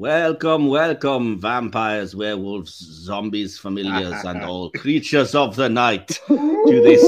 Welcome, 0.00 0.68
welcome, 0.68 1.38
vampires, 1.38 2.16
werewolves, 2.16 2.72
zombies, 2.72 3.58
familiars, 3.58 4.24
and 4.24 4.42
all 4.46 4.70
creatures 4.70 5.34
of 5.34 5.56
the 5.56 5.68
night 5.68 6.08
to 6.26 6.80
this 6.82 7.02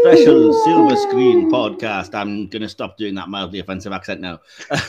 special 0.00 0.52
silver 0.64 0.96
screen 0.96 1.52
podcast. 1.52 2.16
I'm 2.16 2.48
going 2.48 2.62
to 2.62 2.68
stop 2.68 2.96
doing 2.96 3.14
that 3.14 3.28
mildly 3.28 3.60
offensive 3.60 3.92
accent 3.92 4.20
now. 4.20 4.40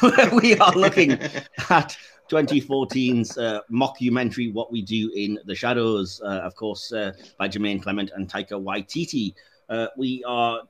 we 0.41 0.57
are 0.57 0.71
looking 0.71 1.11
at 1.69 1.95
2014's 2.31 3.37
uh, 3.37 3.59
mockumentary, 3.71 4.51
What 4.51 4.71
We 4.71 4.81
Do 4.81 5.11
in 5.15 5.37
the 5.45 5.53
Shadows, 5.53 6.23
uh, 6.25 6.39
of 6.39 6.55
course, 6.55 6.91
uh, 6.91 7.11
by 7.37 7.47
Jemaine 7.47 7.83
Clement 7.83 8.09
and 8.15 8.27
Taika 8.27 8.53
Waititi. 8.53 9.35
Uh, 9.69 9.89
we 9.95 10.23
are 10.23 10.63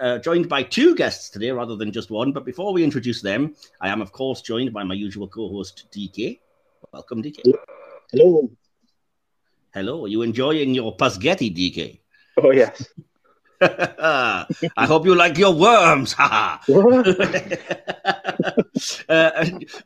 uh, 0.00 0.18
joined 0.18 0.48
by 0.48 0.62
two 0.62 0.94
guests 0.94 1.30
today 1.30 1.50
rather 1.50 1.76
than 1.76 1.92
just 1.92 2.10
one. 2.10 2.32
But 2.32 2.44
before 2.44 2.72
we 2.72 2.82
introduce 2.82 3.20
them, 3.22 3.54
I 3.80 3.88
am, 3.88 4.00
of 4.00 4.12
course, 4.12 4.40
joined 4.40 4.72
by 4.72 4.84
my 4.84 4.94
usual 4.94 5.28
co 5.28 5.48
host, 5.48 5.86
DK. 5.92 6.40
Welcome, 6.92 7.22
DK. 7.22 7.42
Hello. 8.10 8.50
Hello. 9.72 10.04
Are 10.04 10.08
you 10.08 10.22
enjoying 10.22 10.74
your 10.74 10.96
Pasghetti, 10.96 11.54
DK? 11.54 12.00
Oh, 12.38 12.50
yes. 12.50 12.88
I 13.60 14.46
hope 14.86 15.04
you 15.04 15.14
like 15.14 15.36
your 15.36 15.54
worms. 15.54 16.14
uh, 16.18 16.60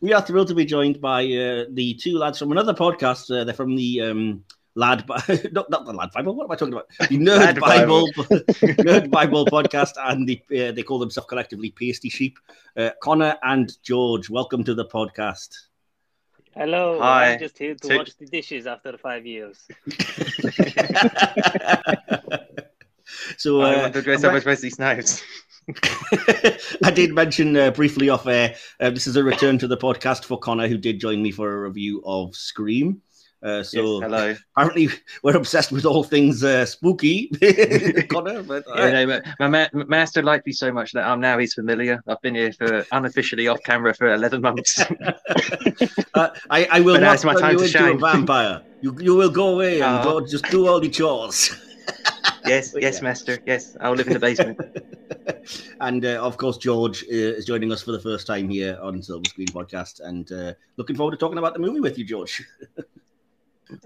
we 0.00 0.12
are 0.12 0.22
thrilled 0.22 0.48
to 0.48 0.54
be 0.54 0.64
joined 0.64 1.00
by 1.00 1.24
uh, 1.24 1.64
the 1.70 1.98
two 2.00 2.16
lads 2.16 2.38
from 2.38 2.52
another 2.52 2.72
podcast. 2.72 3.36
Uh, 3.36 3.42
they're 3.44 3.52
from 3.52 3.74
the 3.74 4.00
um, 4.00 4.44
Lad, 4.76 5.04
not, 5.52 5.70
not 5.70 5.86
the 5.86 5.92
Lad 5.92 6.10
Bible. 6.10 6.34
What 6.34 6.44
am 6.44 6.50
I 6.50 6.56
talking 6.56 6.74
about? 6.74 6.88
The 6.98 7.06
Nerd 7.18 7.60
Bible, 7.60 8.08
Nerd 8.82 9.08
Bible 9.10 9.46
podcast, 9.46 9.92
and 9.98 10.28
the, 10.28 10.42
uh, 10.50 10.72
they 10.72 10.82
call 10.82 10.98
themselves 10.98 11.28
collectively 11.28 11.70
Pasty 11.70 12.08
Sheep. 12.08 12.38
Uh, 12.76 12.90
Conor 13.00 13.36
and 13.42 13.72
George, 13.84 14.28
welcome 14.28 14.64
to 14.64 14.74
the 14.74 14.86
podcast. 14.86 15.50
Hello, 16.56 16.98
Hi. 17.00 17.34
I'm 17.34 17.38
just 17.38 17.56
here 17.56 17.76
to 17.76 17.86
so... 17.86 17.96
wash 17.98 18.14
the 18.14 18.26
dishes 18.26 18.66
after 18.66 18.98
five 18.98 19.24
years. 19.24 19.64
so 23.36 23.62
uh, 23.62 23.66
I 23.66 23.76
want 23.76 23.94
to 23.94 24.02
dress 24.02 24.24
up 24.24 24.34
as 24.34 24.44
Wesley 24.44 24.70
Snipes. 24.70 25.22
I 26.82 26.90
did 26.90 27.12
mention 27.12 27.56
uh, 27.56 27.70
briefly 27.70 28.08
off 28.08 28.26
air. 28.26 28.56
Uh, 28.80 28.90
this 28.90 29.06
is 29.06 29.14
a 29.14 29.22
return 29.22 29.56
to 29.58 29.68
the 29.68 29.76
podcast 29.76 30.24
for 30.24 30.36
Conor, 30.36 30.66
who 30.66 30.78
did 30.78 30.98
join 31.00 31.22
me 31.22 31.30
for 31.30 31.52
a 31.52 31.68
review 31.68 32.02
of 32.04 32.34
Scream. 32.34 33.00
Uh, 33.44 33.62
so 33.62 34.00
yes, 34.00 34.02
hello. 34.04 34.36
Apparently, 34.56 34.88
we're 35.22 35.36
obsessed 35.36 35.70
with 35.70 35.84
all 35.84 36.02
things 36.02 36.42
uh, 36.42 36.64
spooky, 36.64 37.28
Conor. 38.08 38.42
But, 38.42 38.64
yeah, 38.74 39.04
no, 39.04 39.20
my, 39.38 39.48
ma- 39.48 39.84
master 39.84 40.22
liked 40.22 40.46
me 40.46 40.52
so 40.52 40.72
much 40.72 40.92
that 40.92 41.06
I'm 41.06 41.20
now 41.20 41.36
he's 41.36 41.52
familiar. 41.52 42.02
I've 42.08 42.22
been 42.22 42.34
here 42.34 42.54
for 42.54 42.86
unofficially 42.92 43.46
off 43.48 43.62
camera 43.62 43.92
for 43.92 44.14
11 44.14 44.40
months. 44.40 44.80
uh, 44.80 46.30
I, 46.48 46.66
I 46.70 46.80
will 46.80 46.94
but 46.94 47.02
not 47.02 47.38
turn 47.38 47.50
you 47.52 47.58
into 47.58 47.68
shine. 47.68 47.96
a 47.96 47.98
vampire. 47.98 48.62
You, 48.80 48.96
you 48.98 49.14
will 49.14 49.30
go 49.30 49.48
away 49.48 49.82
and 49.82 50.02
go 50.02 50.24
just 50.24 50.44
do 50.46 50.66
all 50.66 50.80
the 50.80 50.88
chores. 50.88 51.54
yes, 52.46 52.74
yes, 52.74 52.96
yeah. 52.96 53.02
master. 53.02 53.38
Yes, 53.44 53.76
I'll 53.78 53.92
live 53.92 54.06
in 54.06 54.14
the 54.14 54.20
basement. 54.20 54.58
and 55.82 56.02
uh, 56.02 56.24
of 56.24 56.38
course, 56.38 56.56
George 56.56 57.02
uh, 57.04 57.36
is 57.36 57.44
joining 57.44 57.72
us 57.72 57.82
for 57.82 57.92
the 57.92 58.00
first 58.00 58.26
time 58.26 58.48
here 58.48 58.78
on 58.80 59.02
Silver 59.02 59.28
Screen 59.28 59.48
Podcast, 59.48 60.00
and 60.00 60.32
uh, 60.32 60.54
looking 60.78 60.96
forward 60.96 61.12
to 61.12 61.18
talking 61.18 61.36
about 61.36 61.52
the 61.52 61.60
movie 61.60 61.80
with 61.80 61.98
you, 61.98 62.06
George. 62.06 62.42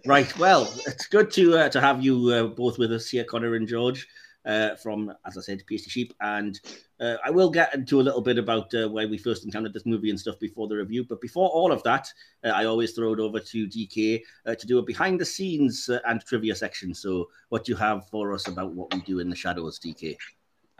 Right. 0.06 0.36
Well, 0.38 0.72
it's 0.86 1.06
good 1.06 1.30
to 1.32 1.58
uh, 1.58 1.68
to 1.70 1.80
have 1.80 2.02
you 2.02 2.30
uh, 2.30 2.44
both 2.44 2.78
with 2.78 2.92
us 2.92 3.08
here, 3.08 3.24
Conor 3.24 3.54
and 3.54 3.66
George, 3.66 4.08
uh, 4.44 4.74
from 4.76 5.12
as 5.24 5.38
I 5.38 5.40
said, 5.40 5.62
Pasty 5.66 5.90
Sheep, 5.90 6.14
and 6.20 6.58
uh, 7.00 7.16
I 7.24 7.30
will 7.30 7.50
get 7.50 7.74
into 7.74 8.00
a 8.00 8.02
little 8.02 8.20
bit 8.20 8.38
about 8.38 8.74
uh, 8.74 8.88
why 8.88 9.06
we 9.06 9.18
first 9.18 9.44
encountered 9.44 9.72
this 9.72 9.86
movie 9.86 10.10
and 10.10 10.18
stuff 10.18 10.38
before 10.40 10.68
the 10.68 10.76
review. 10.76 11.04
But 11.08 11.20
before 11.20 11.48
all 11.50 11.72
of 11.72 11.82
that, 11.84 12.12
uh, 12.44 12.48
I 12.48 12.64
always 12.64 12.92
throw 12.92 13.12
it 13.12 13.20
over 13.20 13.40
to 13.40 13.66
DK 13.66 14.22
to 14.58 14.66
do 14.66 14.78
a 14.78 14.82
behind 14.82 15.20
the 15.20 15.26
scenes 15.26 15.88
and 16.06 16.20
trivia 16.24 16.54
section. 16.54 16.94
So, 16.94 17.28
what 17.48 17.64
do 17.64 17.72
you 17.72 17.76
have 17.76 18.08
for 18.08 18.32
us 18.32 18.48
about 18.48 18.72
what 18.72 18.92
we 18.94 19.00
do 19.02 19.20
in 19.20 19.30
the 19.30 19.36
shadows, 19.36 19.78
DK? 19.78 20.16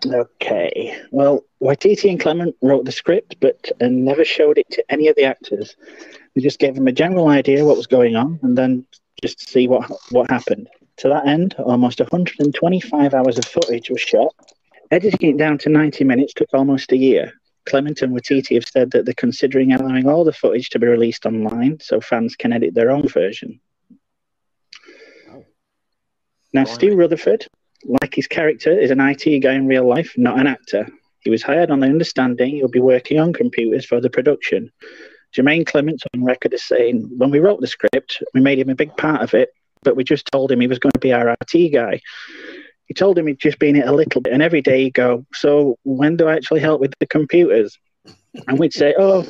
Okay. 0.06 0.96
Well, 1.10 1.44
Waititi 1.60 2.08
and 2.08 2.20
Clement 2.20 2.54
wrote 2.62 2.84
the 2.84 2.92
script, 2.92 3.36
but 3.40 3.70
never 3.80 4.24
showed 4.24 4.56
it 4.56 4.70
to 4.70 4.84
any 4.92 5.08
of 5.08 5.16
the 5.16 5.24
actors. 5.24 5.76
We 6.38 6.42
just 6.42 6.60
gave 6.60 6.76
them 6.76 6.86
a 6.86 6.92
general 6.92 7.26
idea 7.26 7.64
what 7.64 7.76
was 7.76 7.88
going 7.88 8.14
on, 8.14 8.38
and 8.44 8.56
then 8.56 8.86
just 9.20 9.40
to 9.40 9.46
see 9.46 9.66
what 9.66 9.90
what 10.10 10.30
happened. 10.30 10.68
To 10.98 11.08
that 11.08 11.26
end, 11.26 11.56
almost 11.58 11.98
125 11.98 13.12
hours 13.12 13.38
of 13.38 13.44
footage 13.44 13.90
was 13.90 14.00
shot. 14.00 14.32
Editing 14.92 15.30
it 15.30 15.36
down 15.36 15.58
to 15.58 15.68
90 15.68 16.04
minutes 16.04 16.32
took 16.34 16.50
almost 16.54 16.92
a 16.92 16.96
year. 16.96 17.32
Clement 17.66 18.02
and 18.02 18.14
Waititi 18.14 18.54
have 18.54 18.68
said 18.68 18.92
that 18.92 19.04
they're 19.04 19.14
considering 19.14 19.72
allowing 19.72 20.08
all 20.08 20.22
the 20.22 20.32
footage 20.32 20.70
to 20.70 20.78
be 20.78 20.86
released 20.86 21.26
online 21.26 21.80
so 21.80 22.00
fans 22.00 22.36
can 22.36 22.52
edit 22.52 22.72
their 22.72 22.92
own 22.92 23.08
version. 23.08 23.58
Oh. 25.32 25.44
Now, 26.52 26.66
Stu 26.66 26.94
Rutherford, 26.94 27.48
like 27.84 28.14
his 28.14 28.28
character, 28.28 28.78
is 28.78 28.92
an 28.92 29.00
IT 29.00 29.40
guy 29.40 29.54
in 29.54 29.66
real 29.66 29.88
life, 29.88 30.14
not 30.16 30.38
an 30.38 30.46
actor. 30.46 30.86
He 31.18 31.30
was 31.30 31.42
hired 31.42 31.72
on 31.72 31.80
the 31.80 31.88
understanding 31.88 32.54
he'll 32.54 32.68
be 32.68 32.78
working 32.78 33.18
on 33.18 33.32
computers 33.32 33.84
for 33.84 34.00
the 34.00 34.08
production. 34.08 34.70
Jemaine 35.32 35.64
Clement's 35.64 36.04
on 36.14 36.24
record 36.24 36.54
as 36.54 36.62
saying, 36.62 37.08
when 37.16 37.30
we 37.30 37.38
wrote 37.38 37.60
the 37.60 37.66
script, 37.66 38.22
we 38.34 38.40
made 38.40 38.58
him 38.58 38.70
a 38.70 38.74
big 38.74 38.96
part 38.96 39.22
of 39.22 39.34
it, 39.34 39.50
but 39.82 39.96
we 39.96 40.04
just 40.04 40.26
told 40.32 40.50
him 40.50 40.60
he 40.60 40.66
was 40.66 40.78
going 40.78 40.92
to 40.92 40.98
be 40.98 41.12
our 41.12 41.36
IT 41.40 41.72
guy. 41.72 42.00
He 42.86 42.94
told 42.94 43.18
him 43.18 43.26
he'd 43.26 43.38
just 43.38 43.58
been 43.58 43.76
it 43.76 43.86
a 43.86 43.92
little 43.92 44.22
bit, 44.22 44.32
and 44.32 44.42
every 44.42 44.62
day 44.62 44.84
he'd 44.84 44.94
go, 44.94 45.26
So 45.34 45.76
when 45.84 46.16
do 46.16 46.28
I 46.28 46.34
actually 46.34 46.60
help 46.60 46.80
with 46.80 46.94
the 46.98 47.06
computers? 47.06 47.78
And 48.46 48.58
we'd 48.58 48.72
say, 48.72 48.94
Oh, 48.98 49.26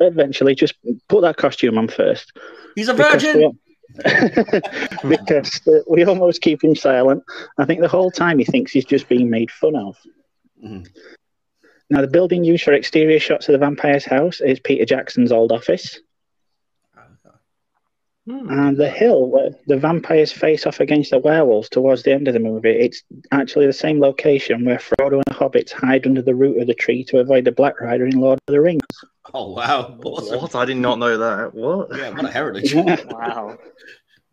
eventually, 0.00 0.54
just 0.54 0.74
put 1.08 1.20
that 1.22 1.36
costume 1.36 1.76
on 1.76 1.88
first. 1.88 2.32
He's 2.74 2.88
a 2.88 2.94
virgin. 2.94 3.58
because 5.06 5.60
uh, 5.66 5.80
we 5.86 6.02
almost 6.04 6.40
keep 6.40 6.64
him 6.64 6.74
silent. 6.74 7.22
I 7.58 7.66
think 7.66 7.82
the 7.82 7.88
whole 7.88 8.10
time 8.10 8.38
he 8.38 8.44
thinks 8.46 8.72
he's 8.72 8.86
just 8.86 9.06
being 9.06 9.28
made 9.28 9.50
fun 9.50 9.76
of. 9.76 9.98
Mm-hmm. 10.64 10.84
Now, 11.92 12.00
the 12.00 12.08
building 12.08 12.42
used 12.42 12.64
for 12.64 12.72
exterior 12.72 13.20
shots 13.20 13.50
of 13.50 13.52
the 13.52 13.58
vampire's 13.58 14.06
house 14.06 14.40
is 14.40 14.58
Peter 14.58 14.86
Jackson's 14.86 15.30
old 15.30 15.52
office. 15.52 16.00
Hmm. 18.26 18.48
And 18.48 18.76
the 18.78 18.88
hill 18.88 19.28
where 19.28 19.50
the 19.66 19.76
vampires 19.76 20.32
face 20.32 20.64
off 20.64 20.80
against 20.80 21.10
the 21.10 21.18
werewolves 21.18 21.68
towards 21.68 22.02
the 22.02 22.14
end 22.14 22.28
of 22.28 22.32
the 22.32 22.40
movie, 22.40 22.70
it's 22.70 23.02
actually 23.30 23.66
the 23.66 23.74
same 23.74 24.00
location 24.00 24.64
where 24.64 24.78
Frodo 24.78 25.16
and 25.16 25.24
the 25.26 25.34
hobbits 25.34 25.70
hide 25.70 26.06
under 26.06 26.22
the 26.22 26.34
root 26.34 26.62
of 26.62 26.66
the 26.66 26.72
tree 26.72 27.04
to 27.04 27.18
avoid 27.18 27.44
the 27.44 27.52
Black 27.52 27.78
Rider 27.78 28.06
in 28.06 28.18
Lord 28.18 28.38
of 28.48 28.52
the 28.54 28.62
Rings. 28.62 28.80
Oh, 29.34 29.52
wow. 29.52 29.98
Awesome. 30.02 30.40
What? 30.40 30.54
I 30.54 30.64
did 30.64 30.78
not 30.78 30.98
know 30.98 31.18
that. 31.18 31.52
What? 31.52 31.94
Yeah, 31.94 32.08
what 32.08 32.24
a 32.24 32.30
heritage. 32.30 32.72
Yeah. 32.72 33.04
wow. 33.10 33.58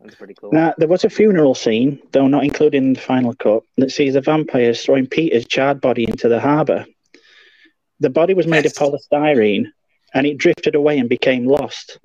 That's 0.00 0.14
pretty 0.14 0.32
cool. 0.32 0.50
Now, 0.50 0.72
there 0.78 0.88
was 0.88 1.04
a 1.04 1.10
funeral 1.10 1.54
scene, 1.54 2.00
though 2.12 2.26
not 2.26 2.44
included 2.44 2.78
in 2.78 2.94
the 2.94 3.00
final 3.00 3.34
cut, 3.34 3.64
that 3.76 3.90
sees 3.90 4.14
the 4.14 4.22
vampires 4.22 4.82
throwing 4.82 5.06
Peter's 5.06 5.44
charred 5.44 5.82
body 5.82 6.04
into 6.04 6.26
the 6.26 6.40
harbour. 6.40 6.86
The 8.00 8.10
body 8.10 8.34
was 8.34 8.46
made 8.46 8.66
of 8.66 8.72
polystyrene 8.72 9.66
and 10.14 10.26
it 10.26 10.38
drifted 10.38 10.74
away 10.74 10.98
and 10.98 11.08
became 11.08 11.46
lost. 11.46 11.98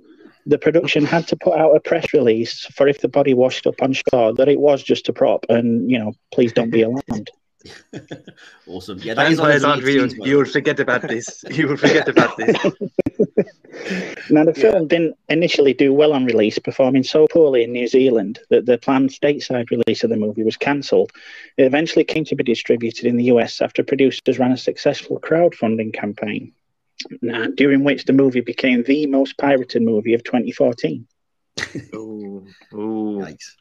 The 0.45 0.59
production 0.59 1.05
had 1.05 1.27
to 1.29 1.35
put 1.35 1.57
out 1.57 1.75
a 1.75 1.79
press 1.79 2.13
release 2.13 2.65
for 2.75 2.87
if 2.87 2.99
the 2.99 3.07
body 3.07 3.33
washed 3.33 3.65
up 3.65 3.81
on 3.81 3.93
shore 3.93 4.33
that 4.33 4.47
it 4.47 4.59
was 4.59 4.83
just 4.83 5.09
a 5.09 5.13
prop 5.13 5.45
and, 5.49 5.89
you 5.89 5.97
know, 5.97 6.13
please 6.31 6.53
don't 6.53 6.69
be 6.69 6.83
alarmed. 6.83 7.31
awesome. 8.67 8.99
Yeah, 8.99 9.13
that 9.15 9.27
Vampires 9.29 9.63
aren't 9.63 9.83
real. 9.83 10.07
You 10.07 10.37
will 10.37 10.45
forget 10.45 10.79
about 10.79 11.01
this. 11.01 11.43
You 11.49 11.67
will 11.67 11.77
forget 11.77 12.07
about 12.07 12.37
this. 12.37 12.55
now, 14.29 14.45
the 14.45 14.53
film 14.53 14.83
yeah. 14.83 14.87
didn't 14.87 15.17
initially 15.29 15.73
do 15.73 15.93
well 15.93 16.13
on 16.13 16.25
release, 16.25 16.59
performing 16.59 17.03
so 17.03 17.27
poorly 17.27 17.63
in 17.63 17.71
New 17.71 17.87
Zealand 17.87 18.39
that 18.49 18.65
the 18.65 18.77
planned 18.77 19.09
stateside 19.09 19.69
release 19.69 20.03
of 20.03 20.09
the 20.09 20.17
movie 20.17 20.43
was 20.43 20.57
cancelled. 20.57 21.11
It 21.57 21.63
eventually 21.63 22.03
came 22.03 22.25
to 22.25 22.35
be 22.35 22.43
distributed 22.43 23.05
in 23.05 23.17
the 23.17 23.25
US 23.25 23.61
after 23.61 23.83
producers 23.83 24.39
ran 24.39 24.51
a 24.51 24.57
successful 24.57 25.19
crowdfunding 25.19 25.93
campaign, 25.93 26.53
now, 27.21 27.47
during 27.47 27.83
which 27.83 28.05
the 28.05 28.13
movie 28.13 28.41
became 28.41 28.83
the 28.83 29.05
most 29.07 29.37
pirated 29.37 29.81
movie 29.81 30.13
of 30.13 30.23
2014. 30.23 31.07
Ooh, 31.95 32.45
ooh. 32.73 33.19
Nice. 33.19 33.55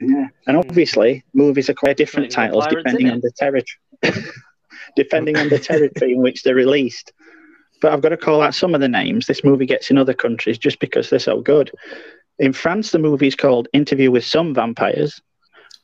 Yeah, 0.00 0.28
and 0.46 0.56
obviously, 0.56 1.24
movies 1.34 1.68
acquire 1.68 1.94
different 1.94 2.30
titles 2.30 2.66
depending 2.68 3.10
on 3.10 3.20
the 3.20 3.32
territory, 3.36 4.24
depending 4.96 5.36
on 5.36 5.48
the 5.48 5.58
territory 5.58 6.12
in 6.12 6.22
which 6.22 6.42
they're 6.42 6.54
released. 6.54 7.12
But 7.80 7.92
I've 7.92 8.02
got 8.02 8.10
to 8.10 8.16
call 8.16 8.42
out 8.42 8.54
some 8.54 8.74
of 8.74 8.80
the 8.80 8.88
names 8.88 9.26
this 9.26 9.44
movie 9.44 9.66
gets 9.66 9.90
in 9.90 9.98
other 9.98 10.14
countries 10.14 10.58
just 10.58 10.80
because 10.80 11.10
they're 11.10 11.18
so 11.18 11.40
good. 11.40 11.72
In 12.38 12.52
France, 12.52 12.92
the 12.92 12.98
movie 12.98 13.26
is 13.26 13.34
called 13.34 13.68
Interview 13.72 14.10
with 14.10 14.24
Some 14.24 14.54
Vampires. 14.54 15.20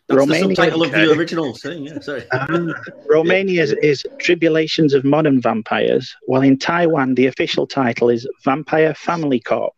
That's 0.08 0.18
Romania, 0.18 0.48
the 0.48 0.54
subtitle 0.54 0.86
okay. 0.86 1.02
of 1.02 1.08
the 1.08 1.14
original 1.14 1.54
thing. 1.54 1.86
Yeah, 1.86 1.98
sorry. 2.00 2.24
Um, 2.32 2.74
Romania 3.08 3.62
is, 3.62 3.72
is 3.82 4.04
Tribulations 4.18 4.92
of 4.92 5.02
Modern 5.02 5.40
Vampires, 5.40 6.14
while 6.26 6.42
in 6.42 6.58
Taiwan 6.58 7.14
the 7.14 7.26
official 7.26 7.66
title 7.66 8.10
is 8.10 8.28
Vampire 8.44 8.94
Family 8.94 9.40
Corps. 9.40 9.72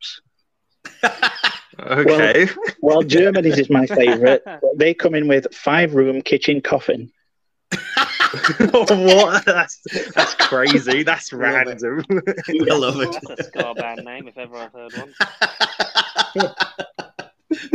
okay. 1.81 2.47
Well, 2.55 2.75
well 2.83 3.03
Germany's 3.03 3.59
is 3.59 3.71
my 3.71 3.87
favourite. 3.87 4.43
they 4.77 4.95
come 4.95 5.15
in 5.15 5.29
with 5.29 5.53
five 5.55 5.95
room 5.95 6.23
kitchen 6.23 6.61
coffin. 6.61 7.13
what? 8.59 9.45
That's 9.45 9.81
that's 10.15 10.35
crazy. 10.35 11.03
That's 11.03 11.33
random. 11.33 12.05
I 12.11 12.75
love 12.75 13.01
it. 13.01 13.17
That's 13.27 13.41
a 13.41 13.45
ska 13.45 13.75
band 13.75 14.05
name 14.05 14.29
if 14.29 14.39
ever 14.39 14.57
I've 14.57 14.73
heard 14.73 14.93
one. 14.95 16.55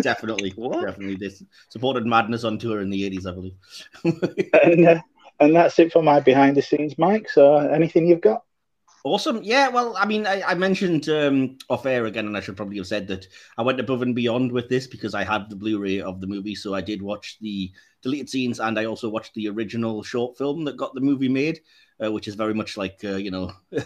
definitely, 0.01 0.51
what? 0.55 0.85
definitely. 0.85 1.15
This 1.15 1.43
supported 1.69 2.05
Madness 2.05 2.43
on 2.43 2.57
tour 2.57 2.81
in 2.81 2.89
the 2.89 3.03
eighties, 3.05 3.25
I 3.25 3.31
believe. 3.31 3.55
and, 4.03 4.87
uh, 4.87 5.01
and 5.39 5.55
that's 5.55 5.77
it 5.79 5.91
for 5.91 6.01
my 6.01 6.19
behind 6.19 6.55
the 6.55 6.61
scenes, 6.61 6.97
Mike. 6.97 7.29
So, 7.29 7.57
anything 7.57 8.07
you've 8.07 8.21
got? 8.21 8.43
Awesome. 9.03 9.41
Yeah. 9.41 9.69
Well, 9.69 9.95
I 9.97 10.05
mean, 10.05 10.27
I, 10.27 10.41
I 10.43 10.53
mentioned 10.53 11.09
um, 11.09 11.57
off 11.69 11.85
air 11.85 12.05
again, 12.05 12.27
and 12.27 12.37
I 12.37 12.39
should 12.39 12.55
probably 12.55 12.77
have 12.77 12.87
said 12.87 13.07
that 13.07 13.27
I 13.57 13.63
went 13.63 13.79
above 13.79 14.03
and 14.03 14.13
beyond 14.13 14.51
with 14.51 14.69
this 14.69 14.85
because 14.85 15.15
I 15.15 15.23
had 15.23 15.49
the 15.49 15.55
Blu-ray 15.55 16.01
of 16.01 16.21
the 16.21 16.27
movie, 16.27 16.53
so 16.53 16.75
I 16.75 16.81
did 16.81 17.01
watch 17.01 17.37
the 17.41 17.71
deleted 18.03 18.29
scenes, 18.29 18.59
and 18.59 18.77
I 18.77 18.85
also 18.85 19.09
watched 19.09 19.33
the 19.33 19.49
original 19.49 20.03
short 20.03 20.37
film 20.37 20.65
that 20.65 20.77
got 20.77 20.93
the 20.93 21.01
movie 21.01 21.29
made, 21.29 21.61
uh, 22.03 22.11
which 22.11 22.27
is 22.27 22.35
very 22.35 22.53
much 22.53 22.77
like 22.77 22.99
uh, 23.03 23.15
you 23.15 23.31
know. 23.31 23.51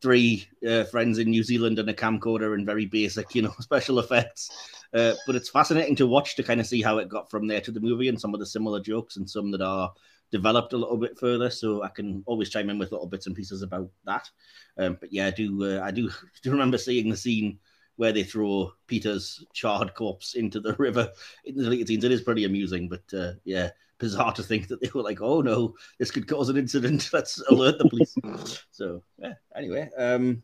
three 0.00 0.46
uh, 0.64 0.84
friends 0.84 1.18
in 1.18 1.28
New 1.28 1.42
Zealand 1.42 1.80
and 1.80 1.90
a 1.90 1.92
camcorder 1.92 2.54
and 2.54 2.64
very 2.64 2.86
basic, 2.86 3.34
you 3.34 3.42
know, 3.42 3.52
special 3.60 3.98
effects. 3.98 4.48
Uh, 4.94 5.14
but 5.26 5.34
it's 5.34 5.48
fascinating 5.50 5.96
to 5.96 6.06
watch 6.06 6.36
to 6.36 6.44
kind 6.44 6.60
of 6.60 6.68
see 6.68 6.80
how 6.82 6.98
it 6.98 7.08
got 7.08 7.28
from 7.28 7.48
there 7.48 7.60
to 7.60 7.72
the 7.72 7.80
movie 7.80 8.08
and 8.08 8.20
some 8.20 8.32
of 8.32 8.38
the 8.38 8.46
similar 8.46 8.78
jokes 8.78 9.16
and 9.16 9.28
some 9.28 9.50
that 9.50 9.60
are 9.60 9.92
developed 10.30 10.72
a 10.72 10.76
little 10.76 10.96
bit 10.96 11.18
further. 11.18 11.50
So 11.50 11.82
I 11.82 11.88
can 11.88 12.22
always 12.26 12.50
chime 12.50 12.70
in 12.70 12.78
with 12.78 12.92
little 12.92 13.06
bits 13.06 13.26
and 13.26 13.36
pieces 13.36 13.62
about 13.62 13.90
that. 14.04 14.28
Um, 14.76 14.96
but 15.00 15.12
yeah, 15.12 15.26
I 15.26 15.30
do 15.30 15.78
uh, 15.78 15.82
I 15.82 15.90
do, 15.90 16.10
do 16.42 16.50
remember 16.50 16.78
seeing 16.78 17.08
the 17.08 17.16
scene 17.16 17.58
where 17.96 18.12
they 18.12 18.22
throw 18.22 18.72
Peter's 18.86 19.44
charred 19.52 19.94
corpse 19.94 20.34
into 20.34 20.60
the 20.60 20.74
river 20.74 21.10
in 21.44 21.56
the 21.56 21.64
deleted 21.64 21.88
scenes. 21.88 22.04
It 22.04 22.12
is 22.12 22.22
pretty 22.22 22.44
amusing, 22.44 22.88
but 22.88 23.02
uh, 23.12 23.32
yeah, 23.44 23.70
bizarre 23.98 24.32
to 24.34 24.42
think 24.42 24.68
that 24.68 24.80
they 24.80 24.90
were 24.94 25.02
like, 25.02 25.20
"Oh 25.20 25.40
no, 25.40 25.74
this 25.98 26.10
could 26.10 26.28
cause 26.28 26.48
an 26.48 26.56
incident. 26.56 27.10
Let's 27.12 27.40
alert 27.50 27.78
the 27.78 27.88
police." 27.88 28.16
so 28.70 29.02
yeah. 29.18 29.34
Anyway, 29.54 29.90
um, 29.98 30.42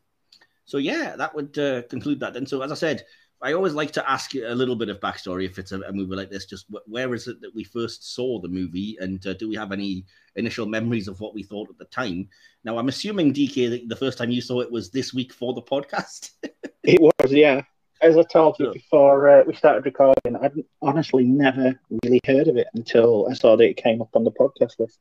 so 0.65 0.79
yeah, 0.79 1.17
that 1.17 1.35
would 1.35 1.57
uh, 1.59 1.83
conclude 1.83 2.21
that. 2.21 2.35
Then, 2.35 2.47
so 2.47 2.61
as 2.63 2.73
I 2.73 2.75
said, 2.75 3.05
I 3.43 3.53
always 3.53 3.75
like 3.75 3.93
to 3.93 4.11
ask 4.11 4.33
you 4.33 4.47
a 4.49 4.55
little 4.55 4.77
bit 4.77 4.89
of 4.89 5.01
backstory 5.01 5.45
if 5.45 5.59
it's 5.59 5.73
a, 5.73 5.81
a 5.83 5.93
movie 5.93 6.17
like 6.17 6.31
this. 6.31 6.47
Just 6.47 6.67
where 6.87 7.15
is 7.15 7.29
it 7.29 7.41
that 7.43 7.55
we 7.55 7.65
first 7.65 8.15
saw 8.15 8.41
the 8.41 8.49
movie, 8.49 8.97
and 9.01 9.25
uh, 9.27 9.35
do 9.35 9.49
we 9.49 9.57
have 9.57 9.73
any 9.73 10.07
initial 10.37 10.67
memories 10.67 11.09
of 11.09 11.21
what 11.21 11.35
we 11.35 11.43
thought 11.43 11.69
at 11.69 11.79
the 11.79 11.85
time? 11.87 12.29
Now, 12.65 12.79
I'm 12.79 12.89
assuming 12.89 13.35
DK 13.35 13.71
that 13.71 13.89
the 13.89 13.97
first 13.97 14.19
time 14.19 14.31
you 14.31 14.41
saw 14.41 14.61
it 14.61 14.71
was 14.71 14.91
this 14.91 15.13
week 15.13 15.33
for 15.33 15.53
the 15.53 15.63
podcast. 15.63 16.31
it 16.83 17.01
was, 17.01 17.33
yeah. 17.33 17.63
As 18.01 18.19
I 18.19 18.23
told 18.23 18.57
you 18.59 18.73
before 18.73 19.29
uh, 19.29 19.45
we 19.47 19.55
started 19.55 19.85
recording, 19.85 20.37
I'd 20.37 20.53
honestly 20.83 21.25
never 21.25 21.79
really 22.03 22.21
heard 22.27 22.49
of 22.49 22.57
it 22.57 22.67
until 22.75 23.29
I 23.31 23.35
saw 23.35 23.57
that 23.57 23.65
it 23.65 23.77
came 23.77 24.03
up 24.03 24.11
on 24.15 24.25
the 24.25 24.33
podcast 24.33 24.79
list. 24.79 24.99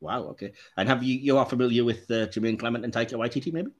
Wow. 0.00 0.24
Okay. 0.30 0.52
And 0.76 0.88
have 0.88 1.04
you 1.04 1.14
you 1.14 1.38
are 1.38 1.46
familiar 1.46 1.84
with 1.84 2.10
uh, 2.10 2.26
Jemaine 2.26 2.58
Clement 2.58 2.84
and 2.84 2.92
Taika 2.92 3.12
Waititi, 3.12 3.52
maybe? 3.52 3.70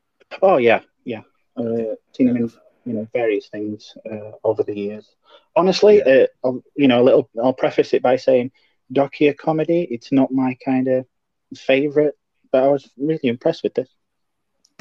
Oh 0.41 0.59
yeah, 0.59 0.81
yeah. 1.05 1.23
Uh, 1.57 1.97
seen 2.13 2.29
him 2.29 2.37
in 2.37 2.53
you 2.85 2.93
know 2.93 3.09
various 3.13 3.49
things 3.49 3.95
uh, 4.11 4.33
over 4.45 4.63
the 4.63 4.77
years. 4.77 5.09
Honestly, 5.57 6.03
yeah. 6.05 6.27
uh, 6.45 6.53
you 6.77 6.89
know, 6.89 7.03
a 7.03 7.05
little. 7.05 7.31
I'll 7.43 7.53
preface 7.53 7.95
it 7.95 8.03
by 8.03 8.17
saying, 8.17 8.53
docu 8.93 9.37
comedy. 9.37 9.87
It's 9.91 10.13
not 10.13 10.31
my 10.31 10.57
kind 10.65 10.89
of 10.89 11.07
favorite, 11.57 12.15
but 12.51 12.65
I 12.65 12.69
was 12.69 12.91
really 12.97 13.29
impressed 13.29 13.63
with 13.63 13.75
this. 13.75 13.89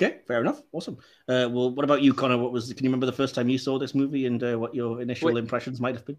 Okay, 0.02 0.18
fair 0.28 0.42
enough. 0.42 0.62
Awesome. 0.72 0.98
Uh, 1.28 1.48
well, 1.52 1.72
what 1.72 1.84
about 1.84 2.02
you, 2.02 2.14
Conor? 2.14 2.38
What 2.38 2.52
was? 2.52 2.74
Can 2.74 2.84
you 2.84 2.90
remember 2.90 3.06
the 3.06 3.12
first 3.12 3.36
time 3.36 3.50
you 3.50 3.58
saw 3.58 3.78
this 3.78 3.94
movie 3.94 4.26
and 4.26 4.42
uh, 4.44 4.58
what 4.58 4.74
your 4.74 5.02
initial 5.02 5.28
Wait. 5.28 5.38
impressions 5.38 5.80
might 5.80 5.96
have 5.96 6.06
been? 6.06 6.18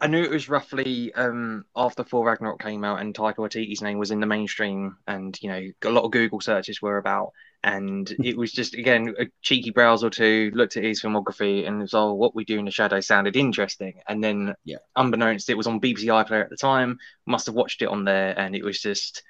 I 0.00 0.06
knew 0.06 0.22
it 0.22 0.30
was 0.30 0.48
roughly 0.48 1.12
um, 1.14 1.64
after 1.74 2.04
Thor 2.04 2.26
Ragnarok 2.26 2.60
came 2.60 2.84
out 2.84 3.00
and 3.00 3.14
Taika 3.14 3.36
Waititi's 3.36 3.82
name 3.82 3.98
was 3.98 4.10
in 4.10 4.20
the 4.20 4.26
mainstream, 4.26 4.96
and 5.06 5.36
you 5.42 5.48
know 5.50 5.70
a 5.84 5.90
lot 5.90 6.04
of 6.04 6.10
Google 6.10 6.40
searches 6.40 6.82
were 6.82 6.98
about, 6.98 7.32
and 7.62 8.10
it 8.24 8.36
was 8.36 8.52
just 8.52 8.74
again 8.74 9.14
a 9.18 9.26
cheeky 9.42 9.70
browse 9.70 10.04
or 10.04 10.10
two. 10.10 10.50
Looked 10.54 10.76
at 10.76 10.84
his 10.84 11.02
filmography 11.02 11.66
and 11.66 11.80
was 11.80 11.94
all 11.94 12.10
oh, 12.10 12.14
what 12.14 12.34
we 12.34 12.44
do 12.44 12.58
in 12.58 12.64
the 12.64 12.70
shadow 12.70 13.00
sounded 13.00 13.36
interesting, 13.36 14.00
and 14.08 14.22
then 14.22 14.54
yeah. 14.64 14.78
unbeknownst 14.96 15.50
it 15.50 15.56
was 15.56 15.66
on 15.66 15.80
BBC 15.80 16.04
iPlayer 16.04 16.42
at 16.42 16.50
the 16.50 16.56
time. 16.56 16.98
Must 17.26 17.46
have 17.46 17.54
watched 17.54 17.82
it 17.82 17.88
on 17.88 18.04
there, 18.04 18.38
and 18.38 18.54
it 18.54 18.64
was 18.64 18.80
just 18.80 19.22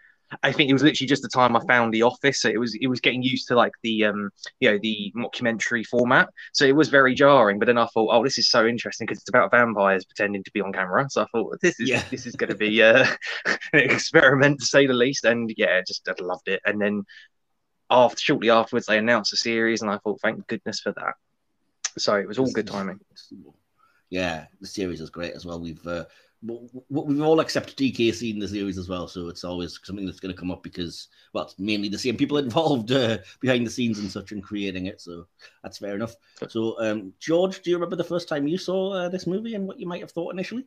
I 0.42 0.52
think 0.52 0.70
it 0.70 0.72
was 0.72 0.82
literally 0.82 1.08
just 1.08 1.22
the 1.22 1.28
time 1.28 1.56
I 1.56 1.60
found 1.66 1.92
The 1.92 2.02
Office. 2.02 2.40
So 2.40 2.48
it 2.48 2.58
was 2.58 2.76
it 2.80 2.86
was 2.86 3.00
getting 3.00 3.22
used 3.22 3.48
to 3.48 3.56
like 3.56 3.72
the 3.82 4.04
um 4.04 4.30
you 4.60 4.70
know 4.70 4.78
the 4.80 5.12
mockumentary 5.16 5.84
format. 5.86 6.28
So 6.52 6.64
it 6.64 6.74
was 6.74 6.88
very 6.88 7.14
jarring. 7.14 7.58
But 7.58 7.66
then 7.66 7.78
I 7.78 7.86
thought, 7.86 8.10
oh, 8.12 8.22
this 8.22 8.38
is 8.38 8.48
so 8.48 8.66
interesting 8.66 9.06
because 9.06 9.18
it's 9.18 9.28
about 9.28 9.50
vampires 9.50 10.04
pretending 10.04 10.44
to 10.44 10.50
be 10.52 10.60
on 10.60 10.72
camera. 10.72 11.08
So 11.10 11.22
I 11.22 11.26
thought 11.32 11.60
this 11.60 11.80
is 11.80 11.88
yeah. 11.88 12.02
this 12.10 12.26
is 12.26 12.36
going 12.36 12.50
to 12.50 12.56
be 12.56 12.82
uh, 12.82 13.06
an 13.46 13.80
experiment 13.80 14.60
to 14.60 14.66
say 14.66 14.86
the 14.86 14.94
least. 14.94 15.24
And 15.24 15.52
yeah, 15.56 15.80
just 15.86 16.08
I 16.08 16.14
loved 16.22 16.48
it. 16.48 16.60
And 16.64 16.80
then 16.80 17.04
after 17.90 18.20
shortly 18.20 18.50
afterwards, 18.50 18.86
they 18.86 18.98
announced 18.98 19.32
the 19.32 19.36
series, 19.36 19.82
and 19.82 19.90
I 19.90 19.98
thought, 19.98 20.20
thank 20.20 20.46
goodness 20.46 20.80
for 20.80 20.92
that. 20.92 21.14
So 21.98 22.14
it 22.14 22.28
was 22.28 22.38
all 22.38 22.50
good 22.52 22.68
timing. 22.68 23.00
Yeah, 24.10 24.46
the 24.60 24.66
series 24.66 25.00
is 25.00 25.10
great 25.10 25.34
as 25.34 25.44
well. 25.44 25.60
We've 25.60 25.84
uh, 25.86 26.04
we've 26.42 27.20
all 27.20 27.40
accepted 27.40 27.76
DKC 27.76 28.32
in 28.32 28.38
the 28.38 28.48
series 28.48 28.78
as 28.78 28.88
well, 28.88 29.06
so 29.06 29.28
it's 29.28 29.44
always 29.44 29.78
something 29.82 30.06
that's 30.06 30.20
going 30.20 30.34
to 30.34 30.38
come 30.38 30.50
up 30.50 30.62
because, 30.62 31.08
well, 31.32 31.44
it's 31.44 31.58
mainly 31.58 31.88
the 31.88 31.98
same 31.98 32.16
people 32.16 32.38
involved 32.38 32.92
uh, 32.92 33.18
behind 33.40 33.66
the 33.66 33.70
scenes 33.70 33.98
and 33.98 34.10
such 34.10 34.32
in 34.32 34.40
creating 34.40 34.86
it, 34.86 35.00
so 35.00 35.26
that's 35.62 35.78
fair 35.78 35.94
enough. 35.94 36.14
So, 36.48 36.80
um, 36.80 37.12
George, 37.18 37.60
do 37.62 37.70
you 37.70 37.76
remember 37.76 37.96
the 37.96 38.04
first 38.04 38.28
time 38.28 38.48
you 38.48 38.58
saw 38.58 38.92
uh, 38.92 39.08
this 39.08 39.26
movie 39.26 39.54
and 39.54 39.66
what 39.66 39.78
you 39.78 39.86
might 39.86 40.00
have 40.00 40.12
thought 40.12 40.32
initially? 40.32 40.64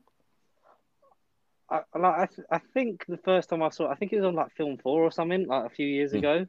I, 1.70 1.82
like, 1.98 2.16
I, 2.18 2.26
th- 2.28 2.48
I 2.52 2.60
think 2.74 3.06
the 3.08 3.18
first 3.18 3.50
time 3.50 3.64
I 3.64 3.70
saw 3.70 3.86
it, 3.86 3.94
I 3.94 3.96
think 3.96 4.14
it 4.14 4.18
was 4.18 4.26
on 4.26 4.36
like 4.36 4.52
Film 4.52 4.78
Four 4.78 5.04
or 5.04 5.12
something, 5.12 5.48
like 5.48 5.66
a 5.66 5.70
few 5.70 5.88
years 5.88 6.12
mm. 6.14 6.20
ago, 6.20 6.46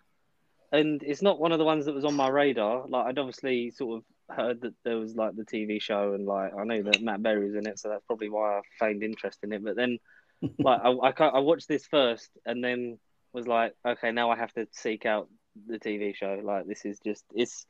and 0.70 1.02
it's 1.02 1.22
not 1.22 1.40
one 1.40 1.52
of 1.52 1.58
the 1.58 1.64
ones 1.64 1.86
that 1.86 1.94
was 1.94 2.04
on 2.04 2.14
my 2.14 2.28
radar. 2.28 2.86
Like 2.86 3.06
I'd 3.06 3.18
obviously 3.18 3.70
sort 3.70 3.98
of 3.98 4.04
heard 4.30 4.62
that 4.62 4.74
there 4.84 4.98
was 4.98 5.14
like 5.14 5.36
the 5.36 5.44
TV 5.44 5.80
show, 5.80 6.14
and 6.14 6.26
like 6.26 6.52
I 6.54 6.64
know 6.64 6.82
that 6.82 7.02
Matt 7.02 7.22
Berry 7.22 7.46
was 7.46 7.54
in 7.54 7.66
it, 7.66 7.78
so 7.78 7.88
that's 7.88 8.04
probably 8.06 8.30
why 8.30 8.58
I 8.58 8.60
feigned 8.78 9.02
interest 9.02 9.40
in 9.42 9.52
it. 9.52 9.64
But 9.64 9.76
then, 9.76 9.98
like 10.58 10.80
I, 10.82 10.90
I, 10.90 11.28
I 11.28 11.38
watched 11.40 11.68
this 11.68 11.86
first, 11.86 12.30
and 12.44 12.62
then 12.62 12.98
was 13.32 13.46
like, 13.46 13.74
okay, 13.86 14.12
now 14.12 14.30
I 14.30 14.36
have 14.36 14.52
to 14.54 14.66
seek 14.72 15.06
out 15.06 15.28
the 15.66 15.78
TV 15.78 16.14
show. 16.14 16.40
Like 16.42 16.66
this 16.66 16.84
is 16.84 16.98
just 17.04 17.24
it's 17.34 17.66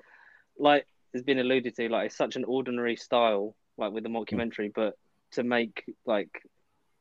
like 0.58 0.86
has 1.12 1.22
been 1.22 1.38
alluded 1.38 1.74
to, 1.76 1.88
like 1.88 2.06
it's 2.06 2.16
such 2.16 2.36
an 2.36 2.44
ordinary 2.44 2.96
style, 2.96 3.56
like 3.76 3.92
with 3.92 4.04
the 4.04 4.10
hmm. 4.10 4.16
mockumentary, 4.16 4.72
but 4.74 4.94
to 5.32 5.42
make 5.42 5.84
like 6.06 6.30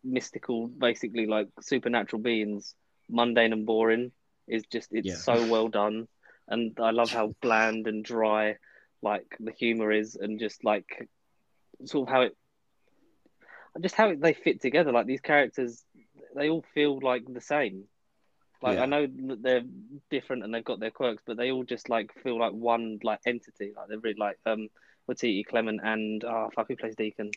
mystical, 0.03 0.67
basically 0.67 1.25
like 1.25 1.47
supernatural 1.61 2.21
beings 2.21 2.75
mundane 3.09 3.53
and 3.53 3.65
boring 3.65 4.11
is 4.47 4.63
just 4.71 4.89
it's 4.91 5.07
yeah. 5.07 5.15
so 5.15 5.47
well 5.47 5.67
done, 5.67 6.07
and 6.47 6.77
I 6.81 6.91
love 6.91 7.11
how 7.11 7.33
bland 7.41 7.87
and 7.87 8.03
dry 8.03 8.57
like 9.03 9.35
the 9.39 9.51
humor 9.51 9.91
is 9.91 10.15
and 10.15 10.39
just 10.39 10.63
like 10.63 11.07
sort 11.85 12.07
of 12.07 12.13
how 12.13 12.21
it 12.21 12.35
just 13.81 13.95
how 13.95 14.13
they 14.15 14.33
fit 14.33 14.61
together. 14.61 14.91
Like 14.91 15.05
these 15.05 15.21
characters 15.21 15.83
they 16.35 16.49
all 16.49 16.65
feel 16.73 16.99
like 17.01 17.23
the 17.27 17.41
same. 17.41 17.83
Like 18.61 18.77
yeah. 18.77 18.83
i 18.83 18.85
know 18.85 19.05
that 19.05 19.43
they're 19.43 19.63
different 20.09 20.43
and 20.43 20.53
they've 20.53 20.63
got 20.63 20.79
their 20.79 20.89
quirks 20.89 21.21
but 21.25 21.35
they 21.35 21.51
all 21.51 21.65
just 21.65 21.89
like 21.89 22.13
feel 22.23 22.39
like 22.39 22.53
one 22.53 22.99
like 23.03 23.19
entity. 23.25 23.73
Like 23.75 23.89
they're 23.89 23.99
really 23.99 24.15
like 24.17 24.39
um 24.45 24.69
Waititi, 25.09 25.45
Clement 25.45 25.81
and 25.83 26.23
oh 26.23 26.49
fuck 26.55 26.67
who 26.69 26.77
plays 26.77 26.95
Deacon? 26.95 27.31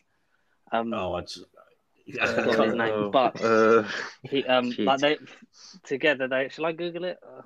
Um 0.71 0.93
oh 0.93 1.17
it's 1.17 1.39
his 2.07 2.73
name 2.73 3.11
but 3.11 3.43
uh, 3.43 3.83
he 4.23 4.45
um 4.45 4.73
like 4.79 5.01
they 5.01 5.17
together 5.83 6.29
they 6.29 6.47
shall 6.47 6.65
i 6.65 6.71
google 6.71 7.03
it? 7.03 7.17
Uh, 7.21 7.41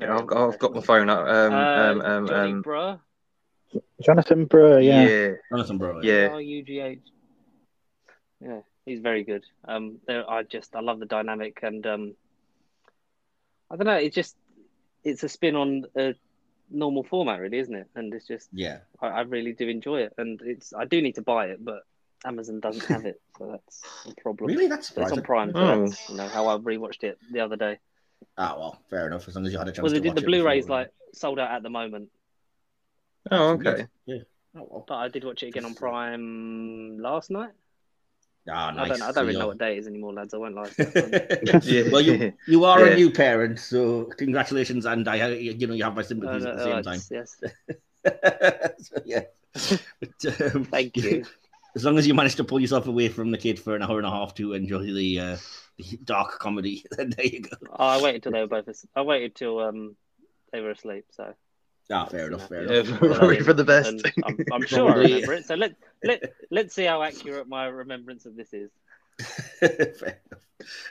yeah, 0.00 0.16
I've, 0.16 0.32
I've, 0.32 0.58
got 0.58 0.74
my 0.74 0.80
phone 0.80 1.08
up. 1.08 1.20
Um, 1.20 1.52
uh, 1.52 1.56
um, 1.56 2.00
um, 2.00 2.26
Johnny 2.26 2.52
um, 2.52 2.62
Bruh, 2.62 3.00
Jonathan 4.02 4.46
Brugh, 4.46 4.84
yeah. 4.84 5.06
yeah. 5.06 5.32
Jonathan 5.50 5.78
Brugh. 5.78 6.02
Yeah. 6.02 6.28
UGH. 6.28 7.00
Yeah, 8.40 8.60
he's 8.86 9.00
very 9.00 9.24
good. 9.24 9.44
Um, 9.66 9.98
I 10.08 10.44
just 10.44 10.76
I 10.76 10.80
love 10.80 11.00
the 11.00 11.06
dynamic 11.06 11.58
and 11.62 11.86
um, 11.86 12.14
I 13.70 13.76
don't 13.76 13.86
know. 13.86 13.94
It's 13.94 14.14
just 14.14 14.36
it's 15.04 15.22
a 15.22 15.28
spin 15.28 15.56
on 15.56 15.84
a 15.96 16.14
normal 16.70 17.02
format, 17.02 17.40
really, 17.40 17.58
isn't 17.58 17.74
it? 17.74 17.88
And 17.94 18.12
it's 18.14 18.26
just 18.26 18.48
yeah, 18.52 18.78
I, 19.00 19.08
I 19.08 19.20
really 19.22 19.52
do 19.52 19.68
enjoy 19.68 20.02
it, 20.02 20.14
and 20.18 20.40
it's 20.42 20.72
I 20.72 20.84
do 20.84 21.02
need 21.02 21.16
to 21.16 21.22
buy 21.22 21.46
it, 21.46 21.64
but 21.64 21.82
Amazon 22.24 22.60
doesn't 22.60 22.84
have 22.86 23.04
it, 23.06 23.20
so 23.38 23.50
that's 23.50 23.82
a 24.06 24.20
problem. 24.20 24.48
Really, 24.48 24.68
that's 24.68 24.92
it's 24.96 25.12
on 25.12 25.22
Prime. 25.22 25.52
So 25.52 25.58
oh. 25.58 25.86
that's 25.86 26.08
you 26.08 26.16
know 26.16 26.28
how 26.28 26.46
I 26.46 26.56
rewatched 26.56 27.04
it 27.04 27.18
the 27.32 27.40
other 27.40 27.56
day. 27.56 27.78
Ah, 28.36 28.54
well, 28.56 28.78
fair 28.90 29.06
enough. 29.06 29.28
As 29.28 29.34
long 29.34 29.46
as 29.46 29.52
you 29.52 29.58
had 29.58 29.68
a 29.68 29.72
chance. 29.72 29.82
Well, 29.82 30.00
the, 30.00 30.10
the 30.10 30.22
Blu-rays 30.22 30.68
like 30.68 30.92
sold 31.12 31.38
out 31.38 31.50
at 31.50 31.62
the 31.62 31.70
moment, 31.70 32.10
Oh, 33.30 33.50
okay. 33.50 33.86
Yeah. 34.06 34.18
Oh, 34.56 34.66
well. 34.70 34.84
But 34.86 34.94
I 34.94 35.08
did 35.08 35.24
watch 35.24 35.42
it 35.42 35.48
again 35.48 35.64
on 35.64 35.74
Prime 35.74 36.98
last 36.98 37.30
night. 37.30 37.52
Ah, 38.50 38.70
nice. 38.70 38.86
I 38.86 38.88
don't, 38.88 39.02
I 39.02 39.12
don't 39.12 39.26
really 39.26 39.38
know 39.38 39.48
what 39.48 39.58
day 39.58 39.76
it 39.76 39.80
is 39.80 39.86
anymore, 39.86 40.14
lads. 40.14 40.32
I 40.32 40.38
won't 40.38 40.54
lie. 40.54 40.70
yeah. 41.62 41.90
Well, 41.90 42.00
you 42.00 42.32
you 42.46 42.64
are 42.64 42.86
yeah. 42.86 42.92
a 42.92 42.96
new 42.96 43.10
parent, 43.10 43.58
so 43.58 44.04
congratulations, 44.16 44.86
and 44.86 45.06
I 45.06 45.28
you 45.32 45.66
know 45.66 45.74
you 45.74 45.84
have 45.84 45.94
my 45.94 46.02
sympathies 46.02 46.46
uh, 46.46 46.50
at 46.50 46.56
the 46.56 46.64
same 46.64 46.76
oh, 46.76 46.82
time. 46.82 47.00
Yes. 47.10 47.36
so, 48.86 49.02
yeah. 49.04 49.22
But, 50.00 50.54
um, 50.54 50.64
Thank 50.64 50.96
you. 50.96 51.24
as 51.74 51.84
long 51.84 51.98
as 51.98 52.06
you 52.06 52.14
manage 52.14 52.36
to 52.36 52.44
pull 52.44 52.60
yourself 52.60 52.86
away 52.86 53.08
from 53.08 53.30
the 53.30 53.38
kid 53.38 53.58
for 53.58 53.76
an 53.76 53.82
hour 53.82 53.98
and 53.98 54.06
a 54.06 54.10
half 54.10 54.34
to 54.36 54.54
enjoy 54.54 54.92
the, 54.92 55.20
uh, 55.20 55.36
the 55.76 55.98
dark 56.04 56.38
comedy, 56.38 56.84
then 56.96 57.10
there 57.10 57.26
you 57.26 57.40
go. 57.40 57.56
Oh, 57.70 57.86
I 57.86 58.00
waited 58.02 58.22
till 58.22 58.32
they 58.32 58.40
were 58.40 58.46
both. 58.46 58.68
as- 58.68 58.86
I 58.96 59.02
waited 59.02 59.34
till 59.34 59.58
um 59.60 59.96
they 60.52 60.60
were 60.60 60.70
asleep. 60.70 61.04
So 61.10 61.34
Ah, 61.90 62.04
fair 62.06 62.26
enough. 62.28 62.48
Fair 62.48 62.70
Yeah, 62.72 62.80
enough. 62.80 62.98
for, 62.98 63.44
for 63.44 63.52
the 63.52 63.64
best. 63.64 63.88
and 64.04 64.12
I'm, 64.24 64.38
I'm 64.52 64.62
sure 64.66 64.90
I 64.90 64.94
remember 64.96 65.32
it. 65.34 65.46
So 65.46 65.54
let 65.54 65.74
let 66.04 66.32
let's 66.50 66.74
see 66.74 66.84
how 66.84 67.02
accurate 67.02 67.48
my 67.48 67.66
remembrance 67.66 68.26
of 68.26 68.36
this 68.36 68.52
is. 68.52 68.70
Fair 69.60 70.20
enough. 70.30 70.42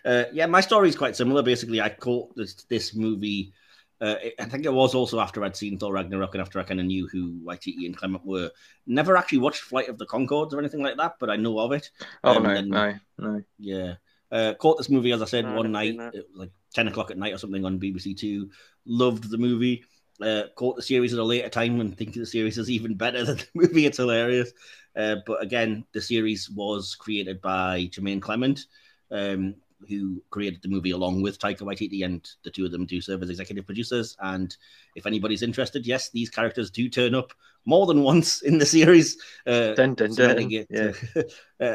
Uh, 0.05 0.23
yeah, 0.33 0.45
my 0.45 0.61
story 0.61 0.89
is 0.89 0.95
quite 0.95 1.15
similar. 1.15 1.41
Basically, 1.43 1.81
I 1.81 1.89
caught 1.89 2.35
this 2.35 2.53
this 2.69 2.95
movie. 2.95 3.53
Uh, 3.99 4.15
I 4.39 4.45
think 4.45 4.65
it 4.65 4.73
was 4.73 4.93
also 4.93 5.19
after 5.19 5.43
I'd 5.43 5.55
seen 5.55 5.77
Thor 5.79 5.91
Ragnarok 5.93 6.35
and 6.35 6.41
after 6.41 6.59
I 6.59 6.63
kind 6.63 6.79
of 6.79 6.85
knew 6.85 7.07
who 7.07 7.39
Waititi 7.43 7.85
and 7.87 7.97
Clement 7.97 8.23
were. 8.25 8.51
Never 8.85 9.17
actually 9.17 9.39
watched 9.39 9.61
Flight 9.61 9.89
of 9.89 9.97
the 9.97 10.05
Conchords 10.05 10.53
or 10.53 10.59
anything 10.59 10.83
like 10.83 10.97
that, 10.97 11.15
but 11.19 11.31
I 11.31 11.35
know 11.35 11.57
of 11.59 11.71
it. 11.71 11.89
oh 12.23 12.35
Um, 12.35 12.43
no, 12.43 12.49
and- 12.51 12.69
no, 12.69 12.93
no. 13.17 13.41
Yeah. 13.57 13.95
Uh, 14.31 14.53
caught 14.55 14.77
this 14.77 14.89
movie, 14.89 15.13
as 15.13 15.21
I 15.21 15.25
said, 15.25 15.45
No, 15.45 15.53
one 15.55 15.71
never 15.71 15.93
night. 15.93 16.13
It 16.13 16.27
was 16.29 16.37
like 16.37 16.51
10 16.75 16.89
o'clock 16.89 17.09
at 17.11 17.17
night 17.17 17.33
or 17.33 17.37
something 17.39 17.63
on 17.65 17.79
BBC 17.79 18.15
Two. 18.15 18.49
Loved 18.85 19.31
the 19.31 19.37
movie. 19.37 19.83
Uh, 20.21 20.43
caught 20.55 20.75
the 20.75 20.81
series 20.81 21.13
at 21.13 21.19
a 21.19 21.23
later 21.23 21.49
time 21.49 21.79
and 21.79 21.95
think 21.95 22.13
the 22.13 22.25
series 22.25 22.57
is 22.57 22.71
even 22.71 22.95
better 22.95 23.23
than 23.25 23.37
the 23.37 23.47
movie. 23.53 23.85
It's 23.85 23.97
hilarious. 23.97 24.51
Uh, 24.95 25.17
but 25.27 25.43
again, 25.43 25.85
the 25.93 26.01
series 26.01 26.49
was 26.49 26.95
created 26.95 27.39
by 27.39 27.87
Jemaine 27.91 28.19
Clement, 28.19 28.65
um, 29.11 29.53
who 29.87 30.23
created 30.31 30.59
the 30.63 30.69
movie 30.69 30.89
along 30.89 31.21
with 31.21 31.37
Taika 31.37 31.59
Waititi, 31.59 32.03
and 32.03 32.27
the 32.43 32.49
two 32.49 32.65
of 32.65 32.71
them 32.71 32.85
do 32.87 32.99
serve 32.99 33.21
as 33.21 33.29
executive 33.29 33.65
producers. 33.67 34.17
And 34.19 34.55
if 34.95 35.05
anybody's 35.05 35.43
interested, 35.43 35.85
yes, 35.85 36.09
these 36.09 36.31
characters 36.31 36.71
do 36.71 36.89
turn 36.89 37.13
up 37.13 37.31
more 37.65 37.85
than 37.85 38.01
once 38.01 38.41
in 38.41 38.57
the 38.57 38.65
series. 38.65 39.17
Uh, 39.45 39.75
Dun, 39.75 39.93
dun, 39.93 40.15
dun. 40.15 40.51
it, 40.51 40.67
Yeah. 40.71 40.93
uh, 41.17 41.21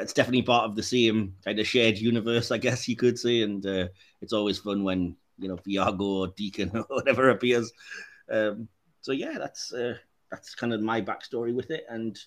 it's 0.02 0.12
definitely 0.12 0.42
part 0.42 0.64
of 0.64 0.74
the 0.74 0.82
same 0.82 1.34
kind 1.44 1.60
of 1.60 1.66
shared 1.68 1.98
universe, 1.98 2.50
I 2.50 2.58
guess 2.58 2.88
you 2.88 2.96
could 2.96 3.18
say. 3.18 3.42
And 3.42 3.64
uh, 3.64 3.88
it's 4.20 4.32
always 4.32 4.58
fun 4.58 4.82
when 4.82 5.16
you 5.38 5.48
know 5.48 5.56
Viago 5.58 6.00
or 6.00 6.28
Deacon 6.28 6.70
or 6.74 6.82
whatever 6.88 7.30
appears. 7.30 7.72
Um, 8.32 8.68
so 9.00 9.12
yeah, 9.12 9.36
that's 9.38 9.72
uh, 9.72 9.94
that's 10.30 10.54
kind 10.54 10.72
of 10.72 10.80
my 10.80 11.00
backstory 11.00 11.54
with 11.54 11.70
it. 11.70 11.84
And 11.88 12.18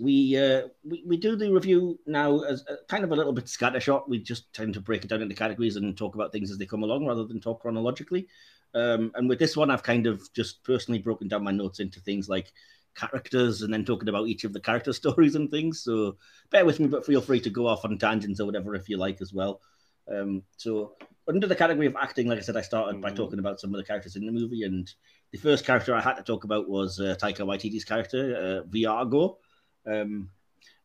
we 0.00 0.36
uh, 0.36 0.68
we 0.84 1.04
we 1.06 1.16
do 1.16 1.36
the 1.36 1.52
review 1.52 1.98
now 2.06 2.40
as 2.40 2.64
a, 2.68 2.76
kind 2.88 3.04
of 3.04 3.12
a 3.12 3.16
little 3.16 3.32
bit 3.32 3.44
scattershot. 3.44 4.08
We 4.08 4.18
just 4.18 4.52
tend 4.52 4.74
to 4.74 4.80
break 4.80 5.04
it 5.04 5.08
down 5.08 5.22
into 5.22 5.34
categories 5.34 5.76
and 5.76 5.96
talk 5.96 6.14
about 6.14 6.32
things 6.32 6.50
as 6.50 6.58
they 6.58 6.66
come 6.66 6.82
along 6.82 7.06
rather 7.06 7.24
than 7.24 7.40
talk 7.40 7.60
chronologically. 7.60 8.26
Um, 8.74 9.12
and 9.14 9.28
with 9.28 9.38
this 9.38 9.56
one, 9.56 9.70
I've 9.70 9.82
kind 9.82 10.06
of 10.06 10.32
just 10.34 10.62
personally 10.64 10.98
broken 10.98 11.28
down 11.28 11.44
my 11.44 11.52
notes 11.52 11.80
into 11.80 12.00
things 12.00 12.28
like 12.28 12.52
characters 12.94 13.62
and 13.62 13.72
then 13.72 13.84
talking 13.84 14.08
about 14.08 14.26
each 14.26 14.44
of 14.44 14.52
the 14.52 14.60
character 14.60 14.92
stories 14.92 15.34
and 15.34 15.50
things. 15.50 15.82
So 15.82 16.16
bear 16.50 16.64
with 16.64 16.80
me, 16.80 16.86
but 16.88 17.06
feel 17.06 17.20
free 17.20 17.40
to 17.40 17.50
go 17.50 17.66
off 17.66 17.84
on 17.84 17.98
tangents 17.98 18.40
or 18.40 18.46
whatever 18.46 18.74
if 18.74 18.88
you 18.88 18.96
like 18.96 19.20
as 19.20 19.32
well. 19.32 19.60
Um, 20.08 20.42
so 20.56 20.94
under 21.28 21.46
the 21.46 21.56
category 21.56 21.86
of 21.86 21.96
acting, 21.96 22.28
like 22.28 22.38
I 22.38 22.42
said, 22.42 22.56
I 22.56 22.62
started 22.62 23.00
by 23.00 23.10
Mhm. 23.10 23.16
talking 23.16 23.38
about 23.38 23.60
some 23.60 23.74
of 23.74 23.78
the 23.78 23.84
characters 23.84 24.16
in 24.16 24.26
the 24.26 24.32
movie, 24.32 24.62
and 24.62 24.92
the 25.32 25.38
first 25.38 25.64
character 25.64 25.94
I 25.94 26.00
had 26.00 26.14
to 26.14 26.22
talk 26.22 26.44
about 26.44 26.68
was 26.68 27.00
uh, 27.00 27.16
Taika 27.20 27.40
Waititi's 27.40 27.84
character, 27.84 28.62
uh, 28.64 28.68
Viago. 28.68 29.36
Um, 29.86 30.30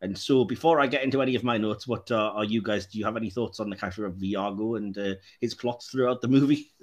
and 0.01 0.17
so 0.17 0.43
before 0.45 0.79
I 0.79 0.87
get 0.87 1.03
into 1.03 1.21
any 1.21 1.35
of 1.35 1.43
my 1.43 1.57
notes, 1.57 1.87
what 1.87 2.09
uh, 2.11 2.31
are 2.33 2.43
you 2.43 2.61
guys? 2.61 2.87
Do 2.87 2.97
you 2.97 3.05
have 3.05 3.17
any 3.17 3.29
thoughts 3.29 3.59
on 3.59 3.69
the 3.69 3.75
character 3.75 4.05
of 4.05 4.15
Viago 4.15 4.77
and 4.77 4.97
uh, 4.97 5.15
his 5.39 5.53
plots 5.53 5.89
throughout 5.89 6.21
the 6.21 6.27
movie? 6.27 6.71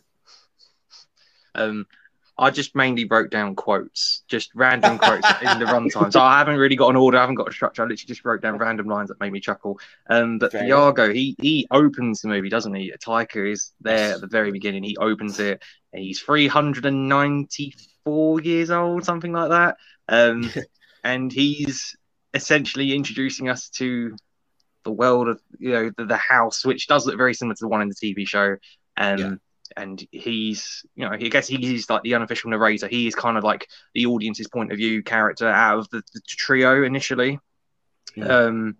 Um, 1.55 1.87
I 2.38 2.50
just 2.50 2.76
mainly 2.76 3.04
wrote 3.04 3.30
down 3.30 3.57
quotes, 3.57 4.23
just 4.28 4.50
random 4.54 4.99
quotes 4.99 5.26
in 5.42 5.59
the 5.59 5.64
runtime. 5.64 6.12
So 6.18 6.21
I 6.21 6.38
haven't 6.38 6.59
really 6.59 6.76
got 6.76 6.90
an 6.90 6.97
order, 6.97 7.18
I 7.18 7.23
haven't 7.23 7.35
got 7.35 7.49
a 7.49 7.52
structure. 7.52 7.83
I 7.83 7.87
literally 7.87 8.07
just 8.07 8.25
wrote 8.25 8.40
down 8.40 8.59
random 8.59 8.87
lines 8.87 9.09
that 9.09 9.18
made 9.18 9.33
me 9.33 9.40
chuckle. 9.40 9.80
Um, 10.09 10.38
but 10.38 10.52
Fair 10.52 10.64
Iago, 10.64 11.12
he 11.12 11.35
he 11.40 11.66
opens 11.71 12.21
the 12.21 12.28
movie, 12.28 12.49
doesn't 12.49 12.75
he? 12.75 12.92
Taika 13.04 13.50
is 13.50 13.73
there 13.80 14.14
at 14.14 14.21
the 14.21 14.28
very 14.28 14.52
beginning. 14.52 14.85
He 14.85 14.97
opens 14.97 15.40
it. 15.40 15.61
And 15.92 16.02
he's 16.02 16.21
394 16.21 18.40
years 18.40 18.71
old, 18.71 19.04
something 19.04 19.33
like 19.33 19.50
that. 19.50 19.76
Um, 20.09 20.50
and 21.04 21.33
he's 21.33 21.97
essentially 22.35 22.95
introducing 22.95 23.49
us 23.49 23.68
to 23.71 24.16
the 24.85 24.92
world 24.92 25.28
of 25.28 25.40
you 25.59 25.73
know 25.73 25.90
the, 25.97 26.07
the 26.07 26.16
house, 26.16 26.64
which 26.64 26.87
does 26.87 27.07
look 27.07 27.16
very 27.16 27.35
similar 27.35 27.54
to 27.54 27.64
the 27.64 27.68
one 27.68 27.83
in 27.83 27.88
the 27.88 27.95
TV 27.95 28.26
show. 28.26 28.57
Um, 28.97 29.18
Yeah. 29.18 29.35
And 29.76 30.04
he's 30.10 30.84
you 30.94 31.04
know 31.04 31.12
I 31.12 31.16
guess 31.16 31.48
he's 31.48 31.88
like 31.88 32.02
the 32.02 32.14
unofficial 32.14 32.50
narrator. 32.50 32.88
He 32.88 33.06
is 33.06 33.14
kind 33.14 33.37
of 33.37 33.44
like 33.44 33.68
the 33.94 34.06
audience's 34.06 34.48
point 34.48 34.72
of 34.72 34.78
view 34.78 35.02
character 35.02 35.48
out 35.48 35.78
of 35.78 35.90
the, 35.90 36.02
the 36.12 36.20
trio 36.26 36.82
initially. 36.82 37.38
Yeah. 38.16 38.26
Um, 38.26 38.76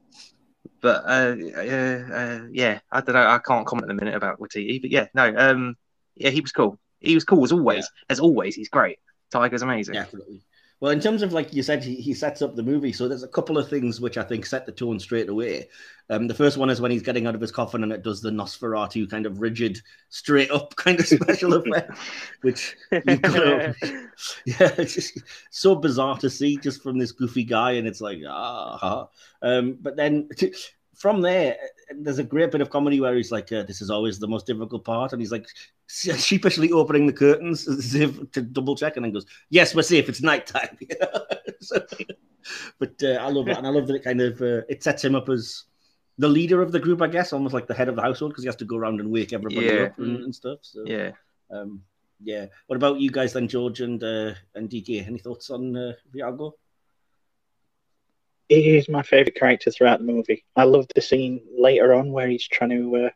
but 0.81 1.05
uh, 1.05 1.35
uh, 1.57 2.15
uh, 2.15 2.41
yeah, 2.53 2.81
I 2.91 3.01
don't 3.01 3.15
know. 3.15 3.27
I 3.27 3.39
can't 3.39 3.67
comment 3.67 3.85
at 3.85 3.89
the 3.89 3.95
minute 3.95 4.15
about 4.15 4.39
Waititi, 4.39 4.81
but 4.81 4.91
yeah, 4.91 5.07
no, 5.15 5.35
um, 5.37 5.77
yeah, 6.15 6.31
he 6.31 6.41
was 6.41 6.53
cool. 6.53 6.79
He 7.01 7.15
was 7.15 7.25
cool 7.25 7.45
as 7.45 7.53
always. 7.53 7.89
As 8.09 8.21
always, 8.21 8.55
he's 8.55 8.69
great. 8.69 8.99
Taika's 9.33 9.63
amazing. 9.63 9.95
Definitely. 9.95 10.43
Well, 10.81 10.93
in 10.93 11.01
terms 11.01 11.23
of 11.23 11.33
like 11.33 11.53
you 11.53 11.63
said, 11.63 11.83
he, 11.83 11.97
he 11.97 12.15
sets 12.15 12.41
up 12.41 12.55
the 12.55 12.63
movie. 12.63 12.93
So 12.93 13.09
there's 13.09 13.25
a 13.25 13.29
couple 13.29 13.59
of 13.59 13.69
things 13.69 14.01
which 14.01 14.17
I 14.17 14.23
think 14.23 14.47
set 14.47 14.65
the 14.65 14.73
tone 14.73 15.01
straight 15.01 15.29
away. 15.29 15.69
Um, 16.09 16.29
the 16.29 16.35
first 16.35 16.57
one 16.57 16.71
is 16.71 16.81
when 16.81 16.91
he's 16.91 17.03
getting 17.03 17.27
out 17.27 17.35
of 17.35 17.41
his 17.41 17.51
coffin 17.51 17.83
and 17.83 17.93
it 17.93 18.03
does 18.03 18.21
the 18.21 18.31
Nosferatu 18.31 19.11
kind 19.11 19.27
of 19.27 19.41
rigid, 19.41 19.81
straight 20.09 20.51
up 20.51 20.75
kind 20.77 21.01
of 21.01 21.07
special 21.07 21.55
effect, 21.55 21.99
which 22.43 22.77
you've 23.05 23.23
got 23.23 23.35
to, 23.35 23.75
yeah, 24.47 24.73
it's 24.79 24.95
just 24.95 25.23
so 25.51 25.75
bizarre 25.75 26.17
to 26.19 26.31
see 26.31 26.57
just 26.57 26.83
from 26.83 26.99
this 26.99 27.13
goofy 27.13 27.45
guy, 27.45 27.73
and 27.73 27.89
it's 27.89 28.01
like 28.01 28.21
ah. 28.29 29.09
Um, 29.43 29.79
but 29.81 29.97
then 29.97 30.29
from 30.99 31.21
there, 31.23 31.57
there's 31.97 32.19
a 32.19 32.25
great 32.25 32.51
bit 32.51 32.61
of 32.61 32.71
comedy 32.71 33.01
where 33.01 33.15
he's 33.17 33.33
like, 33.33 33.51
uh, 33.53 33.63
"This 33.63 33.81
is 33.81 33.89
always 33.91 34.19
the 34.19 34.29
most 34.29 34.47
difficult 34.47 34.85
part," 34.85 35.13
and 35.13 35.23
he's 35.23 35.33
like 35.33 35.47
sheepishly 35.89 36.73
opening 36.73 37.07
the 37.07 37.13
curtains 37.13 37.67
as 37.79 37.95
if 37.95 38.31
to 38.33 38.43
double 38.43 38.77
check, 38.77 38.97
and 38.97 39.05
then 39.05 39.13
goes, 39.13 39.27
"Yes, 39.49 39.75
we're 39.75 39.83
safe. 39.83 40.09
It's 40.09 40.23
nighttime." 40.23 40.77
so, 41.61 41.81
but 42.79 42.95
uh, 43.03 43.19
I 43.21 43.31
love 43.31 43.47
that, 43.47 43.59
and 43.59 43.67
I 43.67 43.71
love 43.71 43.87
that 43.87 43.95
it 43.97 44.05
kind 44.05 44.21
of 44.21 44.41
uh, 44.43 44.63
it 44.69 44.83
sets 44.83 45.05
him 45.05 45.15
up 45.15 45.29
as 45.29 45.65
the 46.19 46.29
leader 46.29 46.61
of 46.63 46.73
the 46.73 46.81
group, 46.81 47.01
I 47.01 47.07
guess, 47.07 47.33
almost 47.33 47.55
like 47.55 47.69
the 47.69 47.75
head 47.75 47.89
of 47.89 47.95
the 47.97 48.03
household 48.03 48.33
because 48.33 48.43
he 48.43 48.49
has 48.49 48.57
to 48.57 48.65
go 48.65 48.77
around 48.77 48.99
and 49.01 49.11
wake 49.11 49.33
everybody 49.33 49.67
Yeah. 49.67 49.83
up 49.85 49.99
and, 49.99 50.25
and 50.25 50.35
stuff. 50.35 50.59
So 50.63 50.83
Yeah. 50.85 51.13
um, 51.51 51.81
yeah. 52.21 52.47
What 52.67 52.75
about 52.75 52.99
you 52.99 53.11
guys 53.11 53.33
then, 53.33 53.47
George 53.47 53.81
and 53.81 54.03
uh, 54.03 54.35
and 54.57 54.69
DK? 54.69 55.07
Any 55.07 55.21
thoughts 55.21 55.49
on 55.51 55.77
uh, 55.77 55.93
Viago? 56.13 56.55
He 58.49 58.77
is 58.77 58.89
my 58.89 59.03
favourite 59.03 59.35
character 59.35 59.71
throughout 59.71 59.99
the 59.99 60.07
movie. 60.07 60.45
I 60.57 60.65
love 60.65 60.87
the 60.95 61.03
scene 61.03 61.41
later 61.57 61.95
on 61.95 62.13
where 62.13 62.29
he's 62.29 62.49
trying 62.49 62.71
to 62.71 62.97
uh, 62.97 63.11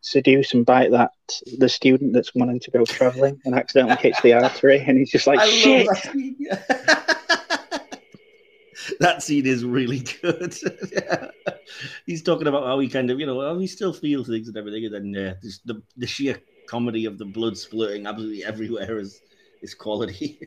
seduce 0.00 0.54
and 0.54 0.64
bite 0.64 0.90
that 0.92 1.10
the 1.58 1.68
student 1.68 2.14
that's 2.14 2.34
wanting 2.34 2.60
to 2.60 2.70
go 2.70 2.84
travelling 2.84 3.40
and 3.44 3.54
accidentally 3.54 4.00
hits 4.00 4.20
the 4.22 4.32
artery, 4.32 4.82
and 4.86 4.98
he's 4.98 5.10
just 5.10 5.26
like, 5.26 5.38
I 5.38 5.48
"Shit!" 5.48 5.86
love 5.86 5.96
that 5.96 6.12
scene. 6.12 6.46
that 9.00 9.22
scene 9.22 9.46
is 9.46 9.64
really 9.64 10.00
good. 10.22 10.54
Yeah. 10.92 11.30
He's 12.06 12.22
talking 12.22 12.46
about 12.46 12.64
how 12.64 12.78
he 12.78 12.88
kind 12.88 13.10
of, 13.10 13.20
you 13.20 13.26
know, 13.26 13.40
how 13.40 13.58
he 13.58 13.66
still 13.66 13.92
feels 13.92 14.26
things 14.26 14.48
and 14.48 14.56
everything, 14.56 14.86
and 14.86 15.14
then 15.14 15.26
uh, 15.26 15.34
the 15.64 15.82
the 15.96 16.06
sheer 16.06 16.40
comedy 16.66 17.04
of 17.04 17.18
the 17.18 17.24
blood 17.24 17.54
splurting 17.54 18.06
absolutely 18.06 18.44
everywhere 18.44 18.98
is 18.98 19.20
is 19.62 19.74
quality. 19.74 20.40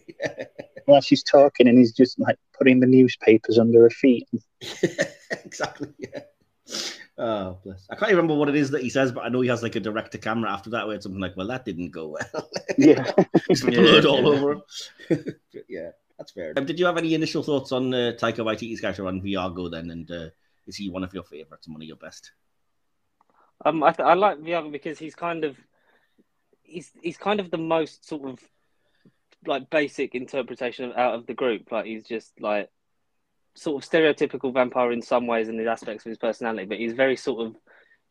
While 0.86 1.02
she's 1.02 1.24
talking, 1.24 1.68
and 1.68 1.78
he's 1.78 1.94
just 1.94 2.20
like 2.20 2.38
putting 2.58 2.80
the 2.80 2.88
newspapers 2.88 3.60
under 3.60 3.82
her 3.84 3.90
feet. 3.90 4.28
exactly. 5.46 5.90
Yeah. 6.00 6.22
Oh, 7.18 7.60
bless. 7.64 7.86
I 7.90 7.96
can't 7.96 8.12
even 8.12 8.24
remember 8.24 8.36
what 8.40 8.50
it 8.50 8.56
is 8.56 8.72
that 8.72 8.82
he 8.82 8.90
says, 8.90 9.12
but 9.12 9.24
I 9.24 9.30
know 9.30 9.42
he 9.42 9.50
has 9.50 9.62
like 9.62 9.76
a 9.76 9.80
direct 9.80 10.14
to 10.14 10.18
camera 10.18 10.52
after 10.52 10.72
that 10.72 10.88
where 10.88 10.96
it's 10.96 11.04
something 11.04 11.22
like, 11.22 11.36
well, 11.38 11.48
that 11.48 11.66
didn't 11.66 11.92
go 11.92 12.08
well. 12.08 12.50
Yeah, 12.78 13.12
There's 13.48 13.64
Yeah, 13.64 13.82
blood 13.82 14.06
all 14.06 14.22
yeah. 14.24 14.28
over 14.40 14.52
him. 14.54 14.62
yeah, 15.70 15.90
that's 16.18 16.32
fair. 16.32 16.54
Um, 16.58 16.66
did 16.66 16.80
you 16.80 16.86
have 16.86 16.98
any 16.98 17.14
initial 17.14 17.44
thoughts 17.44 17.72
on 17.72 17.94
uh, 17.94 18.14
Taika 18.18 18.38
Waititi's 18.38 18.82
character 18.82 19.06
on 19.08 19.22
Viago 19.22 19.70
then? 19.70 19.92
And 19.92 20.10
uh, 20.10 20.30
is 20.66 20.78
he 20.78 20.90
one 20.90 21.04
of 21.04 21.14
your 21.14 21.24
favorites 21.24 21.68
and 21.68 21.76
one 21.76 21.82
of 21.82 21.88
your 21.88 21.98
best? 21.98 22.32
Um, 23.66 23.84
I, 23.84 23.92
th- 23.92 24.08
I 24.08 24.14
like 24.16 24.40
Viago 24.40 24.72
because 24.72 24.98
he's 24.98 25.14
kind 25.16 25.44
of 25.44 25.58
he's 26.64 26.92
he's 27.02 27.18
kind 27.18 27.40
of 27.40 27.52
the 27.52 27.58
most 27.58 28.08
sort 28.08 28.28
of 28.30 28.40
like 29.46 29.70
basic 29.70 30.16
interpretation 30.16 30.86
of, 30.86 30.98
out 30.98 31.16
of 31.16 31.26
the 31.26 31.34
group. 31.34 31.72
Like 31.72 31.86
he's 31.86 32.06
just 32.06 32.32
like 32.40 32.70
sort 33.56 33.84
of 33.84 33.90
stereotypical 33.90 34.54
vampire 34.54 34.92
in 34.92 35.02
some 35.02 35.28
ways 35.28 35.50
in 35.50 35.58
the 35.58 35.68
aspects 35.70 36.06
of 36.06 36.10
his 36.10 36.18
personality, 36.18 36.66
but 36.66 36.78
he's 36.78 36.94
very 36.94 37.16
sort 37.16 37.48
of 37.48 37.56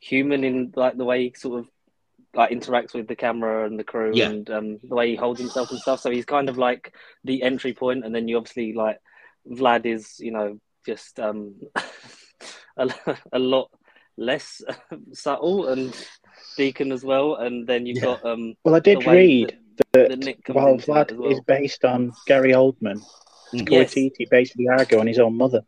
human 0.01 0.45
in 0.45 0.73
like 0.77 0.97
the 0.97 1.05
way 1.05 1.25
he 1.25 1.35
sort 1.37 1.61
of 1.61 1.69
like 2.35 2.51
interacts 2.51 2.95
with 2.95 3.09
the 3.09 3.17
camera 3.17 3.67
and 3.67 3.79
the 3.79 3.85
crew 3.85 4.15
Yeah. 4.15 4.29
and 4.29 4.49
um, 4.51 4.79
the 4.83 4.95
way 4.95 5.11
he 5.11 5.17
holds 5.17 5.41
himself 5.41 5.71
and 5.71 5.81
stuff. 5.81 6.01
So 6.01 6.11
he's 6.11 6.25
kind 6.25 6.49
of 6.49 6.59
like 6.59 6.95
the 7.25 7.43
entry 7.43 7.73
point, 7.73 8.05
and 8.05 8.15
then 8.15 8.29
you 8.29 8.37
obviously 8.37 8.73
like 8.73 8.99
Vlad 9.51 9.87
is 9.87 10.17
you 10.19 10.31
know 10.33 10.59
just 10.87 11.19
um 11.21 11.55
a, 12.77 12.91
a 13.33 13.39
lot 13.39 13.71
less 14.17 14.63
subtle 15.13 15.69
and 15.69 15.95
Deacon 16.57 16.93
as 16.93 17.05
well, 17.05 17.37
and 17.37 17.67
then 17.67 17.87
you've 17.87 17.99
Yeah. 17.99 18.17
got 18.17 18.25
um 18.27 18.55
well, 18.65 18.75
I 18.75 18.81
did 18.81 19.05
read 19.07 19.49
that 19.49 19.60
that 19.93 20.19
Nick 20.19 20.41
while 20.49 20.77
Vlad 20.77 21.13
well. 21.17 21.31
is 21.31 21.41
based 21.41 21.85
on 21.85 22.13
Gary 22.27 22.53
Oldman, 22.53 23.03
Mm. 23.53 23.69
Waititi 23.69 24.29
based 24.31 24.57
Viago 24.57 25.01
on 25.01 25.07
his 25.07 25.19
own 25.19 25.37
mother. 25.37 25.63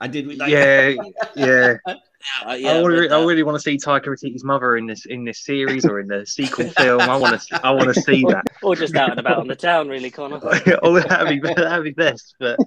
I 0.00 0.06
did. 0.06 0.26
With 0.26 0.38
that. 0.38 0.48
Yeah, 0.48 0.94
yeah. 1.34 1.76
Uh, 2.44 2.54
yeah, 2.54 2.72
I, 2.72 2.82
really, 2.82 3.06
but, 3.06 3.14
uh, 3.16 3.20
I 3.20 3.24
really 3.24 3.42
want 3.44 3.54
to 3.54 3.60
see 3.60 3.76
Taika 3.76 4.06
Waititi's 4.06 4.42
mother 4.42 4.76
in 4.76 4.86
this 4.86 5.06
in 5.06 5.24
this 5.24 5.38
series 5.38 5.86
or 5.86 6.00
in 6.00 6.08
the 6.08 6.26
sequel 6.26 6.68
film. 6.70 7.00
I 7.00 7.16
want 7.16 7.40
to 7.40 7.60
I 7.64 7.70
want 7.70 7.94
to 7.94 8.02
see 8.02 8.22
that. 8.24 8.44
or 8.62 8.74
just 8.74 8.96
out 8.96 9.10
and 9.10 9.20
about 9.20 9.38
on 9.38 9.46
the 9.46 9.54
town, 9.54 9.88
really, 9.88 10.10
Conor. 10.10 10.40
oh, 10.82 10.98
that'd 10.98 11.40
be 11.40 11.54
that'd 11.54 11.84
be 11.84 11.92
best. 11.92 12.34
But 12.40 12.58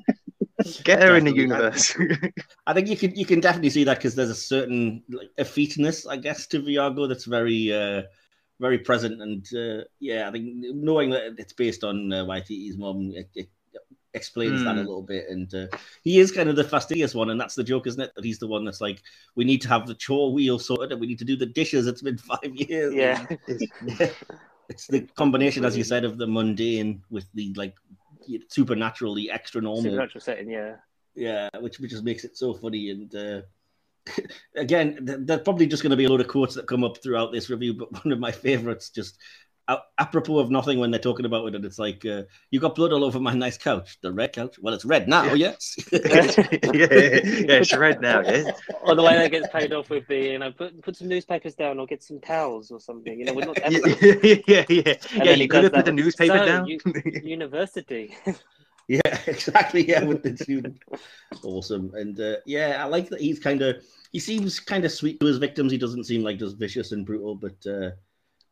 get 0.86 1.02
her 1.02 1.18
in 1.18 1.26
the 1.26 1.36
universe. 1.36 1.94
I 2.66 2.74
think 2.74 2.88
you 2.88 2.96
can 2.96 3.14
you 3.14 3.26
can 3.26 3.42
definitely 3.42 3.72
see 3.72 3.84
that 3.84 3.98
because 3.98 4.16
there's 4.16 4.30
a 4.30 4.36
certain 4.36 5.04
like 5.10 5.30
effeteness, 5.38 6.08
I 6.08 6.16
guess, 6.16 6.48
to 6.48 6.62
Viago 6.62 7.10
that's 7.10 7.26
very 7.26 7.74
uh, 7.74 8.04
very 8.62 8.80
present, 8.80 9.22
and 9.22 9.46
uh, 9.56 9.84
yeah, 10.00 10.30
I 10.30 10.32
think 10.32 10.46
knowing 10.76 11.10
that 11.12 11.36
it's 11.38 11.54
based 11.54 11.84
on 11.84 12.14
uh, 12.14 12.24
Waititi's 12.26 12.78
mom, 12.78 13.12
it, 13.16 13.30
it 13.36 13.50
explains 14.14 14.64
that 14.64 14.76
a 14.78 14.80
Hmm. 14.80 14.86
little 14.86 15.02
bit, 15.02 15.30
and 15.30 15.54
uh, 15.56 15.68
he 16.04 16.20
is 16.20 16.32
kind 16.32 16.50
of 16.50 16.56
the 16.56 16.64
fastidious 16.64 17.16
one, 17.16 17.30
and 17.30 17.40
that's 17.40 17.56
the 17.56 17.64
joke, 17.64 17.88
isn't 17.88 18.02
it? 18.02 18.14
That 18.16 18.26
he's 18.26 18.40
the 18.40 18.48
one 18.48 18.66
that's 18.66 18.82
like, 18.82 19.02
we 19.36 19.46
need 19.46 19.62
to 19.64 19.70
have 19.70 19.88
the 19.88 19.96
chore 19.96 20.34
wheel 20.34 20.60
sorted, 20.60 20.92
and 20.92 21.02
we 21.02 21.08
need 21.08 21.20
to 21.20 21.26
do 21.26 21.36
the 21.38 21.46
dishes. 21.46 21.88
It's 21.88 22.02
been 22.02 22.18
five 22.34 22.56
years. 22.56 22.94
Yeah. 22.96 23.26
it's 24.70 24.88
the 24.88 25.02
combination, 25.16 25.66
as 25.66 25.78
you 25.78 25.84
said, 25.84 26.06
of 26.06 26.18
the 26.18 26.28
mundane 26.28 27.04
with 27.10 27.26
the 27.34 27.54
like 27.58 27.76
supernatural, 28.50 29.16
the 29.16 29.32
extra 29.32 29.62
normal 29.62 29.84
Supernatural 29.84 30.22
setting, 30.22 30.50
yeah. 30.50 30.76
yeah, 31.16 31.50
which 31.60 31.80
which 31.80 31.92
just 31.92 32.04
makes 32.04 32.24
it 32.24 32.38
so 32.38 32.54
funny. 32.54 32.90
And 32.92 33.14
uh, 33.16 33.42
again, 34.56 34.98
there's 35.02 35.42
probably 35.42 35.68
just 35.68 35.84
going 35.84 35.92
to 35.92 35.98
be 35.98 36.06
a 36.06 36.10
load 36.10 36.22
of 36.22 36.28
quotes 36.28 36.56
that 36.56 36.68
come 36.68 36.84
up 36.84 36.98
throughout 37.02 37.32
this 37.32 37.50
review. 37.50 37.74
But 37.74 37.94
one 38.04 38.12
of 38.12 38.20
my 38.20 38.32
favorites, 38.32 38.90
just 38.90 39.18
apropos 39.98 40.40
of 40.40 40.52
nothing, 40.52 40.80
when 40.80 40.92
they're 40.92 41.00
talking 41.00 41.26
about 41.26 41.46
it, 41.48 41.56
and 41.56 41.64
it's 41.64 41.80
like, 41.80 42.06
uh, 42.06 42.24
"You 42.50 42.60
got 42.60 42.76
blood 42.76 42.92
all 42.92 43.04
over 43.06 43.20
my 43.20 43.34
nice 43.34 43.58
couch, 43.58 43.98
the 44.02 44.12
red 44.12 44.34
couch. 44.34 44.58
Well, 44.60 44.74
it's 44.74 44.84
red 44.84 45.08
now, 45.08 45.34
yes." 45.34 45.76
yeah, 45.92 46.00
yeah, 46.02 47.60
it's 47.62 47.74
red 47.74 48.02
now. 48.02 48.22
Yeah. 48.22 48.52
Or 48.82 48.96
the 48.96 49.04
way 49.04 49.16
that 49.18 49.32
gets 49.32 49.48
paid 49.48 49.72
off 49.72 49.90
with 49.90 50.08
the, 50.08 50.18
you 50.18 50.40
know, 50.40 50.52
put 50.52 50.82
put 50.82 50.98
some 50.98 51.08
newspapers 51.08 51.56
down 51.56 51.80
or 51.80 51.86
get 51.86 52.04
some 52.04 52.20
towels 52.20 52.72
or 52.72 52.80
something. 52.80 53.18
You 53.18 53.26
know, 53.26 53.34
we're 53.34 53.46
not 53.46 53.58
yeah, 53.72 53.80
yeah, 54.24 54.36
yeah, 54.48 54.66
yeah. 54.70 54.96
And 55.14 55.24
yeah 55.24 55.24
then 55.24 55.38
he 55.38 55.44
you 55.44 55.48
could 55.48 55.64
have 55.64 55.74
put 55.74 55.86
that. 55.86 55.86
the 55.86 55.92
newspaper 55.94 56.40
So, 56.40 56.46
down. 56.46 56.66
you- 56.68 56.80
university. 57.24 58.16
yeah, 59.06 59.20
exactly. 59.28 59.88
Yeah, 59.88 60.04
with 60.04 60.24
the 60.24 60.36
student, 60.38 60.80
awesome. 61.44 61.92
And 61.96 62.20
uh, 62.20 62.38
yeah, 62.46 62.84
I 62.84 62.88
like 62.88 63.10
that 63.10 63.22
he's 63.22 63.40
kind 63.40 63.62
of 63.62 63.84
he 64.12 64.20
seems 64.20 64.60
kind 64.60 64.86
of 64.86 64.92
sweet 64.92 65.20
to 65.20 65.28
his 65.28 65.38
victims. 65.38 65.72
He 65.72 65.78
doesn't 65.78 66.06
seem 66.06 66.24
like 66.24 66.40
just 66.40 66.58
vicious 66.58 66.92
and 66.92 67.06
brutal, 67.06 67.36
but. 67.36 67.56
Uh, 67.66 67.92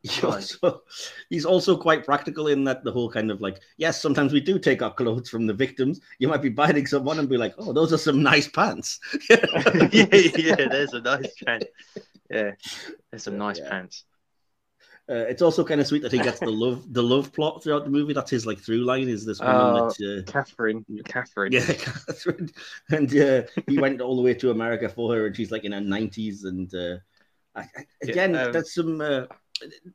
He 0.02 0.22
Right. 0.22 0.32
also, 0.32 0.82
he's 1.28 1.44
also 1.44 1.76
quite 1.76 2.06
practical 2.06 2.48
in 2.48 2.64
that 2.64 2.84
the 2.84 2.92
whole 2.92 3.10
kind 3.10 3.30
of 3.30 3.42
like, 3.42 3.60
yes, 3.76 4.00
sometimes 4.00 4.32
we 4.32 4.40
do 4.40 4.58
take 4.58 4.82
our 4.82 4.94
clothes 4.94 5.28
from 5.28 5.46
the 5.46 5.52
victims. 5.52 6.00
You 6.18 6.28
might 6.28 6.40
be 6.42 6.48
biting 6.48 6.86
someone 6.86 7.18
and 7.18 7.28
be 7.28 7.36
like, 7.36 7.54
oh, 7.58 7.74
those 7.74 7.92
are 7.92 7.98
some 7.98 8.22
nice 8.22 8.48
pants. 8.48 8.98
yeah, 9.30 9.44
yeah. 9.92 10.68
There's 10.70 10.94
a 10.94 11.02
nice 11.02 11.34
pants. 11.44 11.66
Yeah, 12.30 12.52
there's 13.10 13.24
some 13.24 13.38
nice 13.38 13.58
Yeah. 13.58 13.68
pants. 13.70 14.04
Uh, 15.10 15.26
it's 15.28 15.42
also 15.42 15.64
kind 15.64 15.80
of 15.80 15.88
sweet 15.88 16.02
that 16.02 16.12
he 16.12 16.18
gets 16.18 16.38
the 16.38 16.48
love 16.50 16.92
the 16.92 17.02
love 17.02 17.32
plot 17.32 17.60
throughout 17.62 17.82
the 17.84 17.90
movie. 17.90 18.12
That's 18.12 18.30
his 18.30 18.46
like 18.46 18.60
through 18.60 18.84
line 18.84 19.08
is 19.08 19.26
this 19.26 19.40
woman 19.40 19.56
Oh. 19.56 19.90
that 19.90 20.24
uh, 20.28 20.30
Catherine, 20.30 20.84
Catherine. 21.04 21.50
yeah, 21.52 21.66
Catherine, 21.72 22.48
and 22.90 23.18
uh, 23.18 23.42
he 23.66 23.78
went 23.80 24.00
all 24.00 24.14
the 24.14 24.22
way 24.22 24.34
to 24.34 24.52
America 24.52 24.88
for 24.88 25.12
her, 25.12 25.26
and 25.26 25.34
she's 25.36 25.50
like 25.50 25.64
in 25.64 25.72
her 25.72 25.80
nineties. 25.80 26.44
And 26.44 26.72
uh, 26.72 26.98
I, 27.56 27.62
I, 27.62 27.84
again, 28.02 28.36
um, 28.36 28.52
that's 28.52 28.72
some. 28.72 29.00
Uh, 29.00 29.26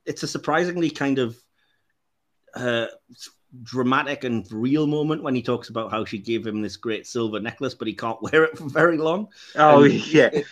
it's 0.05 0.23
a 0.23 0.27
surprisingly 0.27 0.89
kind 0.89 1.17
of 1.17 1.37
uh, 2.53 2.87
dramatic 3.63 4.23
and 4.23 4.45
real 4.51 4.87
moment 4.87 5.23
when 5.23 5.35
he 5.35 5.41
talks 5.41 5.69
about 5.69 5.91
how 5.91 6.05
she 6.05 6.17
gave 6.17 6.45
him 6.45 6.61
this 6.61 6.77
great 6.77 7.05
silver 7.07 7.39
necklace, 7.39 7.73
but 7.73 7.87
he 7.87 7.93
can't 7.93 8.21
wear 8.21 8.43
it 8.43 8.57
for 8.57 8.69
very 8.69 8.97
long. 8.97 9.27
Oh 9.55 9.83
And 9.83 9.93
yeah. 10.07 10.29
it, 10.33 10.45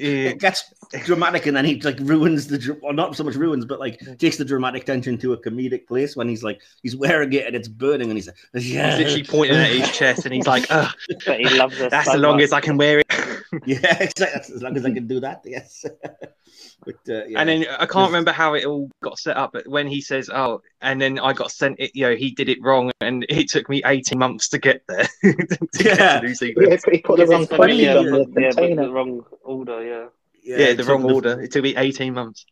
Yeah. 0.00 0.30
it 0.30 0.38
gets 0.40 0.72
dramatic, 1.04 1.46
and 1.46 1.56
then 1.56 1.64
he 1.64 1.80
like 1.80 1.98
ruins 2.00 2.46
the, 2.46 2.58
dr- 2.58 2.78
or 2.82 2.92
not 2.92 3.16
so 3.16 3.24
much 3.24 3.34
ruins, 3.34 3.64
but 3.64 3.80
like 3.80 4.00
takes 4.18 4.36
the 4.36 4.44
dramatic 4.44 4.84
tension 4.86 5.18
to 5.18 5.32
a 5.32 5.36
comedic 5.42 5.86
place 5.86 6.16
when 6.16 6.28
he's 6.28 6.42
like 6.42 6.60
he's 6.82 6.96
wearing 6.96 7.32
it 7.32 7.46
and 7.46 7.54
it's 7.56 7.68
burning, 7.68 8.08
and 8.10 8.16
he's 8.16 8.26
like, 8.26 8.36
yeah, 8.54 8.90
He's 8.96 8.98
literally 8.98 9.24
pointing 9.24 9.56
at 9.58 9.70
his 9.70 9.90
chest, 9.90 10.24
and 10.24 10.34
he's 10.34 10.46
like, 10.46 10.66
"Ugh, 10.70 10.92
But 11.26 11.40
he 11.40 11.48
loves 11.58 11.80
us. 11.80 11.90
that's 11.90 12.06
so 12.06 12.12
the 12.12 12.18
much. 12.18 12.28
longest 12.28 12.52
I 12.52 12.60
can 12.60 12.76
wear 12.76 13.00
it." 13.00 13.06
yeah, 13.66 13.96
exactly. 14.02 14.54
As 14.54 14.62
long 14.62 14.76
as 14.76 14.84
I 14.84 14.92
can 14.92 15.06
do 15.06 15.20
that, 15.20 15.42
yes. 15.44 15.84
but 16.84 16.94
uh, 17.08 17.24
yeah. 17.26 17.40
And 17.40 17.48
then 17.48 17.66
I 17.78 17.86
can't 17.86 18.08
remember 18.08 18.32
how 18.32 18.54
it 18.54 18.64
all 18.66 18.90
got 19.02 19.18
set 19.18 19.36
up, 19.36 19.52
but 19.52 19.66
when 19.66 19.86
he 19.86 20.00
says, 20.00 20.28
"Oh," 20.28 20.60
and 20.80 21.00
then 21.00 21.18
I 21.18 21.32
got 21.32 21.50
sent 21.50 21.76
it, 21.80 21.92
you 21.94 22.04
know, 22.04 22.14
he 22.16 22.30
did 22.30 22.48
it 22.48 22.58
wrong, 22.62 22.90
and 23.00 23.24
it 23.28 23.48
took 23.48 23.68
me 23.68 23.82
eighteen 23.86 24.18
months 24.18 24.48
to 24.50 24.58
get 24.58 24.82
there. 24.88 25.08
to 25.22 25.82
get 25.82 25.98
Yeah. 25.98 26.20
to 26.20 26.54
Yeah, 26.56 26.76
he 26.90 26.98
put 26.98 27.16
the 27.18 27.26
wrong 27.26 27.42
it's 27.42 27.50
familiar 27.50 27.94
quantity 27.94 27.96
on 27.96 28.04
the 28.04 28.12
with- 28.18 28.28
yeah, 28.38 28.52
container. 28.52 28.82
the 28.86 28.92
wrong 28.92 29.24
order, 29.42 29.84
yeah. 29.84 30.06
Yeah, 30.42 30.66
it 30.68 30.76
the 30.76 30.82
took 30.82 30.88
wrong 30.90 31.04
order. 31.04 31.40
It 31.40 31.50
took 31.52 31.62
me 31.62 31.76
eighteen 31.76 32.14
months, 32.14 32.46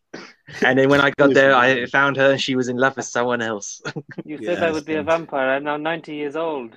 and 0.63 0.77
then 0.77 0.89
when 0.89 1.01
I 1.01 1.11
got 1.17 1.33
there, 1.33 1.55
I 1.55 1.85
found 1.87 2.15
her, 2.17 2.31
and 2.31 2.41
she 2.41 2.55
was 2.55 2.67
in 2.69 2.77
love 2.77 2.95
with 2.95 3.05
someone 3.05 3.41
else. 3.41 3.81
You 4.23 4.37
Yeah, 4.39 4.55
said 4.55 4.63
I 4.63 4.71
would 4.71 4.85
be 4.85 4.95
a 4.95 5.03
vampire. 5.03 5.49
I'm 5.49 5.63
now 5.63 5.77
90 5.77 6.13
years 6.13 6.35
old. 6.35 6.75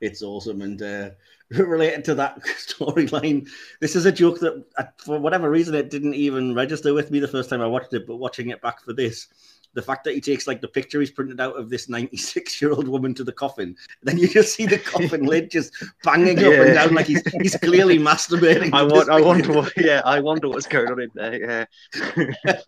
it's 0.00 0.22
awesome 0.22 0.62
and 0.62 0.80
uh, 0.82 1.10
related 1.50 2.04
to 2.04 2.14
that 2.14 2.40
storyline 2.44 3.48
this 3.80 3.96
is 3.96 4.06
a 4.06 4.12
joke 4.12 4.38
that 4.40 4.64
uh, 4.78 4.84
for 4.96 5.18
whatever 5.18 5.50
reason 5.50 5.74
it 5.74 5.90
didn't 5.90 6.14
even 6.14 6.54
register 6.54 6.94
with 6.94 7.10
me 7.10 7.18
the 7.18 7.28
first 7.28 7.50
time 7.50 7.60
i 7.60 7.66
watched 7.66 7.92
it 7.92 8.06
but 8.06 8.16
watching 8.16 8.50
it 8.50 8.62
back 8.62 8.80
for 8.80 8.92
this 8.92 9.28
the 9.72 9.82
fact 9.82 10.02
that 10.04 10.14
he 10.14 10.20
takes 10.20 10.46
like 10.46 10.60
the 10.60 10.68
picture 10.68 11.00
he's 11.00 11.10
printed 11.10 11.40
out 11.40 11.56
of 11.56 11.70
this 11.70 11.88
96 11.88 12.60
year 12.60 12.72
old 12.72 12.88
woman 12.88 13.14
to 13.14 13.24
the 13.24 13.32
coffin 13.32 13.76
then 14.02 14.18
you 14.18 14.28
just 14.28 14.54
see 14.54 14.66
the 14.66 14.78
coffin 14.78 15.24
lid 15.24 15.50
just 15.50 15.72
banging 16.02 16.38
up 16.38 16.52
and 16.52 16.74
down 16.74 16.94
like 16.94 17.06
he's, 17.06 17.22
he's 17.40 17.56
clearly 17.56 17.98
masturbating 18.10 18.72
I 18.72 18.82
want, 18.82 19.10
I 19.10 19.20
wonder 19.20 19.52
what, 19.52 19.72
yeah, 19.76 20.02
I 20.04 20.20
wonder 20.20 20.48
what's 20.48 20.66
going 20.66 20.90
on 20.90 21.00
in 21.00 21.10
there. 21.14 21.68
Yeah, 22.46 22.60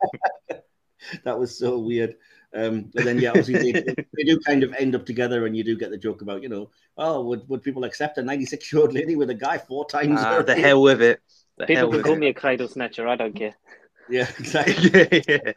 that 1.25 1.39
was 1.39 1.57
so 1.57 1.79
weird. 1.79 2.17
Um, 2.55 2.91
and 2.97 3.07
then 3.07 3.19
yeah, 3.19 3.31
obviously 3.31 3.73
they, 3.73 3.83
they 3.83 4.25
do 4.25 4.39
kind 4.41 4.63
of 4.63 4.75
end 4.75 4.95
up 4.95 5.07
together, 5.07 5.47
and 5.47 5.57
you 5.57 5.65
do 5.65 5.77
get 5.77 5.91
the 5.91 5.99
joke 5.99 6.23
about 6.23 6.43
you 6.43 6.49
know, 6.49 6.71
oh, 6.99 7.23
would, 7.25 7.49
would 7.49 7.63
people 7.63 7.85
accept 7.85 8.19
a 8.19 8.23
96 8.23 8.73
year 8.73 8.83
old 8.83 8.93
lady 8.93 9.17
with 9.17 9.31
a 9.31 9.35
guy 9.35 9.59
four 9.59 9.87
times? 9.87 10.21
Ah, 10.21 10.37
her 10.37 10.43
the 10.43 10.55
hell 10.55 10.83
with 10.83 11.01
it. 11.03 11.21
The 11.59 11.67
People 11.67 11.89
can 11.89 12.03
call 12.03 12.15
it. 12.15 12.19
me 12.19 12.29
a 12.29 12.35
cradle 12.35 12.69
snatcher. 12.69 13.07
I 13.09 13.17
don't 13.17 13.35
care. 13.35 13.55
Yeah, 14.09 14.29
exactly. 14.39 14.91
yeah, 14.93 15.21
yeah. 15.29 15.53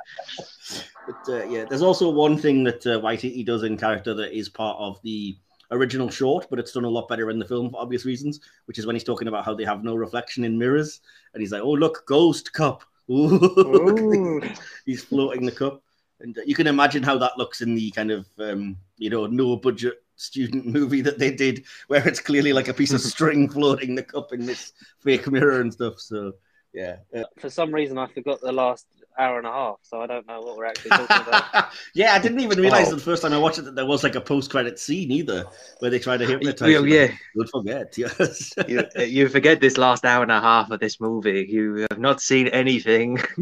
But 1.05 1.29
uh, 1.29 1.43
yeah, 1.45 1.65
there's 1.69 1.81
also 1.81 2.09
one 2.09 2.37
thing 2.37 2.63
that 2.63 2.85
uh, 2.85 2.99
Waititi 2.99 3.45
does 3.45 3.63
in 3.63 3.77
character 3.77 4.13
that 4.15 4.37
is 4.37 4.49
part 4.49 4.77
of 4.79 5.01
the 5.03 5.37
original 5.71 6.09
short, 6.09 6.47
but 6.49 6.59
it's 6.59 6.71
done 6.71 6.85
a 6.85 6.89
lot 6.89 7.07
better 7.07 7.29
in 7.29 7.39
the 7.39 7.45
film 7.45 7.69
for 7.69 7.81
obvious 7.81 8.05
reasons, 8.05 8.39
which 8.65 8.79
is 8.79 8.85
when 8.85 8.95
he's 8.95 9.03
talking 9.03 9.27
about 9.27 9.45
how 9.45 9.53
they 9.53 9.65
have 9.65 9.83
no 9.83 9.95
reflection 9.95 10.43
in 10.43 10.57
mirrors, 10.57 11.01
and 11.33 11.41
he's 11.41 11.51
like, 11.51 11.61
"Oh 11.61 11.71
look, 11.71 12.05
ghost 12.07 12.53
cup." 12.53 12.83
Ooh. 13.11 13.39
Ooh. 13.59 14.41
he's 14.85 15.03
floating 15.03 15.45
the 15.45 15.51
cup, 15.51 15.83
and 16.19 16.37
you 16.45 16.55
can 16.55 16.67
imagine 16.67 17.03
how 17.03 17.17
that 17.17 17.37
looks 17.37 17.61
in 17.61 17.75
the 17.75 17.91
kind 17.91 18.11
of 18.11 18.25
um, 18.39 18.77
you 18.97 19.09
know 19.09 19.25
no 19.25 19.55
budget 19.55 20.03
student 20.15 20.65
movie 20.77 21.01
that 21.01 21.19
they 21.19 21.31
did, 21.31 21.65
where 21.87 22.07
it's 22.07 22.19
clearly 22.19 22.53
like 22.53 22.67
a 22.67 22.73
piece 22.73 22.93
of 22.93 23.01
string 23.13 23.49
floating 23.49 23.95
the 23.95 24.03
cup 24.03 24.33
in 24.33 24.45
this 24.45 24.73
fake 25.03 25.29
mirror 25.29 25.61
and 25.61 25.73
stuff. 25.73 25.99
So 25.99 26.33
yeah, 26.73 26.97
uh, 27.15 27.23
For 27.39 27.49
some 27.49 27.73
reason, 27.73 27.97
I 27.97 28.07
forgot 28.07 28.41
the 28.41 28.51
last 28.51 28.87
hour 29.17 29.37
and 29.37 29.47
a 29.47 29.51
half, 29.51 29.77
so 29.81 30.01
I 30.01 30.07
don't 30.07 30.27
know 30.27 30.41
what 30.41 30.57
we're 30.57 30.65
actually 30.65 30.89
talking 30.91 31.27
about. 31.27 31.65
yeah, 31.93 32.13
I 32.13 32.19
didn't 32.19 32.39
even 32.39 32.59
realize 32.59 32.91
Oh. 32.91 32.95
the 32.95 33.01
first 33.01 33.21
time 33.21 33.33
I 33.33 33.37
watched 33.37 33.59
it 33.59 33.63
that 33.63 33.75
there 33.75 33.85
was 33.85 34.03
like 34.03 34.15
a 34.15 34.21
post-credit 34.21 34.77
scene 34.79 35.11
either, 35.11 35.45
where 35.79 35.89
they 35.91 35.99
try 35.99 36.17
to 36.17 36.25
hypnotize. 36.25 36.61
Well, 36.61 36.85
you. 36.85 36.95
yeah. 36.95 37.07
Don't 37.35 37.49
forget, 37.49 37.93
yes. 37.97 38.53
You, 38.67 38.83
you 38.99 39.29
forget 39.29 39.61
this 39.61 39.77
last 39.77 40.05
hour 40.05 40.23
and 40.23 40.31
a 40.31 40.41
half 40.41 40.71
of 40.71 40.79
this 40.79 40.99
movie. 40.99 41.45
You 41.49 41.87
have 41.89 41.99
not 41.99 42.21
seen 42.21 42.47
anything. 42.49 43.17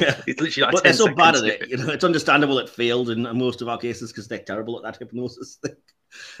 yeah. 0.00 0.20
it's 0.26 0.40
literally 0.40 0.62
like 0.66 0.72
But 0.72 0.82
they're 0.84 0.92
10 0.92 0.94
so 0.94 1.14
bad 1.14 1.36
at 1.36 1.44
it, 1.44 1.68
you 1.68 1.76
know. 1.76 1.88
It's 1.90 2.04
understandable 2.04 2.58
it 2.58 2.68
failed 2.68 3.10
in 3.10 3.22
most 3.38 3.62
of 3.62 3.68
our 3.68 3.78
cases 3.78 4.12
because 4.12 4.28
they're 4.28 4.38
terrible 4.38 4.76
at 4.78 4.82
that 4.84 4.98
hypnosis 4.98 5.58
thing. 5.62 5.76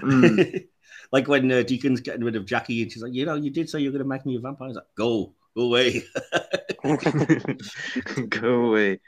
Mm. 0.00 0.66
like 1.12 1.28
when 1.28 1.50
uh, 1.50 1.62
Deacon's 1.62 2.00
getting 2.00 2.24
rid 2.24 2.36
of 2.36 2.44
Jackie, 2.44 2.82
and 2.82 2.92
she's 2.92 3.02
like, 3.02 3.14
"You 3.14 3.24
know, 3.24 3.36
you 3.36 3.50
did 3.50 3.70
say 3.70 3.80
you're 3.80 3.92
going 3.92 4.02
to 4.02 4.08
make 4.08 4.26
me 4.26 4.36
a 4.36 4.40
vampire." 4.40 4.68
He's 4.68 4.76
like, 4.76 4.84
"Go, 4.96 5.34
go 5.56 5.62
away." 5.62 6.02
Go 8.28 8.66
away. 8.66 9.00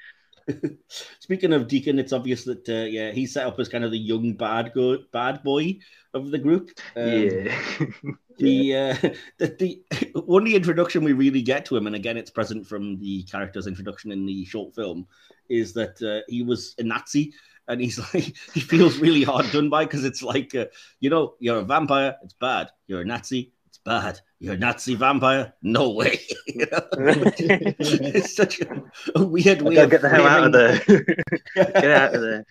Speaking 1.18 1.52
of 1.52 1.68
Deacon, 1.68 1.98
it's 1.98 2.12
obvious 2.12 2.44
that 2.44 2.68
uh, 2.68 2.86
yeah, 2.86 3.10
he's 3.10 3.32
set 3.32 3.46
up 3.46 3.58
as 3.58 3.68
kind 3.68 3.84
of 3.84 3.90
the 3.90 3.98
young 3.98 4.34
bad 4.34 4.72
go- 4.74 5.02
bad 5.12 5.42
boy 5.42 5.78
of 6.12 6.30
the 6.30 6.38
group. 6.38 6.70
Um, 6.96 7.12
yeah. 7.12 7.56
the 8.38 8.76
uh, 8.76 9.08
the, 9.38 9.56
the 9.58 10.12
only 10.28 10.54
introduction 10.54 11.02
we 11.02 11.12
really 11.12 11.42
get 11.42 11.64
to 11.66 11.76
him, 11.76 11.86
and 11.86 11.96
again, 11.96 12.16
it's 12.16 12.30
present 12.30 12.66
from 12.66 12.98
the 12.98 13.22
character's 13.24 13.66
introduction 13.66 14.12
in 14.12 14.26
the 14.26 14.44
short 14.44 14.74
film, 14.74 15.06
is 15.48 15.72
that 15.74 16.00
uh, 16.02 16.24
he 16.28 16.42
was 16.42 16.74
a 16.78 16.82
Nazi, 16.82 17.32
and 17.68 17.80
he's 17.80 17.98
like 18.14 18.36
he 18.52 18.60
feels 18.60 18.98
really 18.98 19.24
hard 19.24 19.50
done 19.50 19.70
by 19.70 19.84
because 19.84 20.04
it's 20.04 20.22
like 20.22 20.54
uh, 20.54 20.66
you 21.00 21.10
know 21.10 21.34
you're 21.38 21.58
a 21.58 21.64
vampire, 21.64 22.16
it's 22.22 22.34
bad. 22.34 22.70
You're 22.86 23.00
a 23.00 23.06
Nazi, 23.06 23.52
bad. 23.84 24.20
You're 24.40 24.54
a 24.54 24.58
Nazi 24.58 24.94
vampire? 24.94 25.52
No 25.62 25.90
way. 25.90 26.20
You 26.46 26.66
know? 26.70 26.80
it's 26.92 28.36
such 28.36 28.60
a, 28.60 28.82
a 29.16 29.24
weird 29.24 29.62
way 29.62 29.76
of 29.76 29.90
get 29.90 30.02
the 30.02 30.08
hell 30.08 30.26
out 30.26 30.44
of 30.44 30.52
there. 30.52 30.78
get 31.54 31.90
out 31.90 32.14
of 32.14 32.20
there. 32.20 32.46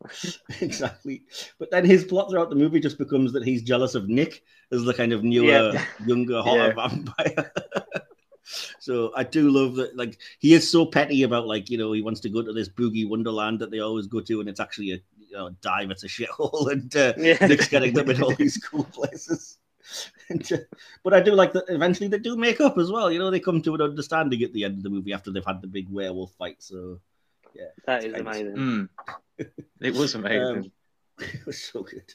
exactly. 0.60 1.22
But 1.58 1.70
then 1.70 1.84
his 1.84 2.04
plot 2.04 2.30
throughout 2.30 2.50
the 2.50 2.56
movie 2.56 2.80
just 2.80 2.98
becomes 2.98 3.32
that 3.32 3.44
he's 3.44 3.62
jealous 3.62 3.94
of 3.94 4.08
Nick 4.08 4.42
as 4.70 4.84
the 4.84 4.94
kind 4.94 5.12
of 5.12 5.24
newer, 5.24 5.72
Yeah. 5.72 5.84
younger, 6.06 6.42
hotter 6.42 6.72
vampire. 6.74 7.52
so 8.78 9.12
I 9.16 9.24
do 9.24 9.50
love 9.50 9.76
that. 9.76 9.96
Like 9.96 10.18
he 10.38 10.54
is 10.54 10.70
so 10.70 10.86
petty 10.86 11.22
about 11.22 11.46
like 11.46 11.70
you 11.70 11.78
know 11.78 11.92
he 11.92 12.02
wants 12.02 12.20
to 12.20 12.28
go 12.28 12.42
to 12.42 12.52
this 12.52 12.68
boogie 12.68 13.08
wonderland 13.08 13.58
that 13.60 13.70
they 13.70 13.80
always 13.80 14.06
go 14.06 14.20
to, 14.20 14.40
and 14.40 14.48
it's 14.48 14.60
actually 14.60 14.92
a 14.92 15.00
you 15.18 15.32
know 15.36 15.50
dive. 15.62 15.90
It's 15.90 16.04
a 16.04 16.08
shithole, 16.08 16.70
and 16.70 16.94
uh, 16.96 17.14
Yeah. 17.16 17.46
Nick's 17.46 17.68
getting 17.68 17.94
them 17.94 18.10
in 18.10 18.22
all 18.22 18.34
these 18.34 18.56
cool 18.58 18.84
places. 18.84 19.58
And, 20.28 20.66
but 21.04 21.14
I 21.14 21.20
do 21.20 21.32
like 21.32 21.52
that 21.52 21.64
eventually 21.68 22.08
they 22.08 22.18
do 22.18 22.36
make 22.36 22.60
up 22.60 22.78
as 22.78 22.90
well. 22.90 23.10
You 23.10 23.18
know, 23.18 23.30
they 23.30 23.40
come 23.40 23.62
to 23.62 23.74
an 23.74 23.82
understanding 23.82 24.42
at 24.42 24.52
the 24.52 24.64
end 24.64 24.78
of 24.78 24.82
the 24.82 24.90
movie 24.90 25.12
after 25.12 25.30
they've 25.30 25.44
had 25.44 25.62
the 25.62 25.68
big 25.68 25.88
werewolf 25.90 26.32
fight. 26.34 26.56
So 26.58 27.00
yeah. 27.54 27.68
that 27.86 28.04
is 28.04 28.14
amazing. 28.14 28.54
Mm. 28.56 28.88
It 29.80 29.94
was 29.94 30.14
amazing. 30.14 30.58
Um, 30.58 30.72
it 31.18 31.46
was 31.46 31.62
so 31.62 31.82
good. 31.82 32.14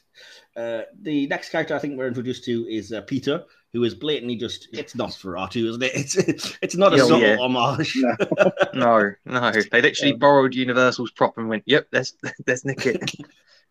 Uh, 0.55 0.83
the 1.01 1.27
next 1.27 1.49
character 1.49 1.75
I 1.75 1.79
think 1.79 1.97
we're 1.97 2.07
introduced 2.07 2.45
to 2.45 2.65
is 2.69 2.93
uh, 2.93 3.01
Peter, 3.01 3.43
who 3.73 3.83
is 3.83 3.95
blatantly 3.95 4.35
just 4.35 4.69
it's 4.71 4.93
Nosferatu, 4.93 5.67
isn't 5.69 5.83
it? 5.83 5.93
It's 6.27 6.57
it's 6.61 6.75
not 6.75 6.93
a 6.93 6.97
Yeah, 6.97 7.03
subtle 7.03 7.21
yeah. 7.21 7.37
homage. 7.37 7.97
no, 8.73 9.11
no. 9.25 9.51
They 9.51 9.81
literally 9.81 10.13
borrowed 10.13 10.55
Universal's 10.55 11.11
prop 11.11 11.37
and 11.37 11.49
went, 11.49 11.63
"Yep, 11.65 11.87
there's 11.91 12.15
there's 12.45 12.63
Nick." 12.65 12.85
It. 12.85 13.11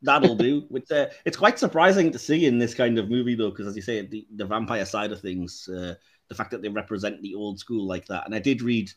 That'll 0.03 0.35
do. 0.35 0.65
With 0.69 0.91
uh, 0.91 1.07
it's 1.25 1.37
quite 1.37 1.59
surprising 1.59 2.11
to 2.11 2.19
see 2.19 2.47
in 2.47 2.59
this 2.59 2.75
kind 2.75 2.99
of 2.99 3.09
movie 3.09 3.35
though, 3.35 3.51
because 3.51 3.69
as 3.69 3.77
you 3.77 3.83
say, 3.83 4.05
the, 4.05 4.27
the 4.35 4.45
vampire 4.45 4.85
side 4.85 5.13
of 5.13 5.21
things, 5.21 5.69
uh, 5.69 5.95
the 6.29 6.35
fact 6.35 6.51
that 6.51 6.63
they 6.63 6.69
represent 6.69 7.23
the 7.23 7.35
old 7.35 7.59
school 7.59 7.87
like 7.87 8.07
that. 8.07 8.27
And 8.27 8.35
I 8.35 8.41
did 8.41 8.63
read, 8.63 8.91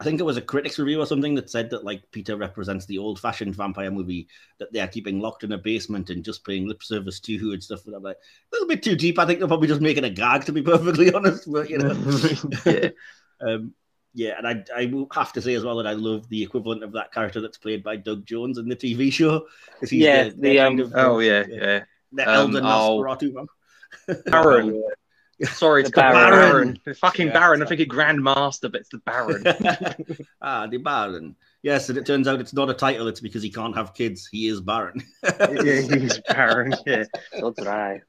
I 0.00 0.04
think 0.04 0.20
it 0.20 0.24
was 0.24 0.36
a 0.36 0.42
critics 0.42 0.78
review 0.78 1.00
or 1.00 1.06
something 1.06 1.34
that 1.36 1.48
said 1.48 1.70
that 1.70 1.84
like 1.84 2.10
Peter 2.10 2.36
represents 2.36 2.84
the 2.84 2.98
old 2.98 3.20
fashioned 3.20 3.54
vampire 3.54 3.90
movie 3.90 4.28
that 4.58 4.72
they 4.72 4.80
are 4.80 4.88
keeping 4.88 5.20
locked 5.20 5.44
in 5.44 5.52
a 5.52 5.58
basement 5.58 6.10
and 6.10 6.24
just 6.24 6.44
paying 6.44 6.68
lip 6.68 6.82
service 6.82 7.20
to 7.20 7.36
who 7.36 7.52
and 7.52 7.62
stuff. 7.62 7.86
And 7.86 7.94
I'm 7.94 8.02
like, 8.02 8.16
a 8.16 8.54
little 8.54 8.68
bit 8.68 8.82
too 8.82 8.96
deep. 8.96 9.18
I 9.18 9.24
think 9.24 9.38
they're 9.38 9.48
probably 9.48 9.68
just 9.68 9.80
making 9.80 10.04
a 10.04 10.10
gag 10.10 10.44
to 10.44 10.52
be 10.52 10.62
perfectly 10.62 11.10
honest. 11.14 11.50
But 11.50 11.70
you 11.70 11.78
know, 11.78 11.94
yeah. 12.66 12.88
um, 13.40 13.72
yeah, 14.14 14.34
and 14.38 14.46
I, 14.46 14.64
I 14.74 14.86
will 14.86 15.08
have 15.12 15.32
to 15.34 15.42
say 15.42 15.54
as 15.54 15.64
well 15.64 15.76
that 15.76 15.86
I 15.86 15.92
love 15.92 16.28
the 16.28 16.42
equivalent 16.42 16.82
of 16.84 16.92
that 16.92 17.12
character 17.12 17.40
that's 17.40 17.58
played 17.58 17.82
by 17.82 17.96
Doug 17.96 18.24
Jones 18.24 18.58
in 18.58 18.68
the 18.68 18.76
TV 18.76 19.12
show. 19.18 19.46
he's 19.80 19.92
Yeah, 19.92 20.24
the, 20.24 20.30
the, 20.30 20.56
kind 20.56 20.80
um, 20.80 20.86
of, 20.86 20.92
Oh 20.94 21.16
uh, 21.16 21.18
yeah, 21.18 21.44
yeah. 21.48 21.84
the 22.12 22.22
um, 22.28 22.54
elder 22.54 22.60
oh. 22.62 23.02
Nosferatu 23.02 23.32
one. 23.34 23.46
Baron. 24.26 24.82
Sorry, 25.42 25.82
The 25.82 25.88
it's 25.88 25.94
called 25.94 26.12
Baron. 26.12 26.50
Baron. 26.52 26.80
The 26.84 26.94
fucking 26.94 27.26
Yeah, 27.26 27.32
Baron. 27.32 27.60
I 27.60 27.64
exactly. 27.64 27.76
think 27.76 27.92
it 27.92 27.96
Grandmaster, 27.96 28.70
but 28.70 28.80
it's 28.82 28.88
the 28.90 28.98
Baron. 28.98 29.42
ah, 30.40 30.66
the 30.68 30.76
Baron. 30.78 31.34
Yes, 31.62 31.88
and 31.88 31.98
it 31.98 32.06
turns 32.06 32.28
out 32.28 32.40
it's 32.40 32.54
not 32.54 32.70
a 32.70 32.74
title. 32.74 33.08
It's 33.08 33.20
because 33.20 33.42
he 33.42 33.50
can't 33.50 33.74
have 33.74 33.94
kids. 33.94 34.28
He 34.30 34.46
is 34.46 34.60
Baron. 34.60 35.02
yeah, 35.24 35.80
he's 35.80 36.20
Baron. 36.28 36.74
Yeah. 36.86 37.04
That's 37.32 37.66
right. 37.66 38.00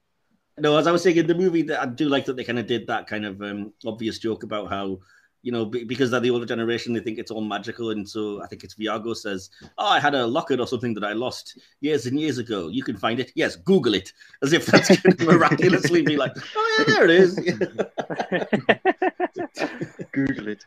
No, 0.57 0.77
as 0.77 0.87
I 0.87 0.91
was 0.91 1.03
saying 1.03 1.17
in 1.17 1.27
the 1.27 1.35
movie, 1.35 1.63
that 1.63 1.81
I 1.81 1.85
do 1.85 2.07
like 2.09 2.25
that 2.25 2.35
they 2.35 2.43
kind 2.43 2.59
of 2.59 2.67
did 2.67 2.87
that 2.87 3.07
kind 3.07 3.25
of 3.25 3.41
um, 3.41 3.73
obvious 3.85 4.19
joke 4.19 4.43
about 4.43 4.69
how, 4.69 4.99
you 5.45 5.51
know, 5.51 5.63
because 5.63 6.09
they're 6.09 6.19
the 6.19 6.31
older 6.31 6.47
generation, 6.47 6.91
they 6.91 6.99
think 6.99 7.19
it's 7.19 7.29
all 7.29 7.39
magical. 7.39 7.91
And 7.91 8.09
so 8.09 8.41
I 8.41 8.47
think 8.47 8.63
it's 8.63 8.73
Viago 8.73 9.15
says, 9.15 9.51
Oh, 9.77 9.85
I 9.85 9.99
had 9.99 10.15
a 10.15 10.25
locket 10.25 10.59
or 10.59 10.65
something 10.65 10.95
that 10.95 11.03
I 11.03 11.13
lost 11.13 11.59
years 11.81 12.07
and 12.07 12.19
years 12.19 12.39
ago. 12.39 12.69
You 12.69 12.81
can 12.81 12.97
find 12.97 13.19
it. 13.19 13.31
Yes, 13.35 13.55
Google 13.55 13.93
it. 13.93 14.11
As 14.41 14.53
if 14.53 14.65
that's 14.65 14.89
going 14.89 15.17
to 15.17 15.25
miraculously 15.25 16.01
be 16.01 16.17
like, 16.17 16.31
Oh, 16.55 16.75
yeah, 16.79 16.85
there 16.85 17.03
it 17.03 17.11
is. 17.11 17.35
Google 20.11 20.47
it. 20.47 20.65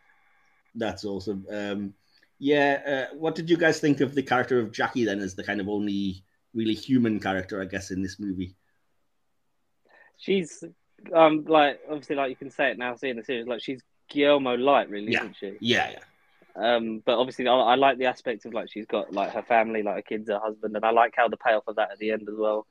That's 0.76 1.04
awesome. 1.04 1.44
Um, 1.50 1.94
yeah, 2.38 3.08
uh, 3.10 3.16
what 3.16 3.34
did 3.34 3.50
you 3.50 3.56
guys 3.56 3.80
think 3.80 4.00
of 4.00 4.14
the 4.14 4.22
character 4.22 4.60
of 4.60 4.70
Jackie 4.70 5.04
then 5.04 5.18
as 5.18 5.34
the 5.34 5.42
kind 5.42 5.60
of 5.60 5.68
only 5.68 6.22
really 6.54 6.74
human 6.74 7.18
character, 7.18 7.60
I 7.60 7.64
guess, 7.64 7.90
in 7.90 8.00
this 8.00 8.20
movie? 8.20 8.54
she's 10.20 10.64
um 11.14 11.44
like 11.46 11.78
obviously 11.88 12.16
like 12.16 12.28
you 12.28 12.34
can 12.34 12.50
say 12.50 12.72
it 12.72 12.76
now 12.76 12.92
seeing 12.96 13.14
the 13.14 13.22
series 13.22 13.46
like 13.46 13.62
she's 13.62 13.80
Guillermo 14.08 14.56
light 14.56 14.88
really 14.90 15.12
Yeah. 15.12 15.18
isn't 15.18 15.36
she 15.36 15.56
Yeah, 15.60 15.90
yeah. 15.90 15.98
um 16.76 17.02
but 17.04 17.18
obviously 17.18 17.46
I, 17.46 17.54
I 17.54 17.74
like 17.76 17.98
the 17.98 18.06
aspect 18.06 18.44
of 18.46 18.54
like 18.54 18.70
she's 18.70 18.86
got 18.86 19.12
like 19.12 19.32
her 19.32 19.42
family 19.42 19.82
like 19.82 19.96
her 19.96 20.02
kids 20.02 20.28
her 20.28 20.38
husband 20.38 20.76
and 20.76 20.84
I 20.84 20.90
like 20.90 21.14
how 21.16 21.28
the 21.28 21.36
payoff 21.36 21.66
of 21.68 21.76
that 21.76 21.92
at 21.92 21.98
the 21.98 22.10
end 22.10 22.22
as 22.28 22.36
well 22.36 22.66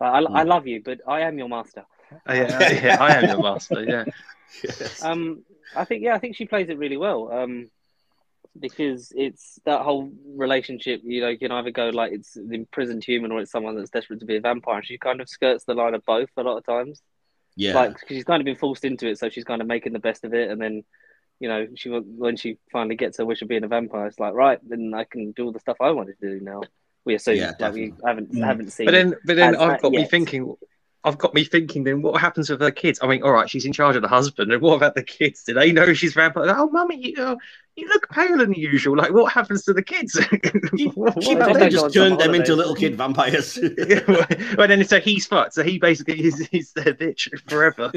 I, 0.00 0.18
I 0.20 0.44
Mm. 0.44 0.48
love 0.48 0.66
you 0.66 0.82
but 0.84 1.00
I 1.06 1.20
am 1.22 1.38
your 1.38 1.48
master 1.48 1.84
Oh, 2.26 2.32
yeah, 2.32 2.70
yeah, 2.70 2.96
I 3.00 3.12
am 3.14 3.26
your 3.26 3.38
master. 3.42 3.84
Yeah. 3.84 4.04
Yes. 4.64 5.02
um 5.02 5.44
I 5.76 5.84
think 5.84 6.02
yeah 6.02 6.14
I 6.14 6.18
think 6.18 6.34
she 6.36 6.46
plays 6.46 6.68
it 6.70 6.78
really 6.78 6.96
well 6.96 7.30
um 7.30 7.68
because 8.58 9.12
it's 9.14 9.60
that 9.66 9.82
whole 9.82 10.10
relationship 10.36 11.00
you 11.04 11.20
know 11.20 11.28
you 11.28 11.38
can 11.38 11.52
either 11.52 11.70
go 11.70 11.90
like 11.90 12.12
it's 12.12 12.36
an 12.36 12.52
imprisoned 12.52 13.04
human 13.04 13.30
or 13.30 13.40
it's 13.40 13.52
someone 13.52 13.76
that's 13.76 13.90
desperate 13.90 14.20
to 14.20 14.26
be 14.26 14.36
a 14.36 14.40
vampire 14.40 14.76
and 14.78 14.86
she 14.86 14.98
kind 14.98 15.20
of 15.20 15.28
skirts 15.28 15.64
the 15.64 15.74
line 15.74 15.94
of 15.94 16.04
both 16.04 16.30
a 16.36 16.42
lot 16.42 16.56
of 16.56 16.64
times 16.64 17.02
yeah. 17.58 17.74
like 17.74 17.92
'cause 17.94 18.08
she's 18.08 18.24
kind 18.24 18.40
of 18.40 18.44
been 18.44 18.56
forced 18.56 18.84
into 18.84 19.06
it, 19.08 19.18
so 19.18 19.28
she's 19.28 19.44
kind 19.44 19.60
of 19.60 19.68
making 19.68 19.92
the 19.92 19.98
best 19.98 20.24
of 20.24 20.32
it. 20.32 20.50
And 20.50 20.60
then, 20.60 20.84
you 21.40 21.48
know, 21.48 21.66
she 21.74 21.88
when 21.90 22.36
she 22.36 22.58
finally 22.72 22.96
gets 22.96 23.18
her 23.18 23.26
wish 23.26 23.42
of 23.42 23.48
being 23.48 23.64
a 23.64 23.68
vampire, 23.68 24.06
it's 24.06 24.18
like 24.18 24.34
right, 24.34 24.58
then 24.66 24.92
I 24.94 25.04
can 25.04 25.32
do 25.32 25.44
all 25.46 25.52
the 25.52 25.60
stuff 25.60 25.76
I 25.80 25.90
wanted 25.90 26.18
to 26.20 26.38
do 26.38 26.44
now. 26.44 26.62
We 27.04 27.14
assume, 27.14 27.36
Yeah, 27.36 27.52
like 27.58 27.74
we 27.74 27.92
haven't 28.04 28.32
Mm. 28.32 28.44
haven't 28.44 28.70
seen. 28.72 28.86
But 28.86 28.92
then, 28.92 29.14
but 29.24 29.36
then 29.36 29.56
I've 29.56 29.68
that 29.70 29.82
got 29.82 29.92
me 29.92 30.00
yet. 30.00 30.10
thinking. 30.10 30.54
I've 31.04 31.16
got 31.16 31.32
me 31.32 31.44
thinking. 31.44 31.84
Then 31.84 32.02
what 32.02 32.20
happens 32.20 32.50
with 32.50 32.60
her 32.60 32.72
kids? 32.72 32.98
I 33.00 33.06
mean, 33.06 33.22
all 33.22 33.30
right, 33.32 33.48
she's 33.48 33.64
in 33.64 33.72
charge 33.72 33.96
of 33.96 34.02
the 34.02 34.08
husband, 34.08 34.52
and 34.52 34.60
what 34.60 34.74
about 34.74 34.94
the 34.96 35.02
kids? 35.04 35.44
Do 35.44 35.54
they 35.54 35.70
know 35.72 35.94
she's 35.94 36.12
vampire? 36.12 36.52
Oh, 36.56 36.68
mummy, 36.70 36.96
you, 37.16 37.22
uh, 37.22 37.36
you 37.78 37.88
look 37.88 38.08
paler 38.10 38.38
than 38.38 38.52
usual. 38.54 38.96
Like, 38.96 39.12
what 39.12 39.32
happens 39.32 39.62
to 39.64 39.72
the 39.72 39.82
kids? 39.82 40.18
She, 40.76 40.90
she 41.20 41.36
probably 41.36 41.60
they 41.60 41.68
just 41.68 41.94
turned 41.94 42.20
them 42.20 42.34
into 42.34 42.54
little 42.56 42.74
kid 42.74 42.96
vampires. 42.96 43.58
well, 44.56 44.68
then 44.68 44.84
so 44.84 45.00
he's 45.00 45.26
fucked. 45.26 45.54
So 45.54 45.62
he 45.62 45.78
basically 45.78 46.22
is, 46.24 46.48
is 46.52 46.72
their 46.72 46.94
bitch 46.94 47.28
forever. 47.48 47.92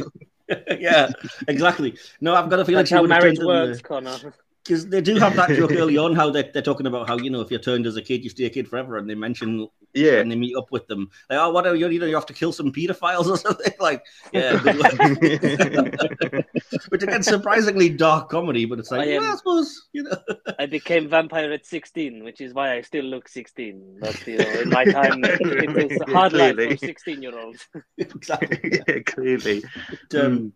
yeah, 0.79 1.11
exactly. 1.47 1.97
No, 2.19 2.35
I've 2.35 2.49
got 2.49 2.59
a 2.59 2.65
feeling 2.65 2.79
That's 2.79 2.89
she 2.89 2.95
how 2.95 3.01
would 3.01 3.11
have 3.11 3.21
marriage 3.21 3.37
turned 3.37 3.49
uh, 3.49 3.65
works, 3.67 3.81
Conor. 3.81 4.33
Because 4.63 4.87
they 4.87 5.01
do 5.01 5.15
have 5.15 5.35
that 5.35 5.49
joke 5.57 5.71
early 5.71 5.97
on 5.97 6.15
how 6.15 6.29
they're, 6.29 6.49
they're 6.53 6.61
talking 6.61 6.85
about 6.87 7.07
how 7.07 7.17
you 7.17 7.29
know 7.29 7.41
if 7.41 7.49
you're 7.51 7.59
turned 7.59 7.85
as 7.87 7.95
a 7.97 8.01
kid 8.01 8.23
you 8.23 8.29
stay 8.29 8.45
a 8.45 8.49
kid 8.49 8.67
forever, 8.67 8.97
and 8.97 9.09
they 9.09 9.15
mention 9.15 9.67
Yeah. 9.93 10.19
and 10.19 10.31
they 10.31 10.35
meet 10.35 10.55
up 10.55 10.71
with 10.71 10.87
them 10.87 11.09
like 11.29 11.39
oh 11.39 11.49
what 11.51 11.65
are 11.67 11.75
you 11.75 11.87
you 11.89 11.99
know 11.99 12.05
you 12.05 12.15
have 12.15 12.25
to 12.27 12.33
kill 12.33 12.51
some 12.53 12.71
pedophiles 12.71 13.27
or 13.27 13.37
something 13.45 13.73
like 13.79 14.03
yeah. 14.31 14.57
good 14.63 14.77
luck. 14.77 16.45
Which 16.89 17.03
again 17.03 17.23
surprisingly 17.23 17.89
dark 17.89 18.29
comedy, 18.29 18.65
but 18.65 18.79
it's 18.79 18.91
like 18.91 19.01
I 19.07 19.11
am- 19.13 19.21
well, 19.23 19.33
I 19.33 19.35
suppose 19.37 19.87
you 19.93 20.03
know 20.03 20.17
I 20.59 20.65
became 20.65 21.09
vampire 21.09 21.51
at 21.51 21.65
16, 21.65 22.23
which 22.23 22.39
is 22.41 22.53
why 22.53 22.75
I 22.75 22.81
still 22.81 23.05
look 23.05 23.27
16. 23.27 23.97
But 23.99 24.27
you 24.27 24.37
know, 24.37 24.49
in 24.61 24.69
my 24.69 24.85
time, 24.85 25.21
it 25.23 25.73
was 25.89 25.97
hard 26.13 26.33
life 26.33 26.55
for 26.55 26.77
16 26.77 27.21
year 27.21 27.37
olds. 27.39 27.67
exactly. 27.97 28.81
yeah, 28.87 28.99
clearly. 29.05 29.63
But, 30.09 30.19
um, 30.25 30.53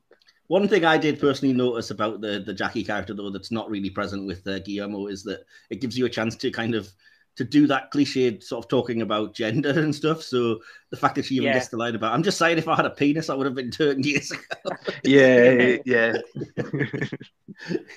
one 0.47 0.67
thing 0.67 0.85
I 0.85 0.97
did 0.97 1.19
personally 1.19 1.53
notice 1.53 1.91
about 1.91 2.21
the 2.21 2.39
the 2.45 2.53
Jackie 2.53 2.83
character, 2.83 3.13
though, 3.13 3.29
that's 3.29 3.51
not 3.51 3.69
really 3.69 3.89
present 3.89 4.27
with 4.27 4.45
uh, 4.47 4.59
Guillermo, 4.59 5.07
is 5.07 5.23
that 5.23 5.45
it 5.69 5.81
gives 5.81 5.97
you 5.97 6.05
a 6.05 6.09
chance 6.09 6.35
to 6.37 6.51
kind 6.51 6.75
of 6.75 6.89
to 7.37 7.43
do 7.43 7.67
that 7.67 7.91
cliched 7.91 8.41
sort 8.43 8.63
of 8.63 8.69
talking 8.69 9.01
about 9.01 9.35
gender 9.35 9.69
and 9.79 9.93
stuff. 9.93 10.21
So 10.23 10.59
the 10.89 10.97
fact 10.97 11.15
that 11.15 11.25
she 11.25 11.35
even 11.35 11.51
Yeah. 11.51 11.51
gets 11.51 11.67
the 11.69 11.77
line 11.77 11.95
about, 11.95 12.13
I'm 12.13 12.23
just 12.23 12.37
saying, 12.37 12.57
if 12.57 12.67
I 12.67 12.75
had 12.75 12.85
a 12.85 12.89
penis, 12.91 13.29
I 13.29 13.35
would 13.35 13.45
have 13.45 13.55
been 13.55 13.71
turned 13.71 14.05
years 14.05 14.31
ago. 14.31 14.41
Yeah, 15.03 15.77
yeah. 15.85 16.17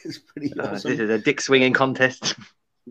it's 0.04 0.18
pretty 0.18 0.54
Uh, 0.58 0.78
awesome. 0.78 0.84
this 0.84 0.98
is 0.98 1.10
a 1.10 1.18
dick 1.18 1.40
swinging 1.40 1.72
contest. 1.72 2.34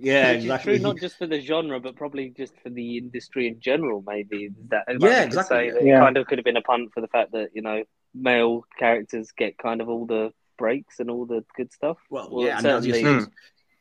Yeah, 0.01 0.29
Which 0.31 0.37
is 0.39 0.43
exactly. 0.45 0.73
true, 0.77 0.83
not 0.83 0.97
just 0.97 1.17
for 1.17 1.27
the 1.27 1.39
genre, 1.41 1.79
but 1.79 1.95
probably 1.95 2.29
just 2.29 2.53
for 2.61 2.69
the 2.69 2.97
industry 2.97 3.47
in 3.47 3.59
general. 3.59 4.03
Maybe 4.05 4.49
that 4.69 4.85
Yeah, 4.99 5.23
exactly. 5.23 5.57
say 5.57 5.71
that 5.71 5.83
Yeah. 5.85 5.97
It 5.97 5.99
kind 5.99 6.17
of 6.17 6.27
could 6.27 6.37
have 6.37 6.45
been 6.45 6.57
a 6.57 6.61
punt 6.61 6.93
for 6.93 7.01
the 7.01 7.07
fact 7.07 7.31
that 7.33 7.49
you 7.53 7.61
know 7.61 7.83
male 8.13 8.65
characters 8.79 9.31
get 9.31 9.57
kind 9.57 9.81
of 9.81 9.89
all 9.89 10.05
the 10.05 10.31
breaks 10.57 10.99
and 10.99 11.09
all 11.11 11.25
the 11.25 11.43
good 11.55 11.71
stuff. 11.71 11.97
Well, 12.09 12.29
Well, 12.31 12.45
yeah, 12.45 12.57
and 12.57 12.65
as 12.65 12.85
you 12.87 12.93
certainly- 12.93 13.21
said, 13.21 13.31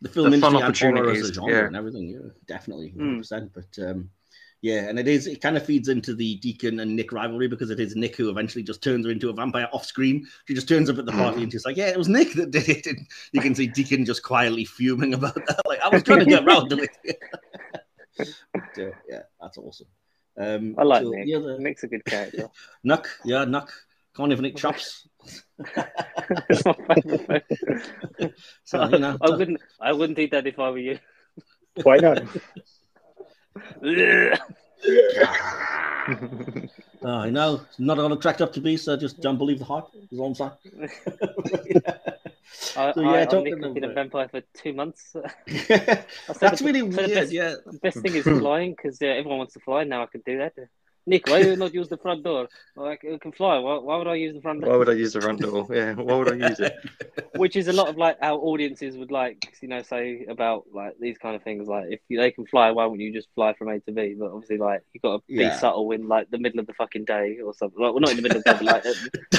the 0.03 0.09
film 0.11 0.31
The 0.31 0.39
fun 0.39 0.55
industry 0.57 0.89
and 0.89 0.99
horror 0.99 1.11
as 1.11 1.17
a 1.17 1.21
opportunities, 1.23 1.35
genre 1.37 1.53
yeah. 1.61 1.67
and 1.69 1.77
everything, 1.77 2.09
yeah, 2.09 2.19
definitely, 2.47 2.93
Mm. 2.97 3.19
100%. 3.21 3.51
But 3.55 3.79
um, 3.89 4.11
yeah, 4.63 4.89
and 4.89 4.99
it 4.99 5.07
is, 5.07 5.27
it 5.27 5.41
kind 5.41 5.57
of 5.57 5.65
feeds 5.65 5.89
into 5.89 6.15
the 6.15 6.37
Deacon 6.37 6.81
and 6.81 6.97
Nick 6.97 7.13
rivalry 7.13 7.47
because 7.49 7.71
it 7.71 7.79
is 7.79 7.95
Nick 7.95 8.17
who 8.17 8.31
eventually 8.31 8.65
just 8.65 8.83
turns 8.83 9.07
her 9.07 9.13
into 9.13 9.29
a 9.29 9.33
vampire 9.33 9.69
off 9.73 9.85
screen. 9.85 10.27
She 10.47 10.55
just 10.55 10.69
turns 10.69 10.91
up 10.91 10.99
at 10.99 11.07
the 11.07 11.13
party 11.13 11.43
and 11.43 11.53
she's 11.53 11.65
like, 11.65 11.77
yeah, 11.77 11.89
it 11.89 11.99
was 11.99 12.09
Nick 12.09 12.33
that 12.35 12.51
did 12.51 12.69
it. 12.69 12.87
And 12.87 13.07
you 13.33 13.41
can 13.41 13.55
see 13.55 13.67
Deacon 13.67 14.05
just 14.05 14.23
quietly 14.23 14.65
fuming 14.65 15.15
about 15.15 15.35
that. 15.35 15.61
Like, 15.67 15.81
I 15.81 15.89
was 15.89 16.03
trying 16.03 16.21
to 16.21 16.25
get 16.25 16.45
around 16.45 16.71
to 16.71 16.79
it. 16.79 16.91
but, 18.17 18.79
uh, 18.79 18.91
yeah, 19.09 19.23
that's 19.41 19.59
awesome. 19.59 19.87
Um, 20.39 20.75
I 20.79 20.83
like 20.83 21.03
so 21.03 21.11
Nick. 21.11 21.27
the 21.27 21.35
other- 21.35 21.59
Nick's 21.59 21.83
a 21.85 21.89
good 21.89 22.05
character. 22.05 22.49
Nuck, 22.87 23.07
yeah, 23.25 23.45
Nuck. 23.45 23.69
Can't 24.17 24.33
even 24.33 24.47
eat 24.47 24.57
chops. 24.57 25.07
It's 25.59 26.65
my 26.65 26.95
favourite. 27.05 27.45
So, 28.65 28.89
you 28.89 28.99
know, 28.99 29.19
I 29.21 29.31
wouldn't. 29.31 29.61
I 29.81 29.93
wouldn't 29.93 30.19
eat 30.19 30.31
that 30.31 30.47
if 30.47 30.59
I 30.59 30.71
were 30.71 30.79
you. 30.79 30.99
Why 31.83 31.99
not? 31.99 32.23
I 33.83 34.39
I 37.05 37.31
know. 37.31 37.61
It's 37.69 37.79
not 37.79 37.99
all 37.99 38.17
cracked 38.17 38.41
up 38.43 38.53
to 38.55 38.61
be, 38.61 38.77
so 38.77 38.97
just 38.97 39.21
don't 39.21 39.39
believe 39.39 39.59
the 39.59 39.65
hype. 39.65 39.85
Is 40.11 40.19
all 40.19 40.29
I'm 40.29 40.35
saying. 40.35 40.51
I, 42.77 42.93
So, 42.93 43.03
I, 43.03 43.13
yeah, 43.15 43.23
I've 43.23 43.29
talking 43.31 43.61
been 43.75 43.85
a 43.85 43.93
vampire 43.93 44.29
for 44.29 44.41
two 44.55 44.73
months. 44.73 45.15
That's 46.41 46.63
really 46.63 46.81
so 46.81 46.87
the 46.87 46.97
weird. 46.97 47.15
best- 47.15 47.33
Yeah. 47.33 47.55
The 47.67 47.79
best 47.83 47.99
thing 47.99 48.15
is 48.15 48.25
flying 48.25 48.71
because 48.77 49.01
uh, 49.03 49.07
everyone 49.07 49.39
wants 49.39 49.55
to 49.55 49.61
fly. 49.61 49.85
Now 49.85 50.03
I 50.05 50.07
can 50.07 50.23
do 50.25 50.39
that. 50.39 50.55
Nick, 51.07 51.27
why 51.27 51.41
do 51.43 51.51
you 51.51 51.57
not 51.57 51.73
use 51.73 51.89
the 51.89 51.97
front 51.99 52.25
door? 52.25 52.49
Like 52.75 53.05
I 53.05 53.19
can 53.19 53.33
fly. 53.33 53.59
Why, 53.59 53.79
why 53.79 53.97
would 53.97 54.09
I 54.09 54.17
use 54.17 54.35
the 54.35 54.41
front 54.43 54.61
door? 54.61 54.71
Why 54.71 54.77
would 54.77 54.89
I 54.89 54.93
use 54.95 55.13
the 55.13 55.21
front 55.21 55.41
door? 55.41 55.67
Yeah, 55.71 55.95
why 55.95 56.17
would 56.17 56.29
I 56.33 56.35
use 56.49 56.59
it? 56.59 56.75
Which 57.37 57.55
is 57.57 57.69
a 57.69 57.73
lot 57.73 57.89
of 57.89 57.97
like 57.97 58.17
our 58.23 58.39
audiences 58.39 58.97
would 58.97 59.11
like, 59.13 59.39
you 59.63 59.69
know, 59.69 59.83
say 59.83 60.27
about 60.29 60.65
like 60.73 60.95
these 61.01 61.17
kind 61.19 61.37
of 61.37 61.43
things. 61.43 61.69
Like, 61.69 61.87
if 61.91 62.01
they 62.11 62.31
can 62.33 62.47
fly, 62.47 62.71
why 62.73 62.87
wouldn't 62.87 63.03
you 63.07 63.13
just 63.13 63.29
fly 63.35 63.55
from 63.55 63.69
A 63.69 63.79
to 63.81 63.93
B? 63.93 64.17
But 64.19 64.33
obviously, 64.33 64.59
like, 64.59 64.83
you 64.95 65.01
got 65.01 65.19
to 65.19 65.23
be 65.37 65.45
Yeah. 65.45 65.51
subtle 65.51 65.91
in 65.93 66.09
like 66.09 66.31
the 66.31 66.39
middle 66.39 66.61
of 66.61 66.67
the 66.67 66.75
fucking 66.75 67.05
day 67.05 67.39
or 67.45 67.55
something. 67.55 67.81
Like, 67.81 67.93
well, 67.93 68.01
not 68.01 68.11
in 68.11 68.17
the 68.17 68.23
middle 68.23 68.39
of 68.39 68.45
the 68.45 68.53
day, 68.53 68.59
but, 68.59 68.67
like, 68.67 68.85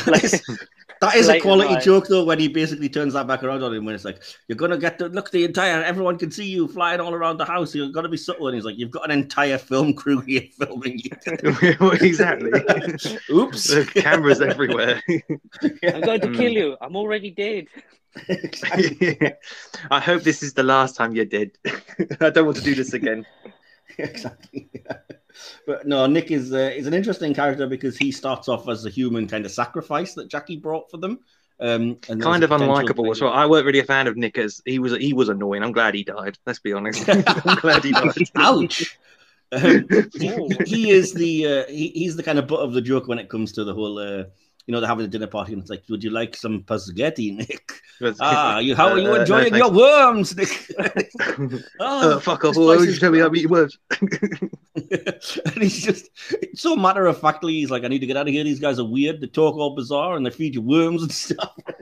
like 0.06 0.32
That 1.02 1.16
is 1.16 1.30
a 1.30 1.40
quality 1.40 1.74
night. 1.76 1.84
joke, 1.84 2.08
though, 2.08 2.24
when 2.24 2.40
he 2.40 2.48
basically 2.48 2.90
turns 2.90 3.14
that 3.14 3.28
back 3.28 3.44
around 3.44 3.64
on 3.64 3.74
him 3.74 3.86
when 3.86 3.96
it's 3.96 4.06
like, 4.06 4.22
you're 4.48 4.58
going 4.58 4.72
to 4.72 4.78
get 4.78 4.98
to 5.00 5.08
look 5.08 5.32
the 5.32 5.44
entire, 5.44 5.84
everyone 5.84 6.18
can 6.18 6.32
see 6.32 6.46
you 6.46 6.68
flying 6.68 7.00
all 7.00 7.14
around 7.14 7.38
the 7.38 7.46
house. 7.46 7.76
you're 7.76 7.90
gonna 7.90 8.10
be 8.10 8.18
subtle. 8.18 8.48
And 8.48 8.56
he's 8.56 8.66
like, 8.66 8.78
you've 8.78 8.92
got 8.92 9.06
an 9.06 9.12
entire 9.12 9.58
film 9.58 9.94
crew 9.94 10.22
here 10.22 10.44
filming 10.58 11.00
you. 11.00 11.12
exactly. 12.02 12.52
Oops. 13.30 13.68
The 13.68 13.86
cameras 13.94 14.42
everywhere. 14.42 15.02
I'm 15.10 16.02
going 16.02 16.22
to 16.22 16.34
kill 16.34 16.52
hmm. 16.52 16.58
you. 16.58 16.78
I'm 16.82 16.96
already 16.96 17.32
dead. 17.32 17.68
I 19.92 20.00
hope 20.00 20.24
this 20.24 20.42
is 20.42 20.54
the 20.54 20.64
last 20.64 20.96
time 20.96 21.16
you're 21.16 21.26
dead. 21.26 21.52
I 22.20 22.30
don't 22.32 22.46
want 22.46 22.58
to 22.58 22.64
do 22.64 22.74
this 22.74 22.94
again. 22.94 23.26
exactly. 24.06 24.70
But 25.66 25.88
no, 25.88 26.06
Nick 26.08 26.32
is 26.32 26.54
uh, 26.54 26.72
is 26.76 26.88
an 26.88 26.94
interesting 26.94 27.34
character 27.34 27.68
because 27.68 27.98
he 27.98 28.12
starts 28.12 28.48
off 28.48 28.68
as 28.68 28.86
a 28.86 28.90
human 28.90 29.28
kind 29.28 29.46
of 29.46 29.52
sacrifice 29.52 30.14
that 30.16 30.30
Jackie 30.30 30.58
brought 30.58 30.90
for 30.90 30.98
them. 30.98 31.20
Um, 31.60 31.98
and 32.08 32.22
Kind 32.22 32.44
of 32.44 32.52
unlikable 32.52 33.12
as 33.12 33.22
well. 33.22 33.34
I 33.34 33.46
weren't 33.46 33.66
really 33.66 33.80
a 33.80 33.84
fan 33.84 34.08
of 34.08 34.16
Nick 34.16 34.38
as 34.38 34.62
he 34.66 34.80
was. 34.80 34.96
He 34.98 35.14
was 35.14 35.30
annoying. 35.30 35.64
I'm 35.64 35.72
glad 35.72 35.96
he 35.96 36.04
died. 36.04 36.38
Let's 36.46 36.60
be 36.60 36.74
honest. 36.74 37.08
I'm 37.10 37.58
glad 37.58 37.84
he 37.84 37.92
died. 37.92 38.14
Ouch. 38.36 38.98
Um, 39.52 39.88
he, 40.66 40.90
is 40.90 41.14
the 41.14 41.46
uh, 41.46 41.72
he, 41.72 41.90
he's 41.90 42.16
the 42.16 42.24
kind 42.24 42.38
of 42.38 42.48
butt 42.48 42.60
of 42.60 42.74
the 42.74 42.82
joke 42.82 43.08
when 43.08 43.18
it 43.18 43.30
comes 43.30 43.54
to 43.54 43.64
the 43.64 43.74
whole 43.74 43.98
uh, 43.98 44.26
you 44.68 44.74
know 44.74 44.80
they're 44.82 44.90
having 44.90 45.06
a 45.06 45.08
dinner 45.08 45.28
party 45.28 45.54
and 45.54 45.62
it's 45.62 45.72
like 45.72 45.82
would 45.90 46.04
you 46.04 46.10
like 46.12 46.36
some 46.36 46.64
spaghetti 46.78 47.32
Nick 47.42 47.72
ah 48.20 48.60
you 48.60 48.76
how 48.76 48.90
are 48.90 49.00
you 49.00 49.08
Uh, 49.10 49.14
uh, 49.14 49.16
no, 49.16 49.22
enjoying 49.22 49.56
your 49.56 49.72
worms 49.72 50.36
Nick 50.36 50.70
Oh, 50.78 51.60
oh, 51.80 52.20
fuck 52.20 52.44
off! 52.46 52.56
Why 52.56 52.76
would 52.76 52.90
you 52.90 52.98
tell 52.98 53.12
me 53.12 53.22
I'm 53.22 53.36
eating 53.36 53.50
worms? 53.50 53.80
and 53.96 55.64
he's 55.64 55.84
just 55.84 56.10
it's 56.42 56.62
so 56.62 56.76
matter 56.76 57.08
of 57.08 57.20
factly 57.20 57.54
he's 57.54 57.72
like 57.72 57.84
I 57.84 57.88
need 57.88 58.00
to 58.00 58.06
get 58.06 58.18
out 58.18 58.28
of 58.28 58.34
here 58.34 58.44
these 58.44 58.60
guys 58.60 58.78
are 58.80 58.86
weird 58.86 59.22
they 59.22 59.28
talk 59.28 59.56
all 59.56 59.76
bizarre 59.76 60.16
and 60.16 60.26
they 60.26 60.30
feed 60.30 60.54
you 60.54 60.62
worms 60.62 61.02
and 61.02 61.12
stuff 61.12 61.56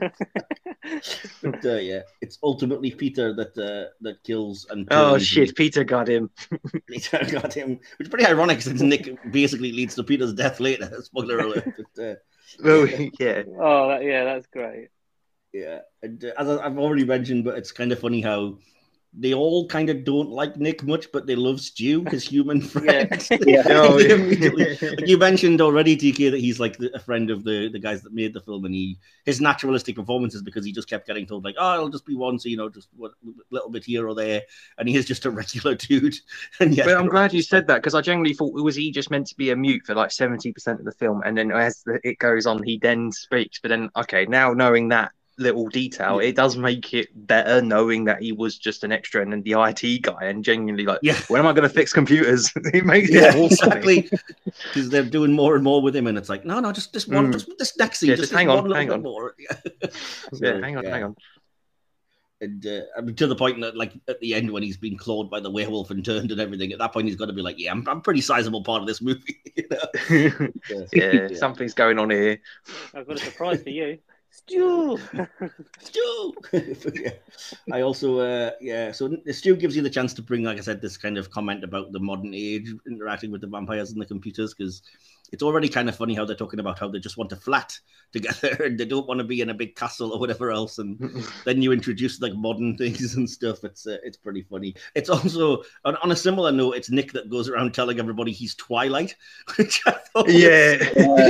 but 1.42 1.64
uh, 1.64 1.74
yeah 1.74 2.00
it's 2.20 2.38
ultimately 2.42 2.90
Peter 2.92 3.34
that 3.34 3.56
uh, 3.58 3.90
that 4.00 4.22
kills 4.22 4.66
and 4.70 4.86
Oh 4.90 5.18
shit! 5.18 5.54
Peter 5.56 5.84
got 5.84 6.08
him. 6.08 6.30
Peter 6.86 7.18
got 7.30 7.52
him, 7.52 7.70
which 7.96 8.06
is 8.06 8.08
pretty 8.08 8.26
ironic 8.26 8.62
since 8.62 8.80
Nick 8.80 9.18
basically 9.32 9.72
leads 9.72 9.94
to 9.96 10.04
Peter's 10.04 10.32
death 10.32 10.60
later. 10.60 10.90
Spoiler 11.02 11.38
alert. 11.40 11.66
But, 11.76 12.02
uh, 12.04 12.14
Oh 12.64 12.84
yeah. 12.84 13.42
Oh, 13.58 13.88
that, 13.88 14.02
yeah, 14.04 14.24
that's 14.24 14.46
great. 14.46 14.88
yeah, 15.52 15.80
and, 16.02 16.24
uh, 16.24 16.32
as 16.38 16.48
I- 16.48 16.66
I've 16.66 16.78
already 16.78 17.04
mentioned, 17.04 17.44
but 17.44 17.58
it's 17.58 17.72
kind 17.72 17.92
of 17.92 17.98
funny 17.98 18.20
how 18.20 18.58
they 19.18 19.32
all 19.32 19.66
kind 19.68 19.88
of 19.88 20.04
don't 20.04 20.28
like 20.28 20.56
Nick 20.56 20.82
much, 20.82 21.10
but 21.10 21.26
they 21.26 21.34
love 21.36 21.60
Stu, 21.60 22.04
his 22.10 22.22
human 22.28 22.60
friend. 22.60 23.10
Yeah. 23.46 23.62
They 23.96 24.10
immediately- 24.10 24.76
you 25.06 25.16
mentioned 25.18 25.60
already, 25.60 25.96
DK, 25.96 26.30
that 26.30 26.40
he's 26.40 26.60
like 26.60 26.76
the, 26.76 26.94
a 26.94 26.98
friend 26.98 27.30
of 27.30 27.44
the, 27.44 27.68
the 27.68 27.78
guys 27.78 28.02
that 28.02 28.12
made 28.12 28.34
the 28.34 28.40
film, 28.40 28.64
and 28.64 28.74
he 28.74 28.98
his 29.24 29.40
naturalistic 29.40 29.96
performances 29.96 30.42
because 30.42 30.64
he 30.64 30.72
just 30.72 30.88
kept 30.88 31.06
getting 31.06 31.26
told 31.26 31.44
like, 31.44 31.54
"Oh, 31.58 31.74
it'll 31.74 31.88
just 31.88 32.06
be 32.06 32.14
one, 32.14 32.38
so 32.38 32.48
you 32.48 32.56
know, 32.56 32.68
just 32.68 32.88
a 33.02 33.08
little 33.50 33.70
bit 33.70 33.84
here 33.84 34.06
or 34.06 34.14
there," 34.14 34.42
and 34.78 34.88
he 34.88 34.96
is 34.96 35.06
just 35.06 35.24
a 35.24 35.30
regular 35.30 35.74
dude. 35.74 36.16
And 36.60 36.74
yet, 36.76 36.86
But 36.86 36.96
I'm 36.98 37.08
glad 37.08 37.32
you 37.32 37.42
said 37.42 37.66
that 37.68 37.76
because 37.76 37.94
I 37.94 38.00
generally 38.00 38.34
thought 38.34 38.52
was 38.52 38.76
he 38.76 38.90
just 38.90 39.10
meant 39.10 39.26
to 39.28 39.36
be 39.36 39.50
a 39.50 39.56
mute 39.56 39.82
for 39.86 39.94
like 39.94 40.10
seventy 40.12 40.52
percent 40.52 40.78
of 40.78 40.84
the 40.84 40.92
film, 40.92 41.22
and 41.24 41.36
then 41.38 41.50
as 41.52 41.82
the, 41.84 41.98
it 42.04 42.18
goes 42.18 42.46
on, 42.46 42.62
he 42.62 42.78
then 42.78 43.10
speaks. 43.12 43.58
But 43.60 43.68
then, 43.70 43.90
okay, 43.96 44.26
now 44.26 44.52
knowing 44.52 44.88
that 44.88 45.12
little 45.38 45.68
detail, 45.68 46.20
Yeah. 46.22 46.28
it 46.28 46.36
does 46.36 46.56
make 46.56 46.94
it 46.94 47.08
better 47.26 47.60
knowing 47.60 48.04
that 48.04 48.22
he 48.22 48.32
was 48.32 48.56
just 48.58 48.84
an 48.84 48.92
extra 48.92 49.20
and 49.22 49.32
then 49.32 49.42
the 49.42 49.52
IT 49.52 50.02
guy, 50.02 50.24
and 50.24 50.42
genuinely 50.44 50.84
like, 50.84 51.00
Yeah. 51.02 51.18
when 51.28 51.40
am 51.40 51.46
I 51.46 51.52
going 51.52 51.68
to 51.68 51.74
fix 51.74 51.92
computers? 51.92 52.50
it 52.74 52.84
makes 52.84 53.10
Yeah, 53.10 53.34
it 53.34 53.36
more 53.36 53.46
exactly. 53.46 54.08
Because 54.72 54.88
they're 54.88 55.02
doing 55.04 55.32
more 55.32 55.54
and 55.54 55.62
more 55.64 55.82
with 55.82 55.94
him, 55.94 56.06
and 56.06 56.16
it's 56.16 56.28
like, 56.28 56.44
no, 56.44 56.60
no, 56.60 56.72
just 56.72 56.92
this 56.92 57.06
one, 57.06 57.28
Mm. 57.28 57.32
just 57.34 57.50
this 57.58 57.76
next 57.78 57.98
scene, 58.00 58.10
Yeah, 58.10 58.16
just, 58.16 58.30
just 58.30 58.38
hang 58.38 58.48
on, 58.48 58.70
hang 58.70 58.90
on. 58.90 59.02
more. 59.02 59.34
Yeah, 60.40 60.60
hang 60.60 60.76
on, 60.76 60.84
yeah. 60.84 60.90
hang 60.90 61.04
on. 61.04 61.16
And 62.42 62.66
uh, 62.66 62.82
I 62.96 63.00
mean, 63.00 63.14
to 63.16 63.26
the 63.26 63.34
point 63.34 63.60
that, 63.62 63.76
like, 63.78 63.94
at 64.08 64.20
the 64.20 64.34
end 64.34 64.50
when 64.50 64.62
he's 64.62 64.76
been 64.76 64.98
clawed 64.98 65.30
by 65.30 65.40
the 65.40 65.50
werewolf 65.50 65.90
and 65.90 66.04
turned 66.04 66.30
and 66.32 66.38
everything, 66.40 66.70
at 66.72 66.78
that 66.80 66.92
point 66.92 67.06
he's 67.06 67.16
got 67.16 67.26
to 67.26 67.32
be 67.32 67.40
like, 67.40 67.58
yeah, 67.58 67.70
I'm, 67.70 67.86
I'm 67.88 68.02
pretty 68.02 68.20
sizable 68.20 68.62
part 68.62 68.82
of 68.82 68.86
this 68.86 69.00
movie. 69.00 69.40
you 69.56 69.64
know? 69.70 70.86
yeah, 70.92 71.28
something's 71.34 71.72
going 71.72 71.98
on 71.98 72.10
here. 72.10 72.38
I've 72.94 73.06
got 73.06 73.16
a 73.16 73.20
surprise 73.24 73.62
for 73.62 73.70
you. 73.70 73.98
Stu! 74.36 74.98
Stu. 75.80 76.34
yeah. 76.94 77.10
I 77.72 77.80
also, 77.80 78.18
uh, 78.18 78.50
yeah. 78.60 78.92
So 78.92 79.16
Stu 79.30 79.56
gives 79.56 79.74
you 79.74 79.82
the 79.82 79.90
chance 79.90 80.12
to 80.14 80.22
bring, 80.22 80.44
like 80.44 80.58
I 80.58 80.60
said, 80.60 80.82
this 80.82 80.96
kind 80.98 81.16
of 81.16 81.30
comment 81.30 81.64
about 81.64 81.90
the 81.92 82.00
modern 82.00 82.34
age 82.34 82.70
interacting 82.86 83.30
with 83.30 83.40
the 83.40 83.46
vampires 83.46 83.92
and 83.92 84.00
the 84.00 84.06
computers 84.06 84.52
because 84.52 84.82
it's 85.32 85.42
already 85.42 85.68
kind 85.68 85.88
of 85.88 85.96
funny 85.96 86.14
how 86.14 86.24
they're 86.24 86.36
talking 86.36 86.60
about 86.60 86.78
how 86.78 86.86
they 86.86 86.98
just 87.00 87.16
want 87.16 87.30
to 87.30 87.36
flat 87.36 87.76
together 88.12 88.50
and 88.64 88.78
they 88.78 88.84
don't 88.84 89.08
want 89.08 89.18
to 89.18 89.24
be 89.24 89.40
in 89.40 89.50
a 89.50 89.54
big 89.54 89.74
castle 89.74 90.12
or 90.12 90.20
whatever 90.20 90.52
else. 90.52 90.78
And 90.78 91.24
then 91.46 91.62
you 91.62 91.72
introduce 91.72 92.20
like 92.20 92.34
modern 92.34 92.76
things 92.76 93.16
and 93.16 93.28
stuff. 93.28 93.64
It's 93.64 93.86
uh, 93.86 93.96
it's 94.04 94.18
pretty 94.18 94.42
funny. 94.42 94.74
It's 94.94 95.08
also 95.08 95.62
on, 95.86 95.96
on 95.96 96.12
a 96.12 96.16
similar 96.16 96.52
note. 96.52 96.76
It's 96.76 96.90
Nick 96.90 97.12
that 97.12 97.30
goes 97.30 97.48
around 97.48 97.72
telling 97.72 97.98
everybody 97.98 98.32
he's 98.32 98.54
Twilight, 98.54 99.16
which 99.56 99.80
I 99.86 99.92
thought 99.92 100.26
was- 100.26 100.34
yeah, 100.34 100.76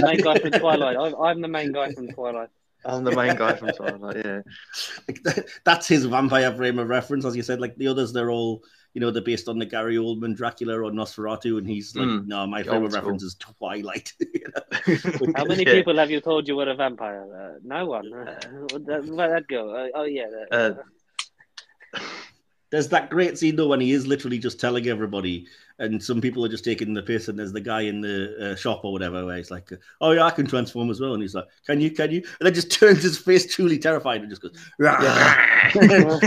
main 0.02 0.20
guy 0.20 0.38
from 0.40 0.50
Twilight. 0.50 0.96
I'm, 0.98 1.14
I'm 1.14 1.40
the 1.40 1.48
main 1.48 1.72
guy 1.72 1.92
from 1.92 2.08
Twilight. 2.08 2.50
I'm 2.86 3.04
the 3.04 3.12
main 3.14 3.36
guy 3.36 3.54
from 3.56 3.68
Twilight. 3.70 4.24
Yeah, 4.24 4.40
like 5.08 5.22
that, 5.24 5.46
that's 5.64 5.88
his 5.88 6.04
vampire 6.06 6.54
frame 6.54 6.78
of 6.78 6.88
reference, 6.88 7.24
as 7.24 7.36
you 7.36 7.42
said. 7.42 7.60
Like 7.60 7.76
the 7.76 7.88
others, 7.88 8.12
they're 8.12 8.30
all 8.30 8.62
you 8.94 9.00
know 9.00 9.10
they're 9.10 9.22
based 9.22 9.48
on 9.48 9.58
the 9.58 9.66
Gary 9.66 9.96
Oldman 9.96 10.34
Dracula 10.36 10.80
or 10.80 10.90
Nosferatu, 10.90 11.58
and 11.58 11.68
he's 11.68 11.94
like, 11.96 12.06
Mm, 12.08 12.26
no, 12.26 12.46
my 12.46 12.62
the 12.62 12.70
frame 12.70 12.84
of 12.84 12.94
reference 12.94 13.22
is 13.22 13.34
Twilight. 13.34 14.12
You 14.34 14.46
know? 14.54 15.32
How 15.36 15.44
many 15.44 15.64
Yeah. 15.64 15.72
people 15.72 15.96
have 15.98 16.10
you 16.10 16.20
told 16.20 16.46
you 16.48 16.56
were 16.56 16.68
a 16.70 16.74
vampire? 16.74 17.26
Uh, 17.56 17.58
no 17.62 17.86
one. 17.86 18.12
Uh, 18.12 18.24
that, 18.86 19.04
where'd 19.06 19.32
that 19.32 19.48
go? 19.48 19.74
Uh, 19.74 19.88
oh, 19.94 20.04
yeah. 20.04 20.26
that- 20.50 20.82
Uh, 21.94 22.00
There's 22.70 22.88
that 22.88 23.10
great 23.10 23.38
scene 23.38 23.56
though 23.56 23.68
when 23.68 23.80
he 23.80 23.92
is 23.92 24.06
literally 24.06 24.38
just 24.38 24.58
telling 24.60 24.86
everybody, 24.88 25.46
and 25.78 26.02
some 26.02 26.20
people 26.20 26.44
are 26.44 26.48
just 26.48 26.64
taking 26.64 26.94
the 26.94 27.02
piss, 27.02 27.28
and 27.28 27.38
there's 27.38 27.52
the 27.52 27.60
guy 27.60 27.82
in 27.82 28.00
the 28.00 28.52
uh, 28.52 28.56
shop 28.56 28.84
or 28.84 28.92
whatever 28.92 29.24
where 29.24 29.36
he's 29.36 29.50
like, 29.50 29.70
"Oh 30.00 30.12
yeah, 30.12 30.24
I 30.24 30.30
can 30.30 30.46
transform 30.46 30.90
as 30.90 31.00
well," 31.00 31.14
and 31.14 31.22
he's 31.22 31.34
like, 31.34 31.46
"Can 31.66 31.80
you? 31.80 31.90
Can 31.90 32.10
you?" 32.10 32.22
And 32.40 32.46
then 32.46 32.54
just 32.54 32.70
turns 32.80 33.02
his 33.02 33.18
face 33.18 33.52
truly 33.54 33.78
terrified 33.78 34.20
and 34.22 34.30
just 34.30 34.42
goes, 34.42 34.52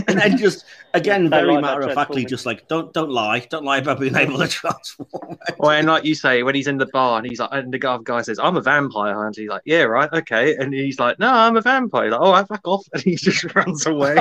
and 0.07 0.19
then 0.19 0.37
just 0.37 0.65
again 0.93 1.29
Don't 1.29 1.29
very 1.29 1.55
lie 1.55 1.61
matter 1.61 1.81
of 1.81 1.93
factly, 1.93 2.25
just 2.25 2.45
like, 2.45 2.67
"Don't 2.67 2.93
don't 2.93 3.09
lie, 3.09 3.39
don't 3.49 3.65
lie 3.65 3.79
about 3.79 3.99
being 3.99 4.15
able 4.15 4.37
to 4.39 4.47
transform." 4.47 5.09
Well, 5.57 5.71
and 5.71 5.87
like 5.87 6.05
you 6.05 6.15
say, 6.15 6.43
when 6.43 6.55
he's 6.55 6.67
in 6.67 6.77
the 6.77 6.85
bar 6.87 7.17
and 7.19 7.27
he's 7.27 7.39
like, 7.39 7.49
and 7.51 7.73
the 7.73 7.79
guy, 7.79 7.97
guy 8.03 8.21
says, 8.21 8.39
"I'm 8.39 8.55
a 8.57 8.61
vampire," 8.61 9.25
and 9.25 9.35
he's 9.35 9.49
like, 9.49 9.63
"Yeah, 9.65 9.83
right, 9.83 10.09
okay," 10.13 10.55
and 10.55 10.73
he's 10.73 10.99
like, 10.99 11.19
"No, 11.19 11.27
I'm 11.29 11.57
a 11.57 11.61
vampire." 11.61 12.05
He's 12.05 12.11
like, 12.11 12.21
"Oh, 12.21 12.31
I 12.31 12.43
fuck 12.45 12.67
off," 12.67 12.87
and 12.93 13.01
he 13.03 13.15
just 13.15 13.43
runs 13.55 13.85
away. 13.85 14.15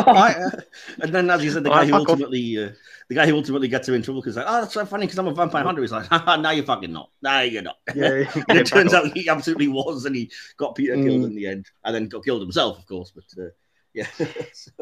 And 1.01 1.13
then, 1.15 1.31
as 1.31 1.45
you 1.45 1.51
said, 1.51 1.65
the 1.65 1.71
Oh, 1.71 1.75
guy 1.75 1.87
who 1.87 1.95
ultimately, 1.95 2.59
uh, 2.65 2.71
the 3.09 3.15
guy 3.15 3.27
who 3.27 3.37
ultimately 3.37 3.69
gets 3.69 3.89
him 3.89 3.95
in 3.95 4.03
trouble 4.03 4.21
because 4.21 4.37
like, 4.37 4.47
oh, 4.49 4.61
that's 4.63 4.75
so 4.75 4.85
funny 4.87 5.07
because 5.19 5.27
I'm 5.27 5.33
a 5.33 5.35
vampire 5.47 5.65
hunter. 5.65 5.83
He's 5.83 5.93
like, 5.93 6.07
Haha, 6.11 6.37
no, 6.37 6.51
you're 6.51 6.65
fucking 6.65 6.93
not. 6.93 7.11
No, 7.23 7.41
you're 7.41 7.63
not. 7.63 7.79
yeah, 7.95 8.31
and 8.49 8.59
it 8.59 8.67
turns 8.67 8.95
off. 8.95 9.07
out 9.07 9.17
he 9.17 9.29
absolutely 9.29 9.69
was, 9.69 10.05
and 10.05 10.15
he 10.15 10.31
got 10.57 10.75
Peter 10.75 10.97
Mm. 10.97 11.05
killed 11.05 11.25
in 11.25 11.35
the 11.35 11.47
end, 11.47 11.67
and 11.85 11.95
then 11.95 12.09
got 12.09 12.25
killed 12.25 12.41
himself, 12.41 12.79
of 12.79 12.87
course. 12.87 13.13
But 13.15 13.25
uh, 13.43 13.49
yeah, 13.95 14.07
So- 14.53 14.73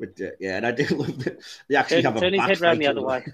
but 0.00 0.20
uh, 0.20 0.30
yeah, 0.40 0.56
and 0.56 0.66
I 0.66 0.70
do 0.72 0.84
love 0.96 1.18
that 1.24 1.38
they 1.68 1.76
actually 1.76 2.02
Turn, 2.02 2.12
have 2.12 2.16
a 2.16 2.20
turn 2.20 2.32
his 2.34 2.42
head 2.42 2.60
round 2.60 2.80
the 2.80 2.86
other 2.86 3.02
way. 3.02 3.24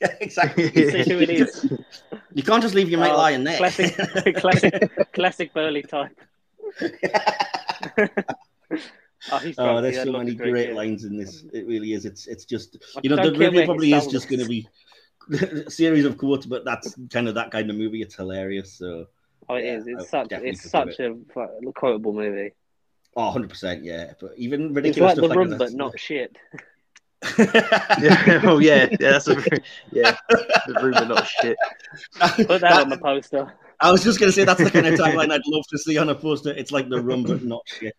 Yeah, 0.00 0.14
exactly. 0.20 0.70
See 0.72 1.12
who 1.12 1.18
it 1.20 1.28
is. 1.30 1.66
You 2.32 2.42
can't 2.42 2.62
just 2.62 2.74
leave 2.74 2.88
your 2.88 3.00
mate 3.00 3.10
Oh, 3.10 3.16
lying 3.16 3.44
there. 3.44 3.56
Classic, 3.58 3.94
classic, 4.36 5.12
classic 5.12 5.52
Burley 5.52 5.82
type. 5.82 6.16
Oh, 9.32 9.38
he's 9.38 9.56
Oh, 9.58 9.80
there's 9.82 9.96
so 10.04 10.12
many 10.12 10.30
of 10.30 10.38
great 10.38 10.68
yeah. 10.68 10.74
lines 10.74 11.04
in 11.04 11.16
this. 11.18 11.42
It 11.52 11.66
really 11.66 11.92
is. 11.92 12.04
It's 12.04 12.26
it's 12.28 12.44
just 12.44 12.76
I 12.96 13.00
you 13.02 13.10
know 13.10 13.16
the 13.16 13.22
don't 13.22 13.32
care 13.32 13.40
movie 13.46 13.56
where 13.56 13.62
he 13.62 13.66
probably 13.66 13.92
is 13.92 14.06
just 14.06 14.28
going 14.28 14.40
to 14.40 14.46
be 14.46 14.68
a 14.87 14.87
series 15.68 16.04
of 16.04 16.16
quotes, 16.18 16.46
but 16.46 16.64
that's 16.64 16.96
kind 17.10 17.28
of 17.28 17.34
that 17.34 17.50
kind 17.50 17.70
of 17.70 17.76
movie. 17.76 18.02
It's 18.02 18.14
hilarious. 18.16 18.72
So 18.72 19.06
Oh, 19.48 19.54
it 19.54 19.64
Yeah, 19.64 19.76
is. 19.78 19.86
It's 19.86 19.98
would 20.00 20.08
such. 20.08 20.32
It's 20.32 20.60
consider 20.70 20.92
such 20.92 21.00
a 21.00 21.72
quotable 21.72 22.12
movie. 22.12 22.52
oh, 23.16 23.24
100 23.24 23.48
percent, 23.48 23.84
yeah. 23.84 24.12
But 24.20 24.32
even 24.36 24.66
It's 24.66 24.74
ridiculous 24.76 25.10
like 25.10 25.16
the 25.16 25.24
stuff 25.26 25.36
room, 25.36 25.48
like 25.50 25.58
but 25.58 25.72
not 25.72 25.98
shit. 26.00 26.36
yeah, 27.38 28.40
oh 28.44 28.58
yeah, 28.58 28.86
yeah, 28.92 28.96
that's 29.12 29.26
a 29.28 29.34
yeah, 29.90 30.16
the 30.28 30.78
rumor, 30.80 31.04
not 31.04 31.26
shit. 31.26 31.56
Put 32.46 32.60
that, 32.60 32.80
on 32.82 32.88
the 32.90 32.98
poster. 32.98 33.52
I 33.80 33.90
was 33.90 34.04
just 34.04 34.20
going 34.20 34.28
to 34.28 34.32
say 34.32 34.44
that's 34.44 34.62
the 34.62 34.70
kind 34.70 34.86
of 34.86 34.94
tagline 34.94 35.32
I'd 35.32 35.40
love 35.46 35.64
to 35.70 35.78
see 35.78 35.98
on 35.98 36.08
a 36.10 36.14
poster. 36.14 36.50
It's 36.50 36.70
like 36.70 36.88
the 36.88 37.00
room 37.00 37.24
but 37.24 37.42
not 37.42 37.62
shit. 37.66 37.96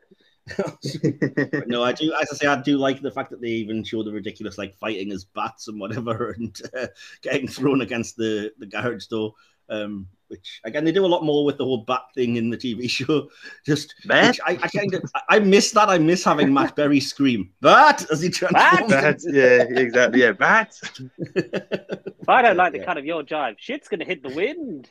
But 0.57 1.67
no, 1.67 1.83
I 1.83 1.91
do. 1.93 2.13
As 2.21 2.29
I 2.31 2.35
say, 2.35 2.47
I 2.47 2.61
do 2.61 2.77
like 2.77 3.01
the 3.01 3.11
fact 3.11 3.29
that 3.31 3.41
they 3.41 3.49
even 3.49 3.83
show 3.83 4.03
the 4.03 4.11
ridiculous, 4.11 4.57
like 4.57 4.75
fighting 4.77 5.11
as 5.11 5.23
bats 5.25 5.67
and 5.67 5.79
whatever, 5.79 6.31
and 6.37 6.59
uh, 6.77 6.87
getting 7.21 7.47
thrown 7.47 7.81
against 7.81 8.17
the 8.17 8.51
the 8.59 8.65
garage 8.65 9.05
door. 9.07 9.33
Um, 9.71 10.07
which 10.29 10.61
again 10.63 10.83
they 10.83 10.91
do 10.91 11.05
a 11.05 11.07
lot 11.07 11.23
more 11.23 11.45
with 11.45 11.57
the 11.57 11.63
whole 11.63 11.83
bat 11.83 12.01
thing 12.15 12.37
in 12.37 12.49
the 12.49 12.57
TV 12.57 12.89
show. 12.97 13.29
Just 13.65 13.93
Bat? 14.05 14.39
I, 14.45 14.51
I 14.61 14.67
kind 14.67 14.93
of 14.95 15.03
I 15.15 15.21
I 15.35 15.39
miss 15.39 15.71
that. 15.71 15.89
I 15.89 15.97
miss 15.99 16.23
having 16.23 16.53
Matt 16.53 16.75
Berry 16.75 16.99
scream 16.99 17.51
bat 17.61 18.05
as 18.11 18.21
he 18.21 18.29
transforms. 18.29 18.89
That's 18.89 19.27
yeah, 19.31 19.63
exactly. 19.69 20.21
Yeah, 20.21 20.31
bat. 20.31 20.79
If 22.21 22.27
I 22.27 22.41
don't 22.43 22.57
like 22.57 22.73
the 22.73 22.79
Yeah. 22.79 22.85
cut 22.85 22.97
of 22.97 23.05
your 23.05 23.23
jive, 23.23 23.55
shit's 23.57 23.87
gonna 23.87 24.05
hit 24.05 24.21
the 24.21 24.29
wind. 24.29 24.89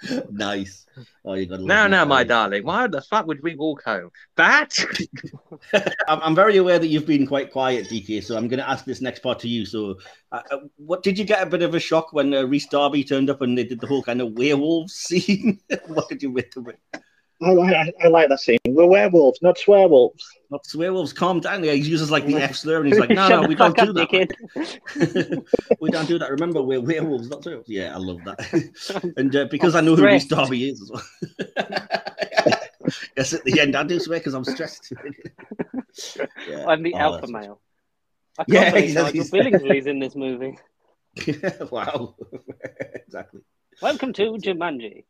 nice. 0.30 0.86
Oh, 1.24 1.34
you 1.34 1.46
got 1.46 1.60
now, 1.60 1.86
now, 1.86 2.04
my 2.04 2.24
darling, 2.24 2.64
why 2.64 2.86
the 2.86 3.02
fuck 3.02 3.26
would 3.26 3.42
we 3.42 3.54
walk 3.54 3.82
home? 3.84 4.10
That. 4.36 4.76
I'm, 6.08 6.20
I'm 6.22 6.34
very 6.34 6.56
aware 6.56 6.78
that 6.78 6.86
you've 6.86 7.06
been 7.06 7.26
quite 7.26 7.52
quiet, 7.52 7.88
DK. 7.88 8.22
So 8.22 8.36
I'm 8.36 8.48
going 8.48 8.58
to 8.58 8.68
ask 8.68 8.84
this 8.84 9.00
next 9.00 9.20
part 9.20 9.38
to 9.40 9.48
you. 9.48 9.66
So, 9.66 9.98
uh, 10.32 10.42
uh, 10.50 10.58
what 10.76 11.02
did 11.02 11.18
you 11.18 11.24
get 11.24 11.42
a 11.42 11.50
bit 11.50 11.62
of 11.62 11.74
a 11.74 11.80
shock 11.80 12.12
when 12.12 12.32
uh, 12.32 12.44
Rhys 12.44 12.66
Darby 12.66 13.04
turned 13.04 13.30
up 13.30 13.42
and 13.42 13.56
they 13.56 13.64
did 13.64 13.80
the 13.80 13.86
whole 13.86 14.02
kind 14.02 14.20
of 14.20 14.32
werewolf 14.32 14.90
scene? 14.90 15.60
what 15.86 16.08
did 16.08 16.22
you 16.22 16.30
make 16.30 16.56
of 16.56 16.68
it? 16.68 16.80
I, 17.42 17.50
I, 17.50 17.92
I 18.04 18.08
like 18.08 18.28
that 18.30 18.40
scene. 18.40 18.58
We're 18.66 18.86
werewolves, 18.86 19.40
not 19.42 19.58
swearwolves. 19.58 20.22
Not 20.50 20.64
werewolves, 20.74 21.12
calm 21.12 21.40
down. 21.40 21.62
Yeah, 21.64 21.72
he 21.72 21.80
uses 21.82 22.10
like 22.10 22.24
the 22.26 22.36
F 22.36 22.54
slur 22.56 22.78
and 22.78 22.86
he's 22.88 22.98
like, 22.98 23.10
no, 23.20 23.28
no, 23.28 23.46
we 23.46 23.54
don't 23.54 23.76
do 23.76 23.92
that. 23.92 25.44
we 25.80 25.90
don't 25.90 26.06
do 26.08 26.18
that. 26.18 26.30
Remember, 26.30 26.62
we're 26.62 26.80
werewolves, 26.80 27.28
not 27.28 27.44
werewolves. 27.44 27.68
Yeah, 27.68 27.94
I 27.94 27.98
love 27.98 28.20
that. 28.24 29.12
and 29.18 29.34
uh, 29.36 29.44
because 29.50 29.74
I 29.74 29.80
know 29.82 29.96
who 29.96 30.04
Rhys 30.04 30.24
stressed. 30.24 30.30
Darby 30.48 30.70
is 30.70 30.80
as 30.82 30.90
well. 30.90 31.02
yes, 33.16 33.32
at 33.34 33.44
the 33.44 33.60
end, 33.60 33.76
I 33.76 33.82
do 33.82 33.98
swear 34.00 34.18
because 34.18 34.34
I'm 34.34 34.44
stressed. 34.44 34.92
yeah. 36.48 36.64
I'm 36.66 36.82
the 36.82 36.94
Oh, 36.94 36.98
alpha 36.98 37.26
that's- 37.26 37.30
male. 37.30 37.60
I 38.38 38.44
can't 38.44 38.52
Yeah, 38.54 38.70
believe 38.70 38.84
he's- 39.12 39.32
Nigel 39.32 39.60
Billingsley's 39.60 39.86
in 39.86 39.98
this 39.98 40.14
movie. 40.16 40.58
wow. 41.70 42.14
exactly. 42.94 43.40
Welcome 43.82 44.12
to 44.14 44.22
Jumanji. 44.38 45.04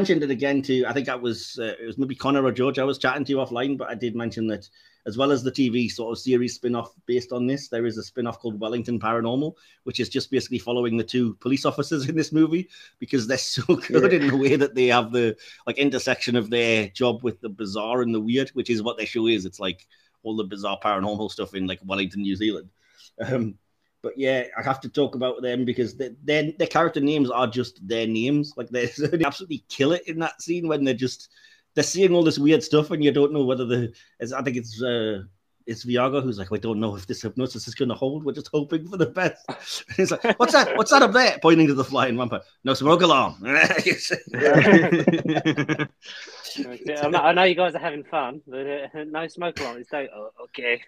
Mentioned 0.00 0.22
it 0.22 0.30
again 0.30 0.62
to 0.62 0.86
I 0.86 0.94
think 0.94 1.04
that 1.08 1.20
was 1.20 1.58
uh, 1.60 1.74
it 1.78 1.84
was 1.84 1.98
maybe 1.98 2.14
Conor 2.14 2.42
or 2.42 2.52
George 2.52 2.78
I 2.78 2.84
was 2.84 2.96
chatting 2.96 3.22
to 3.26 3.34
offline, 3.34 3.76
but 3.76 3.90
I 3.90 3.94
did 3.94 4.16
mention 4.16 4.46
that 4.46 4.66
as 5.04 5.18
well 5.18 5.30
as 5.30 5.42
the 5.42 5.52
TV 5.52 5.90
sort 5.90 6.10
of 6.10 6.18
series 6.18 6.54
spin-off 6.54 6.94
based 7.04 7.32
on 7.32 7.46
this, 7.46 7.68
there 7.68 7.84
is 7.84 7.98
a 7.98 8.02
spin-off 8.02 8.38
called 8.38 8.58
Wellington 8.58 8.98
Paranormal, 8.98 9.52
which 9.84 10.00
is 10.00 10.08
just 10.08 10.30
basically 10.30 10.58
following 10.58 10.96
the 10.96 11.04
two 11.04 11.34
police 11.34 11.66
officers 11.66 12.06
in 12.08 12.16
this 12.16 12.32
movie 12.32 12.70
because 12.98 13.26
they're 13.26 13.36
so 13.36 13.62
good 13.88 14.14
in 14.14 14.28
the 14.28 14.36
way 14.38 14.56
that 14.56 14.74
they 14.74 14.86
have 14.86 15.12
the 15.12 15.36
like 15.66 15.76
intersection 15.76 16.34
of 16.34 16.48
their 16.48 16.88
job 16.88 17.22
with 17.22 17.38
the 17.42 17.50
bizarre 17.50 18.00
and 18.00 18.14
the 18.14 18.20
weird, 18.20 18.48
which 18.54 18.70
is 18.70 18.82
what 18.82 18.96
their 18.96 19.04
show 19.04 19.26
is. 19.26 19.44
It's 19.44 19.60
like 19.60 19.86
all 20.22 20.34
the 20.34 20.44
bizarre 20.44 20.78
paranormal 20.82 21.30
stuff 21.30 21.52
in 21.52 21.66
like 21.66 21.80
Wellington, 21.84 22.22
New 22.22 22.36
Zealand. 22.36 22.70
Um, 23.20 23.58
but 24.02 24.16
yeah, 24.16 24.44
I 24.56 24.62
have 24.62 24.80
to 24.82 24.88
talk 24.88 25.14
about 25.14 25.42
them 25.42 25.64
because 25.64 25.96
they, 25.96 26.10
their 26.24 26.52
their 26.58 26.66
character 26.68 27.00
names 27.00 27.30
are 27.30 27.46
just 27.46 27.86
their 27.86 28.06
names. 28.06 28.54
Like 28.56 28.68
they 28.70 28.86
they 28.98 29.24
absolutely 29.24 29.64
kill 29.68 29.92
it 29.92 30.02
in 30.06 30.18
that 30.20 30.40
scene 30.42 30.68
when 30.68 30.84
they're 30.84 30.94
just 30.94 31.28
they're 31.74 31.84
seeing 31.84 32.14
all 32.14 32.24
this 32.24 32.38
weird 32.38 32.62
stuff 32.62 32.90
and 32.90 33.02
you 33.04 33.12
don't 33.12 33.32
know 33.32 33.44
whether 33.44 33.64
the 33.64 33.92
it's, 34.18 34.32
I 34.32 34.42
think 34.42 34.56
it's 34.56 34.82
uh 34.82 35.22
it's 35.66 35.84
Viago 35.84 36.20
who's 36.20 36.38
like, 36.38 36.50
we 36.50 36.58
don't 36.58 36.80
know 36.80 36.96
if 36.96 37.06
this 37.06 37.22
hypnosis 37.22 37.68
is 37.68 37.76
going 37.76 37.90
to 37.90 37.94
hold. 37.94 38.24
We're 38.24 38.32
just 38.32 38.48
hoping 38.52 38.88
for 38.88 38.96
the 38.96 39.06
best. 39.06 39.44
And 39.88 39.96
he's 39.96 40.10
like, 40.10 40.36
what's 40.38 40.52
that? 40.52 40.76
What's 40.76 40.90
that 40.90 41.02
up 41.02 41.12
there? 41.12 41.38
Pointing 41.40 41.68
to 41.68 41.74
the 41.74 41.84
flying 41.84 42.16
vampire. 42.16 42.40
No 42.64 42.74
smoke 42.74 43.02
alarm. 43.02 43.36
Okay, 46.58 46.96
I 46.96 47.08
know- 47.08 47.18
I 47.20 47.32
know 47.32 47.44
you 47.44 47.54
guys 47.54 47.74
are 47.76 47.78
having 47.78 48.02
fun, 48.04 48.40
but 48.48 48.66
uh, 48.66 49.04
no 49.06 49.28
smoke 49.28 49.60
alarm. 49.60 49.78
It's 49.78 49.90
day. 49.90 50.08
Oh, 50.12 50.30
okay. 50.44 50.82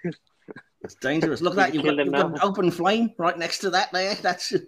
It's 0.82 0.94
dangerous. 0.96 1.40
Look 1.40 1.52
at 1.52 1.56
that. 1.56 1.74
You've 1.74 1.84
got, 1.84 1.96
you've 1.96 2.12
got 2.12 2.32
an 2.32 2.38
open 2.42 2.70
flame 2.70 3.10
right 3.18 3.38
next 3.38 3.58
to 3.60 3.70
that 3.70 3.92
there. 3.92 4.14
That's 4.22 4.50
be 4.52 4.58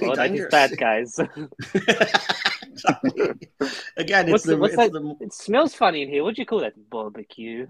Well, 0.00 0.14
that 0.14 0.30
is 0.32 0.48
dangerous. 0.48 0.50
bad 0.50 0.76
guys. 0.76 1.18
Again, 3.96 4.28
it's 4.28 4.32
What's 4.32 4.44
the, 4.44 4.50
the- 4.52 4.58
what's 4.58 4.74
it's 4.74 4.82
that? 4.82 4.92
the 4.92 5.16
It 5.20 5.32
smells 5.32 5.74
funny 5.74 6.02
in 6.02 6.08
here. 6.08 6.22
What 6.24 6.34
do 6.36 6.42
you 6.42 6.46
call 6.46 6.60
that? 6.60 6.74
Barbecue. 6.90 7.66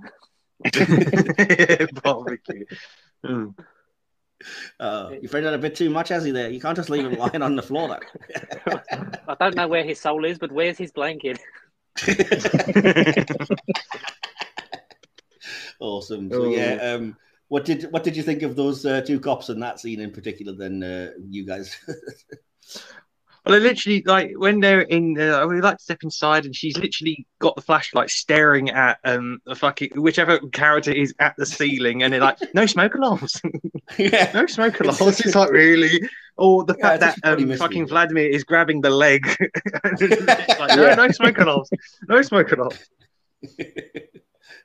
Barbecue. 2.03 2.64
Mm. 3.24 3.55
Uh, 4.81 5.11
you 5.22 5.29
find 5.29 5.46
out 5.46 5.55
a 5.55 5.59
bit 5.59 5.74
too 5.74 5.88
much, 5.90 6.09
has 6.09 6.24
he? 6.24 6.31
There, 6.31 6.50
you 6.50 6.61
can't 6.61 6.77
just 6.77 6.90
leave 6.90 7.05
him 7.07 7.14
lying 7.18 7.42
on 7.42 7.55
the 7.57 7.62
floor. 7.62 7.88
There. 7.88 8.83
I 9.29 9.35
don't 9.40 9.55
know 9.55 9.68
where 9.68 9.85
his 9.85 10.00
soul 10.00 10.24
is, 10.24 10.38
but 10.38 10.50
where's 10.53 10.77
his 10.79 10.90
blanket? 10.92 11.38
Awesome. 15.81 16.31
So 16.31 16.45
Oh. 16.45 16.51
yeah, 16.51 16.75
um, 16.95 17.17
what 17.49 17.65
did 17.65 17.85
what 17.93 18.03
did 18.05 18.17
you 18.17 18.23
think 18.23 18.43
of 18.43 18.57
those 18.57 18.85
uh, 18.87 19.01
two 19.03 19.21
cops 19.21 19.49
in 19.51 19.61
that 19.61 19.79
scene 19.81 20.01
in 20.01 20.11
particular? 20.11 20.53
Then 20.55 20.83
uh, 20.83 21.11
you 21.29 21.45
guys. 21.47 21.77
Well, 23.47 23.57
I 23.57 23.59
literally 23.59 24.03
like 24.07 24.31
when 24.39 24.61
they're 24.61 24.81
in. 24.81 25.21
Uh, 25.21 25.47
we 25.47 25.61
like 25.61 25.77
to 25.77 25.85
step 25.85 26.03
inside, 26.03 26.47
and 26.47 26.57
she's 26.57 26.79
literally 26.79 27.27
got 27.41 27.55
the 27.57 27.61
flashlight 27.61 28.09
staring 28.09 28.71
at 28.71 28.99
um 29.05 29.43
the 29.45 29.55
fucking 29.55 29.91
whichever 29.97 30.39
character 30.49 30.91
is 30.91 31.15
at 31.19 31.35
the 31.37 31.45
ceiling, 31.45 32.03
and 32.03 32.11
they're 32.15 32.23
like, 32.23 32.39
"No 32.55 32.65
smoke 32.65 32.95
alarms, 32.95 33.39
yeah. 33.99 34.31
no 34.33 34.47
smoke 34.47 34.81
alarms." 34.81 35.21
It's 35.21 35.35
like 35.35 35.51
really, 35.51 36.09
or 36.39 36.65
the 36.65 36.73
fact 36.73 37.03
it's 37.03 37.21
that 37.21 37.39
um, 37.39 37.55
fucking 37.59 37.87
Vladimir 37.87 38.27
is 38.31 38.45
grabbing 38.45 38.81
the 38.81 38.89
leg. 38.89 39.27
Like, 39.85 40.01
no, 40.01 40.87
Yeah. 40.89 40.95
no 40.95 41.09
smoke 41.11 41.37
alarms, 41.37 41.69
no 42.09 42.23
smoke 42.23 42.51
alarms. 42.51 42.79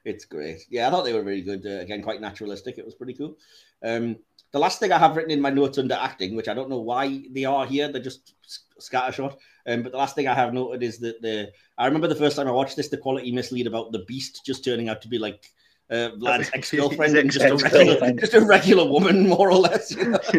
It's 0.06 0.26
great. 0.26 0.66
Yeah, 0.70 0.88
I 0.88 0.92
thought 0.92 1.04
they 1.04 1.14
were 1.14 1.24
really 1.24 1.42
good. 1.42 1.66
Uh, 1.66 1.82
again, 1.82 2.02
quite 2.02 2.22
naturalistic. 2.22 2.78
It 2.78 2.86
was 2.86 2.96
pretty 2.96 3.14
cool. 3.14 3.38
Um, 3.84 4.18
the 4.52 4.60
last 4.60 4.80
thing 4.80 4.92
I 4.92 4.98
have 4.98 5.16
written 5.16 5.32
in 5.32 5.42
my 5.42 5.52
notes 5.52 5.78
under 5.78 5.96
acting, 5.96 6.36
which 6.36 6.48
I 6.48 6.54
don't 6.54 6.70
know 6.70 6.80
why 6.80 7.24
they 7.32 7.46
are 7.46 7.66
here, 7.66 7.92
they're 7.92 8.02
just 8.02 8.34
scattershot. 8.80 9.38
Um, 9.68 9.84
but 9.84 9.92
the 9.92 9.98
last 9.98 10.16
thing 10.16 10.28
I 10.28 10.34
have 10.34 10.54
noted 10.54 10.82
is 10.82 10.98
that 11.00 11.22
the 11.22 11.52
I 11.78 11.86
remember 11.86 12.08
the 12.08 12.16
first 12.16 12.36
time 12.36 12.48
I 12.48 12.52
watched 12.52 12.76
this, 12.76 12.90
the 12.90 12.98
quality 12.98 13.32
mislead 13.32 13.68
about 13.68 13.92
the 13.92 14.06
beast 14.06 14.42
just 14.46 14.64
turning 14.64 14.90
out 14.90 15.02
to 15.04 15.08
be 15.08 15.20
like 15.20 15.52
uh, 15.90 16.12
Vlad's 16.18 16.52
ex 16.54 16.72
girlfriend, 16.72 17.16
His 17.16 17.36
just, 17.36 17.46
a 17.46 17.56
regular, 17.56 18.12
just 18.14 18.34
a 18.34 18.42
regular 18.42 18.86
woman, 18.86 19.28
more 19.28 19.50
or 19.52 19.58
less. 19.58 19.92
you 19.92 20.10
know? 20.10 20.18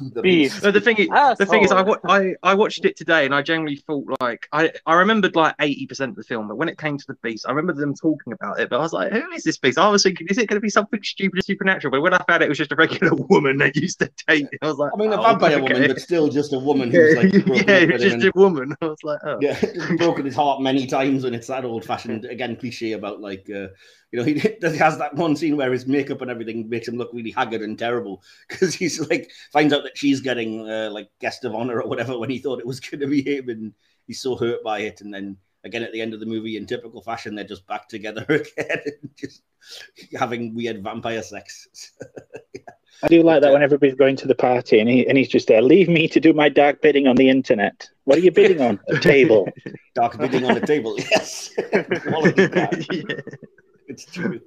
the 0.00 0.20
Beast. 0.22 0.62
No, 0.62 0.70
the 0.70 0.80
thing 0.80 0.96
is, 0.96 1.08
Asshole. 1.10 1.36
the 1.36 1.46
thing 1.46 1.62
is, 1.62 1.72
I, 1.72 1.82
wa- 1.82 1.98
I 2.08 2.34
I 2.42 2.54
watched 2.54 2.84
it 2.84 2.96
today, 2.96 3.24
and 3.24 3.34
I 3.34 3.42
generally 3.42 3.76
thought 3.76 4.04
like 4.20 4.48
I 4.52 4.72
I 4.86 4.94
remembered 4.94 5.36
like 5.36 5.54
eighty 5.60 5.86
percent 5.86 6.10
of 6.10 6.16
the 6.16 6.24
film, 6.24 6.48
but 6.48 6.56
when 6.56 6.68
it 6.68 6.78
came 6.78 6.98
to 6.98 7.04
the 7.06 7.14
beast, 7.22 7.46
I 7.46 7.50
remember 7.50 7.80
them 7.80 7.94
talking 7.94 8.32
about 8.32 8.58
it. 8.58 8.68
But 8.68 8.78
I 8.78 8.80
was 8.80 8.92
like, 8.92 9.12
who 9.12 9.30
is 9.30 9.44
this 9.44 9.58
beast? 9.58 9.78
I 9.78 9.88
was 9.88 10.02
thinking, 10.02 10.26
is 10.28 10.38
it 10.38 10.48
going 10.48 10.56
to 10.56 10.60
be 10.60 10.70
something 10.70 11.02
stupid 11.02 11.36
and 11.36 11.44
supernatural? 11.44 11.92
But 11.92 12.00
when 12.02 12.14
I 12.14 12.22
found 12.28 12.42
it 12.42 12.46
it 12.46 12.48
was 12.48 12.58
just 12.58 12.72
a 12.72 12.76
regular 12.76 13.14
woman 13.28 13.58
that 13.58 13.76
used 13.76 14.00
to 14.00 14.10
date, 14.26 14.48
I 14.60 14.66
was 14.66 14.78
like, 14.78 14.92
I 14.92 14.96
mean, 14.96 15.12
a 15.12 15.20
oh, 15.20 15.22
vampire 15.22 15.60
okay. 15.60 15.72
woman, 15.72 15.88
but 15.88 16.00
still 16.00 16.28
just 16.28 16.52
a 16.52 16.58
woman 16.58 16.90
who's 16.90 17.16
like, 17.16 17.32
yeah, 17.32 17.38
broken 17.40 17.54
yeah, 17.68 17.74
up 17.76 17.82
it 17.82 17.86
with 17.86 17.92
was 17.92 18.02
him 18.02 18.10
just 18.10 18.24
and- 18.24 18.34
a 18.34 18.38
woman. 18.38 18.76
I 18.80 18.86
was 18.86 19.04
like, 19.04 19.18
oh. 19.24 19.38
yeah, 19.40 19.60
broken 19.98 20.24
his 20.24 20.34
heart 20.34 20.60
many 20.60 20.86
times, 20.86 21.24
and 21.24 21.34
it's 21.34 21.46
that 21.46 21.64
old-fashioned 21.64 22.24
again 22.24 22.56
cliche 22.56 22.92
about 22.92 23.20
like 23.20 23.48
uh, 23.54 23.68
you 24.14 24.20
know 24.20 24.24
he, 24.24 24.34
he 24.70 24.76
has 24.76 24.96
that 24.98 25.14
one 25.16 25.34
scene 25.34 25.56
where 25.56 25.72
his 25.72 25.86
makeup 25.86 26.22
and 26.22 26.30
everything 26.30 26.68
makes 26.68 26.86
him 26.86 26.96
look 26.96 27.10
really 27.12 27.32
haggard 27.32 27.62
and 27.62 27.78
terrible 27.78 28.22
because 28.48 28.74
he's 28.80 29.00
like 29.10 29.30
finds 29.52 29.74
out 29.74 29.82
that 29.82 29.98
she's 29.98 30.20
getting 30.20 30.68
uh, 30.70 30.88
like 30.92 31.10
guest 31.20 31.44
of 31.44 31.54
honor 31.54 31.80
or 31.80 31.88
whatever 31.88 32.16
when 32.18 32.30
he 32.30 32.38
thought 32.38 32.60
it 32.60 32.66
was 32.66 32.80
going 32.88 33.00
to 33.00 33.08
be 33.08 33.22
him, 33.22 33.48
and 33.48 33.74
he's 34.06 34.20
so 34.20 34.36
hurt 34.36 34.62
by 34.62 34.80
it, 34.80 35.00
and 35.00 35.12
then 35.12 35.36
again 35.64 35.82
at 35.82 35.92
the 35.92 36.00
end 36.00 36.14
of 36.14 36.20
the 36.20 36.26
movie 36.26 36.56
in 36.56 36.66
typical 36.66 37.00
fashion 37.00 37.34
they're 37.34 37.42
just 37.42 37.66
back 37.66 37.88
together 37.88 38.24
again 38.28 38.78
and 38.84 39.10
just 39.16 39.42
having 40.16 40.54
weird 40.54 40.82
vampire 40.82 41.22
sex. 41.22 41.92
I 43.02 43.08
do 43.08 43.22
like 43.22 43.42
that 43.42 43.52
when 43.52 43.62
everybody's 43.62 43.96
going 43.96 44.14
to 44.16 44.28
the 44.28 44.34
party 44.34 44.78
and 44.78 44.88
he 44.88 45.06
and 45.08 45.18
he's 45.18 45.28
just 45.28 45.48
there. 45.48 45.60
Leave 45.60 45.88
me 45.88 46.06
to 46.08 46.20
do 46.20 46.32
my 46.32 46.48
dark 46.48 46.80
bidding 46.82 47.08
on 47.08 47.16
the 47.16 47.28
internet. 47.28 47.88
What 48.04 48.18
are 48.18 48.20
you 48.20 48.30
bidding 48.30 48.60
on? 48.60 48.78
A 48.88 48.98
table. 49.00 49.48
Dark 49.96 50.16
bidding 50.18 50.44
on 50.44 50.54
the 50.54 50.66
table, 50.66 50.94
yes. 50.98 51.50
Quality 52.06 52.46
that. 52.46 52.86
Yeah. 52.92 53.50
it's 54.02 54.06
true. 54.06 54.40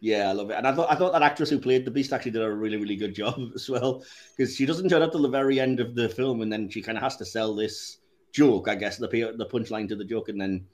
yeah, 0.00 0.28
I 0.28 0.32
love 0.32 0.50
it. 0.50 0.56
And 0.58 0.66
I 0.66 0.74
thought 0.74 0.92
I 0.92 0.96
thought 0.96 1.12
that 1.12 1.22
actress 1.22 1.48
who 1.48 1.58
played 1.58 1.84
the 1.86 1.90
Beast 1.90 2.12
actually 2.12 2.32
did 2.32 2.42
a 2.42 2.50
really, 2.50 2.76
really 2.76 2.96
good 2.96 3.14
job 3.14 3.40
as 3.54 3.68
well. 3.68 4.04
Because 4.36 4.54
she 4.54 4.66
doesn't 4.66 4.88
turn 4.88 5.02
up 5.02 5.12
till 5.12 5.22
the 5.22 5.28
very 5.28 5.58
end 5.58 5.80
of 5.80 5.94
the 5.94 6.08
film, 6.08 6.42
and 6.42 6.52
then 6.52 6.68
she 6.68 6.82
kind 6.82 6.98
of 6.98 7.02
has 7.02 7.16
to 7.16 7.24
sell 7.24 7.54
this 7.54 7.98
joke, 8.32 8.68
I 8.68 8.74
guess, 8.74 8.98
the 8.98 9.08
the 9.08 9.46
punchline 9.46 9.88
to 9.88 9.96
the 9.96 10.04
joke, 10.04 10.28
and 10.28 10.40
then, 10.40 10.66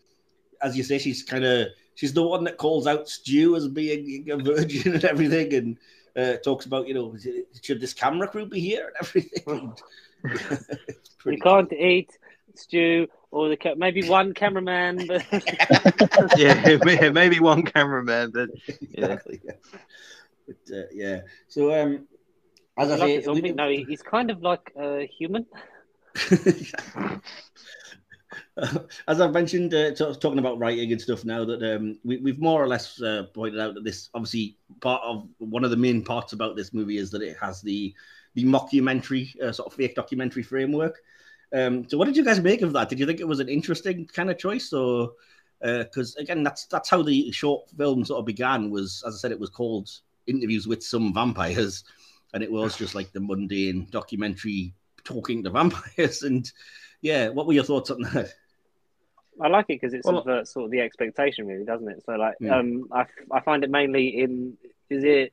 as 0.63 0.77
you 0.77 0.83
say, 0.83 0.99
she's 0.99 1.23
kind 1.23 1.45
of 1.45 1.69
she's 1.95 2.13
the 2.13 2.27
one 2.27 2.43
that 2.45 2.59
calls 2.59 2.87
out 2.89 3.09
Stew 3.09 3.55
as 3.55 3.69
being 3.69 4.29
a 4.31 4.37
virgin 4.37 4.95
and 4.95 5.05
everything, 5.05 5.55
and 5.55 5.79
uh, 6.17 6.37
talks 6.39 6.67
about 6.67 6.89
you 6.89 6.95
know 6.95 7.17
should 7.63 7.81
this 7.81 7.95
camera 7.95 8.27
crew 8.27 8.47
be 8.47 8.61
here 8.61 8.89
and 8.89 8.97
everything. 9.01 9.73
It's 10.25 11.15
pretty 11.19 11.37
You 11.37 11.43
can't 11.43 11.73
eat 11.73 12.19
stew 12.55 13.09
or 13.31 13.49
the 13.49 13.57
ca- 13.57 13.75
maybe 13.77 14.09
one 14.09 14.35
cameraman, 14.35 15.07
but 15.07 15.25
yeah, 16.37 17.11
maybe 17.11 17.41
one 17.41 17.63
cameraman, 17.63 18.31
but 18.33 18.51
yeah. 18.81 19.05
exactly. 19.05 19.41
Yeah. 19.45 19.53
But, 20.47 20.77
uh, 20.77 20.83
yeah. 20.93 21.21
So 21.49 21.73
um, 21.75 22.07
as 22.79 22.91
I 22.91 22.97
like 22.97 23.01
say, 23.09 23.17
a 23.17 23.23
zombie. 23.23 23.43
we- 23.43 23.53
No, 23.53 23.69
he's 23.69 24.03
kind 24.03 24.31
of 24.31 24.43
like 24.43 24.73
a 24.77 25.07
human. 25.07 25.47
as 29.09 29.21
I've 29.21 29.33
mentioned, 29.33 29.75
uh, 29.75 29.91
t- 29.91 30.15
talking 30.21 30.39
about 30.39 30.59
writing 30.59 30.93
and 30.93 31.01
stuff 31.01 31.25
now 31.25 31.45
that 31.45 31.63
um, 31.63 31.99
we, 32.05 32.31
have 32.31 32.39
more 32.39 32.63
or 32.63 32.69
less 32.69 33.01
uh, 33.01 33.25
pointed 33.35 33.61
out 33.61 33.75
that 33.75 33.85
this 33.85 34.11
obviously 34.15 34.57
part 34.81 35.03
of 35.05 35.29
one 35.39 35.65
of 35.65 35.71
the 35.71 35.77
main 35.77 36.05
parts 36.05 36.33
about 36.33 36.57
this 36.57 36.73
movie 36.73 36.99
is 36.99 37.11
that 37.11 37.23
it 37.23 37.37
has 37.41 37.61
the 37.63 37.95
the 38.35 38.45
mockumentary 38.45 39.41
uh, 39.41 39.53
sort 39.53 39.67
of 39.67 39.75
fake 39.75 39.95
documentary 39.95 40.43
framework. 40.43 41.01
Um, 41.55 41.89
so, 41.89 41.97
what 41.97 42.07
did 42.07 42.17
you 42.17 42.25
guys 42.25 42.41
make 42.41 42.63
of 42.63 42.73
that? 42.73 42.89
Did 42.89 42.99
you 42.99 43.07
think 43.07 43.21
it 43.21 43.29
was 43.29 43.41
an 43.41 43.49
interesting 43.49 44.07
kind 44.07 44.31
of 44.31 44.39
choice, 44.39 44.73
or 44.73 45.13
because 45.61 46.17
uh, 46.19 46.21
again, 46.21 46.43
that's 46.43 46.67
that's 46.67 46.91
how 46.91 47.03
the 47.03 47.31
short 47.31 47.71
film 47.79 48.05
sort 48.05 48.19
of 48.19 48.27
began? 48.27 48.71
Was 48.71 49.03
as 49.07 49.15
I 49.15 49.19
said, 49.19 49.33
it 49.33 49.41
was 49.41 49.51
called 49.51 49.89
Interviews 50.27 50.67
with 50.67 50.83
Some 50.83 51.15
Vampires, 51.15 51.85
and 52.33 52.43
it 52.43 52.51
was 52.51 52.77
just 52.77 52.97
like 52.97 53.13
the 53.13 53.21
mundane 53.21 53.87
documentary 53.91 54.75
talking 55.05 55.45
to 55.45 55.51
vampires. 55.51 56.23
And 56.25 56.51
yeah, 57.01 57.29
what 57.29 57.47
were 57.47 57.53
your 57.53 57.65
thoughts 57.65 57.91
on 57.91 58.03
that? 58.03 58.33
I 59.41 59.49
like 59.49 59.67
it 59.69 59.81
because 59.81 59.95
it 59.95 60.03
well, 60.05 60.17
subverts 60.17 60.53
sort 60.53 60.67
of 60.67 60.71
the 60.71 60.81
expectation, 60.81 61.47
really, 61.47 61.65
doesn't 61.65 61.89
it? 61.89 62.03
So, 62.05 62.13
like, 62.13 62.35
yeah. 62.41 62.59
um, 62.59 62.89
I, 62.93 63.05
I 63.31 63.41
find 63.41 63.63
it 63.63 63.71
mainly 63.71 64.21
in 64.21 64.57
is 64.91 65.05
it 65.05 65.33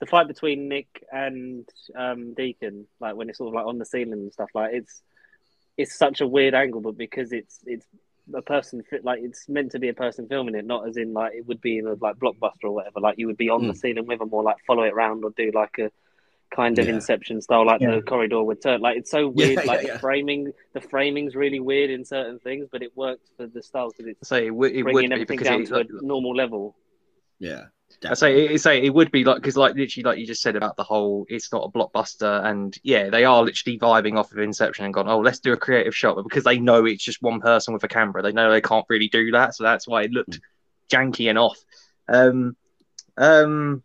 the 0.00 0.06
fight 0.06 0.28
between 0.28 0.68
Nick 0.68 1.04
and 1.12 1.68
um, 1.96 2.34
Deacon, 2.34 2.86
like 3.00 3.14
when 3.14 3.28
it's 3.28 3.38
sort 3.38 3.48
of 3.48 3.54
like 3.54 3.66
on 3.66 3.78
the 3.78 3.84
ceiling 3.84 4.14
and 4.14 4.32
stuff. 4.32 4.50
Like, 4.54 4.72
it's 4.72 5.02
it's 5.80 5.94
such 5.96 6.20
a 6.20 6.26
weird 6.26 6.54
angle, 6.54 6.80
but 6.80 6.96
because 6.96 7.32
it's 7.32 7.60
it's 7.66 7.86
a 8.34 8.42
person 8.42 8.82
fit 8.82 9.04
like 9.04 9.20
it's 9.22 9.48
meant 9.48 9.72
to 9.72 9.78
be 9.78 9.88
a 9.88 9.94
person 9.94 10.28
filming 10.28 10.54
it, 10.54 10.64
not 10.64 10.88
as 10.88 10.96
in 10.96 11.12
like 11.12 11.34
it 11.34 11.46
would 11.46 11.60
be 11.60 11.78
in 11.78 11.86
a 11.86 11.94
like 11.94 12.16
blockbuster 12.16 12.64
or 12.64 12.72
whatever. 12.72 13.00
Like 13.00 13.18
you 13.18 13.26
would 13.26 13.36
be 13.36 13.48
on 13.48 13.62
mm. 13.62 13.72
the 13.72 13.78
ceiling 13.78 14.06
with 14.06 14.18
them, 14.18 14.28
or 14.32 14.42
like 14.42 14.56
follow 14.66 14.82
it 14.82 14.92
around, 14.92 15.24
or 15.24 15.30
do 15.30 15.50
like 15.54 15.78
a 15.78 15.90
kind 16.54 16.78
of 16.78 16.86
yeah. 16.86 16.94
Inception 16.94 17.40
style, 17.40 17.64
like 17.64 17.80
yeah. 17.80 17.94
the 17.94 18.02
corridor 18.02 18.42
would 18.42 18.62
turn. 18.62 18.80
Like 18.80 18.98
it's 18.98 19.10
so 19.10 19.28
weird. 19.36 19.60
Yeah, 19.64 19.70
like 19.70 19.86
the 19.86 19.98
framing, 19.98 20.52
the 20.74 20.80
framing's 20.80 21.34
really 21.34 21.60
weird 21.60 21.90
in 21.90 22.04
certain 22.04 22.38
things, 22.38 22.68
but 22.70 22.82
it 22.82 22.96
works 22.96 23.30
for 23.36 23.46
the 23.46 23.62
style 23.62 23.90
because 23.90 24.06
it's 24.06 24.28
so 24.28 24.36
it, 24.36 24.48
w- 24.48 24.80
it 24.80 24.82
bringing 24.82 25.12
everything 25.12 25.38
down 25.38 25.62
it, 25.62 25.66
to 25.68 25.76
a 25.76 25.84
normal 26.02 26.34
level. 26.34 26.76
Yeah. 27.38 27.66
I 28.08 28.14
say, 28.14 28.46
it, 28.46 28.60
say 28.60 28.82
it 28.82 28.94
would 28.94 29.10
be 29.10 29.24
like 29.24 29.36
because, 29.36 29.56
like, 29.56 29.74
literally, 29.74 30.04
like 30.04 30.18
you 30.18 30.26
just 30.26 30.42
said 30.42 30.56
about 30.56 30.76
the 30.76 30.84
whole, 30.84 31.26
it's 31.28 31.52
not 31.52 31.64
a 31.64 31.68
blockbuster, 31.68 32.44
and 32.44 32.76
yeah, 32.82 33.10
they 33.10 33.24
are 33.24 33.42
literally 33.42 33.78
vibing 33.78 34.18
off 34.18 34.32
of 34.32 34.38
Inception 34.38 34.84
and 34.84 34.94
gone, 34.94 35.08
oh, 35.08 35.20
let's 35.20 35.40
do 35.40 35.52
a 35.52 35.56
creative 35.56 35.94
shot, 35.94 36.16
but 36.16 36.22
because 36.22 36.44
they 36.44 36.58
know 36.58 36.86
it's 36.86 37.04
just 37.04 37.22
one 37.22 37.40
person 37.40 37.74
with 37.74 37.84
a 37.84 37.88
camera, 37.88 38.22
they 38.22 38.32
know 38.32 38.50
they 38.50 38.60
can't 38.60 38.86
really 38.88 39.08
do 39.08 39.30
that, 39.32 39.54
so 39.54 39.64
that's 39.64 39.86
why 39.86 40.02
it 40.02 40.12
looked 40.12 40.38
mm. 40.38 40.40
janky 40.90 41.28
and 41.28 41.38
off. 41.38 41.58
Um, 42.08 42.56
um, 43.16 43.82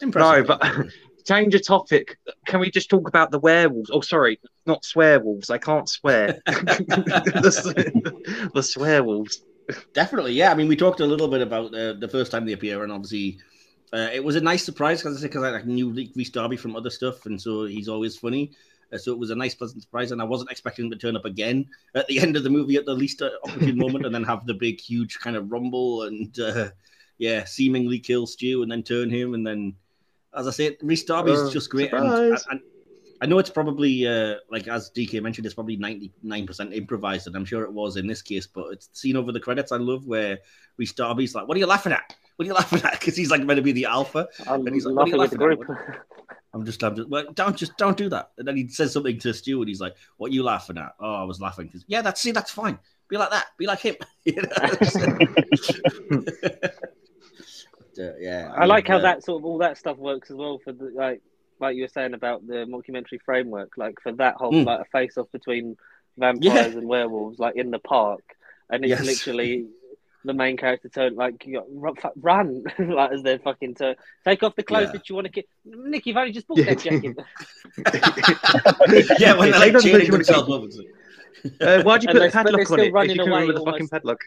Impressive. 0.00 0.48
no, 0.48 0.58
but 0.58 0.86
change 1.26 1.54
of 1.54 1.66
topic. 1.66 2.18
Can 2.46 2.60
we 2.60 2.70
just 2.70 2.88
talk 2.88 3.08
about 3.08 3.30
the 3.30 3.38
werewolves? 3.38 3.90
Oh, 3.92 4.00
sorry, 4.00 4.40
not 4.64 4.84
swear 4.84 5.20
wolves. 5.20 5.50
I 5.50 5.58
can't 5.58 5.88
swear. 5.88 6.40
the, 6.46 8.50
the 8.54 8.60
swearwolves. 8.60 9.42
Definitely, 9.92 10.32
yeah. 10.32 10.50
I 10.50 10.54
mean, 10.54 10.68
we 10.68 10.76
talked 10.76 11.00
a 11.00 11.06
little 11.06 11.28
bit 11.28 11.40
about 11.40 11.74
uh, 11.74 11.94
the 11.94 12.08
first 12.08 12.30
time 12.30 12.46
they 12.46 12.52
appear, 12.52 12.82
and 12.82 12.92
obviously, 12.92 13.38
uh, 13.92 14.08
it 14.12 14.22
was 14.22 14.36
a 14.36 14.40
nice 14.40 14.64
surprise 14.64 15.02
because 15.02 15.22
I 15.22 15.26
because 15.26 15.42
I 15.42 15.62
knew 15.62 15.90
Rhys 15.90 16.30
Darby 16.30 16.56
from 16.56 16.76
other 16.76 16.90
stuff, 16.90 17.26
and 17.26 17.40
so 17.40 17.64
he's 17.64 17.88
always 17.88 18.16
funny. 18.16 18.52
Uh, 18.92 18.98
so 18.98 19.12
it 19.12 19.18
was 19.18 19.30
a 19.30 19.34
nice, 19.34 19.54
pleasant 19.54 19.82
surprise, 19.82 20.12
and 20.12 20.20
I 20.20 20.24
wasn't 20.24 20.50
expecting 20.50 20.84
him 20.84 20.90
to 20.92 20.96
turn 20.96 21.16
up 21.16 21.24
again 21.24 21.66
at 21.94 22.06
the 22.06 22.18
end 22.22 22.36
of 22.36 22.44
the 22.44 22.50
movie 22.50 22.76
at 22.76 22.86
the 22.86 22.94
least 22.94 23.22
uh, 23.22 23.30
opportune 23.44 23.78
moment, 23.78 24.06
and 24.06 24.14
then 24.14 24.24
have 24.24 24.46
the 24.46 24.54
big, 24.54 24.80
huge 24.80 25.18
kind 25.18 25.36
of 25.36 25.50
rumble, 25.50 26.04
and 26.04 26.38
uh, 26.38 26.70
yeah, 27.18 27.44
seemingly 27.44 27.98
kill 27.98 28.26
Stu, 28.26 28.62
and 28.62 28.70
then 28.70 28.82
turn 28.82 29.10
him, 29.10 29.34
and 29.34 29.46
then 29.46 29.74
as 30.36 30.46
I 30.46 30.50
said, 30.50 30.76
Rhys 30.82 31.04
Darby 31.04 31.32
is 31.32 31.40
uh, 31.40 31.50
just 31.50 31.70
great. 31.70 31.92
And, 31.92 32.38
and, 32.50 32.60
I 33.20 33.26
know 33.26 33.38
it's 33.38 33.50
probably 33.50 34.06
uh, 34.06 34.36
like 34.50 34.68
as 34.68 34.90
DK 34.90 35.22
mentioned, 35.22 35.46
it's 35.46 35.54
probably 35.54 35.76
ninety 35.76 36.12
nine 36.22 36.46
percent 36.46 36.74
improvised, 36.74 37.26
and 37.26 37.36
I'm 37.36 37.44
sure 37.44 37.62
it 37.64 37.72
was 37.72 37.96
in 37.96 38.06
this 38.06 38.22
case. 38.22 38.46
But 38.46 38.72
it's 38.72 38.88
seen 38.92 39.16
over 39.16 39.32
the 39.32 39.40
credits. 39.40 39.72
I 39.72 39.76
love 39.76 40.06
where 40.06 40.38
Rhys 40.76 40.92
Darby's 40.92 41.34
like, 41.34 41.48
"What 41.48 41.56
are 41.56 41.60
you 41.60 41.66
laughing 41.66 41.92
at? 41.92 42.14
What 42.36 42.44
are 42.44 42.48
you 42.48 42.54
laughing 42.54 42.82
at?" 42.84 42.92
Because 42.92 43.16
he's 43.16 43.30
like 43.30 43.42
meant 43.42 43.58
to 43.58 43.62
be 43.62 43.72
the 43.72 43.86
alpha, 43.86 44.28
I'm 44.46 44.66
and 44.66 44.74
he's 44.74 44.84
like, 44.84 44.94
"What 44.94 45.06
are 45.06 45.10
you 45.10 45.16
laughing 45.16 45.40
at?" 45.42 46.00
I'm 46.54 46.64
just, 46.64 46.82
I'm 46.82 46.96
just, 46.96 47.08
well, 47.10 47.26
don't 47.34 47.56
just 47.56 47.76
don't 47.76 47.98
do 47.98 48.08
that. 48.08 48.30
And 48.38 48.48
then 48.48 48.56
he 48.56 48.68
says 48.68 48.92
something 48.92 49.18
to 49.20 49.34
Stu, 49.34 49.60
and 49.60 49.68
he's 49.68 49.80
like, 49.80 49.94
"What 50.16 50.30
are 50.30 50.34
you 50.34 50.42
laughing 50.42 50.78
at?" 50.78 50.94
Oh, 51.00 51.14
I 51.14 51.24
was 51.24 51.40
laughing 51.40 51.66
because 51.66 51.84
yeah, 51.86 52.02
that's 52.02 52.20
see, 52.20 52.32
that's 52.32 52.50
fine. 52.50 52.78
Be 53.08 53.16
like 53.18 53.30
that. 53.30 53.46
Be 53.58 53.66
like 53.66 53.80
him. 53.80 53.96
uh, 57.98 58.12
yeah. 58.18 58.52
I, 58.54 58.62
I 58.62 58.64
like 58.64 58.88
how 58.88 58.96
uh, 58.96 59.02
that 59.02 59.24
sort 59.24 59.40
of 59.40 59.44
all 59.44 59.58
that 59.58 59.78
stuff 59.78 59.98
works 59.98 60.30
as 60.30 60.36
well 60.36 60.58
for 60.58 60.72
the 60.72 60.90
like 60.94 61.22
like 61.60 61.76
you 61.76 61.82
were 61.82 61.88
saying 61.88 62.14
about 62.14 62.46
the 62.46 62.66
mockumentary 62.66 63.20
framework, 63.24 63.76
like 63.76 64.00
for 64.02 64.12
that 64.12 64.36
whole 64.36 64.52
mm. 64.52 64.66
like 64.66 64.80
a 64.80 64.84
face 64.86 65.16
off 65.16 65.30
between 65.32 65.76
vampires 66.16 66.72
yeah. 66.72 66.78
and 66.78 66.88
werewolves, 66.88 67.38
like 67.38 67.56
in 67.56 67.70
the 67.70 67.78
park, 67.78 68.36
and 68.70 68.84
it's 68.84 68.90
yes. 68.90 69.04
literally 69.04 69.66
the 70.24 70.34
main 70.34 70.56
character 70.56 70.88
turn 70.88 71.14
like 71.14 71.46
you 71.46 71.62
got, 71.70 72.12
run 72.20 72.64
like 72.78 73.12
as 73.12 73.22
they're 73.22 73.38
fucking 73.38 73.74
to 73.74 73.96
take 74.24 74.42
off 74.42 74.56
the 74.56 74.62
clothes 74.62 74.86
yeah. 74.86 74.92
that 74.92 75.08
you 75.08 75.14
want 75.14 75.26
to 75.26 75.32
get. 75.32 75.48
Nick, 75.64 76.06
you've 76.06 76.16
only 76.16 76.32
just 76.32 76.46
bought 76.48 76.58
that 76.58 76.78
jacket. 76.78 77.16
yeah, 79.20 79.34
when 79.38 79.50
they're 79.50 79.60
like 79.60 79.82
chaining 79.82 80.10
themselves 80.10 80.48
over. 80.48 80.66
Uh, 81.60 81.82
why'd 81.82 82.02
you 82.02 82.08
put 82.08 82.22
a 82.22 82.30
padlock 82.30 82.70
on 82.70 82.80
it? 82.80 82.92
If 82.94 83.08
you 83.10 83.14
can 83.16 83.30
remember 83.30 83.52
the 83.52 83.64
fucking 83.64 83.88
padlock. 83.88 84.20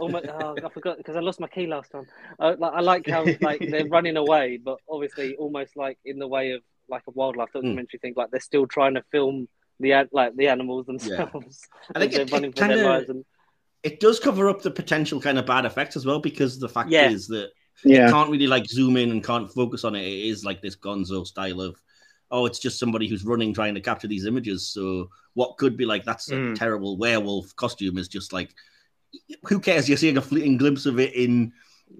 Oh, 0.00 0.08
my, 0.08 0.22
oh, 0.22 0.56
I 0.64 0.68
forgot 0.70 0.96
because 0.96 1.16
I 1.16 1.20
lost 1.20 1.40
my 1.40 1.46
key 1.46 1.66
last 1.66 1.92
time. 1.92 2.06
Uh, 2.38 2.54
like, 2.58 2.72
I 2.72 2.80
like 2.80 3.06
how 3.06 3.26
like 3.40 3.60
they're 3.70 3.86
running 3.88 4.16
away, 4.16 4.56
but 4.56 4.78
obviously 4.88 5.36
almost 5.36 5.76
like 5.76 5.98
in 6.04 6.18
the 6.18 6.26
way 6.26 6.52
of 6.52 6.62
like 6.88 7.02
a 7.06 7.10
wildlife 7.12 7.50
hmm. 7.52 7.58
documentary 7.58 7.98
mm. 7.98 8.02
thing. 8.02 8.14
Like 8.16 8.30
they're 8.30 8.40
still 8.40 8.66
trying 8.66 8.94
to 8.94 9.02
film 9.12 9.48
the 9.78 10.08
like 10.12 10.36
the 10.36 10.48
animals 10.48 10.86
themselves. 10.86 11.68
Yeah. 11.94 11.96
I 11.96 11.98
think 12.00 12.12
it, 12.14 12.32
it, 12.32 12.56
kinda, 12.56 13.04
and... 13.08 13.24
it 13.82 14.00
does 14.00 14.20
cover 14.20 14.48
up 14.48 14.62
the 14.62 14.70
potential 14.70 15.20
kind 15.20 15.38
of 15.38 15.46
bad 15.46 15.64
effects 15.64 15.96
as 15.96 16.04
well 16.04 16.18
because 16.18 16.58
the 16.58 16.68
fact 16.68 16.90
yeah. 16.90 17.08
is 17.08 17.26
that 17.28 17.50
yeah. 17.84 18.08
it 18.08 18.10
can't 18.10 18.30
really 18.30 18.46
like 18.46 18.66
zoom 18.66 18.96
in 18.96 19.10
and 19.10 19.24
can't 19.24 19.50
focus 19.50 19.84
on 19.84 19.94
it. 19.94 20.02
It 20.02 20.28
is 20.28 20.44
like 20.44 20.60
this 20.60 20.76
Gonzo 20.76 21.26
style 21.26 21.60
of 21.60 21.80
oh, 22.32 22.46
it's 22.46 22.60
just 22.60 22.78
somebody 22.78 23.08
who's 23.08 23.24
running 23.24 23.52
trying 23.52 23.74
to 23.74 23.80
capture 23.80 24.06
these 24.06 24.26
images. 24.26 24.68
So 24.68 25.08
what 25.34 25.56
could 25.58 25.76
be 25.76 25.84
like 25.84 26.04
that's 26.04 26.28
mm. 26.28 26.52
a 26.52 26.56
terrible 26.56 26.96
werewolf 26.96 27.54
costume 27.56 27.98
is 27.98 28.08
just 28.08 28.32
like 28.32 28.54
who 29.44 29.60
cares? 29.60 29.88
You're 29.88 29.98
seeing 29.98 30.16
a 30.16 30.22
fleeting 30.22 30.56
glimpse 30.56 30.86
of 30.86 30.98
it 30.98 31.14
in 31.14 31.52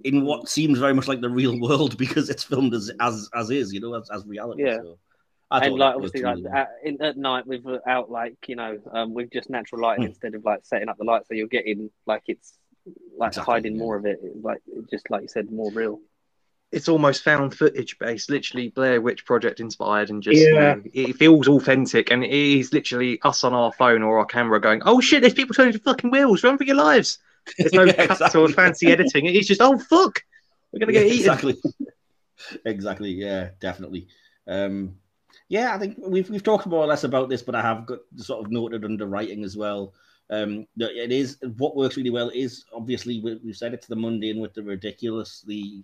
in 0.05 0.25
what 0.25 0.49
seems 0.49 0.79
very 0.79 0.95
much 0.95 1.09
like 1.09 1.21
the 1.21 1.29
real 1.29 1.59
world 1.69 1.97
because 1.97 2.31
it's 2.31 2.45
filmed 2.45 2.75
as 2.75 2.91
as 3.01 3.29
as 3.35 3.51
is, 3.51 3.73
you 3.73 3.81
know, 3.81 3.95
as, 3.95 4.09
as 4.11 4.25
reality. 4.27 4.65
Yeah. 4.65 4.79
So 4.79 4.99
and 5.51 5.75
like 5.75 5.97
obviously, 5.97 6.23
like 6.23 6.39
at, 6.55 6.69
in, 6.85 7.03
at 7.03 7.17
night 7.17 7.47
without 7.47 8.11
like 8.11 8.37
you 8.47 8.57
know 8.57 8.79
um, 8.93 9.15
with 9.15 9.33
just 9.33 9.51
natural 9.51 9.83
light 9.83 9.99
mm. 9.99 10.07
instead 10.07 10.35
of 10.35 10.45
like 10.45 10.61
setting 10.63 10.89
up 10.89 10.97
the 10.97 11.05
light, 11.05 11.27
so 11.27 11.35
you're 11.35 11.49
getting 11.49 11.91
like 12.07 12.23
it's 12.27 12.57
like 13.17 13.29
exactly, 13.29 13.53
hiding 13.53 13.75
yeah. 13.75 13.83
more 13.83 13.97
of 13.97 14.07
it, 14.07 14.21
like 14.43 14.61
just 14.91 15.11
like 15.11 15.23
you 15.23 15.29
said, 15.29 15.51
more 15.51 15.71
real 15.73 16.01
it's 16.73 16.89
almost 16.89 17.25
found 17.25 17.55
footage 17.55 17.99
based, 17.99 18.31
literally 18.31 18.68
Blair 18.68 19.01
Witch 19.01 19.25
Project 19.25 19.61
inspired, 19.61 20.11
and 20.11 20.23
just 20.23 20.41
yeah. 20.41 20.47
you 20.47 20.55
know, 20.55 20.83
it 20.93 21.16
feels 21.16 21.49
authentic. 21.49 22.11
And 22.11 22.23
it 22.23 22.31
is 22.31 22.73
literally 22.73 23.21
us 23.23 23.43
on 23.43 23.55
our 23.55 23.73
phone 23.73 24.03
or 24.03 24.18
our 24.18 24.27
camera 24.27 24.61
going, 24.61 24.83
"Oh 24.85 25.01
shit, 25.01 25.23
there's 25.23 25.35
people 25.35 25.55
turning 25.55 25.73
to 25.73 25.79
fucking 25.81 26.11
wheels! 26.11 26.45
Run 26.45 26.59
for 26.59 26.64
your 26.64 26.77
lives!" 26.77 27.18
There's 27.59 27.73
no 27.73 27.85
yeah, 27.87 28.07
cuts 28.07 28.21
exactly. 28.21 28.43
or 28.43 28.49
fancy 28.49 28.93
editing. 28.93 29.27
It's 29.27 29.49
just, 29.49 29.61
"Oh 29.61 29.79
fuck, 29.79 30.23
we're 30.73 30.81
gonna 30.81 30.93
get 30.93 31.07
yeah, 31.07 31.12
eaten." 31.12 31.33
Exactly. 31.33 31.57
exactly. 32.64 33.11
Yeah, 33.11 33.51
definitely. 33.61 34.07
Um, 34.47 34.97
yeah, 35.49 35.75
I 35.75 35.79
think 35.79 35.97
we've 35.99 36.31
we've 36.31 36.45
talked 36.45 36.66
more 36.66 36.85
or 36.85 36.87
less 36.87 37.03
about 37.03 37.29
this, 37.29 37.43
but 37.43 37.57
I 37.57 37.62
have 37.62 37.87
got 37.87 37.99
sort 38.16 38.45
of 38.45 38.53
noted 38.53 38.85
under 38.85 39.07
writing 39.07 39.43
as 39.43 39.57
well. 39.57 39.93
Um, 40.31 40.68
it 40.77 41.11
is 41.11 41.39
what 41.57 41.75
works 41.75 41.97
really 41.97 42.11
well 42.11 42.31
is 42.33 42.64
obviously 42.73 43.21
we, 43.21 43.33
have 43.33 43.57
said 43.57 43.75
it's 43.75 43.89
the 43.89 43.97
mundane 43.97 44.39
with 44.39 44.55
the 44.55 44.62
ridiculous, 44.62 45.43
the 45.45 45.83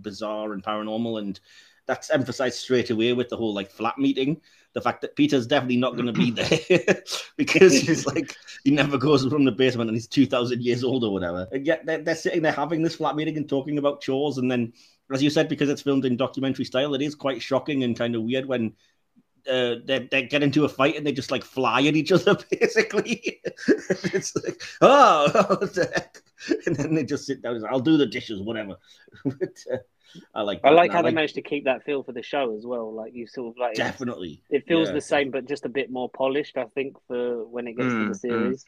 bizarre 0.00 0.52
and 0.52 0.62
paranormal, 0.62 1.18
and 1.20 1.40
that's 1.86 2.10
emphasized 2.10 2.58
straight 2.58 2.90
away 2.90 3.12
with 3.12 3.28
the 3.28 3.36
whole 3.36 3.54
like 3.54 3.70
flat 3.70 3.98
meeting. 3.98 4.40
The 4.74 4.80
fact 4.80 5.02
that 5.02 5.16
Peter's 5.16 5.46
definitely 5.46 5.76
not 5.76 5.96
going 5.96 6.06
to 6.06 6.12
be 6.12 6.30
there 6.30 7.02
because 7.36 7.78
he's 7.78 8.06
like 8.06 8.34
he 8.64 8.70
never 8.70 8.96
goes 8.96 9.26
from 9.26 9.44
the 9.44 9.52
basement 9.52 9.90
and 9.90 9.96
he's 9.96 10.06
two 10.06 10.26
thousand 10.26 10.62
years 10.62 10.82
old 10.82 11.04
or 11.04 11.12
whatever. 11.12 11.46
And 11.52 11.66
yet 11.66 11.84
they're, 11.84 12.02
they're 12.02 12.14
sitting 12.14 12.42
there 12.42 12.52
having 12.52 12.82
this 12.82 12.96
flat 12.96 13.16
meeting 13.16 13.36
and 13.36 13.48
talking 13.48 13.78
about 13.78 14.00
chores, 14.00 14.38
and 14.38 14.50
then 14.50 14.72
as 15.12 15.22
you 15.22 15.30
said, 15.30 15.48
because 15.48 15.68
it's 15.68 15.82
filmed 15.82 16.04
in 16.04 16.16
documentary 16.16 16.64
style, 16.64 16.94
it 16.94 17.02
is 17.02 17.14
quite 17.14 17.42
shocking 17.42 17.82
and 17.82 17.98
kind 17.98 18.14
of 18.14 18.22
weird 18.22 18.46
when 18.46 18.72
uh, 19.48 19.76
they, 19.84 20.08
they 20.10 20.22
get 20.22 20.42
into 20.42 20.64
a 20.64 20.68
fight 20.68 20.96
and 20.96 21.06
they 21.06 21.12
just 21.12 21.30
like 21.30 21.44
fly 21.44 21.82
at 21.82 21.96
each 21.96 22.12
other 22.12 22.36
basically. 22.50 23.40
it's 23.46 24.36
like, 24.36 24.62
oh, 24.80 25.68
and 26.66 26.76
then 26.76 26.94
they 26.94 27.04
just 27.04 27.26
sit 27.26 27.42
down 27.42 27.54
and 27.54 27.62
say, 27.62 27.68
I'll 27.70 27.80
do 27.80 27.96
the 27.96 28.06
dishes, 28.06 28.40
whatever. 28.40 28.76
but, 29.24 29.56
uh, 29.72 29.78
I 30.34 30.42
like. 30.42 30.60
I 30.62 30.70
like 30.70 30.92
how 30.92 30.98
I 30.98 31.00
like... 31.00 31.12
they 31.12 31.14
managed 31.14 31.36
to 31.36 31.42
keep 31.42 31.64
that 31.64 31.84
feel 31.84 32.02
for 32.02 32.12
the 32.12 32.22
show 32.22 32.54
as 32.54 32.66
well. 32.66 32.92
Like 32.92 33.14
you 33.14 33.26
sort 33.26 33.54
of 33.54 33.58
like 33.58 33.74
definitely. 33.74 34.42
It 34.50 34.66
feels 34.66 34.88
yeah. 34.88 34.94
the 34.94 35.00
same, 35.00 35.30
but 35.30 35.48
just 35.48 35.64
a 35.64 35.70
bit 35.70 35.90
more 35.90 36.10
polished. 36.10 36.58
I 36.58 36.64
think 36.74 36.96
for 37.08 37.46
when 37.46 37.66
it 37.66 37.78
gets 37.78 37.88
mm, 37.88 38.02
to 38.02 38.08
the 38.08 38.10
mm, 38.10 38.20
series, 38.20 38.64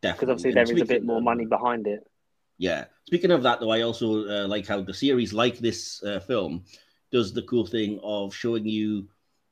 because 0.00 0.30
obviously 0.30 0.52
there 0.52 0.62
is 0.62 0.80
a 0.80 0.86
bit 0.86 1.04
more 1.04 1.20
money 1.20 1.44
behind 1.44 1.86
it. 1.86 2.06
Yeah. 2.56 2.86
Speaking 3.06 3.30
of 3.30 3.42
that, 3.44 3.60
though, 3.60 3.70
I 3.70 3.82
also 3.82 4.26
uh, 4.28 4.48
like 4.48 4.66
how 4.66 4.82
the 4.82 4.94
series, 4.94 5.32
like 5.32 5.58
this 5.58 6.02
uh, 6.02 6.20
film, 6.20 6.64
does 7.10 7.32
the 7.32 7.42
cool 7.42 7.64
thing 7.64 8.00
of 8.02 8.34
showing 8.34 8.66
you 8.66 9.08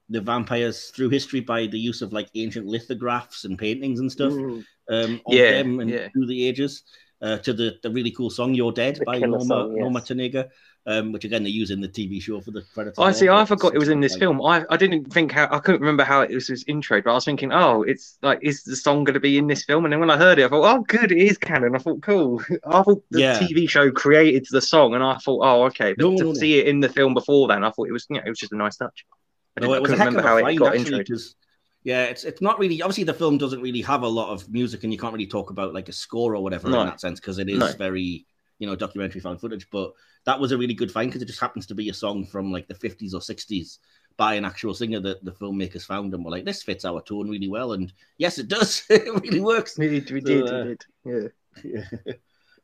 the 0.09 0.21
vampires 0.21 0.91
through 0.95 1.09
history 1.11 1.41
by 1.41 1.67
the 1.67 1.79
use 1.79 2.01
of 2.03 2.13
like 2.13 2.29
ancient 2.35 2.67
lithographs 2.67 3.45
and 3.45 3.59
paintings 3.59 4.01
and 4.01 4.11
stuff 4.11 4.33
Mm. 4.33 4.65
um, 4.91 5.21
of 5.27 5.35
Yeah, 5.35 5.53
them 5.63 5.81
and 5.81 5.91
yeah. 5.91 6.09
through 6.13 6.27
the 6.27 6.47
ages 6.47 6.83
uh, 7.23 7.39
to 7.39 7.53
the, 7.53 7.77
the 7.83 7.91
really 7.91 8.11
cool 8.13 8.31
song 8.31 8.55
"You're 8.55 8.73
Dead" 8.73 8.97
The 8.97 9.05
by 9.05 9.19
Norma 9.19 9.45
song, 9.45 9.73
yes. 9.73 9.81
Norma 9.81 10.01
Tanega, 10.01 10.49
um, 10.87 11.13
which 11.13 11.25
again 11.25 11.43
they 11.43 11.49
use 11.51 11.71
in 11.71 11.81
the 11.81 11.89
TV 11.89 12.21
show 12.23 12.41
for 12.43 12.51
the 12.51 12.63
Predator. 12.75 13.01
I 13.01 13.11
see. 13.13 13.29
I 13.29 13.45
forgot 13.47 13.75
it 13.75 13.79
was 13.79 13.89
in 13.89 14.01
this 14.01 14.13
like- 14.13 14.21
film. 14.21 14.41
I, 14.43 14.65
I 14.69 14.77
didn't 14.77 15.11
think 15.13 15.33
how 15.33 15.49
I 15.51 15.59
couldn't 15.59 15.81
remember 15.81 16.05
how 16.05 16.21
it 16.21 16.31
was 16.35 16.47
his 16.47 16.63
intro, 16.69 17.01
but 17.01 17.11
I 17.11 17.15
was 17.15 17.25
thinking, 17.25 17.53
oh, 17.53 17.83
it's 17.83 18.19
like 18.23 18.39
is 18.43 18.63
the 18.65 18.77
song 18.77 19.03
going 19.05 19.15
to 19.15 19.21
be 19.21 19.39
in 19.39 19.47
this 19.47 19.65
film? 19.65 19.87
And 19.87 19.93
then 19.93 19.99
when 20.01 20.11
I 20.11 20.19
heard 20.19 20.39
it, 20.39 20.45
I 20.45 20.49
thought, 20.49 20.77
oh, 20.77 20.83
good, 20.83 21.11
it 21.11 21.19
is 21.19 21.39
canon. 21.39 21.75
I 21.75 21.79
thought, 21.79 22.03
cool. 22.03 22.43
I 22.67 22.83
thought 22.83 23.03
the 23.11 23.21
Yeah. 23.23 23.39
TV 23.41 23.69
show 23.69 23.91
created 23.91 24.47
the 24.51 24.61
song, 24.61 24.95
and 24.95 25.03
I 25.03 25.17
thought, 25.17 25.41
oh, 25.43 25.65
okay. 25.65 25.95
But 25.95 26.05
No, 26.05 26.11
to 26.19 26.23
no, 26.23 26.29
no. 26.33 26.35
see 26.35 26.59
it 26.61 26.69
in 26.69 26.81
the 26.81 26.91
film 26.91 27.15
before 27.15 27.49
then, 27.49 27.65
I 27.65 27.71
thought 27.71 27.89
it 27.89 27.93
was, 27.93 28.07
you 28.11 28.17
know, 28.17 28.23
it 28.25 28.29
was 28.29 28.39
just 28.39 28.53
a 28.53 28.57
nice 28.57 28.77
touch. 28.77 29.05
No, 29.61 29.73
it 29.75 29.83
was 29.83 29.91
a 29.93 29.97
heck 29.97 30.09
of 30.09 30.17
a 30.17 30.23
how 30.23 30.37
it 30.37 30.43
find 30.43 30.59
got 30.59 30.77
actually, 30.77 31.05
introed. 31.05 31.09
'cause, 31.09 31.35
yeah, 31.85 32.05
it's 32.05 32.25
it's 32.25 32.43
not 32.43 32.59
really 32.59 32.83
obviously 32.83 33.05
the 33.05 33.15
film 33.15 33.39
doesn't 33.39 33.61
really 33.63 33.81
have 33.83 34.03
a 34.03 34.09
lot 34.09 34.31
of 34.33 34.49
music, 34.51 34.85
and 34.85 34.93
you 34.93 34.99
can't 34.99 35.13
really 35.13 35.27
talk 35.27 35.51
about 35.51 35.73
like 35.75 35.89
a 35.89 35.93
score 35.93 36.35
or 36.37 36.43
whatever 36.43 36.69
No. 36.69 36.81
in 36.81 36.87
that 36.87 37.01
sense 37.01 37.21
because 37.21 37.39
it 37.39 37.49
is 37.49 37.59
No. 37.59 37.73
very 37.73 38.27
you 38.59 38.67
know 38.67 38.77
documentary 38.77 39.21
found 39.21 39.41
footage. 39.41 39.69
But 39.71 39.93
that 40.25 40.39
was 40.41 40.53
a 40.53 40.59
really 40.59 40.75
good 40.75 40.91
find 40.91 41.11
because 41.11 41.23
it 41.23 41.27
just 41.27 41.41
happens 41.41 41.67
to 41.67 41.75
be 41.75 41.89
a 41.89 41.95
song 41.95 42.27
from 42.27 42.53
like 42.53 42.69
the 42.69 42.75
fifties 42.75 43.15
or 43.15 43.21
sixties 43.23 43.79
by 44.17 44.35
an 44.35 44.45
actual 44.47 44.75
singer 44.75 44.99
that 45.01 45.23
the 45.25 45.33
filmmakers 45.33 45.85
found 45.85 46.13
and 46.15 46.25
were 46.25 46.31
like, 46.31 46.45
this 46.47 46.63
fits 46.63 46.85
our 46.87 47.03
tone 47.03 47.29
really 47.29 47.49
well, 47.49 47.73
and 47.73 47.93
yes, 48.19 48.39
it 48.39 48.49
does. 48.49 48.83
it 48.91 49.05
really 49.23 49.41
works. 49.41 49.77
We 49.79 50.01
So, 50.01 50.21
did, 50.21 50.49
uh, 50.49 50.65
we 50.65 50.69
did. 50.71 50.85
Yeah. 51.05 51.29
Yeah. 52.07 52.13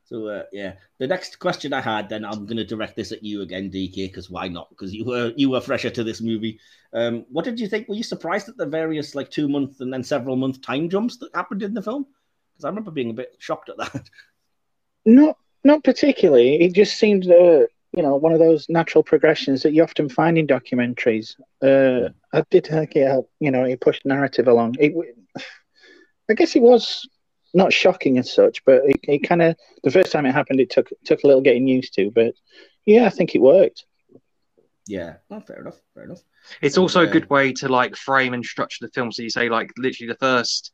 So 0.05 0.27
uh, 0.27 0.43
yeah, 0.51 0.73
the 0.99 1.07
next 1.07 1.39
question 1.39 1.73
I 1.73 1.81
had, 1.81 2.09
then 2.09 2.25
I'm 2.25 2.45
going 2.45 2.57
to 2.57 2.65
direct 2.65 2.95
this 2.95 3.11
at 3.11 3.23
you 3.23 3.41
again, 3.41 3.71
DK, 3.71 3.95
because 3.95 4.29
why 4.29 4.47
not? 4.47 4.69
Because 4.69 4.93
you 4.93 5.05
were 5.05 5.33
you 5.35 5.49
were 5.49 5.61
fresher 5.61 5.89
to 5.91 6.03
this 6.03 6.21
movie. 6.21 6.59
Um, 6.93 7.25
what 7.29 7.45
did 7.45 7.59
you 7.59 7.67
think? 7.67 7.87
Were 7.87 7.95
you 7.95 8.03
surprised 8.03 8.49
at 8.49 8.57
the 8.57 8.65
various 8.65 9.15
like 9.15 9.31
two 9.31 9.47
month 9.47 9.79
and 9.79 9.91
then 9.93 10.03
several 10.03 10.35
month 10.35 10.61
time 10.61 10.89
jumps 10.89 11.17
that 11.17 11.33
happened 11.33 11.63
in 11.63 11.73
the 11.73 11.81
film? 11.81 12.05
Because 12.53 12.65
I 12.65 12.69
remember 12.69 12.91
being 12.91 13.11
a 13.11 13.13
bit 13.13 13.35
shocked 13.39 13.69
at 13.69 13.77
that. 13.77 14.09
Not 15.05 15.37
not 15.63 15.83
particularly. 15.83 16.61
It 16.61 16.73
just 16.73 16.97
seemed, 16.97 17.29
uh, 17.29 17.65
you 17.93 18.01
know, 18.03 18.15
one 18.15 18.33
of 18.33 18.39
those 18.39 18.67
natural 18.69 19.03
progressions 19.03 19.63
that 19.63 19.73
you 19.73 19.83
often 19.83 20.09
find 20.09 20.37
in 20.37 20.47
documentaries. 20.47 21.35
Uh, 21.61 22.09
I 22.33 22.43
did 22.49 22.67
think 22.67 22.95
it, 22.95 23.07
helped, 23.07 23.31
you 23.39 23.51
know, 23.51 23.63
it 23.63 23.81
pushed 23.81 24.05
narrative 24.05 24.47
along. 24.47 24.75
It, 24.79 24.93
I 26.29 26.33
guess 26.33 26.55
it 26.55 26.61
was 26.61 27.07
not 27.53 27.73
shocking 27.73 28.17
as 28.17 28.33
such, 28.33 28.63
but 28.65 28.81
it, 28.85 28.99
it 29.03 29.19
kind 29.19 29.41
of 29.41 29.55
the 29.83 29.91
first 29.91 30.11
time 30.11 30.25
it 30.25 30.33
happened, 30.33 30.59
it 30.59 30.69
took 30.69 30.89
took 31.05 31.23
a 31.23 31.27
little 31.27 31.41
getting 31.41 31.67
used 31.67 31.93
to. 31.95 32.11
But 32.11 32.33
yeah, 32.85 33.05
I 33.05 33.09
think 33.09 33.35
it 33.35 33.41
worked. 33.41 33.85
Yeah, 34.87 35.15
well, 35.29 35.41
fair 35.41 35.61
enough. 35.61 35.79
Fair 35.93 36.03
enough. 36.03 36.21
It's 36.61 36.75
And, 36.75 36.81
also 36.81 37.03
a 37.03 37.07
uh, 37.07 37.11
good 37.11 37.29
way 37.29 37.53
to 37.53 37.69
like 37.69 37.95
frame 37.95 38.33
and 38.33 38.43
structure 38.43 38.85
the 38.85 38.91
film. 38.91 39.11
So 39.11 39.23
you 39.23 39.29
say 39.29 39.49
like 39.49 39.71
literally 39.77 40.11
the 40.11 40.17
first, 40.17 40.71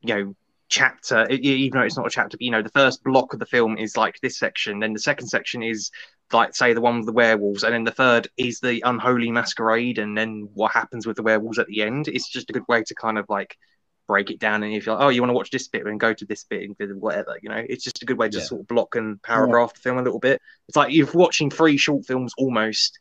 you 0.00 0.14
know, 0.14 0.36
chapter, 0.68 1.28
even 1.30 1.78
though 1.78 1.84
it's 1.84 1.96
not 1.96 2.06
a 2.06 2.10
chapter, 2.10 2.36
but 2.36 2.42
you 2.42 2.50
know, 2.50 2.62
the 2.62 2.70
first 2.70 3.04
block 3.04 3.34
of 3.34 3.38
the 3.38 3.46
film 3.46 3.76
is 3.76 3.96
like 3.96 4.18
this 4.20 4.38
section. 4.38 4.80
Then 4.80 4.94
the 4.94 4.98
second 4.98 5.28
section 5.28 5.62
is 5.62 5.90
like 6.32 6.54
say 6.54 6.72
the 6.72 6.80
one 6.80 6.96
with 6.96 7.06
the 7.06 7.12
werewolves, 7.12 7.62
and 7.62 7.74
then 7.74 7.84
the 7.84 7.90
third 7.92 8.28
is 8.36 8.58
the 8.58 8.82
unholy 8.84 9.30
masquerade, 9.30 9.98
and 9.98 10.16
then 10.16 10.48
what 10.54 10.72
happens 10.72 11.06
with 11.06 11.16
the 11.16 11.22
werewolves 11.22 11.58
at 11.58 11.66
the 11.66 11.82
end. 11.82 12.08
It's 12.08 12.28
just 12.28 12.50
a 12.50 12.52
good 12.52 12.66
way 12.68 12.82
to 12.82 12.94
kind 12.94 13.18
of 13.18 13.26
like 13.28 13.56
break 14.06 14.30
it 14.30 14.38
down. 14.38 14.62
And 14.62 14.74
if 14.74 14.86
you're 14.86 14.94
like, 14.94 15.04
oh, 15.04 15.08
you 15.08 15.22
want 15.22 15.30
to 15.30 15.34
watch 15.34 15.50
this 15.50 15.68
bit, 15.68 15.86
and 15.86 15.98
go 16.00 16.12
to 16.12 16.24
this 16.24 16.44
bit 16.44 16.68
and 16.78 17.00
whatever, 17.00 17.38
you 17.42 17.48
know, 17.48 17.62
it's 17.68 17.84
just 17.84 18.02
a 18.02 18.06
good 18.06 18.18
way 18.18 18.28
to 18.28 18.38
Yeah. 18.38 18.44
sort 18.44 18.60
of 18.62 18.68
block 18.68 18.94
and 18.94 19.22
paragraph 19.22 19.74
the 19.74 19.80
film 19.80 19.98
a 19.98 20.02
little 20.02 20.18
bit. 20.18 20.40
It's 20.68 20.76
like 20.76 20.92
you're 20.92 21.10
watching 21.12 21.50
three 21.50 21.76
short 21.76 22.06
films 22.06 22.32
almost 22.36 22.98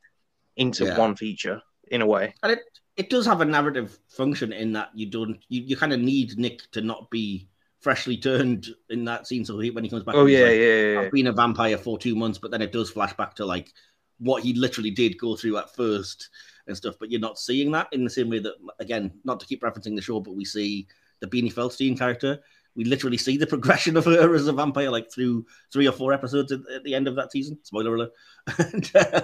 into 0.58 0.86
Yeah. 0.86 0.98
one 0.98 1.16
feature 1.16 1.62
in 1.88 2.02
a 2.02 2.06
way. 2.06 2.34
And 2.44 2.54
it 2.54 2.60
it 2.98 3.10
does 3.10 3.26
have 3.26 3.42
a 3.42 3.46
narrative 3.46 3.98
function 4.10 4.52
in 4.52 4.74
that 4.74 4.90
you 4.94 5.10
don't 5.10 5.40
you, 5.48 5.62
you 5.62 5.78
kind 5.78 5.94
of 5.94 6.00
need 6.00 6.38
Nick 6.38 6.70
to 6.72 6.82
not 6.82 7.10
be 7.10 7.48
freshly 7.80 8.18
turned 8.18 8.68
in 8.90 9.06
that 9.06 9.28
scene. 9.28 9.44
So 9.44 9.58
he, 9.60 9.72
when 9.72 9.84
he 9.84 9.90
comes 9.90 10.04
back, 10.04 10.16
Oh 10.16 10.26
yeah, 10.26 10.46
like, 10.46 10.58
yeah, 10.58 10.94
yeah. 10.94 11.00
I've 11.00 11.12
been 11.12 11.28
a 11.28 11.32
vampire 11.32 11.78
for 11.78 11.98
two 11.98 12.16
months, 12.16 12.38
but 12.38 12.52
then 12.52 12.62
it 12.62 12.72
does 12.72 12.92
flash 12.92 13.14
back 13.14 13.36
to 13.36 13.46
like 13.46 13.72
what 14.20 14.44
he 14.44 14.54
literally 14.54 14.92
did 14.92 15.18
go 15.18 15.36
through 15.36 15.58
at 15.58 15.74
first 15.74 16.30
and 16.68 16.76
stuff. 16.78 16.96
But 17.00 17.12
you're 17.12 17.20
not 17.22 17.40
seeing 17.40 17.72
that 17.72 17.88
in 17.92 18.04
the 18.04 18.10
same 18.10 18.30
way 18.30 18.40
that, 18.40 18.56
again, 18.80 19.12
not 19.24 19.40
to 19.40 19.46
keep 19.46 19.62
referencing 19.62 19.96
the 19.96 20.02
show, 20.02 20.20
but 20.20 20.36
we 20.36 20.46
see 20.46 20.88
the 21.20 21.28
Beanie 21.28 21.54
Feldstein 21.54 21.98
character. 21.98 22.40
We 22.76 22.86
literally 22.86 23.18
see 23.18 23.36
the 23.38 23.48
progression 23.56 23.98
of 23.98 24.06
her 24.06 24.34
as 24.34 24.48
a 24.48 24.54
vampire, 24.54 24.90
like 24.90 25.12
through 25.12 25.46
three 25.74 25.88
or 25.88 25.92
four 25.92 26.14
episodes 26.14 26.52
at, 26.52 26.62
at 26.74 26.84
the 26.84 26.96
end 26.96 27.08
of 27.08 27.16
that 27.16 27.32
season. 27.32 27.60
Spoiler 27.64 27.96
alert. 27.96 28.12
and, 28.74 28.92
uh, 28.96 29.22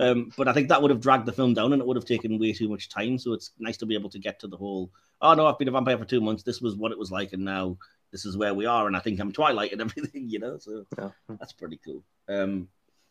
um, 0.00 0.30
but 0.36 0.46
I 0.48 0.52
think 0.52 0.68
that 0.68 0.80
would 0.80 0.90
have 0.92 1.00
dragged 1.00 1.26
the 1.26 1.32
film 1.32 1.54
down, 1.54 1.72
and 1.72 1.82
it 1.82 1.86
would 1.88 1.96
have 1.96 2.04
taken 2.04 2.38
way 2.38 2.52
too 2.52 2.68
much 2.68 2.88
time. 2.88 3.18
So 3.18 3.32
it's 3.32 3.50
nice 3.58 3.76
to 3.78 3.86
be 3.86 3.94
able 3.94 4.10
to 4.10 4.18
get 4.18 4.38
to 4.40 4.46
the 4.46 4.56
whole. 4.56 4.90
Oh 5.20 5.34
no, 5.34 5.46
I've 5.46 5.58
been 5.58 5.68
a 5.68 5.72
vampire 5.72 5.98
for 5.98 6.04
two 6.04 6.20
months. 6.20 6.44
This 6.44 6.60
was 6.60 6.76
what 6.76 6.92
it 6.92 6.98
was 6.98 7.10
like, 7.10 7.32
and 7.32 7.44
now 7.44 7.76
this 8.12 8.24
is 8.24 8.36
where 8.36 8.54
we 8.54 8.64
are. 8.64 8.86
And 8.86 8.96
I 8.96 9.00
think 9.00 9.18
I'm 9.18 9.32
Twilight 9.32 9.72
and 9.72 9.80
everything, 9.80 10.28
you 10.28 10.38
know. 10.38 10.58
So 10.58 10.86
Yeah. 10.96 11.10
that's 11.40 11.52
pretty 11.52 11.80
cool. 11.84 12.04
Um, 12.28 12.68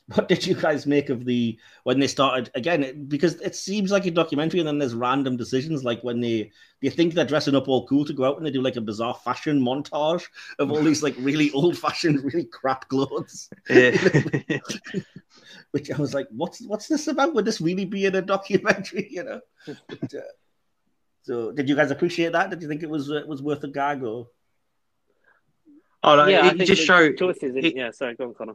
what 0.16 0.28
did 0.28 0.46
you 0.46 0.54
guys 0.54 0.86
make 0.86 1.10
of 1.10 1.24
the 1.24 1.58
when 1.84 1.98
they 2.00 2.08
started 2.08 2.52
again? 2.56 2.84
it- 2.84 3.08
Because 3.08 3.36
it 3.36 3.56
seems 3.56 3.90
like 3.92 4.06
a 4.06 4.12
documentary, 4.12 4.60
and 4.60 4.68
then 4.68 4.78
there's 4.78 4.94
random 4.96 5.38
decisions, 5.38 5.84
like 5.86 6.04
when 6.04 6.20
they 6.20 6.52
they 6.82 6.90
think 6.90 7.14
they're 7.14 7.24
dressing 7.26 7.56
up 7.56 7.70
all 7.70 7.88
cool 7.88 8.04
to 8.06 8.14
go 8.14 8.26
out, 8.26 8.36
and 8.38 8.46
they 8.46 8.52
do 8.52 8.62
like 8.62 8.76
a 8.76 8.82
bizarre 8.82 9.14
fashion 9.16 9.62
montage 9.62 10.26
of 10.60 10.72
all 10.72 10.84
these 10.84 11.02
like 11.04 11.16
really 11.20 11.52
old 11.52 11.78
fashioned, 11.78 12.22
really 12.34 12.44
crap 12.46 12.90
clothes. 12.90 13.50
Yeah. 13.70 13.96
Which 15.72 15.90
I 15.90 15.98
was 15.98 16.14
like, 16.14 16.28
what's 16.32 16.62
what's 16.68 16.88
this 16.88 17.08
about? 17.08 17.34
Would 17.34 17.46
this 17.46 17.62
really 17.62 17.86
be 17.86 18.06
in 18.06 18.16
a 18.16 18.22
documentary? 18.22 19.08
You 19.10 19.24
know. 19.24 19.42
But, 19.88 20.14
uh, 20.14 20.20
so, 21.24 21.52
did 21.54 21.70
you 21.70 21.76
guys 21.76 21.90
appreciate 21.92 22.34
that? 22.34 22.50
Did 22.50 22.62
you 22.62 22.68
think 22.68 22.84
it 22.84 22.90
was 22.90 23.10
uh, 23.10 23.22
was 23.28 23.42
worth 23.42 23.64
a 23.64 23.70
gag 23.70 24.04
or? 24.04 24.28
oh, 26.04 26.16
no, 26.18 26.28
yeah, 26.28 26.46
it, 26.48 26.56
it 26.56 26.58
think 26.58 26.68
just 26.68 26.82
the 26.82 26.86
showed. 26.86 27.18
choices. 27.18 27.56
it- 27.56 27.76
yeah, 27.76 27.92
sorry, 27.92 28.16
go 28.16 28.26
on, 28.26 28.34
Conor. 28.34 28.54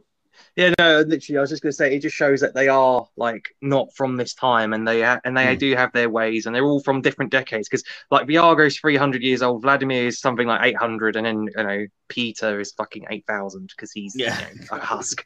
Yeah, 0.55 0.73
no, 0.79 1.01
literally, 1.01 1.37
I 1.37 1.41
was 1.41 1.49
just 1.49 1.61
going 1.61 1.71
to 1.71 1.75
say 1.75 1.95
it 1.95 1.99
just 2.01 2.15
shows 2.15 2.41
that 2.41 2.53
they 2.53 2.67
are 2.67 3.07
like 3.17 3.45
not 3.61 3.87
from 3.95 4.17
this 4.17 4.33
time, 4.33 4.73
and 4.73 4.87
they 4.87 5.01
ha- 5.01 5.19
and 5.23 5.35
they 5.35 5.45
Mm. 5.55 5.59
do 5.59 5.75
have 5.75 5.91
their 5.93 6.09
ways, 6.09 6.45
and 6.45 6.55
they're 6.55 6.65
all 6.65 6.81
from 6.81 7.01
different 7.01 7.31
decades. 7.31 7.67
Because 7.69 7.83
like 8.11 8.27
Viago's 8.27 8.77
three 8.77 8.95
hundred 8.97 9.21
years 9.21 9.41
old, 9.41 9.61
Vladimir 9.61 10.07
is 10.07 10.19
something 10.19 10.47
like 10.47 10.61
eight 10.63 10.77
hundred, 10.77 11.15
and 11.15 11.25
then 11.25 11.47
you 11.55 11.63
know 11.63 11.85
Peter 12.07 12.59
is 12.59 12.73
fucking 12.73 13.05
eight 13.09 13.25
thousand 13.27 13.71
because 13.75 13.91
he's 13.91 14.15
you 14.15 14.25
know, 14.69 14.77
a 14.77 14.79
husk. 14.79 15.23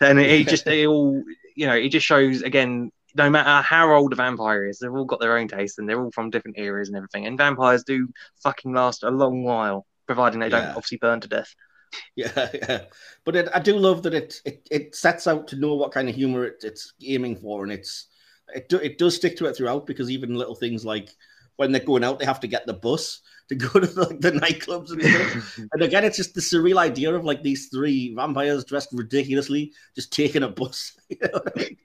And 0.00 0.20
it, 0.20 0.30
it 0.30 0.48
just 0.48 0.64
they 0.64 0.86
all 0.86 1.22
you 1.54 1.66
know 1.66 1.74
it 1.74 1.88
just 1.90 2.06
shows 2.06 2.42
again. 2.42 2.90
No 3.14 3.30
matter 3.30 3.62
how 3.66 3.94
old 3.94 4.12
a 4.12 4.16
vampire 4.16 4.66
is, 4.66 4.78
they've 4.78 4.92
all 4.92 5.06
got 5.06 5.20
their 5.20 5.38
own 5.38 5.48
taste, 5.48 5.78
and 5.78 5.88
they're 5.88 6.02
all 6.02 6.10
from 6.12 6.28
different 6.28 6.58
eras 6.58 6.88
and 6.88 6.96
everything. 6.98 7.24
And 7.26 7.38
vampires 7.38 7.82
do 7.82 8.08
fucking 8.42 8.74
last 8.74 9.04
a 9.04 9.10
long 9.10 9.42
while, 9.42 9.86
providing 10.06 10.40
they 10.40 10.50
don't 10.50 10.66
obviously 10.68 10.98
burn 10.98 11.20
to 11.22 11.28
death. 11.28 11.54
Yeah, 12.16 12.48
yeah. 12.54 12.84
But 13.24 13.36
it, 13.36 13.48
I 13.54 13.60
do 13.60 13.76
love 13.76 14.02
that 14.04 14.14
it, 14.14 14.40
it 14.44 14.66
it 14.70 14.94
sets 14.94 15.26
out 15.26 15.48
to 15.48 15.56
know 15.56 15.74
what 15.74 15.92
kind 15.92 16.08
of 16.08 16.14
humor 16.14 16.44
it, 16.44 16.56
it's 16.62 16.92
aiming 17.04 17.36
for, 17.36 17.62
and 17.62 17.72
it's 17.72 18.06
it 18.54 18.68
do, 18.68 18.78
it 18.78 18.98
does 18.98 19.16
stick 19.16 19.36
to 19.38 19.46
it 19.46 19.56
throughout 19.56 19.86
because 19.86 20.10
even 20.10 20.34
little 20.34 20.54
things 20.54 20.84
like 20.84 21.10
when 21.56 21.72
they're 21.72 21.84
going 21.84 22.04
out, 22.04 22.18
they 22.18 22.24
have 22.24 22.40
to 22.40 22.48
get 22.48 22.66
the 22.66 22.74
bus 22.74 23.20
to 23.48 23.54
go 23.54 23.68
to 23.80 23.86
the, 23.86 24.06
the 24.20 24.32
nightclubs 24.32 24.90
and 24.90 25.02
stuff. 25.02 25.36
and 25.72 25.82
again, 25.82 26.04
it's 26.04 26.16
just 26.16 26.34
the 26.34 26.40
surreal 26.40 26.78
idea 26.78 27.14
of 27.14 27.24
like 27.24 27.42
these 27.42 27.68
three 27.68 28.14
vampires 28.14 28.64
dressed 28.64 28.90
ridiculously, 28.92 29.72
just 29.94 30.12
taking 30.12 30.42
a 30.42 30.48
bus. 30.48 30.92
You 31.08 31.18
know 31.22 31.40
I 31.46 31.58
mean? 31.60 31.76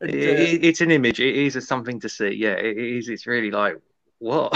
And, 0.00 0.10
It- 0.10 0.28
uh, 0.28 0.56
it- 0.56 0.64
it's 0.64 0.80
an 0.80 0.90
image. 0.90 1.20
It 1.20 1.34
is 1.36 1.56
a 1.56 1.60
something 1.60 2.00
to 2.00 2.08
see. 2.08 2.30
Yeah, 2.30 2.52
it 2.54 2.76
is. 2.76 3.08
It's 3.08 3.26
really 3.26 3.50
like 3.50 3.76
what, 4.18 4.52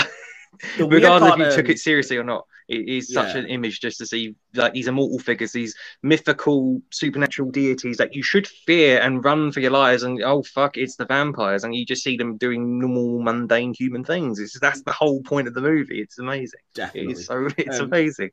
regardless 0.79 1.31
if 1.31 1.37
part, 1.37 1.39
you 1.39 1.47
took 1.47 1.67
um, 1.67 1.71
it 1.71 1.79
seriously 1.79 2.17
or 2.17 2.25
not. 2.25 2.47
It 2.71 2.89
is 2.89 3.13
such 3.13 3.35
Yeah. 3.35 3.41
an 3.43 3.47
image 3.49 3.81
just 3.81 3.99
to 3.99 4.07
see 4.07 4.35
like 4.55 4.73
these 4.73 4.87
immortal 4.87 5.19
figures, 5.19 5.51
these 5.53 5.75
mythical 6.05 6.81
supernatural 6.91 7.51
deities 7.51 7.97
that 7.97 8.15
you 8.15 8.23
should 8.23 8.47
fear 8.47 9.01
and 9.01 9.25
run 9.25 9.51
for 9.53 9.59
your 9.61 9.73
lives. 9.73 10.05
And 10.05 10.23
oh 10.23 10.43
fuck, 10.45 10.77
it's 10.77 10.97
the 10.97 11.05
vampires, 11.05 11.65
and 11.65 11.75
you 11.75 11.85
just 11.85 12.05
see 12.05 12.17
them 12.17 12.37
doing 12.37 12.79
normal, 12.79 13.21
mundane 13.23 13.75
human 13.75 14.05
things. 14.05 14.39
It's 14.39 14.59
that's 14.61 14.83
the 14.83 14.93
whole 14.93 15.21
point 15.23 15.49
of 15.49 15.55
the 15.55 15.61
movie. 15.61 16.01
It's 16.01 16.19
amazing. 16.19 16.61
It 16.71 16.77
definitely. 16.77 17.13
is 17.15 17.27
so. 17.27 17.49
It's 17.59 17.81
Um, 17.81 17.87
amazing. 17.87 18.31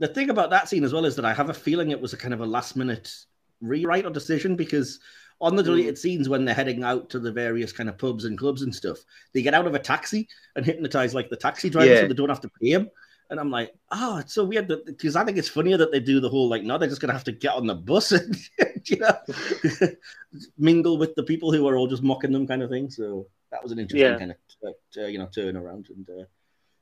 the 0.00 0.08
thing 0.08 0.30
about 0.30 0.50
that 0.50 0.68
scene 0.68 0.84
as 0.84 0.92
well 0.92 1.04
is 1.04 1.14
that 1.16 1.24
I 1.24 1.32
have 1.32 1.50
a 1.50 1.54
feeling 1.54 1.90
it 1.92 2.00
was 2.00 2.12
a 2.12 2.16
kind 2.16 2.34
of 2.34 2.40
a 2.40 2.46
last 2.46 2.74
minute 2.76 3.10
rewrite 3.60 4.04
or 4.04 4.10
decision 4.10 4.56
because 4.56 4.98
on 5.40 5.56
the 5.56 5.62
deleted 5.62 5.96
scenes 5.98 6.28
when 6.28 6.44
they're 6.44 6.54
heading 6.54 6.82
out 6.84 7.10
to 7.10 7.18
the 7.18 7.30
various 7.32 7.72
kind 7.72 7.88
of 7.88 7.98
pubs 7.98 8.24
and 8.24 8.36
clubs 8.38 8.62
and 8.62 8.74
stuff, 8.74 8.98
they 9.32 9.42
get 9.42 9.54
out 9.54 9.66
of 9.66 9.74
a 9.74 9.78
taxi 9.78 10.28
and 10.56 10.66
hypnotise 10.66 11.14
like 11.14 11.28
the 11.30 11.36
taxi 11.36 11.70
driver 11.70 11.92
Yeah. 11.92 12.00
so 12.00 12.08
they 12.08 12.14
don't 12.14 12.28
have 12.28 12.40
to 12.40 12.50
pay 12.60 12.70
him. 12.70 12.88
And 13.30 13.40
I'm 13.40 13.50
like, 13.50 13.74
oh, 13.90 14.18
it's 14.18 14.34
so 14.34 14.44
weird 14.44 14.70
because 14.86 15.16
I 15.16 15.24
think 15.24 15.38
it's 15.38 15.48
funnier 15.48 15.76
that 15.78 15.90
they 15.92 16.00
do 16.00 16.20
the 16.20 16.28
whole 16.28 16.48
like, 16.48 16.62
no, 16.62 16.78
they're 16.78 16.88
just 16.88 17.00
gonna 17.00 17.12
have 17.14 17.24
to 17.24 17.32
get 17.32 17.54
on 17.54 17.66
the 17.66 17.74
bus 17.74 18.12
and 18.12 18.36
you 18.84 18.98
know 18.98 19.16
mingle 20.58 20.98
with 20.98 21.14
the 21.14 21.22
people 21.22 21.52
who 21.52 21.66
are 21.68 21.76
all 21.76 21.86
just 21.86 22.02
mocking 22.02 22.32
them 22.32 22.46
kind 22.46 22.62
of 22.62 22.70
thing. 22.70 22.90
So 22.90 23.26
that 23.50 23.62
was 23.62 23.72
an 23.72 23.78
interesting 23.78 24.12
Yeah. 24.12 24.18
kind 24.18 24.30
of 24.32 24.36
uh, 24.64 25.02
uh, 25.02 25.06
you 25.06 25.18
know 25.18 25.28
turn 25.34 25.56
around 25.56 25.88
and 25.90 26.08
uh, 26.10 26.24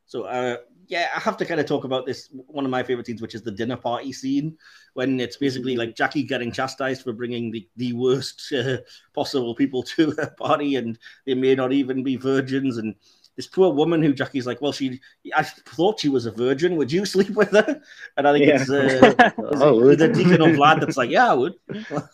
So 0.07 0.25
uh, 0.25 0.59
yeah, 0.89 1.09
I 1.15 1.21
have 1.21 1.37
to 1.39 1.45
kind 1.47 1.61
of 1.61 1.67
talk 1.67 1.85
about 1.85 2.07
this. 2.07 2.29
One 2.33 2.65
of 2.65 2.71
my 2.71 2.83
favorite 2.83 3.07
scenes, 3.07 3.23
which 3.23 3.35
is 3.35 3.43
the 3.43 3.51
dinner 3.51 3.77
party 3.77 4.13
scene, 4.13 4.59
when 4.95 5.21
it's 5.21 5.37
basically 5.37 5.77
like 5.77 5.97
Jackie 5.97 6.25
getting 6.25 6.53
chastised 6.53 7.03
for 7.03 7.13
bringing 7.13 7.51
the, 7.51 7.67
the 7.77 7.93
worst 7.95 8.53
uh, 8.53 8.79
possible 9.15 9.55
people 9.55 9.83
to 9.95 10.15
a 10.19 10.27
party, 10.33 10.77
and 10.77 10.99
they 11.27 11.35
may 11.35 11.55
not 11.55 11.73
even 11.73 12.03
be 12.03 12.17
virgins. 12.17 12.77
And 12.79 12.95
this 13.37 13.47
poor 13.47 13.73
woman 13.73 14.03
who 14.03 14.13
Jackie's 14.13 14.47
like, 14.47 14.61
well, 14.61 14.73
she, 14.73 15.01
I 15.35 15.43
thought 15.43 16.01
she 16.01 16.09
was 16.09 16.27
a 16.27 16.31
virgin. 16.31 16.77
Would 16.77 16.93
you 16.93 17.05
sleep 17.15 17.31
with 17.31 17.51
her? 17.51 17.81
And 18.17 18.29
I 18.29 18.33
think 18.33 18.47
Yeah. 18.47 18.61
it's 18.61 18.71
uh, 18.71 19.31
Oh, 19.39 19.95
the 19.95 20.09
deacon 20.09 20.43
of 20.43 20.57
lad 20.59 20.81
that's 20.81 20.97
like, 20.97 21.11
yeah, 21.11 21.31
I 21.31 21.35
would. 21.35 21.55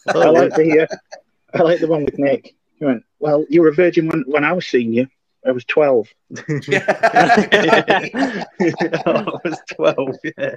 I 0.06 0.28
like 0.28 0.54
the 0.54 0.86
uh, 0.90 0.96
I 1.54 1.62
like 1.62 1.80
the 1.80 1.88
one 1.88 2.04
with 2.04 2.18
Nick. 2.18 2.54
He 2.76 2.84
went, 2.84 3.02
"Well, 3.18 3.44
you 3.48 3.62
were 3.62 3.68
a 3.68 3.74
virgin 3.74 4.06
when, 4.06 4.22
when 4.28 4.44
I 4.44 4.52
was 4.52 4.66
seeing 4.66 4.92
you. 4.92 5.08
I 5.48 5.52
was 5.52 5.64
12. 5.64 6.08
I 6.30 6.34
was 9.44 9.60
12, 9.74 10.16
yeah. 10.36 10.54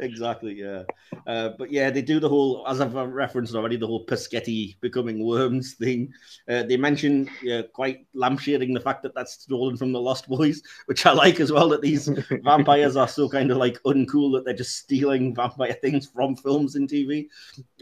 exactly, 0.00 0.54
yeah. 0.54 0.82
Uh, 1.26 1.50
but 1.58 1.70
yeah, 1.70 1.90
they 1.90 2.02
do 2.02 2.20
the 2.20 2.28
whole, 2.28 2.64
as 2.68 2.80
I've 2.80 2.94
referenced 2.94 3.54
already, 3.54 3.76
the 3.76 3.86
whole 3.86 4.06
Pasghetti 4.06 4.76
becoming 4.80 5.24
worms 5.24 5.74
thing. 5.74 6.12
Uh, 6.48 6.62
they 6.62 6.76
mention 6.76 7.28
yeah, 7.42 7.62
quite 7.72 8.06
lampshading 8.14 8.74
the 8.74 8.80
fact 8.80 9.02
that 9.02 9.14
that's 9.14 9.34
stolen 9.34 9.76
from 9.76 9.92
the 9.92 10.00
Lost 10.00 10.28
Boys, 10.28 10.62
which 10.86 11.06
I 11.06 11.12
like 11.12 11.40
as 11.40 11.52
well. 11.52 11.68
That 11.68 11.82
these 11.82 12.08
vampires 12.44 12.96
are 12.96 13.08
so 13.08 13.28
kind 13.28 13.50
of 13.50 13.56
like 13.56 13.82
uncool 13.84 14.32
that 14.34 14.44
they're 14.44 14.54
just 14.54 14.76
stealing 14.76 15.34
vampire 15.34 15.74
things 15.74 16.06
from 16.06 16.36
films 16.36 16.76
and 16.76 16.88
TV, 16.88 17.28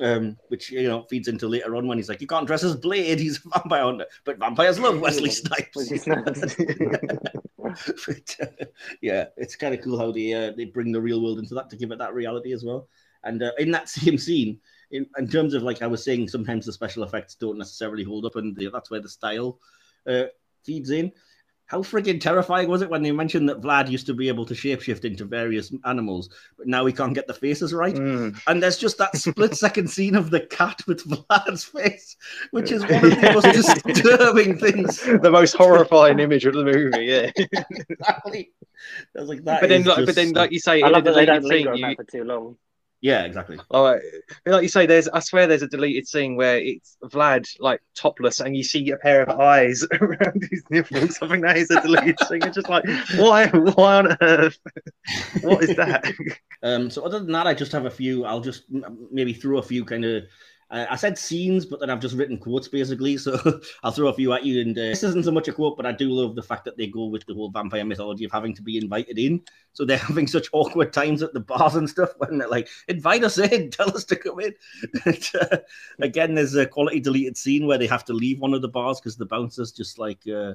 um, 0.01 0.37
which 0.49 0.71
you 0.71 0.89
know 0.89 1.05
feeds 1.11 1.29
into 1.29 1.49
later 1.49 1.77
on 1.77 1.87
when 1.87 1.99
he's 1.99 2.09
like, 2.09 2.21
"You 2.21 2.27
can't 2.27 2.47
dress 2.47 2.65
as 2.65 2.77
Blade; 2.77 3.19
he's 3.19 3.45
a 3.45 3.59
vampire 3.59 3.85
hunter." 3.85 4.07
But 4.25 4.39
vampires 4.39 4.79
love 4.79 5.01
Wesley 5.01 5.31
Snipes. 5.31 6.07
But, 6.25 8.37
uh, 8.41 8.65
yeah, 9.01 9.27
it's 9.37 9.57
kind 9.57 9.75
of 9.75 9.83
cool 9.83 9.99
how 9.99 10.13
they 10.13 10.33
uh, 10.33 10.53
they 10.57 10.65
bring 10.65 10.93
the 10.93 11.01
real 11.01 11.23
world 11.23 11.39
into 11.39 11.55
that 11.55 11.71
to 11.71 11.77
give 11.77 11.91
it 11.91 11.99
that 11.99 12.15
reality 12.15 12.53
as 12.53 12.65
well. 12.65 12.89
And 13.25 13.43
uh, 13.43 13.53
in 13.59 13.71
that 13.73 13.89
same 13.99 14.19
scene, 14.19 14.59
in, 14.91 15.07
in 15.19 15.29
terms 15.29 15.55
of 15.55 15.63
like 15.63 15.83
I 15.83 15.87
was 15.87 16.05
saying, 16.05 16.29
sometimes 16.29 16.67
the 16.67 16.73
special 16.73 17.05
effects 17.05 17.35
don't 17.35 17.59
necessarily 17.59 18.05
hold 18.05 18.27
up, 18.27 18.37
and 18.37 18.57
the, 18.57 18.71
that's 18.71 18.91
where 18.91 19.01
the 19.01 19.09
style 19.09 19.59
uh, 20.07 20.25
feeds 20.65 20.91
in. 20.91 21.13
How 21.71 21.83
friggin' 21.83 22.21
terrifying 22.21 22.69
was 22.69 22.83
it 22.83 22.91
when 22.91 23.01
they 23.01 23.13
mentioned 23.13 23.49
that 23.49 23.61
Vlad 23.61 23.89
used 23.89 24.05
to 24.07 24.13
be 24.13 24.27
able 24.27 24.45
to 24.45 24.55
shapeshift 24.55 25.05
into 25.05 25.25
various 25.25 25.73
animals, 25.85 26.29
but 26.59 26.67
now 26.67 26.85
he 26.85 26.93
can't 26.93 27.15
get 27.15 27.29
the 27.29 27.33
faces 27.33 27.73
right? 27.73 27.95
Mm. 27.95 28.37
And 28.49 28.61
there's 28.61 28.77
just 28.77 28.99
that 28.99 29.17
split 29.17 29.55
second 29.67 29.89
scene 29.89 30.17
of 30.17 30.31
the 30.31 30.41
cat 30.41 30.83
with 30.89 31.09
Vlad's 31.09 31.63
face, 31.63 32.17
which 32.51 32.73
is 32.73 32.83
one 32.83 33.05
of 33.05 33.21
the 33.21 33.33
most 33.33 33.85
disturbing 33.95 34.59
things. 34.59 35.01
The 35.01 35.31
most 35.31 35.55
horrifying 35.55 36.19
image 36.19 36.45
of 36.45 36.55
the 36.55 36.65
movie, 36.65 37.05
yeah. 37.05 37.31
Exactly. 37.89 38.51
I 39.17 39.21
was 39.21 39.29
like, 39.29 39.45
that 39.45 39.61
But 39.61 39.69
then, 39.69 39.83
is 39.83 39.87
like, 39.87 40.07
but 40.07 40.15
then, 40.17 40.33
like 40.33 40.51
you 40.51 40.59
say, 40.59 40.83
I 40.83 40.89
in 40.89 40.93
a 40.95 40.97
love 40.97 41.05
that 41.05 41.15
they 41.15 41.27
deleted 41.27 41.43
don't 41.43 41.49
linger 41.51 41.57
scene, 41.57 41.69
on 41.69 41.91
you, 41.91 41.97
that 41.97 42.05
for 42.05 42.11
too 42.11 42.25
long. 42.25 42.57
Yeah, 43.01 43.25
exactly. 43.25 43.59
like, 43.71 44.03
like 44.45 44.63
you 44.63 44.69
say, 44.69 44.87
there's 44.87 45.09
I 45.09 45.21
swear 45.21 45.47
there's 45.47 45.63
a 45.63 45.69
deleted 45.69 46.07
scene 46.07 46.37
where 46.37 46.59
it's 46.59 46.97
Vlad 47.05 47.49
like 47.59 47.81
topless 47.95 48.41
and 48.41 48.57
you 48.57 48.63
see 48.63 48.91
a 48.91 48.97
pair 48.97 49.23
of 49.23 49.41
eyes 49.41 49.85
around 50.01 50.47
his 50.51 50.63
nipples. 50.71 51.19
I 51.23 51.29
think 51.29 51.45
that 51.45 51.57
is 51.57 51.71
a 51.71 51.81
deleted 51.81 52.19
scene. 52.29 52.43
It's 52.43 52.57
just 52.57 52.69
like, 52.69 52.85
why, 53.17 53.49
why 53.49 53.97
on 53.97 54.17
earth? 54.21 54.59
What 55.43 55.65
is 55.65 55.77
that? 55.77 56.05
Um, 56.63 56.91
so 56.91 57.03
other 57.07 57.21
than 57.21 57.33
that, 57.33 57.47
I 57.47 57.55
just 57.55 57.73
have 57.73 57.87
a 57.87 57.91
few. 57.91 58.27
I'll 58.27 58.43
just 58.43 58.65
m- 58.71 59.09
maybe 59.11 59.33
throw 59.33 59.57
a 59.57 59.63
few 59.63 59.83
kind 59.83 60.05
of. 60.05 60.25
Uh, 60.71 60.87
I 60.89 60.97
said 60.97 61.19
scenes, 61.19 61.67
but 61.67 61.81
then 61.81 61.91
I've 61.91 62.01
just 62.01 62.17
written 62.17 62.39
quotes 62.39 62.69
basically. 62.69 63.17
So 63.17 63.61
I'll 63.83 63.91
throw 63.91 64.09
a 64.09 64.15
few 64.15 64.33
at 64.33 64.45
you. 64.45 64.61
And 64.61 64.77
uh, 64.79 64.83
this 64.83 65.03
isn't 65.03 65.25
so 65.25 65.33
much 65.33 65.49
a 65.49 65.53
quote, 65.53 65.77
but 65.77 65.87
I 65.87 65.93
do 65.93 66.11
love 66.11 66.37
the 66.37 66.43
fact 66.43 66.65
that 66.67 66.77
they 66.77 66.87
go 66.87 67.07
with 67.07 67.27
the 67.27 67.35
whole 67.35 67.51
vampire 67.51 67.85
mythology 67.85 68.25
of 68.25 68.33
having 68.33 68.55
to 68.55 68.63
be 68.63 68.79
invited 68.79 69.19
in. 69.19 69.43
So 69.73 69.85
they're 69.85 69.99
having 70.11 70.27
such 70.27 70.49
awkward 70.53 70.93
times 70.93 71.23
at 71.23 71.33
the 71.33 71.41
bars 71.41 71.75
and 71.75 71.91
stuff 71.91 72.11
when 72.19 72.39
they're 72.39 72.49
like, 72.49 72.69
"Invite 72.89 73.25
us 73.25 73.39
in, 73.39 73.71
tell 73.73 73.95
us 73.95 74.05
to 74.05 74.17
come 74.17 74.41
in." 74.41 74.55
and, 75.05 75.31
uh, 75.41 75.59
again, 76.01 76.35
there's 76.35 76.55
a 76.55 76.67
quality 76.67 77.01
deleted 77.01 77.37
scene 77.37 77.67
where 77.67 77.79
they 77.79 77.89
have 77.89 78.05
to 78.05 78.13
leave 78.13 78.41
one 78.41 78.55
of 78.55 78.63
the 78.63 78.69
bars 78.69 79.01
because 79.01 79.17
the 79.17 79.27
bouncers 79.27 79.73
just 79.73 79.99
like. 79.99 80.23
Uh, 80.29 80.55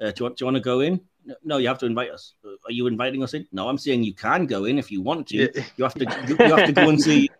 uh, 0.00 0.10
do, 0.10 0.14
you 0.18 0.24
want, 0.24 0.36
do 0.36 0.42
you 0.42 0.46
want 0.46 0.56
to 0.56 0.60
go 0.60 0.80
in? 0.80 1.00
No, 1.44 1.58
you 1.58 1.68
have 1.68 1.78
to 1.78 1.86
invite 1.86 2.10
us. 2.10 2.34
Are 2.44 2.72
you 2.72 2.88
inviting 2.88 3.22
us 3.22 3.34
in? 3.34 3.46
No, 3.52 3.68
I'm 3.68 3.78
saying 3.78 4.02
you 4.02 4.14
can 4.14 4.46
go 4.46 4.64
in 4.64 4.76
if 4.76 4.90
you 4.90 5.00
want 5.00 5.28
to. 5.28 5.36
You 5.76 5.84
have 5.84 5.94
to 5.94 6.26
you 6.26 6.36
have 6.36 6.66
to 6.66 6.72
go 6.72 6.88
and 6.88 7.00
see 7.00 7.30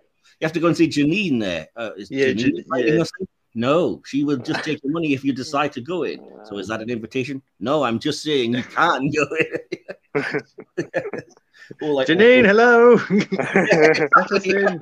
you 0.42 0.46
have 0.46 0.52
to 0.54 0.60
go 0.60 0.66
and 0.66 0.76
see 0.76 0.88
Janine 0.88 1.38
there. 1.38 1.68
Uh, 1.76 1.92
is 1.96 2.10
Yeah, 2.10 2.26
Janine 2.26 2.64
Jan- 2.66 2.98
yeah. 2.98 3.04
No, 3.54 4.02
she 4.04 4.24
will 4.24 4.38
just 4.38 4.64
take 4.64 4.82
your 4.82 4.92
money 4.92 5.12
if 5.12 5.22
you 5.22 5.32
decide 5.32 5.72
to 5.74 5.80
go 5.80 6.02
in. 6.02 6.18
So 6.46 6.58
is 6.58 6.66
that 6.66 6.80
an 6.80 6.90
invitation? 6.90 7.42
No, 7.60 7.84
I'm 7.84 8.00
just 8.00 8.24
saying 8.24 8.54
you 8.54 8.62
can 8.64 9.08
go 9.10 9.26
in. 9.38 10.24
All 11.80 11.94
like 11.94 12.08
Janine, 12.08 12.44
hello. 12.44 12.96
Let. 14.30 14.80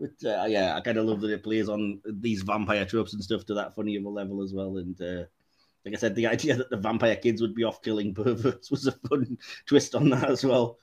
But, 0.00 0.24
uh, 0.24 0.46
yeah, 0.46 0.74
I 0.76 0.80
kind 0.80 0.98
of 0.98 1.06
love 1.06 1.20
that 1.20 1.30
it 1.30 1.44
plays 1.44 1.68
on 1.68 2.00
these 2.04 2.42
vampire 2.42 2.84
tropes 2.84 3.12
and 3.12 3.22
stuff 3.22 3.44
to 3.46 3.54
that 3.54 3.76
funny 3.76 3.94
of 3.94 4.04
a 4.04 4.08
level 4.08 4.42
as 4.42 4.52
well. 4.52 4.78
And 4.78 5.00
uh, 5.00 5.24
like 5.84 5.94
I 5.94 5.98
said, 5.98 6.16
the 6.16 6.26
idea 6.26 6.56
that 6.56 6.70
the 6.70 6.76
vampire 6.76 7.16
kids 7.16 7.40
would 7.42 7.54
be 7.54 7.64
off 7.64 7.80
killing 7.82 8.12
perverts 8.12 8.72
was 8.72 8.88
a 8.88 8.92
fun 8.92 9.38
twist 9.66 9.94
on 9.94 10.10
that 10.10 10.30
as 10.30 10.44
well. 10.44 10.78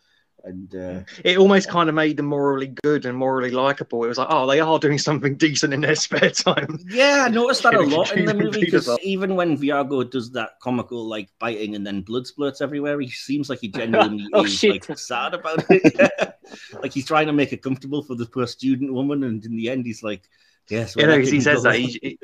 And 0.46 0.76
uh, 0.76 1.00
It 1.24 1.40
almost 1.40 1.70
kind 1.70 1.90
of 1.90 1.96
made 1.96 2.18
them 2.18 2.28
morally 2.28 2.68
good 2.84 3.06
and 3.06 3.18
morally 3.18 3.50
likable. 3.50 4.04
It 4.04 4.08
was 4.10 4.20
like, 4.20 4.28
oh, 4.30 4.46
they 4.46 4.60
are 4.60 4.78
doing 4.78 5.00
something 5.00 5.36
decent 5.46 5.74
in 5.74 5.82
their 5.82 5.96
spare 5.96 6.30
time. 6.30 6.80
Yeah, 6.88 7.26
I 7.28 7.30
noticed 7.30 7.64
that 7.64 7.74
a 7.74 7.82
lot 7.82 8.16
in 8.16 8.26
the 8.26 8.34
movie 8.36 8.60
because 8.62 8.88
even 9.02 9.36
when 9.36 9.58
Viago 9.58 10.08
does 10.10 10.32
that 10.34 10.60
comical 10.62 11.04
like 11.08 11.30
biting 11.40 11.74
and 11.76 11.86
then 11.86 12.02
blood 12.02 12.26
splurts 12.26 12.62
everywhere, 12.62 13.00
he 13.02 13.10
seems 13.10 13.50
like 13.50 13.60
he 13.60 13.70
genuinely 13.70 14.28
Oh, 14.34 14.44
is 14.46 14.54
shit. 14.54 14.88
like 14.88 15.00
sad 15.00 15.34
about 15.34 15.66
it. 15.70 16.36
like 16.84 16.94
he's 16.94 17.08
trying 17.08 17.26
to 17.28 17.34
make 17.34 17.52
it 17.52 17.64
comfortable 17.64 18.04
for 18.04 18.14
the 18.14 18.28
poor 18.28 18.46
student 18.46 18.94
woman, 18.94 19.24
and 19.24 19.44
in 19.46 19.56
the 19.56 19.70
end, 19.72 19.86
he's 19.88 20.04
like, 20.04 20.30
"Yes, 20.70 20.96
You 20.96 21.02
well, 21.02 21.08
know, 21.08 21.16
that 21.16 21.22
'cause 21.24 21.32
he 21.32 21.42
says 21.42 21.64
that. 21.64 21.76
He, 21.76 22.00
he- 22.02 22.20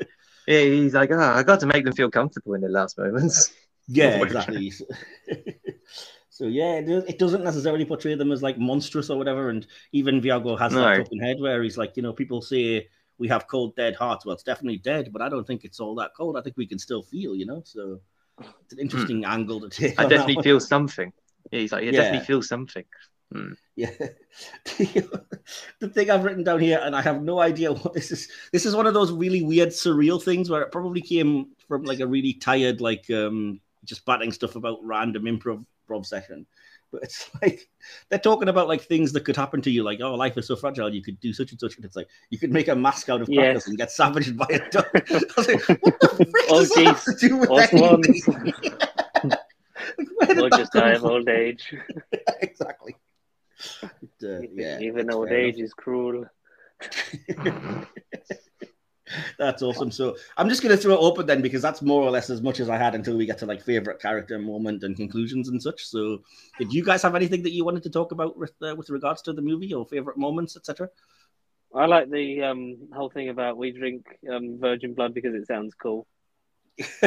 yeah, 0.46 0.60
he's 0.60 0.94
like, 0.94 1.10
oh, 1.12 1.18
I 1.20 1.42
got 1.42 1.60
to 1.60 1.66
make 1.66 1.84
them 1.84 1.94
feel 1.94 2.10
comfortable 2.10 2.54
in 2.54 2.60
their 2.60 2.70
last 2.70 2.98
moments. 2.98 3.52
Yeah, 3.88 4.22
exactly. 4.22 4.72
So 6.42 6.48
yeah, 6.48 6.74
it, 6.74 6.86
does, 6.86 7.04
it 7.04 7.18
doesn't 7.20 7.44
necessarily 7.44 7.84
portray 7.84 8.16
them 8.16 8.32
as 8.32 8.42
like 8.42 8.58
monstrous 8.58 9.10
or 9.10 9.16
whatever. 9.16 9.48
And 9.50 9.64
even 9.92 10.20
Viago 10.20 10.58
has 10.58 10.72
No. 10.72 10.80
that 10.80 10.96
talking 10.96 11.20
head 11.20 11.36
where 11.38 11.62
he's 11.62 11.78
like, 11.78 11.96
you 11.96 12.02
know, 12.02 12.12
people 12.12 12.42
say 12.42 12.88
we 13.18 13.28
have 13.28 13.46
cold, 13.46 13.76
dead 13.76 13.94
hearts. 13.94 14.26
Well, 14.26 14.34
it's 14.34 14.42
definitely 14.42 14.78
dead, 14.78 15.12
but 15.12 15.22
I 15.22 15.28
don't 15.28 15.46
think 15.46 15.64
it's 15.64 15.78
all 15.78 15.94
that 15.96 16.10
cold. 16.16 16.36
I 16.36 16.40
think 16.42 16.56
we 16.56 16.66
can 16.66 16.80
still 16.80 17.02
feel, 17.02 17.36
you 17.36 17.46
know. 17.46 17.62
So 17.64 18.00
it's 18.64 18.72
an 18.72 18.80
interesting 18.80 19.24
angle 19.24 19.60
to 19.60 19.68
take. 19.68 20.00
I 20.00 20.08
definitely 20.08 20.42
feel 20.42 20.58
something. 20.58 21.12
Yeah, 21.52 21.60
he's 21.60 21.70
like, 21.70 21.82
I 21.82 21.86
Yeah. 21.86 21.92
definitely 21.92 22.26
feel 22.26 22.42
something. 22.42 22.84
Yeah. 23.76 23.90
the, 23.98 25.24
the 25.80 25.88
thing 25.88 26.10
I've 26.10 26.24
written 26.24 26.42
down 26.44 26.58
here, 26.58 26.80
and 26.82 26.96
I 26.96 27.02
have 27.02 27.22
no 27.22 27.38
idea 27.38 27.72
what 27.72 27.94
this 27.94 28.10
is. 28.10 28.28
This 28.52 28.66
is 28.66 28.74
one 28.74 28.86
of 28.86 28.94
those 28.94 29.12
really 29.12 29.42
weird, 29.42 29.68
surreal 29.68 30.22
things 30.22 30.50
where 30.50 30.62
it 30.62 30.72
probably 30.72 31.02
came 31.02 31.52
from 31.68 31.84
like 31.84 32.00
a 32.00 32.06
really 32.06 32.34
tired, 32.34 32.80
like 32.80 33.08
um 33.10 33.60
just 33.84 34.04
batting 34.04 34.30
stuff 34.32 34.56
about 34.56 34.78
random 34.82 35.24
improv, 35.24 35.64
improv 35.92 36.06
session. 36.06 36.46
But 36.90 37.02
it's 37.04 37.30
like 37.42 37.68
they're 38.10 38.18
talking 38.18 38.48
about 38.48 38.68
like 38.68 38.82
things 38.82 39.12
that 39.12 39.24
could 39.24 39.36
happen 39.36 39.62
to 39.62 39.70
you, 39.70 39.82
like 39.82 40.00
oh, 40.00 40.14
life 40.14 40.36
is 40.38 40.46
so 40.46 40.56
fragile, 40.56 40.92
you 40.94 41.02
could 41.02 41.18
do 41.20 41.32
such 41.32 41.50
and 41.50 41.60
such, 41.60 41.76
and 41.76 41.84
it's 41.84 41.96
like 41.96 42.08
you 42.30 42.38
could 42.38 42.52
make 42.52 42.68
a 42.68 42.76
mask 42.76 43.08
out 43.08 43.22
of 43.22 43.28
Yes. 43.28 43.44
crackers 43.44 43.66
and 43.68 43.78
get 43.78 43.90
savaged 43.90 44.36
by 44.36 44.46
a 44.50 44.58
dog. 44.70 44.86
I 44.94 45.22
was 45.36 45.48
like, 45.48 45.62
what 45.80 46.00
the 46.00 46.08
frick 46.30 46.44
Oh, 46.50 46.58
does 46.60 46.68
that 46.74 46.86
have 46.86 47.04
to 47.04 47.28
do 47.28 47.36
with 47.38 47.50
Or 47.50 47.60
anything? 47.60 48.22
like, 49.24 49.38
where 50.16 50.50
did 50.50 50.52
just 50.52 50.72
die 50.72 50.90
of 50.90 51.04
old 51.04 51.28
age. 51.28 51.74
exactly. 52.40 52.96
But, 53.80 54.28
uh, 54.28 54.40
yeah, 54.54 54.80
Even 54.80 55.10
old 55.10 55.28
fair 55.28 55.38
enough. 55.38 55.54
age 55.54 55.62
is 55.62 55.72
cruel. 55.72 56.24
That's 59.38 59.62
awesome. 59.62 59.90
So 59.90 60.16
I'm 60.36 60.48
just 60.48 60.62
going 60.62 60.74
to 60.74 60.80
throw 60.80 60.94
it 60.94 61.00
open 61.00 61.26
then 61.26 61.42
because 61.42 61.62
that's 61.62 61.82
more 61.82 62.02
or 62.02 62.10
less 62.10 62.30
as 62.30 62.42
much 62.42 62.60
as 62.60 62.68
I 62.68 62.76
had 62.76 62.94
until 62.94 63.16
we 63.16 63.26
get 63.26 63.38
to 63.38 63.46
like 63.46 63.62
favorite 63.62 64.00
character 64.00 64.38
moment 64.38 64.84
and 64.84 64.96
conclusions 64.96 65.48
and 65.48 65.62
such. 65.62 65.84
So 65.84 66.22
did 66.58 66.72
you 66.72 66.84
guys 66.84 67.02
have 67.02 67.14
anything 67.14 67.42
that 67.42 67.52
you 67.52 67.64
wanted 67.64 67.82
to 67.84 67.90
talk 67.90 68.12
about 68.12 68.38
with 68.38 68.52
uh, 68.62 68.74
with 68.76 68.90
regards 68.90 69.22
to 69.22 69.32
the 69.32 69.42
movie 69.42 69.72
or 69.74 69.86
favorite 69.86 70.16
moments, 70.16 70.56
etc.? 70.56 70.88
I 71.74 71.86
like 71.86 72.10
the 72.10 72.42
um, 72.42 72.76
whole 72.94 73.10
thing 73.10 73.30
about 73.30 73.56
we 73.56 73.72
drink 73.72 74.06
um, 74.30 74.58
virgin 74.60 74.94
blood 74.94 75.14
because 75.14 75.34
it 75.34 75.46
sounds 75.46 75.74
cool. 75.74 76.06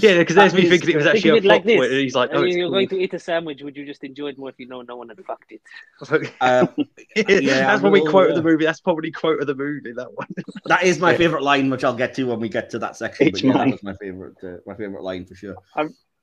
Yeah, 0.00 0.18
because 0.18 0.36
there's 0.36 0.54
me 0.54 0.66
thinking 0.66 0.90
it 0.90 0.96
was 0.96 1.06
actually 1.06 1.30
a 1.30 1.32
think 1.32 1.38
of 1.38 1.44
it 1.44 1.44
like 1.44 1.64
plot 1.64 1.70
point. 1.70 1.90
this. 1.90 1.92
He's 1.92 2.14
like, 2.14 2.30
And 2.30 2.40
oh, 2.40 2.42
you- 2.42 2.46
it's 2.46 2.56
you're 2.56 2.70
cool. 2.70 2.70
going 2.70 2.88
to 2.88 2.98
eat 3.00 3.14
a 3.14 3.18
sandwich. 3.18 3.62
Would 3.62 3.76
you 3.76 3.86
just 3.86 4.04
enjoy 4.04 4.28
it 4.28 4.38
more 4.38 4.48
if 4.50 4.58
you 4.58 4.66
know 4.66 4.82
no 4.82 4.96
one 4.96 5.08
had 5.08 5.24
fucked 5.24 5.52
it? 5.52 5.62
uh, 6.40 6.66
Yeah, 7.28 7.66
that's 7.66 7.82
I 7.82 7.82
when 7.82 7.92
we 7.92 8.00
will, 8.00 8.10
quote 8.10 8.30
uh, 8.30 8.34
the 8.34 8.42
movie. 8.42 8.64
That's 8.64 8.80
probably 8.80 9.10
quote 9.10 9.40
of 9.40 9.46
the 9.46 9.54
movie. 9.54 9.92
That 9.92 10.12
one. 10.14 10.26
that 10.66 10.82
is 10.84 10.98
my 10.98 11.12
Yeah. 11.12 11.18
favorite 11.18 11.42
line, 11.42 11.70
which 11.70 11.84
I'll 11.84 11.94
get 11.96 12.14
to 12.14 12.24
when 12.24 12.40
we 12.40 12.48
get 12.48 12.70
to 12.70 12.78
that 12.80 12.96
section. 12.96 13.30
It's 13.30 13.32
but 13.32 13.42
yeah, 13.44 13.56
that 13.58 13.70
was 13.70 13.82
my 13.82 13.94
favorite 13.94 14.36
uh, 14.42 14.56
my 14.66 14.74
favorite 14.74 15.02
line 15.02 15.26
for 15.26 15.34
sure. 15.34 15.56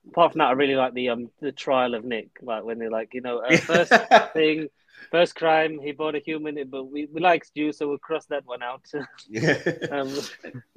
Apart 0.08 0.32
from 0.32 0.40
that, 0.40 0.48
I 0.48 0.52
really 0.52 0.74
like 0.74 0.94
the 0.94 1.10
um 1.10 1.30
the 1.40 1.52
trial 1.52 1.94
of 1.94 2.04
Nick, 2.04 2.30
like 2.42 2.64
when 2.64 2.78
they're 2.78 2.90
like, 2.90 3.14
you 3.14 3.20
know, 3.20 3.38
uh, 3.38 3.58
first 3.66 3.94
thing, 4.34 4.68
First 5.10 5.34
crime, 5.34 5.78
he 5.80 5.92
bought 5.92 6.14
a 6.14 6.18
human, 6.18 6.56
but 6.68 6.84
we, 6.84 7.06
we 7.12 7.20
like 7.20 7.44
stew, 7.44 7.72
so 7.72 7.88
we'll 7.88 7.98
cross 7.98 8.26
that 8.26 8.44
one 8.46 8.62
out. 8.62 8.84
Yeah. 9.28 9.58
um, 9.90 10.08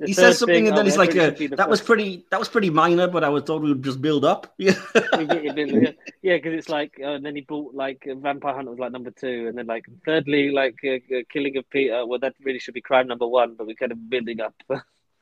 he 0.06 0.14
says 0.14 0.40
something 0.40 0.56
thing, 0.56 0.68
and 0.70 0.78
then 0.78 0.86
he's 0.86 0.98
like, 0.98 1.16
uh, 1.16 1.32
the 1.32 1.48
"That 1.48 1.70
was 1.70 1.82
pretty. 1.82 2.26
That 2.32 2.40
was 2.40 2.48
pretty 2.48 2.70
minor, 2.70 3.08
but 3.08 3.24
I 3.24 3.30
was 3.30 3.44
told 3.44 3.64
we 3.64 3.70
would 3.70 3.84
just 3.84 4.02
build 4.02 4.24
up." 4.26 4.54
Yeah. 4.58 4.76
We 5.18 5.26
get 5.28 5.46
it 5.46 5.58
in- 5.58 5.96
yeah, 6.22 6.38
because 6.38 6.54
it's 6.54 6.70
like, 6.70 6.94
uh, 7.02 7.12
and 7.16 7.26
then 7.26 7.36
he 7.36 7.42
bought 7.42 7.74
like 7.76 8.08
uh, 8.10 8.16
Vampire 8.16 8.56
Hunter 8.56 8.72
was 8.72 8.80
like 8.80 8.92
number 8.92 9.12
two, 9.12 9.48
and 9.48 9.58
then 9.58 9.68
like 9.68 9.86
thirdly, 10.06 10.52
like 10.52 10.76
uh, 10.84 11.16
uh, 11.16 11.22
Killing 11.32 11.58
of 11.58 11.70
Peter. 11.70 12.06
Well, 12.06 12.20
that 12.20 12.34
really 12.44 12.60
should 12.60 12.74
be 12.74 12.82
crime 12.82 13.08
number 13.08 13.28
one, 13.28 13.56
but 13.56 13.68
we're 13.68 13.76
kind 13.76 13.92
of 13.92 14.10
building 14.10 14.40
up. 14.42 14.56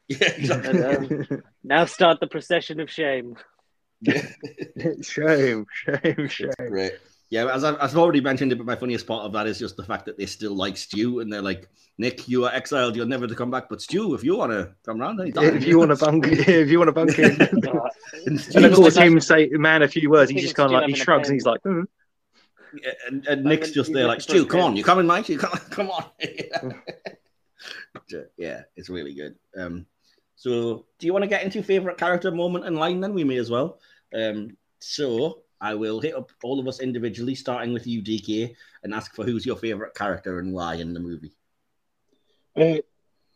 yeah, 0.07 0.31
exactly. 0.37 0.69
and, 0.69 1.31
um, 1.31 1.43
now 1.63 1.85
start 1.85 2.19
the 2.19 2.27
procession 2.27 2.79
of 2.79 2.89
shame. 2.89 3.35
shame, 5.01 5.65
shame, 5.71 6.27
shame. 6.27 6.51
Great. 6.67 6.93
Yeah, 7.33 7.51
as 7.51 7.63
I've, 7.63 7.77
I've 7.81 7.97
already 7.97 8.21
mentioned 8.21 8.51
it, 8.51 8.57
but 8.57 8.67
my 8.67 8.75
funniest 8.75 9.07
part 9.07 9.25
of 9.25 9.31
that 9.31 9.47
is 9.47 9.57
just 9.57 9.75
the 9.75 9.83
fact 9.83 10.05
that 10.05 10.19
they 10.19 10.27
still 10.27 10.55
like 10.55 10.77
Stu, 10.77 11.19
and 11.19 11.33
they're 11.33 11.41
like, 11.41 11.67
"Nick, 11.97 12.27
you 12.27 12.45
are 12.45 12.53
exiled. 12.53 12.95
You're 12.95 13.07
never 13.07 13.25
to 13.25 13.33
come 13.33 13.49
back. 13.49 13.69
But 13.69 13.81
Stu, 13.81 14.13
if 14.13 14.23
you 14.23 14.37
want 14.37 14.51
to 14.51 14.75
come 14.85 14.99
round, 14.99 15.19
anytime." 15.19 15.57
If 15.57 15.65
you 15.65 15.79
want 15.79 15.89
to 15.89 15.95
bunk, 15.95 16.27
if 16.29 16.69
you 16.69 16.77
want 16.77 16.89
to 16.89 16.91
bunk 16.91 17.17
in, 17.17 17.41
and, 17.41 18.55
and 18.55 18.65
of 18.65 18.73
course 18.75 18.97
like- 18.97 19.07
him 19.07 19.19
say, 19.19 19.49
"Man, 19.51 19.81
a 19.81 19.87
few 19.87 20.11
words." 20.11 20.29
He 20.29 20.41
just 20.41 20.53
kind 20.53 20.71
of 20.71 20.79
like 20.79 20.89
he 20.89 20.93
shrugs 20.93 21.27
and 21.27 21.35
he's 21.35 21.45
like, 21.47 21.59
"Hmm." 21.63 21.85
Yeah, 22.79 22.91
and, 23.07 23.25
and 23.25 23.43
Nick's 23.45 23.71
just 23.71 23.91
there 23.91 24.05
like, 24.05 24.19
for 24.19 24.29
Stu, 24.29 24.45
come 24.45 24.59
on, 24.59 24.69
pen. 24.69 24.77
you 24.77 24.83
coming, 24.83 25.07
mate? 25.07 25.27
You 25.27 25.39
come, 25.39 25.57
come 25.71 25.89
on. 25.89 26.05
Uh, 28.13 28.17
yeah, 28.37 28.63
it's 28.75 28.89
really 28.89 29.15
good. 29.15 29.35
Um, 29.57 29.87
so, 30.35 30.85
do 30.99 31.07
you 31.07 31.13
want 31.13 31.23
to 31.23 31.29
get 31.29 31.43
into 31.43 31.63
favorite 31.63 31.97
character 31.97 32.29
moment 32.29 32.65
in 32.65 32.75
line? 32.75 32.99
Then 32.99 33.13
we 33.13 33.23
may 33.23 33.37
as 33.37 33.49
well. 33.49 33.79
Um, 34.13 34.57
so 34.79 35.42
I 35.63 35.75
will 35.75 36.01
hit 36.01 36.13
up 36.13 36.29
all 36.43 36.59
of 36.59 36.67
us 36.67 36.81
individually, 36.81 37.35
starting 37.35 37.71
with 37.73 37.87
you, 37.87 38.01
DK, 38.01 38.53
and 38.83 38.93
ask 38.93 39.15
for 39.15 39.23
who's 39.23 39.45
your 39.45 39.55
favorite 39.55 39.95
character 39.95 40.39
and 40.39 40.51
why 40.53 40.75
in 40.75 40.93
the 40.93 40.99
movie. 40.99 41.31
Uh, 42.55 42.79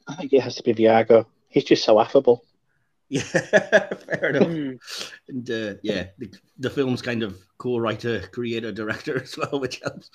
I 0.07 0.15
think 0.15 0.33
it 0.33 0.41
has 0.41 0.55
to 0.55 0.63
be 0.63 0.73
Viago. 0.73 1.25
He's 1.47 1.63
just 1.63 1.83
so 1.85 1.99
affable. 1.99 2.43
Yeah, 3.09 3.21
fair 3.21 4.29
enough. 4.31 4.49
mm, 4.49 4.77
And 5.29 5.49
uh, 5.49 5.75
yeah, 5.81 6.07
the, 6.17 6.29
the 6.59 6.69
film's 6.69 7.01
kind 7.01 7.23
of 7.23 7.37
co-writer, 7.57 8.19
creator, 8.33 8.73
director 8.73 9.21
as 9.23 9.37
well, 9.37 9.61
which 9.61 9.79
helps. 9.79 10.11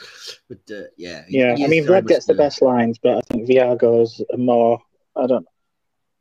But 0.46 0.58
uh, 0.70 0.82
yeah, 0.98 1.24
Yeah, 1.26 1.54
I 1.54 1.66
mean, 1.68 1.84
very 1.84 1.94
Red 1.94 2.08
gets 2.08 2.26
the 2.26 2.34
best 2.34 2.60
lines, 2.60 2.98
but 2.98 3.16
I 3.16 3.20
think 3.22 3.48
Viago's 3.48 4.22
a 4.34 4.36
more, 4.36 4.78
I 5.16 5.26
don't 5.26 5.46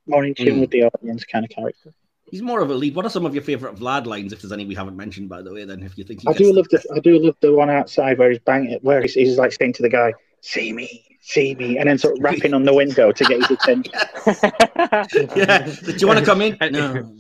more 0.08 0.24
in 0.24 0.34
tune 0.34 0.58
Mm. 0.58 0.62
with 0.62 0.70
the 0.72 0.84
audience 0.84 1.26
kind 1.26 1.44
of 1.44 1.52
character. 1.52 1.94
He's 2.32 2.42
more 2.42 2.62
of 2.62 2.72
a 2.72 2.74
lead. 2.74 2.96
What 2.96 3.06
are 3.06 3.10
some 3.10 3.26
of 3.26 3.36
your 3.36 3.44
favorite 3.44 3.76
Vlad 3.76 4.06
lines, 4.06 4.32
if 4.32 4.42
there's 4.42 4.54
any 4.54 4.66
we 4.66 4.74
haven't 4.74 4.96
mentioned, 4.96 5.28
by 5.28 5.42
the 5.42 5.54
way? 5.54 5.66
Then, 5.66 5.84
if 5.84 5.98
you 5.98 6.06
think 6.06 6.22
I 6.26 6.32
do 6.32 6.54
love 6.54 6.70
the 6.70 6.82
I 6.96 7.00
do 7.00 7.20
love 7.20 7.36
the 7.42 7.52
one 7.52 7.70
outside 7.70 8.18
where 8.18 8.30
he's 8.30 8.40
banging, 8.40 8.80
where 8.82 9.02
he's, 9.02 9.16
he's 9.16 9.38
like 9.38 9.52
saying 9.52 9.74
to 9.74 9.82
the 9.82 9.90
guy, 9.90 10.14
"See 10.40 10.72
me, 10.72 11.18
see 11.20 11.56
me," 11.56 11.78
and 11.78 11.90
then 11.90 11.98
sort 11.98 12.18
of 12.18 12.24
rapping 12.24 12.54
on 12.54 12.64
the 12.64 12.74
window 12.74 13.12
to 13.12 13.24
get 13.26 13.42
his 13.42 13.52
attention. 13.52 13.94
yeah. 15.36 15.70
Do 15.84 15.94
you 15.98 16.08
want 16.08 16.20
to 16.20 16.26
come 16.26 16.42
in? 16.42 16.58
No. 16.72 17.14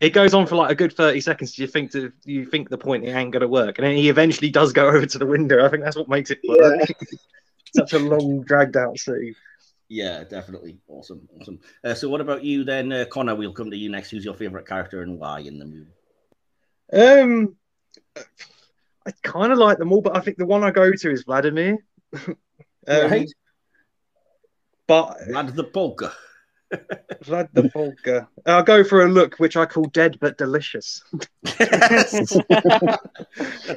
It 0.00 0.10
goes 0.10 0.32
on 0.32 0.46
for 0.46 0.56
like 0.56 0.70
a 0.70 0.74
good 0.74 0.94
thirty 0.94 1.20
seconds. 1.20 1.54
Do 1.54 1.60
You 1.60 1.68
think 1.68 1.90
to, 1.92 2.10
you 2.24 2.46
think 2.46 2.70
the 2.70 2.78
point 2.78 3.04
it 3.04 3.10
ain't 3.10 3.32
gonna 3.32 3.48
work, 3.48 3.78
and 3.78 3.86
then 3.86 3.94
he 3.94 4.08
eventually 4.08 4.48
does 4.48 4.72
go 4.72 4.88
over 4.88 5.04
to 5.04 5.18
the 5.18 5.26
window. 5.26 5.66
I 5.66 5.68
think 5.68 5.84
that's 5.84 5.96
what 5.96 6.08
makes 6.08 6.30
it 6.30 6.40
work. 6.48 6.88
Such 7.74 7.92
a 7.92 7.98
long, 7.98 8.40
dragged 8.42 8.78
out 8.78 8.98
scene. 8.98 9.34
Yeah, 9.88 10.24
definitely. 10.24 10.78
Awesome. 10.88 11.28
Awesome. 11.40 11.60
Uh, 11.84 11.94
so, 11.94 12.08
what 12.08 12.20
about 12.20 12.42
you 12.42 12.64
then, 12.64 12.92
uh, 12.92 13.04
Conor? 13.10 13.34
We'll 13.34 13.52
come 13.52 13.70
to 13.70 13.76
you 13.76 13.88
next. 13.88 14.10
Who's 14.10 14.24
your 14.24 14.34
favorite 14.34 14.66
character 14.66 15.02
and 15.02 15.18
why 15.18 15.40
in 15.40 15.58
the 15.58 15.64
movie? 15.64 15.86
Um, 16.92 17.56
I 19.06 19.12
kind 19.22 19.52
of 19.52 19.58
like 19.58 19.78
them 19.78 19.92
all, 19.92 20.02
but 20.02 20.16
I 20.16 20.20
think 20.20 20.38
the 20.38 20.46
one 20.46 20.64
I 20.64 20.70
go 20.70 20.90
to 20.90 21.10
is 21.10 21.22
Vladimir. 21.22 21.78
um, 22.26 22.36
Right. 22.88 23.28
But 24.88 25.18
Vlad 25.28 25.54
the 25.54 25.64
Poker. 25.64 26.12
Vlad 26.72 27.48
the 27.52 27.68
Volga. 27.72 28.28
I'll 28.44 28.62
go 28.62 28.82
for 28.84 29.04
a 29.04 29.08
look 29.08 29.36
which 29.36 29.56
I 29.56 29.66
call 29.66 29.84
dead 29.84 30.18
but 30.20 30.38
delicious. 30.38 31.02
That's 31.42 32.20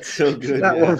so 0.03 0.35
good. 0.35 0.61
that 0.63 0.77
yeah. 0.77 0.83
one. 0.83 0.97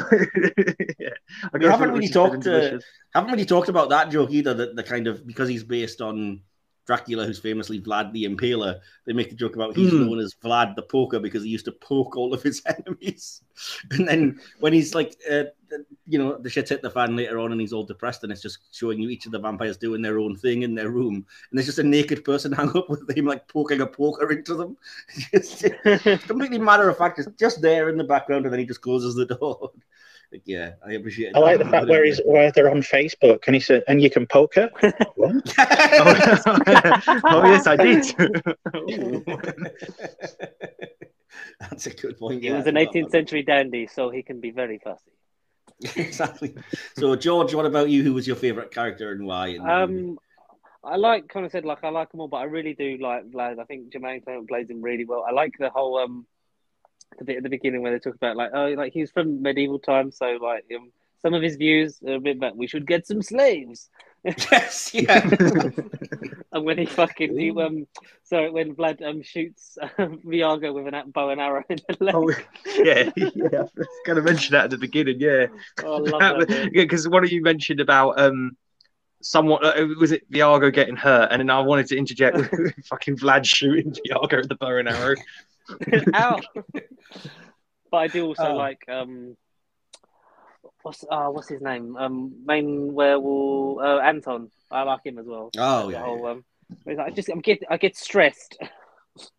yeah. 0.99 1.09
I 1.53 1.57
We 1.57 1.59
go 1.59 1.69
haven't 1.69 1.91
really 1.91 2.01
which 2.01 2.09
is 2.09 2.17
dead 2.17 2.33
and 2.33 2.43
talked, 2.43 2.47
uh, 2.47 2.79
haven't 3.13 3.31
really 3.31 3.45
talked 3.45 3.69
about 3.69 3.89
that 3.89 4.11
joke 4.11 4.31
either. 4.31 4.53
That 4.53 4.75
the 4.75 4.83
kind 4.83 5.07
of 5.07 5.25
because 5.25 5.49
he's 5.49 5.63
based 5.63 6.01
on 6.01 6.41
Dracula, 6.89 7.23
who's 7.27 7.37
famously 7.37 7.79
Vlad 7.79 8.11
the 8.13 8.25
Impaler. 8.25 8.79
They 9.05 9.13
make 9.13 9.31
a 9.31 9.35
joke 9.35 9.55
about 9.55 9.75
he's 9.75 9.91
Hmm. 9.91 10.07
known 10.07 10.19
as 10.19 10.33
Vlad 10.43 10.75
the 10.75 10.81
Poker 10.81 11.19
because 11.19 11.43
he 11.43 11.49
used 11.51 11.65
to 11.65 11.71
poke 11.71 12.17
all 12.17 12.33
of 12.33 12.41
his 12.41 12.63
enemies. 12.77 13.43
And 13.91 14.07
then 14.07 14.39
when 14.59 14.73
he's 14.73 14.95
like, 14.95 15.15
uh, 15.29 15.43
you 16.07 16.17
know, 16.17 16.39
the 16.39 16.49
shit's 16.49 16.71
hit 16.71 16.81
the 16.81 16.89
fan 16.89 17.15
later 17.15 17.37
on, 17.37 17.51
and 17.51 17.61
he's 17.61 17.73
all 17.73 17.83
depressed, 17.83 18.23
and 18.23 18.31
it's 18.31 18.41
just 18.41 18.57
showing 18.71 18.99
you 18.99 19.09
each 19.09 19.27
of 19.27 19.31
the 19.31 19.37
vampires 19.37 19.77
doing 19.77 20.01
their 20.01 20.17
own 20.17 20.35
thing 20.35 20.63
in 20.63 20.73
their 20.73 20.89
room, 20.89 21.13
and 21.13 21.53
there's 21.53 21.67
just 21.67 21.77
a 21.77 21.83
naked 21.83 22.25
person 22.25 22.51
hung 22.59 22.75
up 22.75 22.89
with 22.89 23.07
him 23.15 23.25
like 23.25 23.47
poking 23.47 23.81
a 23.81 23.85
poker 23.85 24.31
into 24.31 24.55
them. 24.55 24.75
Just- 25.31 25.65
completely 26.27 26.57
matter 26.57 26.89
of 26.89 26.97
fact, 26.97 27.19
it's 27.19 27.27
just 27.37 27.61
there 27.61 27.89
in 27.89 27.97
the 27.97 28.03
background, 28.03 28.45
and 28.45 28.51
then 28.53 28.59
he 28.59 28.65
just 28.65 28.81
closes 28.81 29.13
the 29.13 29.27
door. 29.27 29.71
Like, 30.31 30.43
yeah, 30.45 30.73
I 30.85 30.93
appreciate. 30.93 31.35
I 31.35 31.39
like 31.39 31.57
the 31.57 31.65
fact 31.65 31.87
where 31.87 32.05
he's 32.05 32.21
where 32.25 32.51
they're 32.51 32.69
on 32.69 32.81
Facebook 32.81 33.45
and 33.47 33.55
he 33.55 33.59
said, 33.59 33.83
"And 33.87 34.01
you 34.01 34.09
can 34.09 34.27
poke 34.27 34.55
What? 34.57 34.73
oh, 35.57 36.21
oh, 37.23 37.45
yes, 37.45 37.65
I 37.65 37.75
did. 37.75 38.03
That's 41.59 41.87
a 41.87 41.89
good 41.89 42.19
point. 42.19 42.41
he 42.41 42.49
yeah, 42.49 42.57
was 42.57 42.67
an 42.67 42.75
18th 42.75 42.99
about 42.99 43.11
century 43.11 43.43
dandy, 43.43 43.87
so 43.87 44.09
he 44.09 44.21
can 44.21 44.39
be 44.39 44.51
very 44.51 44.79
fussy. 44.79 45.11
exactly. 45.99 46.55
So, 46.97 47.15
George, 47.15 47.53
what 47.55 47.65
about 47.65 47.89
you? 47.89 48.03
Who 48.03 48.13
was 48.13 48.27
your 48.27 48.35
favorite 48.35 48.71
character 48.71 49.11
and 49.11 49.25
why? 49.25 49.47
in? 49.47 49.67
Um, 49.67 50.19
I 50.83 50.95
like 50.95 51.27
kind 51.27 51.45
of 51.45 51.51
said 51.51 51.65
like 51.65 51.83
I 51.83 51.89
like 51.89 52.11
them 52.11 52.21
all, 52.21 52.27
but 52.27 52.37
I 52.37 52.43
really 52.43 52.73
do 52.73 52.97
like 53.01 53.29
Vlad. 53.31 53.59
I 53.59 53.65
think 53.65 53.91
Jemaine 53.91 54.23
Clement 54.23 54.47
plays 54.47 54.69
him 54.69 54.81
really 54.81 55.05
well. 55.05 55.25
I 55.27 55.31
like 55.31 55.53
the 55.59 55.69
whole 55.69 55.97
um 55.97 56.25
the 57.17 57.25
bit 57.25 57.37
at 57.37 57.43
the 57.43 57.49
beginning 57.49 57.81
where 57.81 57.91
they 57.91 57.99
talk 57.99 58.15
about 58.15 58.37
like 58.37 58.51
oh 58.53 58.67
like 58.69 58.93
he's 58.93 59.11
from 59.11 59.41
medieval 59.41 59.79
times, 59.79 60.17
so 60.17 60.37
like 60.41 60.65
um, 60.75 60.91
some 61.21 61.33
of 61.33 61.41
his 61.41 61.57
views 61.57 61.99
are 62.07 62.13
a 62.15 62.19
bit 62.19 62.37
about 62.37 62.55
we 62.55 62.67
should 62.67 62.87
get 62.87 63.05
some 63.07 63.21
slaves. 63.21 63.89
yes, 64.23 64.91
yeah. 64.93 65.29
And 66.51 66.65
when 66.65 66.79
he 66.79 66.85
fucking 66.87 67.37
he 67.37 67.51
um 67.51 67.85
sorry 68.23 68.49
when 68.49 68.73
Vlad 68.75 69.01
um 69.07 69.21
shoots 69.21 69.77
um, 69.97 70.19
Viago 70.25 70.73
with 70.73 70.87
an 70.87 70.93
a- 70.95 71.05
bow 71.05 71.29
and 71.29 71.39
arrow 71.39 71.63
in 71.69 71.77
the 71.87 72.03
leg. 72.03 72.15
oh, 72.15 72.29
yeah, 72.83 73.09
yeah. 73.15 73.59
I 73.59 73.69
was 73.75 73.87
going 74.05 74.15
to 74.15 74.21
mention 74.23 74.53
that 74.53 74.65
at 74.65 74.69
the 74.71 74.77
beginning. 74.77 75.17
Yeah, 75.19 75.45
Oh, 75.83 75.97
I 76.05 76.09
love 76.09 76.47
that. 76.47 76.69
because 76.73 77.07
one 77.07 77.23
of 77.23 77.31
you 77.31 77.41
mentioned 77.41 77.79
about 77.79 78.19
um. 78.19 78.57
Someone 79.21 79.63
uh, 79.65 79.85
was 79.99 80.13
it 80.13 80.31
Viago 80.31 80.73
getting 80.73 80.95
hurt, 80.95 81.27
and 81.29 81.41
then 81.41 81.49
I 81.49 81.59
wanted 81.59 81.87
to 81.87 81.97
interject 81.97 82.37
with 82.37 82.73
fucking 82.85 83.17
Vlad 83.17 83.45
shooting 83.45 83.93
Viago 83.93 84.37
with 84.37 84.47
the 84.47 84.55
bow 84.55 84.77
and 84.77 84.87
arrow. 84.87 85.15
Ow. 86.15 86.39
but 87.91 87.97
I 87.97 88.07
do 88.07 88.25
also 88.25 88.49
Oh. 88.51 88.55
like 88.55 88.83
um, 88.89 89.35
what's 90.81 91.03
uh, 91.09 91.27
what's 91.27 91.49
his 91.49 91.61
name? 91.61 91.95
Um, 91.97 92.33
main 92.45 92.93
werewolf 92.93 93.79
uh, 93.81 93.99
Anton. 93.99 94.49
I 94.71 94.83
like 94.83 95.05
him 95.05 95.17
as 95.17 95.25
well. 95.25 95.49
Oh, 95.57 95.87
The 95.87 95.93
yeah. 95.93 95.99
whole, 96.03 96.27
um, 96.27 96.45
he's 96.85 96.97
like, 96.97 97.07
I 97.07 97.09
just 97.11 97.29
I'm 97.29 97.39
get 97.41 97.63
I 97.69 97.77
get 97.77 97.95
stressed. 97.97 98.57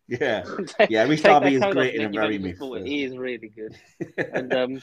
Yeah. 0.07 0.43
Yeah, 0.89 1.03
Rhys 1.03 1.21
take 1.21 1.23
that 1.23 1.39
Darby 1.41 1.55
is 1.55 1.61
great 1.73 1.95
in 1.95 2.01
a 2.01 2.03
Nick, 2.09 2.13
very 2.15 2.25
only 2.25 2.37
mixed 2.39 2.59
fought 2.59 2.75
it. 2.75 2.79
film. 2.79 2.85
He 2.87 3.03
is 3.03 3.17
really 3.17 3.49
good, 3.49 3.75
and 4.33 4.53
um, 4.53 4.81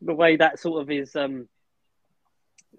the 0.00 0.14
way 0.14 0.36
that 0.36 0.58
sort 0.58 0.80
of 0.82 0.90
is 0.90 1.14
um. 1.16 1.48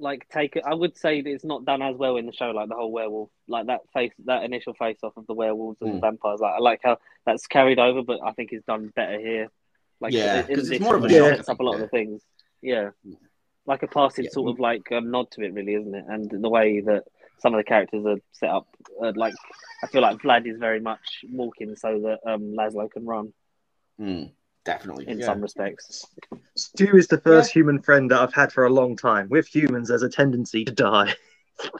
Like 0.03 0.27
take 0.29 0.57
it, 0.57 0.63
I 0.65 0.73
would 0.73 0.97
say 0.97 1.21
that 1.21 1.29
it's 1.29 1.45
not 1.45 1.63
done 1.63 1.81
as 1.81 1.95
well 1.95 2.17
in 2.17 2.25
the 2.25 2.33
show, 2.33 2.51
like 2.51 2.67
the 2.67 2.75
whole 2.75 2.91
werewolf, 2.91 3.29
like 3.47 3.67
that 3.67 3.81
face, 3.93 4.11
that 4.25 4.43
initial 4.43 4.73
face 4.73 4.97
off 5.01 5.15
of 5.15 5.25
the 5.27 5.33
werewolves 5.33 5.77
and 5.81 5.91
Mm. 5.91 5.93
the 5.95 5.99
vampires. 6.07 6.41
Like 6.41 6.55
I 6.55 6.59
like 6.59 6.81
how 6.83 6.97
that's 7.25 7.47
carried 7.47 7.79
over, 7.79 8.01
but 8.03 8.19
I 8.21 8.31
think 8.33 8.51
it's 8.51 8.65
done 8.65 8.91
better 8.95 9.17
here. 9.19 9.47
Like 10.01 10.13
Yeah, 10.13 10.45
in 10.49 10.55
'cause 10.55 10.69
it's 10.69 10.81
more 10.83 10.97
of 10.97 11.03
a 11.05 11.07
it 11.07 11.11
shock, 11.11 11.35
sets 11.37 11.49
up 11.49 11.59
a 11.61 11.63
lot 11.63 11.75
of 11.75 11.81
the 11.81 11.87
things. 11.87 12.21
Yeah, 12.61 12.89
like 13.65 13.83
a 13.83 13.87
passing 13.87 14.25
Yeah. 14.25 14.31
sort 14.31 14.51
of 14.51 14.59
like 14.59 14.91
um, 14.91 15.09
nod 15.09 15.31
to 15.31 15.41
it, 15.45 15.53
really, 15.53 15.75
isn't 15.75 15.95
it? 15.95 16.05
And 16.07 16.29
the 16.29 16.49
way 16.49 16.81
that 16.81 17.05
some 17.39 17.53
of 17.53 17.59
the 17.59 17.63
characters 17.63 18.05
are 18.05 18.19
set 18.33 18.49
up, 18.49 18.67
uh, 19.01 19.13
like 19.15 19.35
I 19.83 19.87
feel 19.87 20.01
like 20.01 20.17
Vlad 20.17 20.45
is 20.51 20.59
very 20.59 20.81
much 20.81 21.23
walking 21.31 21.77
so 21.77 21.99
that 22.01 22.19
um, 22.29 22.53
Laszlo 22.57 22.91
can 22.91 23.05
run 23.05 23.33
Hmm, 23.97 24.23
definitely. 24.65 25.07
in 25.07 25.19
yeah. 25.19 25.25
some 25.25 25.41
respects. 25.41 26.05
Stu 26.55 26.95
is 26.95 27.07
the 27.07 27.19
first 27.19 27.51
human 27.51 27.81
friend 27.81 28.09
that 28.11 28.19
I've 28.21 28.33
had 28.33 28.51
for 28.51 28.65
a 28.65 28.69
long 28.69 28.95
time. 28.95 29.29
With 29.29 29.47
humans, 29.47 29.89
there's 29.89 30.03
a 30.03 30.09
tendency 30.09 30.65
to 30.65 30.71
die. 30.71 31.13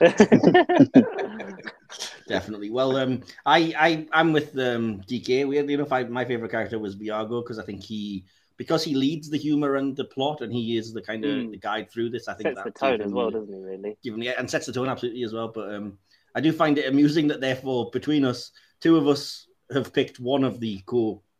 Definitely. 2.28 2.70
Well, 2.70 2.96
um, 2.96 3.22
I, 3.44 3.74
I, 3.78 4.06
I'm 4.12 4.32
with 4.32 4.58
um, 4.58 5.02
DK. 5.02 5.46
Weirdly 5.46 5.74
enough, 5.74 5.92
I, 5.92 6.04
my 6.04 6.24
favorite 6.24 6.50
character 6.50 6.78
was 6.78 6.96
Viago 6.96 7.42
because 7.42 7.58
I 7.58 7.64
think 7.64 7.82
he, 7.82 8.24
because 8.56 8.84
he 8.84 8.94
leads 8.94 9.28
the 9.28 9.36
humor 9.36 9.76
and 9.76 9.96
the 9.96 10.04
plot, 10.04 10.40
and 10.40 10.52
he 10.52 10.76
is 10.76 10.92
the 10.92 11.02
kind 11.02 11.24
of 11.24 11.30
Mm. 11.30 11.50
the 11.50 11.58
guide 11.58 11.90
through 11.90 12.10
this. 12.10 12.28
I 12.28 12.34
think 12.34 12.48
Sets 12.48 12.58
the 12.58 12.64
that's 12.64 12.80
tone 12.80 13.00
as 13.00 13.12
well, 13.12 13.30
doesn't 13.30 13.52
he? 13.52 13.60
Really? 13.60 13.98
given 14.02 14.22
yeah, 14.22 14.34
and 14.38 14.50
sets 14.50 14.66
the 14.66 14.72
tone 14.72 14.88
absolutely 14.88 15.24
as 15.24 15.32
well. 15.32 15.48
But 15.48 15.74
um, 15.74 15.98
I 16.34 16.40
do 16.40 16.52
find 16.52 16.78
it 16.78 16.86
amusing 16.86 17.28
that 17.28 17.40
therefore 17.40 17.90
between 17.90 18.24
us, 18.24 18.52
two 18.80 18.96
of 18.96 19.06
us 19.08 19.48
have 19.72 19.92
picked 19.92 20.20
one 20.20 20.44
of 20.44 20.60
the 20.60 20.80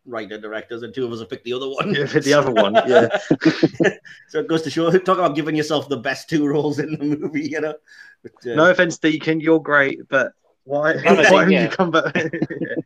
co 0.04 0.10
writer 0.10 0.38
directors, 0.38 0.82
and 0.82 0.94
two 0.94 1.04
of 1.04 1.12
us 1.12 1.20
have 1.20 1.30
picked 1.30 1.44
the 1.44 1.52
other 1.52 1.68
one. 1.68 1.94
Yeah, 1.94 2.04
the 2.04 2.34
other 2.34 2.52
one, 2.52 2.74
yeah. 2.86 3.08
so 4.28 4.40
it 4.40 4.48
goes 4.48 4.62
to 4.62 4.70
show, 4.70 4.90
talk 4.90 5.18
about 5.18 5.34
giving 5.34 5.56
yourself 5.56 5.88
the 5.88 5.96
best 5.96 6.28
two 6.28 6.46
roles 6.46 6.78
in 6.78 6.92
the 6.92 7.04
movie, 7.04 7.48
you 7.48 7.60
know. 7.60 7.74
But, 8.22 8.32
uh, 8.50 8.54
No 8.54 8.70
offense, 8.70 8.98
Deacon, 8.98 9.40
you're 9.40 9.60
great, 9.60 10.08
but 10.08 10.32
why, 10.64 10.94
Honestly, 11.06 11.14
why 11.34 11.40
have 11.42 11.50
yeah. 11.52 11.62
you 11.64 11.68
come 11.68 11.90
back? 11.90 12.14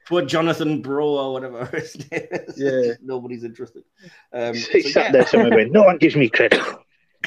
poor 0.07 0.23
Jonathan 0.23 0.83
Brugh 0.83 1.19
or 1.19 1.33
whatever 1.33 1.65
his 1.67 1.97
name 2.11 2.27
is. 2.31 2.59
Yeah. 2.59 2.95
nobody's 3.03 3.45
interested. 3.45 3.85
Um, 4.33 4.55
He 4.55 4.83
so 4.83 4.89
sat 4.91 5.05
yeah. 5.07 5.13
there 5.13 5.27
somewhere 5.27 5.51
going, 5.51 5.73
no 5.73 5.83
one 5.85 5.99
gives 5.99 6.17
me 6.17 6.29
credit. 6.29 6.61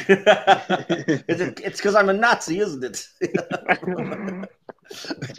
It's 0.07 1.77
because 1.77 1.95
I'm 1.95 2.09
a 2.09 2.13
Nazi, 2.13 2.59
isn't 2.59 2.83
it? 2.83 3.05
That's 3.21 3.81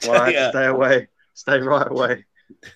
why 0.07 0.17
I 0.17 0.29
Yeah. 0.31 0.51
stay 0.51 0.67
away. 0.67 1.09
Stay 1.35 1.59
right 1.59 1.91
away. 1.91 2.25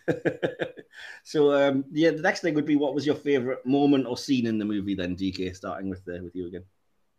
so 1.25 1.53
um, 1.53 1.85
yeah, 1.93 2.11
the 2.11 2.23
next 2.23 2.41
thing 2.41 2.55
would 2.55 2.67
be 2.67 2.77
what 2.77 2.95
was 2.95 3.07
your 3.07 3.15
favorite 3.15 3.65
moment 3.67 4.07
or 4.07 4.17
scene 4.17 4.47
in 4.47 4.59
the 4.59 4.65
movie? 4.65 4.95
Then 4.95 5.17
DK, 5.17 5.55
starting 5.55 5.89
with 5.89 6.01
uh, 6.09 6.23
with 6.23 6.35
you 6.35 6.47
again. 6.47 6.65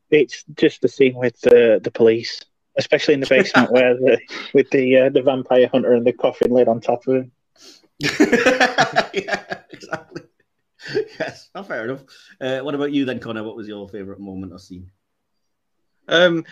It's 0.10 0.44
just 0.56 0.82
the 0.82 0.88
scene 0.88 1.16
with 1.16 1.40
the 1.42 1.80
the 1.84 1.92
police, 1.92 2.42
especially 2.78 3.14
in 3.14 3.20
the 3.20 3.28
basement 3.28 3.72
where 3.72 3.96
the 3.96 4.20
with 4.54 4.70
the 4.72 4.98
uh, 4.98 5.10
the 5.10 5.22
vampire 5.22 5.70
hunter 5.72 5.94
and 5.94 6.06
the 6.06 6.14
coffin 6.14 6.52
lid 6.52 6.68
on 6.68 6.82
top 6.82 7.08
of 7.08 7.16
him. 7.16 7.32
yeah, 8.00 9.62
exactly. 9.72 10.22
Yes, 11.20 11.50
oh, 11.56 11.64
fair 11.64 11.86
enough. 11.86 12.04
Uh, 12.40 12.60
what 12.60 12.76
about 12.76 12.92
you 12.92 13.04
then, 13.04 13.20
Conor? 13.20 13.44
What 13.44 13.56
was 13.56 13.68
your 13.68 13.90
favorite 13.90 14.20
moment 14.20 14.54
or 14.54 14.60
scene? 14.60 14.92
Um, 16.10 16.46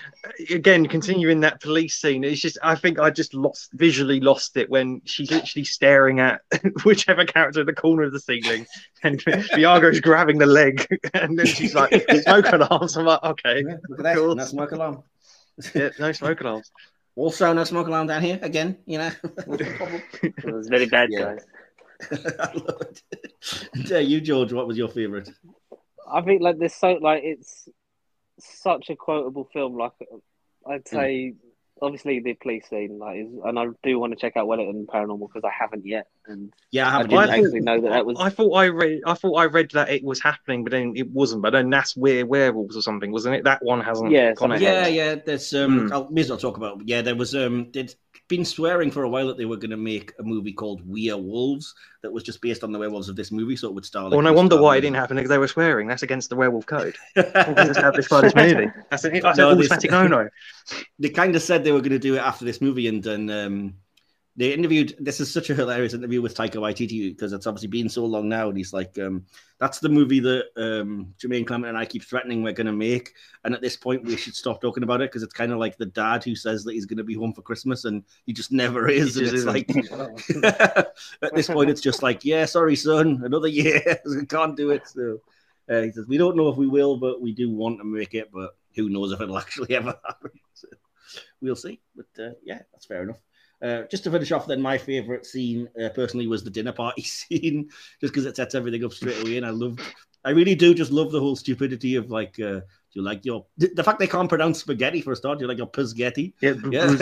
again, 0.49 0.85
continuing 0.87 1.39
that 1.41 1.61
police 1.61 1.95
scene, 1.99 2.23
it's 2.23 2.41
just 2.41 2.57
I 2.61 2.75
think 2.75 2.99
I 2.99 3.09
just 3.09 3.33
lost 3.33 3.71
visually 3.73 4.19
lost 4.19 4.57
it 4.57 4.69
when 4.69 5.01
she's 5.05 5.31
literally 5.31 5.63
staring 5.63 6.19
at 6.19 6.41
whichever 6.83 7.23
character 7.25 7.61
in 7.61 7.65
the 7.65 7.73
corner 7.73 8.03
of 8.03 8.11
the 8.13 8.19
ceiling, 8.19 8.65
and 9.03 9.23
Viago's 9.23 10.01
grabbing 10.01 10.39
the 10.39 10.45
leg, 10.45 10.85
and 11.13 11.39
then 11.39 11.45
she's 11.45 11.73
like 11.73 11.93
smoke 12.23 12.45
alarms. 12.51 12.97
I'm 12.97 13.05
like, 13.05 13.23
okay, 13.23 13.63
Yeah, 13.65 13.75
look 13.87 13.99
at 13.99 14.03
that. 14.03 14.15
Cool. 14.17 14.35
No 14.35 14.43
smoke 14.45 14.71
alarm. 14.73 15.03
yeah, 15.73 15.89
no 15.99 16.11
smoke 16.11 16.41
alarms. 16.41 16.71
Also, 17.15 17.53
no 17.53 17.63
smoke 17.63 17.87
alarm 17.87 18.07
down 18.07 18.21
here 18.21 18.39
again. 18.41 18.77
You 18.85 18.97
know. 18.97 19.11
It 19.47 20.53
was 20.53 20.67
very 20.67 20.85
bad, 20.87 21.09
Yeah. 21.11 21.35
guys. 21.35 21.45
I 22.39 22.51
love 22.55 22.81
it. 22.81 23.01
And, 23.73 23.91
uh, 23.93 23.97
you, 23.99 24.19
George, 24.19 24.51
what 24.51 24.67
was 24.67 24.77
your 24.77 24.89
favorite? 24.89 25.29
I 26.11 26.21
think 26.21 26.41
like 26.41 26.57
there's 26.59 26.73
so 26.75 26.89
like 27.01 27.23
it's 27.23 27.69
such 28.39 28.89
a 28.89 28.95
quotable 28.95 29.49
film. 29.53 29.77
Like 29.77 29.91
I'd 30.69 30.87
say, 30.87 31.33
obviously 31.81 32.19
the 32.21 32.33
police 32.33 32.67
scene, 32.69 32.97
like, 32.99 33.17
is, 33.19 33.27
and 33.43 33.59
I 33.59 33.65
do 33.83 33.99
want 33.99 34.13
to 34.13 34.17
check 34.19 34.37
out 34.37 34.47
Wellington 34.47 34.87
Paranormal 34.87 35.27
because 35.27 35.43
I 35.43 35.51
haven't 35.57 35.85
yet, 35.85 36.07
and 36.25 36.51
Yeah, 36.71 36.85
I 36.85 36.87
I 36.87 36.91
haven't. 36.93 37.09
didn't 37.09 37.19
I 37.21 37.25
thought- 37.25 37.33
actually 37.45 37.59
know 37.61 37.81
that 37.81 37.89
that 37.89 38.05
was. 38.05 38.17
I 38.19 38.29
thought 38.29 38.53
I 38.53 38.65
read, 38.69 39.01
I 39.05 39.13
thought 39.13 39.33
I 39.35 39.45
read 39.45 39.71
that 39.71 39.89
it 39.89 40.03
was 40.03 40.21
happening, 40.21 40.63
but 40.63 40.71
then 40.71 40.93
it 40.95 41.09
wasn't. 41.11 41.41
But 41.41 41.51
then 41.51 41.69
that's 41.69 41.95
where 41.95 42.25
werewolves 42.25 42.75
or 42.77 42.81
something, 42.81 43.11
wasn't 43.11 43.35
it? 43.35 43.43
That 43.43 43.63
one 43.63 43.81
hasn't. 43.81 44.11
Yeah, 44.11 44.33
gone 44.33 44.51
ahead. 44.51 44.61
Yeah, 44.61 44.87
yeah. 44.87 45.15
There's 45.15 45.53
um. 45.53 45.87
Hmm. 45.87 45.93
I'll 45.93 46.09
may 46.09 46.21
as 46.21 46.29
well 46.29 46.39
talk 46.39 46.57
about. 46.57 46.81
Yeah, 46.87 47.01
there 47.01 47.15
was 47.15 47.35
um. 47.35 47.71
They'd 47.71 47.93
been 48.27 48.45
swearing 48.45 48.89
for 48.91 49.03
a 49.03 49.09
while 49.09 49.27
that 49.27 49.37
they 49.37 49.45
were 49.45 49.57
going 49.57 49.69
to 49.71 49.77
make 49.77 50.13
a 50.19 50.23
movie 50.23 50.53
called 50.53 50.87
We 50.87 51.11
Are 51.11 51.17
Wolves 51.17 51.73
that 52.01 52.11
was 52.11 52.23
just 52.23 52.41
based 52.41 52.63
on 52.63 52.71
the 52.71 52.79
werewolves 52.79 53.09
of 53.09 53.15
this 53.15 53.31
movie, 53.31 53.55
so 53.55 53.67
it 53.67 53.73
would 53.73 53.85
star. 53.85 54.05
Like, 54.05 54.11
Well, 54.13 54.21
no 54.21 54.29
Chris 54.31 54.37
wonder 54.37 54.61
why 54.61 54.77
it 54.77 54.81
didn't 54.81 54.95
happen 54.95 55.17
because 55.17 55.29
they 55.29 55.37
were 55.37 55.47
swearing. 55.47 55.87
That's 55.87 56.03
against 56.03 56.29
the 56.29 56.35
werewolf 56.35 56.65
code. 56.65 56.95
As 57.15 57.69
established 57.69 58.09
by 58.09 58.21
this 58.21 58.35
movie. 58.35 58.71
That's 58.89 59.03
an, 59.03 59.19
that's 59.21 59.37
No, 59.37 59.49
an 59.51 59.57
automatic 59.59 59.91
no-no. 59.91 60.29
they 60.99 61.09
kind 61.09 61.35
of 61.35 61.41
said 61.41 61.63
they 61.63 61.71
were 61.71 61.79
going 61.81 61.91
to 61.91 61.99
do 61.99 62.15
it 62.15 62.19
after 62.19 62.45
this 62.45 62.61
movie, 62.61 62.87
and 62.87 63.03
then 63.03 63.29
um, 63.29 63.75
they 64.37 64.53
interviewed. 64.53 64.95
This 64.99 65.21
is 65.21 65.31
such 65.31 65.49
a 65.49 65.55
hilarious 65.55 65.93
interview 65.93 66.21
with 66.21 66.35
Taika 66.35 66.55
Waititi 66.55 67.15
because 67.15 67.31
it's 67.31 67.47
obviously 67.47 67.69
been 67.69 67.87
so 67.87 68.05
long 68.05 68.27
now, 68.27 68.49
and 68.49 68.57
he's 68.57 68.73
like, 68.73 68.97
um, 68.99 69.25
"That's 69.59 69.79
the 69.79 69.87
movie 69.87 70.19
that 70.19 70.47
um, 70.57 71.13
Jemaine 71.17 71.45
Clement 71.45 71.69
and 71.69 71.77
I 71.77 71.85
keep 71.85 72.03
threatening 72.03 72.43
we're 72.43 72.51
going 72.51 72.67
to 72.67 72.73
make, 72.73 73.13
and 73.45 73.53
at 73.55 73.61
this 73.61 73.77
point 73.77 74.03
we 74.03 74.17
should 74.17 74.35
stop 74.35 74.59
talking 74.59 74.83
about 74.83 74.99
it 75.01 75.09
because 75.09 75.23
it's 75.23 75.33
kind 75.33 75.53
of 75.53 75.59
like 75.59 75.77
the 75.77 75.85
dad 75.85 76.23
who 76.23 76.35
says 76.35 76.65
that 76.65 76.73
he's 76.73 76.85
going 76.85 76.97
to 76.97 77.03
be 77.03 77.13
home 77.13 77.31
for 77.31 77.41
Christmas 77.41 77.85
and 77.85 78.03
he 78.25 78.33
just 78.33 78.51
never 78.51 78.89
is, 78.89 79.15
and 79.15 79.27
it's 79.27 79.45
like 79.45 79.69
at 80.43 81.33
this 81.33 81.47
point 81.47 81.69
it's 81.69 81.81
just 81.81 82.03
like, 82.03 82.25
yeah, 82.25 82.43
sorry, 82.43 82.75
son, 82.75 83.21
another 83.23 83.47
year, 83.47 83.81
can't 84.29 84.57
do 84.57 84.71
it. 84.71 84.85
So 84.87 85.21
uh, 85.69 85.81
he 85.81 85.91
says 85.91 86.07
we 86.07 86.17
don't 86.17 86.35
know 86.35 86.49
if 86.49 86.57
we 86.57 86.67
will, 86.67 86.97
but 86.97 87.21
we 87.21 87.31
do 87.31 87.49
want 87.49 87.77
to 87.79 87.85
make 87.85 88.13
it, 88.13 88.31
but 88.33 88.57
who 88.75 88.89
knows 88.89 89.13
if 89.13 89.21
it'll 89.21 89.37
actually 89.39 89.75
ever 89.75 89.97
happen. 90.05 90.31
So, 90.53 90.67
we'll 91.41 91.55
see. 91.55 91.79
But 91.95 92.21
uh, 92.21 92.31
yeah, 92.43 92.59
that's 92.73 92.85
fair 92.85 93.03
enough. 93.03 93.21
Uh, 93.61 93.83
just 93.89 94.03
to 94.03 94.11
finish 94.11 94.31
off, 94.31 94.47
then 94.47 94.61
my 94.61 94.77
favourite 94.77 95.25
scene 95.25 95.67
uh, 95.81 95.89
personally 95.89 96.27
was 96.27 96.43
the 96.43 96.49
dinner 96.49 96.73
party 96.73 97.01
scene, 97.03 97.69
just 98.01 98.13
because 98.13 98.25
it 98.25 98.35
sets 98.35 98.55
everything 98.55 98.83
up 98.83 98.93
straight 98.93 99.21
away, 99.21 99.37
and 99.37 99.45
I 99.45 99.49
love, 99.49 99.79
I 100.23 100.31
really 100.31 100.55
do 100.55 100.73
just 100.73 100.91
love 100.91 101.11
the 101.11 101.19
whole 101.19 101.35
stupidity 101.35 101.95
of 101.95 102.11
like, 102.11 102.39
uh, 102.39 102.61
do 102.95 103.01
you 103.01 103.01
like 103.01 103.25
your 103.25 103.45
the, 103.57 103.83
fact 103.83 103.99
they 103.99 104.07
can't 104.07 104.29
pronounce 104.29 104.59
spaghetti 104.59 105.01
for 105.01 105.11
a 105.11 105.15
start? 105.15 105.39
Do 105.39 105.43
you 105.43 105.49
like 105.49 105.57
your 105.57 105.67
spaghetti? 105.87 106.33
Yeah, 106.41 106.53
Yeah. 106.71 106.97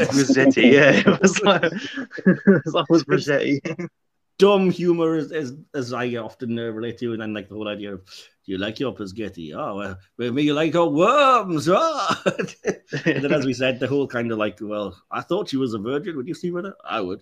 Yeah, 0.73 0.91
it 1.05 1.21
was 1.21 1.41
like 1.41 1.63
it 2.25 2.85
was 2.89 3.29
Dumb 4.39 4.71
humor, 4.71 5.15
as 5.15 5.31
as, 5.31 5.53
as 5.75 5.93
I 5.93 6.15
often 6.15 6.57
uh, 6.57 6.63
relate 6.63 6.97
to, 6.99 7.13
and 7.13 7.21
then 7.21 7.33
like 7.33 7.49
the 7.49 7.55
whole 7.55 7.67
idea 7.67 7.93
of, 7.93 8.01
do 8.45 8.51
you 8.51 8.57
like 8.57 8.79
your 8.79 8.93
spaghetti? 8.93 9.53
Oh, 9.53 9.75
well, 9.77 9.97
maybe 10.17 10.43
you 10.43 10.53
like 10.53 10.73
your 10.73 10.89
worms. 10.89 11.69
Oh. 11.69 12.15
and 12.25 13.23
then, 13.23 13.33
as 13.33 13.45
we 13.45 13.53
said, 13.53 13.79
the 13.79 13.87
whole 13.87 14.05
kind 14.05 14.31
of 14.31 14.37
like, 14.37 14.57
well, 14.59 14.99
I 15.09 15.21
thought 15.21 15.49
she 15.49 15.57
was 15.57 15.73
a 15.73 15.79
virgin. 15.79 16.17
Would 16.17 16.27
you 16.27 16.33
see 16.33 16.51
with 16.51 16.65
her? 16.65 16.75
I 16.83 16.99
would. 16.99 17.21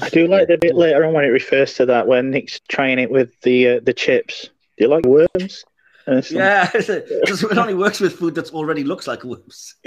I 0.00 0.08
do 0.08 0.26
like 0.26 0.48
the 0.48 0.58
bit 0.60 0.74
later 0.74 1.04
on 1.04 1.12
when 1.12 1.24
it 1.24 1.28
refers 1.28 1.74
to 1.74 1.86
that 1.86 2.08
when 2.08 2.30
Nick's 2.30 2.60
trying 2.68 2.98
it 2.98 3.10
with 3.10 3.40
the 3.42 3.68
uh, 3.68 3.80
the 3.82 3.92
chips. 3.92 4.50
Do 4.76 4.84
you 4.84 4.88
like 4.88 5.04
worms? 5.04 5.64
And 6.06 6.18
it's 6.18 6.32
like, 6.32 6.38
Yeah, 6.38 6.70
because 6.72 7.44
it 7.44 7.58
only 7.58 7.74
works 7.74 8.00
with 8.00 8.14
food 8.14 8.34
that's 8.34 8.50
already 8.50 8.82
looks 8.82 9.06
like 9.06 9.22
worms. 9.22 9.76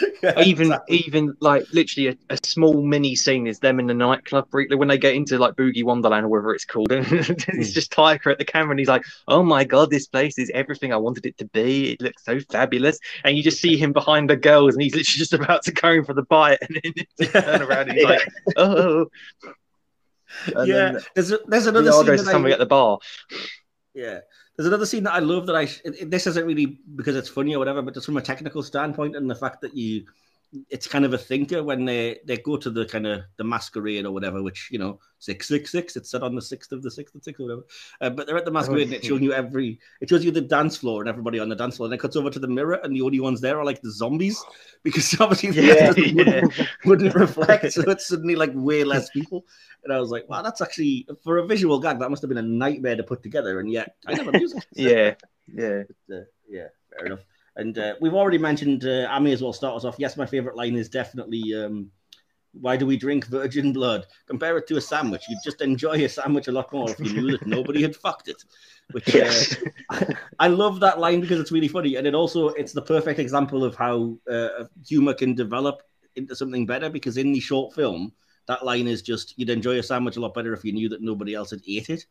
Yeah, 0.22 0.40
even 0.40 0.68
exactly. 0.68 0.96
even 0.96 1.36
like 1.40 1.64
literally 1.72 2.08
a, 2.08 2.16
a 2.30 2.38
small 2.42 2.82
mini 2.82 3.14
scene 3.14 3.46
is 3.46 3.58
them 3.58 3.78
in 3.78 3.86
the 3.86 3.94
nightclub 3.94 4.48
briefly 4.48 4.76
when 4.76 4.88
they 4.88 4.96
get 4.96 5.14
into 5.14 5.38
like 5.38 5.54
Boogie 5.54 5.84
Wonderland 5.84 6.24
or 6.24 6.28
whatever 6.28 6.54
it's 6.54 6.64
called. 6.64 6.90
And 6.92 7.06
it's 7.12 7.44
hmm. 7.44 7.62
just 7.62 7.92
Taika 7.92 8.32
at 8.32 8.38
the 8.38 8.44
camera 8.44 8.70
and 8.70 8.78
he's 8.78 8.88
like, 8.88 9.04
Oh 9.28 9.42
my 9.42 9.64
god, 9.64 9.90
this 9.90 10.06
place 10.06 10.38
is 10.38 10.50
everything 10.54 10.94
I 10.94 10.96
wanted 10.96 11.26
it 11.26 11.36
to 11.38 11.44
be. 11.44 11.92
It 11.92 12.00
looks 12.00 12.24
so 12.24 12.40
fabulous. 12.50 12.98
And 13.22 13.36
you 13.36 13.42
just 13.42 13.60
see 13.60 13.76
him 13.76 13.92
behind 13.92 14.30
the 14.30 14.36
girls 14.36 14.74
and 14.74 14.82
he's 14.82 14.94
literally 14.94 15.18
just 15.18 15.34
about 15.34 15.62
to 15.64 15.72
go 15.72 15.90
in 15.90 16.04
for 16.04 16.14
the 16.14 16.22
bite 16.22 16.58
and 16.62 16.80
then 16.82 16.92
he 17.18 17.26
turn 17.26 17.62
around 17.62 17.90
and 17.90 17.98
he's 17.98 18.04
like, 18.04 18.28
Oh 18.56 19.10
and 20.54 20.68
yeah, 20.68 20.74
then 20.74 21.00
there's 21.14 21.32
a, 21.32 21.38
there's 21.46 21.66
another 21.66 21.90
Viago's 21.90 22.06
scene 22.06 22.16
to 22.16 22.24
somebody 22.24 22.52
I, 22.52 22.54
at 22.54 22.58
the 22.58 22.66
bar. 22.66 22.98
yeah. 23.94 24.20
There's 24.56 24.68
another 24.68 24.86
scene 24.86 25.02
that 25.04 25.14
I 25.14 25.18
love 25.18 25.46
that 25.46 25.56
I 25.56 25.66
this 26.04 26.26
isn't 26.26 26.46
really 26.46 26.78
because 26.94 27.16
it's 27.16 27.28
funny 27.28 27.54
or 27.54 27.58
whatever, 27.58 27.82
but 27.82 27.94
just 27.94 28.06
from 28.06 28.16
a 28.16 28.22
technical 28.22 28.62
standpoint 28.62 29.16
and 29.16 29.28
the 29.28 29.34
fact 29.34 29.60
that 29.62 29.74
you 29.76 30.06
it's 30.70 30.86
kind 30.86 31.04
of 31.04 31.12
a 31.14 31.18
thinker 31.18 31.62
when 31.62 31.84
they 31.84 32.18
they 32.24 32.36
go 32.36 32.56
to 32.56 32.70
the 32.70 32.86
kind 32.86 33.06
of 33.06 33.22
the 33.36 33.44
masquerade 33.44 34.04
or 34.06 34.12
whatever, 34.12 34.42
which 34.42 34.68
you 34.70 34.78
know 34.78 35.00
six 35.18 35.48
six 35.48 35.70
six. 35.72 35.96
It's 35.96 36.10
set 36.10 36.22
on 36.22 36.34
the 36.34 36.42
sixth 36.42 36.72
of 36.72 36.82
the 36.82 36.90
sixth 36.90 37.14
of 37.14 37.22
sixth 37.22 37.40
or 37.40 37.44
whatever. 37.44 37.62
Uh, 38.00 38.10
but 38.10 38.26
they're 38.26 38.36
at 38.36 38.44
the 38.44 38.50
masquerade 38.50 38.84
and 38.84 38.94
it's 38.94 39.06
showing 39.06 39.22
you 39.22 39.32
every. 39.32 39.80
It 40.00 40.08
shows 40.08 40.24
you 40.24 40.30
the 40.30 40.40
dance 40.40 40.76
floor 40.76 41.00
and 41.02 41.08
everybody 41.08 41.38
on 41.38 41.48
the 41.48 41.56
dance 41.56 41.76
floor, 41.76 41.86
and 41.86 41.94
it 41.94 42.00
cuts 42.00 42.16
over 42.16 42.30
to 42.30 42.38
the 42.38 42.48
mirror 42.48 42.80
and 42.82 42.94
the 42.94 43.02
only 43.02 43.20
ones 43.20 43.40
there 43.40 43.58
are 43.58 43.64
like 43.64 43.82
the 43.82 43.90
zombies 43.90 44.42
because 44.82 45.18
obviously 45.20 45.50
Yeah, 45.50 45.86
rest 45.86 45.98
of 45.98 46.04
them 46.04 46.04
yeah. 46.04 46.14
wouldn't, 46.14 46.68
wouldn't 46.84 47.14
reflect, 47.14 47.72
so 47.72 47.82
it's 47.82 48.06
suddenly 48.06 48.36
like 48.36 48.52
way 48.54 48.84
less 48.94 49.10
people. 49.10 49.44
And 49.82 49.92
I 49.92 50.00
was 50.00 50.10
like, 50.10 50.28
wow, 50.28 50.42
that's 50.42 50.60
actually 50.60 51.06
for 51.22 51.38
a 51.38 51.46
visual 51.46 51.78
gag 51.78 51.98
that 51.98 52.10
must 52.10 52.22
have 52.22 52.28
been 52.28 52.38
a 52.38 52.42
nightmare 52.42 52.96
to 52.96 53.02
put 53.02 53.22
together, 53.22 53.60
and 53.60 53.70
yet 53.70 53.96
I 54.06 54.14
never 54.14 54.36
use 54.38 54.54
it. 54.54 54.66
Yeah, 54.74 55.14
yeah. 55.46 55.82
uh, 56.14 56.24
yeah, 56.48 56.68
fair 56.90 57.06
enough. 57.06 57.20
And 57.56 57.78
uh, 57.78 57.94
we've 58.00 58.14
already 58.14 58.38
mentioned. 58.38 58.84
Uh, 58.84 59.06
I 59.10 59.18
may 59.18 59.32
as 59.32 59.42
well 59.42 59.52
start 59.52 59.76
us 59.76 59.84
off. 59.84 59.96
Yes, 59.98 60.16
my 60.16 60.26
favorite 60.26 60.56
line 60.56 60.76
is 60.76 60.88
definitely. 60.88 61.54
Um, 61.54 61.90
why 62.60 62.76
do 62.76 62.86
we 62.86 62.96
drink 62.96 63.26
virgin 63.26 63.72
blood? 63.72 64.06
Compare 64.26 64.56
it 64.58 64.68
to 64.68 64.76
a 64.76 64.80
sandwich. 64.80 65.24
You'd 65.28 65.40
just 65.44 65.60
enjoy 65.60 66.04
a 66.04 66.08
sandwich 66.08 66.46
a 66.48 66.52
lot 66.52 66.72
more 66.72 66.90
if 66.90 67.00
you 67.00 67.12
knew 67.12 67.30
that 67.32 67.46
nobody 67.46 67.82
had 67.82 67.96
fucked 67.96 68.28
it. 68.28 68.44
Which 68.92 69.14
uh, 69.14 69.18
Yes. 69.18 69.56
I 70.38 70.48
love 70.48 70.80
that 70.80 71.00
line 71.00 71.20
because 71.20 71.40
it's 71.40 71.52
really 71.52 71.68
funny, 71.68 71.96
and 71.96 72.06
it 72.06 72.14
also 72.14 72.48
it's 72.50 72.72
the 72.72 72.82
perfect 72.82 73.18
example 73.18 73.64
of 73.64 73.74
how 73.74 74.18
uh, 74.30 74.64
humor 74.86 75.14
can 75.14 75.34
develop 75.34 75.82
into 76.16 76.36
something 76.36 76.66
better. 76.66 76.88
Because 76.88 77.16
in 77.16 77.32
the 77.32 77.40
short 77.40 77.74
film, 77.74 78.12
that 78.46 78.64
line 78.64 78.86
is 78.86 79.02
just 79.02 79.36
you'd 79.38 79.50
enjoy 79.50 79.78
a 79.78 79.82
sandwich 79.82 80.16
a 80.16 80.20
lot 80.20 80.34
better 80.34 80.52
if 80.52 80.64
you 80.64 80.72
knew 80.72 80.88
that 80.88 81.02
nobody 81.02 81.34
else 81.34 81.50
had 81.50 81.60
ate 81.66 81.90
it. 81.90 82.06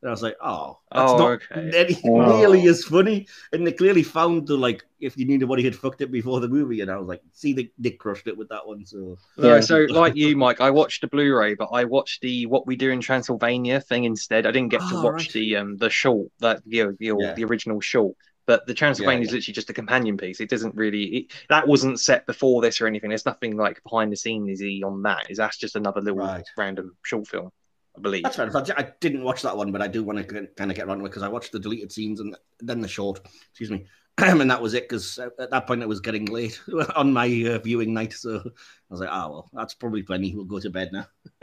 And 0.00 0.08
I 0.08 0.12
was 0.12 0.22
like, 0.22 0.36
oh, 0.40 0.78
that's 0.92 1.10
Oh, 1.12 1.18
not 1.18 1.30
okay. 1.32 1.76
any- 1.76 1.98
Oh. 2.04 2.38
nearly 2.38 2.66
as 2.68 2.84
funny. 2.84 3.26
And 3.52 3.66
they 3.66 3.72
clearly 3.72 4.04
found 4.04 4.46
the 4.46 4.56
like 4.56 4.84
if 5.00 5.16
you 5.16 5.24
knew 5.26 5.38
nobody 5.38 5.62
had 5.64 5.74
fucked 5.74 6.00
it 6.00 6.10
before 6.12 6.38
the 6.40 6.48
movie, 6.48 6.80
and 6.82 6.90
I 6.90 6.96
was 6.98 7.08
like, 7.08 7.22
see, 7.32 7.52
they, 7.52 7.70
they 7.78 7.90
crushed 7.90 8.26
it 8.28 8.36
with 8.36 8.48
that 8.50 8.66
one. 8.66 8.84
So 8.86 9.16
No, 9.36 9.54
Yeah. 9.54 9.60
so 9.60 9.86
like 9.90 10.14
you, 10.14 10.36
Mike, 10.36 10.60
I 10.60 10.70
watched 10.70 11.00
the 11.00 11.08
Blu-ray, 11.08 11.54
but 11.54 11.70
I 11.72 11.84
watched 11.84 12.20
the 12.20 12.46
"What 12.46 12.66
We 12.66 12.76
Do 12.76 12.90
in 12.90 13.00
Transylvania" 13.00 13.80
thing 13.80 14.04
instead. 14.04 14.46
I 14.46 14.52
didn't 14.52 14.70
get 14.70 14.80
to 14.82 14.96
Oh, 14.96 15.02
watch 15.02 15.22
right. 15.26 15.32
the 15.32 15.56
um 15.56 15.76
the 15.78 15.90
short, 15.90 16.28
that 16.40 16.62
the 16.64 16.96
the, 16.98 17.14
Yeah. 17.18 17.34
the 17.34 17.44
original 17.44 17.80
short. 17.80 18.16
But 18.46 18.66
the 18.66 18.72
Transylvania 18.74 19.22
is 19.24 19.28
yeah. 19.28 19.34
literally 19.38 19.52
just 19.54 19.68
a 19.68 19.74
companion 19.74 20.16
piece. 20.16 20.40
It 20.40 20.48
doesn't 20.48 20.74
really 20.74 21.04
it, 21.04 21.32
that 21.50 21.66
wasn't 21.68 22.00
set 22.00 22.24
before 22.26 22.62
this 22.62 22.80
or 22.80 22.86
anything. 22.86 23.10
There's 23.10 23.26
nothing 23.26 23.56
like 23.56 23.82
behind 23.82 24.10
the 24.12 24.16
scenes 24.16 24.62
on 24.84 25.02
that. 25.02 25.28
Is 25.30 25.36
that's 25.38 25.58
just 25.58 25.76
another 25.76 26.00
little 26.00 26.20
Right. 26.20 26.46
random 26.56 26.96
short 27.02 27.26
film. 27.28 27.50
I 27.98 28.00
believe. 28.00 28.22
That's 28.22 28.36
fair. 28.36 28.46
enough. 28.46 28.70
I 28.70 28.82
I 28.82 28.92
didn't 29.00 29.24
watch 29.24 29.42
that 29.42 29.56
one, 29.56 29.72
but 29.72 29.82
I 29.82 29.88
do 29.88 30.04
want 30.04 30.18
to 30.26 30.46
kind 30.56 30.70
of 30.70 30.76
get 30.76 30.86
around 30.86 30.98
to 31.00 31.04
it 31.04 31.08
because 31.08 31.22
I 31.22 31.28
watched 31.28 31.52
the 31.52 31.58
deleted 31.58 31.92
scenes 31.92 32.20
and 32.20 32.36
then 32.60 32.80
the 32.80 32.88
short. 32.88 33.20
Excuse 33.50 33.70
me. 33.70 33.86
and 34.18 34.50
that 34.50 34.62
was 34.62 34.74
it 34.74 34.88
because 34.88 35.18
at 35.18 35.50
that 35.50 35.66
point 35.66 35.82
it 35.82 35.88
was 35.88 36.00
getting 36.00 36.26
late 36.26 36.60
on 36.96 37.12
my 37.12 37.26
uh, 37.48 37.58
viewing 37.58 37.94
night. 37.94 38.12
So 38.12 38.36
I 38.38 38.50
was 38.90 39.00
like, 39.00 39.10
ah, 39.12 39.28
well, 39.28 39.50
that's 39.52 39.74
probably 39.74 40.02
plenty. 40.02 40.34
We'll 40.34 40.44
go 40.44 40.60
to 40.60 40.70
bed 40.70 40.90
now. 40.92 41.06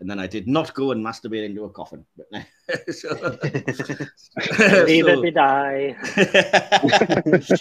and 0.00 0.10
then 0.10 0.18
I 0.20 0.26
did 0.26 0.46
not 0.46 0.74
go 0.74 0.92
and 0.92 1.04
masturbate 1.04 1.44
into 1.44 1.64
a 1.64 1.70
coffin. 1.70 2.04
But 2.16 2.46
so, 2.94 3.38
Neither 4.86 5.16
so- 5.16 5.22
did 5.22 5.38
I. 5.38 5.96
so, 7.40 7.56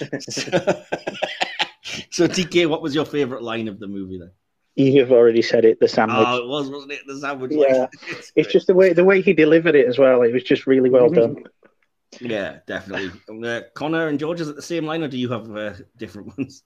so, 2.12 2.28
DK, 2.28 2.68
what 2.68 2.82
was 2.82 2.94
your 2.94 3.06
favorite 3.06 3.42
line 3.44 3.68
of 3.68 3.80
the 3.80 3.88
movie 3.88 4.20
then? 4.20 4.32
You've 4.78 5.12
already 5.12 5.42
said 5.42 5.66
it. 5.66 5.80
The 5.80 5.88
sandwich. 5.88 6.28
Oh, 6.28 6.38
it 6.38 6.48
was, 6.48 6.70
wasn't 6.70 6.92
it? 6.92 7.00
The 7.08 7.20
sandwich. 7.20 7.52
Yeah. 7.54 7.78
line. 7.80 7.88
it's 8.36 8.52
just 8.52 8.68
the 8.68 8.76
way 8.76 8.94
the 8.94 9.04
way 9.04 9.22
he 9.22 9.34
delivered 9.34 9.74
it 9.74 9.88
as 9.88 9.98
well. 9.98 10.22
It 10.22 10.32
was 10.32 10.44
just 10.44 10.68
really 10.68 10.92
well 10.92 11.10
done. 11.10 11.44
yeah, 12.22 12.60
definitely. 12.68 13.12
Uh, 13.44 13.62
Conor 13.74 14.08
and 14.08 14.20
George 14.20 14.40
is 14.40 14.50
it 14.50 14.56
the 14.56 14.62
same 14.62 14.86
line, 14.86 15.02
or 15.02 15.08
do 15.08 15.18
you 15.18 15.30
have 15.30 15.56
uh, 15.56 15.74
different 15.98 16.38
ones? 16.38 16.62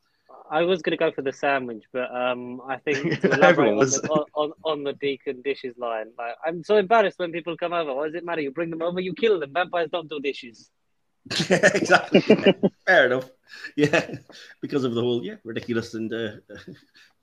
I 0.51 0.63
was 0.63 0.81
going 0.81 0.91
to 0.91 0.97
go 0.97 1.13
for 1.13 1.21
the 1.21 1.31
sandwich, 1.31 1.85
but 1.93 2.13
um, 2.13 2.61
I 2.67 2.75
think 2.75 2.97
to 3.21 3.31
Everyone 3.31 3.39
elaborate 3.39 3.69
on 3.69 3.77
was. 3.77 4.01
the, 4.01 4.09
on, 4.09 4.25
on, 4.35 4.51
on 4.65 4.83
the 4.83 4.91
Deacon 4.91 5.41
dishes 5.41 5.77
line, 5.77 6.07
like, 6.17 6.35
I'm 6.45 6.65
so 6.65 6.75
embarrassed 6.75 7.17
when 7.17 7.31
people 7.31 7.55
come 7.55 7.71
over. 7.71 7.93
What 7.93 8.07
does 8.07 8.15
it 8.15 8.25
matter? 8.25 8.41
You 8.41 8.51
bring 8.51 8.69
them 8.69 8.81
over, 8.81 8.99
you 8.99 9.13
kill 9.13 9.39
them. 9.39 9.53
Vampires 9.53 9.89
don't 9.89 10.09
do 10.09 10.19
dishes. 10.19 10.69
exactly. 11.49 12.19
Fair 12.85 13.05
enough. 13.05 13.29
Yeah, 13.77 14.15
because 14.61 14.83
of 14.83 14.93
the 14.93 15.01
whole 15.01 15.23
yeah 15.23 15.35
ridiculous 15.43 15.93
and 15.93 16.11
uh, 16.11 16.31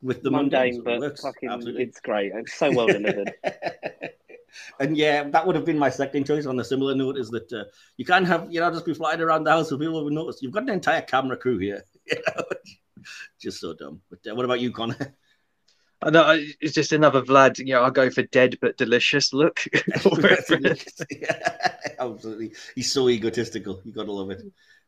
with 0.03 0.23
the 0.23 0.31
Mundane, 0.31 0.75
mundane, 0.77 0.85
but 0.85 1.01
works, 1.01 1.23
fucking, 1.23 1.49
absolutely. 1.49 1.83
it's 1.85 2.01
great. 2.01 2.33
It's 2.35 2.55
so 2.55 2.71
well 2.71 2.87
delivered. 2.87 3.35
and 4.81 4.97
yeah, 4.97 5.25
that 5.25 5.47
would 5.47 5.57
have 5.57 5.65
been 5.65 5.79
my 5.79 5.91
second 5.91 6.27
choice 6.27 6.47
on 6.47 6.59
a 6.61 6.65
similar 6.65 6.95
note 6.95 7.19
is 7.19 7.31
that 7.31 7.53
uh, 7.53 7.65
you 7.97 8.05
can't 8.05 8.27
have, 8.27 8.47
you 8.51 8.61
know, 8.61 8.71
just 8.71 8.87
be 8.87 8.95
flying 8.95 9.21
around 9.21 9.45
the 9.45 9.51
house 9.51 9.69
so 9.69 9.79
people 9.79 10.05
will 10.05 10.11
notice. 10.11 10.41
You've 10.43 10.53
got 10.53 10.65
an 10.65 10.71
entire 10.71 11.03
camera 11.03 11.37
crew 11.37 11.59
here. 11.59 11.85
You 12.11 12.23
know? 12.27 12.45
just 13.41 13.61
so 13.61 13.75
dumb. 13.75 14.01
But 14.09 14.21
uh, 14.31 14.35
what 14.35 14.45
about 14.45 14.61
you, 14.61 14.73
Conor? 14.73 15.15
I 16.01 16.11
know 16.11 16.39
it's 16.61 16.75
just 16.75 16.93
another 16.93 17.23
Vlad. 17.23 17.59
You 17.59 17.75
know, 17.75 17.83
I'll 17.83 17.91
go 17.91 18.09
for 18.09 18.23
dead 18.23 18.57
but 18.61 18.77
delicious 18.77 19.33
look. 19.33 19.61
yeah, 21.11 21.79
absolutely. 21.99 22.53
He's 22.75 22.93
so 22.93 23.09
egotistical. 23.09 23.81
You 23.85 23.93
gotta 23.93 24.13
love 24.13 24.31
it. 24.31 24.43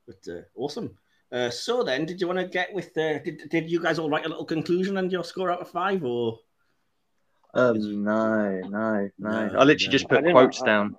But 0.06 0.32
uh, 0.32 0.40
awesome. 0.54 0.96
Uh, 1.32 1.48
so 1.50 1.82
then, 1.82 2.04
did 2.06 2.20
you 2.20 2.26
want 2.26 2.38
to 2.40 2.46
get 2.46 2.72
with? 2.72 2.96
Uh, 2.96 3.18
did 3.20 3.48
did 3.50 3.70
you 3.70 3.80
guys 3.80 3.98
all 3.98 4.10
write 4.10 4.26
a 4.26 4.28
little 4.28 4.44
conclusion 4.44 4.96
and 4.96 5.12
your 5.12 5.22
score 5.22 5.50
out 5.50 5.60
of 5.60 5.70
five, 5.70 6.04
or 6.04 6.38
um, 7.54 8.02
no, 8.04 8.60
no, 8.68 8.68
no. 8.68 9.08
No, 9.18 9.58
I 9.58 9.64
literally 9.64 9.86
no. 9.86 9.92
just 9.92 10.08
put 10.08 10.24
quotes 10.24 10.62
I- 10.62 10.66
down. 10.66 10.96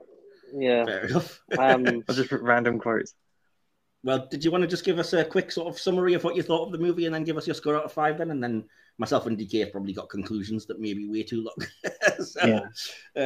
Yeah. 0.53 0.83
fair 0.85 1.05
enough? 1.05 1.41
Um, 1.57 2.03
I 2.09 2.13
just 2.13 2.29
put 2.29 2.41
random 2.41 2.77
quotes. 2.77 3.13
well, 4.03 4.27
did 4.29 4.43
you 4.43 4.51
want 4.51 4.63
to 4.63 4.67
just 4.67 4.83
give 4.83 4.99
us 4.99 5.13
a 5.13 5.23
quick 5.23 5.51
sort 5.51 5.73
of 5.73 5.79
summary 5.79 6.13
of 6.13 6.23
what 6.25 6.35
you 6.35 6.43
thought 6.43 6.65
of 6.65 6.71
the 6.71 6.77
movie, 6.77 7.05
and 7.05 7.15
then 7.15 7.23
give 7.23 7.37
us 7.37 7.47
your 7.47 7.53
score 7.53 7.75
out 7.75 7.85
of 7.85 7.93
five, 7.93 8.17
then, 8.17 8.31
and 8.31 8.43
then 8.43 8.65
myself 8.97 9.25
and 9.25 9.37
DK 9.37 9.61
have 9.61 9.71
probably 9.71 9.93
got 9.93 10.09
conclusions 10.09 10.65
that 10.67 10.79
may 10.79 10.93
be 10.93 11.07
way 11.07 11.23
too 11.23 11.43
long. 11.43 11.67
so, 12.23 12.45
Yeah. 12.45 12.67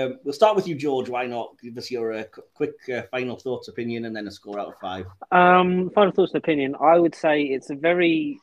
um, 0.03 0.19
we'll 0.23 0.33
start 0.33 0.55
with 0.55 0.67
you, 0.67 0.75
George. 0.75 1.09
Why 1.09 1.25
not? 1.25 1.55
Give 1.61 1.77
us 1.77 1.91
your 1.91 2.13
uh, 2.13 2.23
quick 2.53 2.75
uh, 2.93 3.03
final 3.11 3.35
thoughts, 3.37 3.67
opinion, 3.67 4.05
and 4.05 4.15
then 4.15 4.27
a 4.27 4.31
score 4.31 4.59
out 4.59 4.67
of 4.69 4.79
five. 4.79 5.05
Um, 5.31 5.89
final 5.91 6.11
thoughts 6.11 6.33
and 6.33 6.43
opinion. 6.43 6.75
I 6.79 6.97
would 6.97 7.15
say 7.15 7.41
it's 7.43 7.69
a 7.69 7.75
very, 7.75 8.39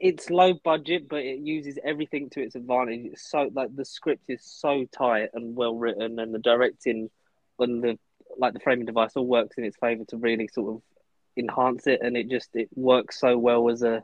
it's 0.00 0.28
low 0.30 0.54
budget, 0.64 1.08
but 1.08 1.20
it 1.20 1.38
uses 1.38 1.78
everything 1.84 2.30
to 2.30 2.40
its 2.42 2.56
advantage. 2.56 3.06
It's 3.12 3.30
so 3.30 3.50
like 3.54 3.74
the 3.74 3.84
script 3.84 4.24
is 4.28 4.42
so 4.44 4.86
tight 4.90 5.30
and 5.34 5.54
well 5.54 5.76
written, 5.76 6.18
and 6.18 6.34
the 6.34 6.38
directing 6.40 7.10
and 7.58 7.82
the 7.82 7.98
like 8.36 8.52
the 8.52 8.60
framing 8.60 8.86
device 8.86 9.12
all 9.14 9.26
works 9.26 9.56
in 9.58 9.64
its 9.64 9.76
favor 9.76 10.04
to 10.08 10.16
really 10.16 10.48
sort 10.52 10.74
of 10.74 10.82
enhance 11.36 11.86
it, 11.86 12.00
and 12.02 12.16
it 12.16 12.28
just 12.28 12.50
it 12.54 12.68
works 12.74 13.20
so 13.20 13.38
well 13.38 13.70
as 13.70 13.82
a 13.82 14.02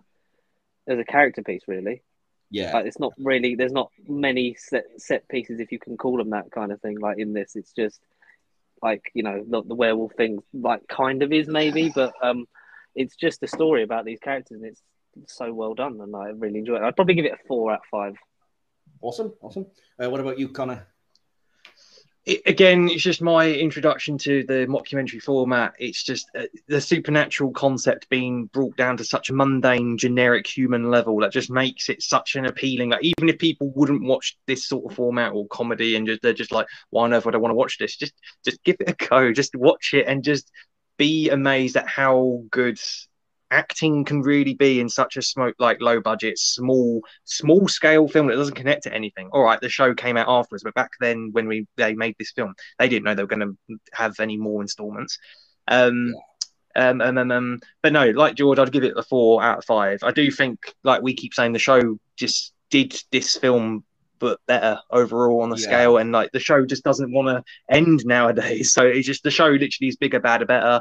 as 0.86 0.98
a 0.98 1.04
character 1.04 1.42
piece. 1.42 1.62
Really, 1.66 2.02
Yeah, 2.50 2.72
like 2.72 2.86
it's 2.86 2.98
not 2.98 3.12
really 3.18 3.54
there's 3.54 3.72
not 3.72 3.90
many 4.08 4.54
set 4.54 4.84
set 4.98 5.28
pieces 5.28 5.60
if 5.60 5.70
you 5.72 5.78
can 5.78 5.96
call 5.96 6.16
them 6.16 6.30
that 6.30 6.50
kind 6.50 6.72
of 6.72 6.80
thing. 6.80 6.98
Like 6.98 7.18
in 7.18 7.32
this, 7.32 7.56
it's 7.56 7.72
just 7.72 8.00
like 8.82 9.10
you 9.14 9.22
know 9.22 9.44
the, 9.48 9.62
the 9.62 9.74
werewolf 9.74 10.14
thing 10.14 10.42
like 10.54 10.86
kind 10.88 11.22
of 11.22 11.32
is 11.32 11.46
maybe 11.48 11.92
but 11.94 12.14
um 12.22 12.46
it's 12.94 13.14
just 13.14 13.42
a 13.42 13.46
story 13.46 13.82
about 13.82 14.06
these 14.06 14.18
characters 14.20 14.62
and 14.62 14.64
it's 14.64 14.82
so 15.26 15.52
well 15.52 15.74
done 15.74 16.00
and 16.00 16.16
i 16.16 16.28
really 16.28 16.60
enjoy 16.60 16.76
it 16.76 16.82
i'd 16.82 16.96
probably 16.96 17.12
give 17.12 17.26
it 17.26 17.32
a 17.32 17.46
four 17.46 17.70
out 17.70 17.80
of 17.80 17.84
five 17.90 18.16
awesome, 19.02 19.34
awesome. 19.40 19.66
Uh, 20.02 20.10
what 20.10 20.20
about 20.20 20.38
you, 20.38 20.48
Conor? 20.48 20.86
It, 22.26 22.42
again, 22.46 22.88
it's 22.88 23.02
just 23.02 23.22
my 23.22 23.50
introduction 23.50 24.18
to 24.18 24.44
the 24.44 24.66
mockumentary 24.66 25.22
format. 25.22 25.72
It's 25.78 26.02
just 26.02 26.30
uh, 26.36 26.44
the 26.66 26.80
supernatural 26.80 27.50
concept 27.52 28.08
being 28.10 28.46
brought 28.46 28.76
down 28.76 28.98
to 28.98 29.04
such 29.04 29.30
a 29.30 29.34
mundane, 29.34 29.96
generic 29.96 30.46
human 30.46 30.90
level 30.90 31.18
that 31.20 31.32
just 31.32 31.50
makes 31.50 31.88
it 31.88 32.02
such 32.02 32.36
an 32.36 32.44
appealing. 32.44 32.90
Like 32.90 33.04
even 33.04 33.28
if 33.28 33.38
people 33.38 33.72
wouldn't 33.74 34.04
watch 34.04 34.36
this 34.46 34.66
sort 34.66 34.90
of 34.90 34.96
format 34.96 35.32
or 35.32 35.46
comedy, 35.48 35.96
and 35.96 36.06
just, 36.06 36.22
they're 36.22 36.32
just 36.32 36.52
like, 36.52 36.66
"Why 36.90 37.04
on 37.04 37.14
earth 37.14 37.24
would 37.24 37.34
I 37.34 37.38
want 37.38 37.52
to 37.52 37.56
watch 37.56 37.78
this?" 37.78 37.96
Just, 37.96 38.14
just 38.44 38.62
give 38.64 38.76
it 38.80 38.90
a 38.90 39.06
go. 39.08 39.32
Just 39.32 39.56
watch 39.56 39.94
it 39.94 40.06
and 40.06 40.22
just 40.22 40.50
be 40.98 41.30
amazed 41.30 41.78
at 41.78 41.88
how 41.88 42.44
good 42.50 42.78
acting 43.50 44.04
can 44.04 44.22
really 44.22 44.54
be 44.54 44.80
in 44.80 44.88
such 44.88 45.16
a 45.16 45.22
smoke 45.22 45.54
like 45.58 45.80
low 45.80 46.00
budget 46.00 46.38
small 46.38 47.02
small 47.24 47.66
scale 47.68 48.06
film 48.06 48.26
that 48.28 48.36
doesn't 48.36 48.54
connect 48.54 48.84
to 48.84 48.94
anything 48.94 49.28
all 49.32 49.42
right 49.42 49.60
the 49.60 49.68
show 49.68 49.94
came 49.94 50.16
out 50.16 50.28
afterwards 50.28 50.62
but 50.62 50.74
back 50.74 50.90
then 51.00 51.30
when 51.32 51.48
we 51.48 51.66
they 51.76 51.94
made 51.94 52.14
this 52.18 52.32
film 52.32 52.54
they 52.78 52.88
didn't 52.88 53.04
know 53.04 53.14
they 53.14 53.22
were 53.22 53.26
going 53.26 53.56
to 53.68 53.76
have 53.92 54.18
any 54.20 54.36
more 54.36 54.62
installments 54.62 55.18
um 55.68 56.14
um, 56.76 57.00
um, 57.00 57.18
um, 57.18 57.30
um, 57.32 57.60
but 57.82 57.92
no, 57.92 58.10
like 58.10 58.36
George, 58.36 58.58
I'd 58.58 58.72
give 58.72 58.84
it 58.84 58.94
a 58.96 59.02
four 59.02 59.42
out 59.42 59.58
of 59.58 59.64
five. 59.64 59.98
I 60.02 60.12
do 60.12 60.30
think, 60.30 60.60
like 60.84 61.02
we 61.02 61.14
keep 61.14 61.34
saying, 61.34 61.52
the 61.52 61.58
show 61.58 61.98
just 62.16 62.52
did 62.70 62.96
this 63.10 63.36
film, 63.36 63.84
but 64.20 64.38
better 64.46 64.78
overall 64.90 65.42
on 65.42 65.50
the 65.50 65.56
Yeah. 65.56 65.66
scale. 65.66 65.96
And 65.96 66.12
like 66.12 66.30
the 66.32 66.38
show 66.38 66.64
just 66.64 66.84
doesn't 66.84 67.12
want 67.12 67.28
to 67.28 67.74
end 67.74 68.04
nowadays. 68.04 68.72
So 68.74 68.86
it's 68.86 69.06
just 69.06 69.24
the 69.24 69.30
show 69.30 69.48
literally 69.48 69.88
is 69.88 69.96
bigger, 69.96 70.20
badder, 70.20 70.46
better, 70.46 70.80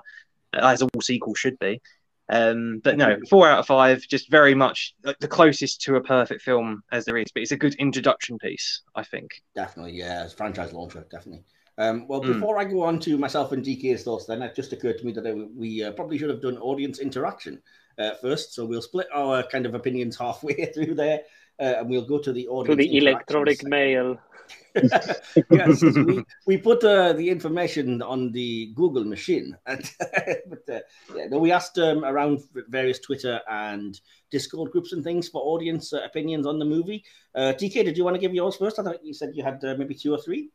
as 0.54 0.82
all 0.82 1.02
sequels 1.02 1.40
should 1.40 1.58
be. 1.60 1.82
Um, 2.30 2.80
but 2.84 2.98
no, 2.98 3.18
four 3.30 3.48
out 3.50 3.60
of 3.60 3.66
five, 3.66 4.02
just 4.10 4.30
very 4.30 4.54
much 4.56 4.94
like, 5.04 5.18
the 5.20 5.28
closest 5.28 5.82
to 5.82 5.96
a 5.96 6.02
perfect 6.02 6.42
film 6.44 6.84
as 6.92 7.06
there 7.06 7.18
is. 7.18 7.32
But 7.34 7.42
it's 7.44 7.52
a 7.52 7.58
good 7.58 7.76
introduction 7.76 8.38
piece, 8.38 8.82
I 8.96 9.04
think. 9.04 9.32
Definitely, 9.56 9.94
yeah, 9.94 10.24
it's 10.24 10.34
franchise 10.34 10.74
launcher, 10.74 11.06
definitely. 11.10 11.44
Um, 11.78 12.08
well, 12.08 12.22
Mm. 12.22 12.26
before 12.26 12.58
I 12.60 12.66
go 12.66 12.84
on 12.84 13.00
to 13.00 13.18
myself 13.18 13.52
and 13.52 13.64
DK's 13.64 14.04
thoughts, 14.04 14.26
then 14.26 14.42
it 14.42 14.56
just 14.56 14.74
occurred 14.74 14.98
to 15.00 15.06
me 15.06 15.12
that 15.14 15.26
uh, 15.26 15.46
we 15.56 15.84
uh, 15.84 15.92
probably 15.94 16.18
should 16.18 16.30
have 16.30 16.42
done 16.42 16.58
audience 16.58 17.00
interaction 17.00 17.62
uh, 17.98 18.12
first. 18.22 18.54
So 18.54 18.66
we'll 18.66 18.82
split 18.82 19.08
our 19.14 19.44
kind 19.44 19.66
of 19.66 19.74
opinions 19.76 20.18
halfway 20.18 20.66
through 20.74 20.96
there, 20.96 21.22
uh, 21.60 21.76
and 21.80 21.90
we'll 21.90 22.06
go 22.06 22.20
to 22.20 22.32
the 22.32 22.48
audience. 22.48 22.70
to 22.70 22.76
the 22.76 22.98
electronic 22.98 23.64
mail 23.64 24.18
yes, 25.52 25.82
we, 26.06 26.24
we 26.46 26.58
put 26.58 26.84
uh, 26.84 27.14
the 27.14 27.30
information 27.30 28.02
on 28.02 28.32
the 28.32 28.72
Google 28.76 29.04
machine, 29.04 29.58
and, 29.66 29.90
but 30.48 30.70
uh, 30.70 30.80
yeah, 31.16 31.28
no, 31.28 31.40
we 31.40 31.52
asked 31.52 31.78
um, 31.80 32.06
around 32.06 32.42
various 32.68 33.00
Twitter 33.00 33.42
and 33.50 34.00
Discord 34.32 34.72
groups 34.72 34.94
and 34.94 35.04
things 35.04 35.28
for 35.28 35.42
audience 35.42 35.94
uh, 35.94 36.02
opinions 36.04 36.46
on 36.46 36.60
the 36.60 36.66
movie. 36.66 37.04
Uh, 37.36 37.54
DK, 37.56 37.86
did 37.86 37.98
you 37.98 38.04
want 38.04 38.16
to 38.16 38.22
give 38.22 38.34
yours 38.34 38.56
first? 38.56 38.80
I 38.80 38.84
thought 38.84 39.04
you 39.04 39.14
said 39.14 39.32
you 39.34 39.44
had 39.44 39.64
uh, 39.64 39.76
maybe 39.78 39.96
two 39.96 40.14
or 40.14 40.20
three. 40.20 40.50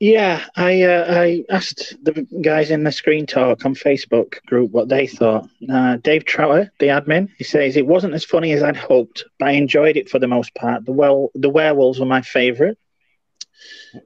Yeah, 0.00 0.44
I 0.56 0.82
uh, 0.82 1.06
I 1.08 1.44
asked 1.48 1.96
the 2.02 2.26
guys 2.42 2.70
in 2.70 2.82
the 2.82 2.92
Screen 2.92 3.26
Talk 3.26 3.64
on 3.64 3.74
Facebook 3.74 4.44
group 4.46 4.72
what 4.72 4.88
they 4.88 5.06
thought. 5.06 5.48
Uh, 5.72 5.96
Dave 5.96 6.24
Trower, 6.24 6.70
the 6.80 6.88
admin, 6.88 7.30
he 7.38 7.44
says 7.44 7.76
it 7.76 7.86
wasn't 7.86 8.14
as 8.14 8.24
funny 8.24 8.52
as 8.52 8.62
I'd 8.62 8.76
hoped, 8.76 9.24
but 9.38 9.48
I 9.48 9.52
enjoyed 9.52 9.96
it 9.96 10.10
for 10.10 10.18
the 10.18 10.26
most 10.26 10.54
part. 10.54 10.84
The 10.84 10.92
well, 10.92 11.30
the 11.34 11.48
werewolves 11.48 12.00
were 12.00 12.06
my 12.06 12.22
favourite. 12.22 12.76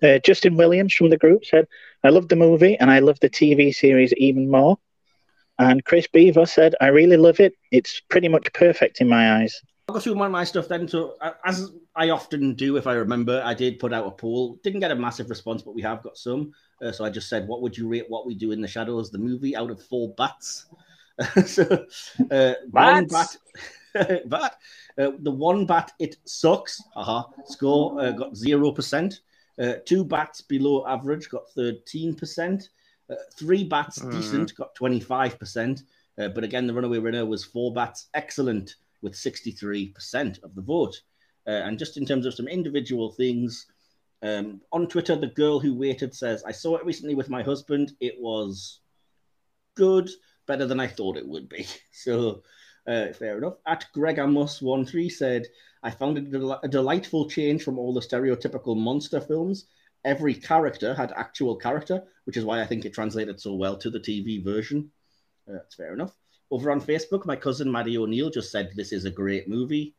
Uh, 0.02 0.18
Justin 0.18 0.56
Williams 0.56 0.92
from 0.92 1.08
the 1.08 1.16
group 1.16 1.44
said, 1.46 1.66
"I 2.04 2.10
loved 2.10 2.28
the 2.28 2.36
movie 2.36 2.76
and 2.78 2.90
I 2.90 2.98
loved 2.98 3.22
the 3.22 3.30
TV 3.30 3.74
series 3.74 4.12
even 4.14 4.50
more." 4.50 4.78
And 5.58 5.84
Chris 5.84 6.06
Beaver 6.06 6.46
said, 6.46 6.74
"I 6.80 6.88
really 6.88 7.16
love 7.16 7.40
it. 7.40 7.54
It's 7.72 8.00
pretty 8.08 8.28
much 8.28 8.52
perfect 8.52 9.00
in 9.00 9.08
my 9.08 9.40
eyes." 9.40 9.62
I'll 9.88 9.94
go 9.94 10.00
through 10.00 10.16
my, 10.16 10.28
my 10.28 10.44
stuff 10.44 10.68
then. 10.68 10.86
So, 10.86 11.16
uh, 11.22 11.32
as 11.46 11.72
I 11.96 12.10
often 12.10 12.52
do, 12.54 12.76
if 12.76 12.86
I 12.86 12.92
remember, 12.92 13.40
I 13.42 13.54
did 13.54 13.78
put 13.78 13.94
out 13.94 14.06
a 14.06 14.10
poll. 14.10 14.60
Didn't 14.62 14.80
get 14.80 14.90
a 14.90 14.94
massive 14.94 15.30
response, 15.30 15.62
but 15.62 15.74
we 15.74 15.80
have 15.80 16.02
got 16.02 16.18
some. 16.18 16.52
Uh, 16.82 16.92
so 16.92 17.06
I 17.06 17.10
just 17.10 17.30
said, 17.30 17.48
"What 17.48 17.62
would 17.62 17.76
you 17.76 17.88
rate 17.88 18.04
What 18.08 18.26
We 18.26 18.34
Do 18.34 18.52
in 18.52 18.60
the 18.60 18.68
Shadows, 18.68 19.10
the 19.10 19.18
movie, 19.18 19.56
out 19.56 19.70
of 19.70 19.82
four 19.82 20.10
bats?" 20.10 20.66
so, 21.46 21.86
uh, 22.30 22.52
one 22.70 23.06
bat, 23.06 23.36
bat. 24.26 24.58
Uh, 24.98 25.12
the 25.20 25.30
one 25.30 25.64
bat, 25.64 25.92
it 25.98 26.16
sucks. 26.26 26.82
Haha. 26.94 27.22
Score 27.46 27.98
uh, 27.98 28.10
got 28.10 28.36
zero 28.36 28.70
percent. 28.72 29.20
Uh, 29.58 29.74
two 29.86 30.04
bats 30.04 30.42
below 30.42 30.86
average 30.86 31.30
got 31.30 31.48
thirteen 31.52 32.14
percent. 32.14 32.68
Uh, 33.10 33.14
three 33.38 33.64
bats 33.64 34.00
Mm. 34.00 34.12
decent 34.12 34.54
got 34.54 34.74
twenty 34.74 35.00
five 35.00 35.38
percent. 35.38 35.84
Uh, 36.18 36.28
but 36.28 36.44
again, 36.44 36.66
the 36.66 36.74
runaway 36.74 36.98
winner 36.98 37.24
was 37.24 37.42
four 37.42 37.72
bats 37.72 38.08
excellent 38.12 38.74
with 39.02 39.14
63% 39.14 40.42
of 40.42 40.54
the 40.54 40.62
vote. 40.62 41.00
Uh, 41.46 41.50
and 41.50 41.78
just 41.78 41.96
in 41.96 42.04
terms 42.04 42.26
of 42.26 42.34
some 42.34 42.48
individual 42.48 43.12
things, 43.12 43.66
Um, 44.20 44.60
on 44.72 44.88
Twitter, 44.88 45.14
the 45.16 45.28
girl 45.42 45.60
who 45.60 45.78
waited 45.78 46.12
says, 46.14 46.42
I 46.44 46.52
saw 46.52 46.76
it 46.76 46.84
recently 46.84 47.14
with 47.14 47.30
my 47.30 47.42
husband. 47.44 47.92
It 48.00 48.16
was 48.20 48.80
good, 49.76 50.10
better 50.46 50.66
than 50.66 50.80
I 50.80 50.88
thought 50.88 51.16
it 51.16 51.28
would 51.28 51.48
be. 51.48 51.66
So, 51.92 52.42
uh, 52.86 53.12
fair 53.12 53.38
enough. 53.38 53.58
At 53.66 53.86
Greg 53.92 54.16
Amos13 54.16 55.10
said, 55.12 55.46
I 55.82 55.90
found 55.90 56.18
it 56.18 56.34
a, 56.34 56.60
a 56.64 56.68
delightful 56.68 57.28
change 57.30 57.62
from 57.62 57.78
all 57.78 57.94
the 57.94 58.00
stereotypical 58.00 58.76
monster 58.76 59.20
films. 59.20 59.66
Every 60.04 60.34
character 60.34 60.94
had 60.94 61.12
actual 61.12 61.56
character, 61.56 62.02
which 62.24 62.36
is 62.36 62.44
why 62.44 62.60
I 62.60 62.66
think 62.66 62.84
it 62.84 62.94
translated 62.94 63.40
so 63.40 63.54
well 63.54 63.76
to 63.78 63.90
the 63.90 64.00
TV 64.00 64.42
version. 64.42 64.90
Uh, 65.46 65.52
that's 65.52 65.76
fair 65.76 65.92
enough. 65.92 66.14
Over 66.50 66.70
on 66.70 66.80
Facebook, 66.80 67.26
my 67.26 67.36
cousin 67.36 67.70
Maddie 67.70 67.98
O'Neill 67.98 68.30
just 68.30 68.50
said, 68.50 68.72
This 68.74 68.92
is 68.92 69.04
a 69.04 69.10
great 69.10 69.48
movie. 69.48 69.94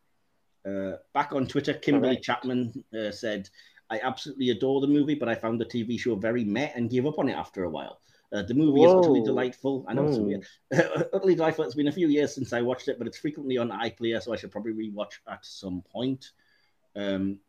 Uh, 0.65 0.93
back 1.13 1.33
on 1.33 1.47
Twitter, 1.47 1.73
Kimberly 1.73 2.15
Correct. 2.15 2.25
Chapman 2.25 2.83
uh, 2.97 3.11
said, 3.11 3.49
I 3.89 3.99
absolutely 4.03 4.49
adore 4.49 4.81
the 4.81 4.87
movie, 4.87 5.15
but 5.15 5.29
I 5.29 5.35
found 5.35 5.59
the 5.59 5.65
TV 5.65 5.99
show 5.99 6.15
very 6.15 6.43
meh 6.43 6.71
and 6.75 6.89
gave 6.89 7.05
up 7.05 7.19
on 7.19 7.29
it 7.29 7.33
after 7.33 7.63
a 7.63 7.69
while. 7.69 7.99
Uh, 8.31 8.43
the 8.43 8.53
movie 8.53 8.83
is 8.83 8.93
utterly 8.93 9.23
delightful. 9.23 9.83
I 9.87 9.93
know 9.93 10.07
it's 10.07 10.17
Whoa. 10.17 10.23
weird. 10.23 10.45
utterly 11.13 11.33
delightful. 11.33 11.65
It's 11.65 11.73
been 11.73 11.87
a 11.87 11.91
few 11.91 12.07
years 12.07 12.35
since 12.35 12.53
I 12.53 12.61
watched 12.61 12.87
it, 12.87 12.99
but 12.99 13.07
it's 13.07 13.17
frequently 13.17 13.57
on 13.57 13.69
iPlayer, 13.69 14.21
so 14.21 14.31
I 14.31 14.35
should 14.35 14.51
probably 14.51 14.73
rewatch 14.73 15.13
at 15.27 15.43
some 15.43 15.81
point. 15.91 16.29
Um, 16.95 17.39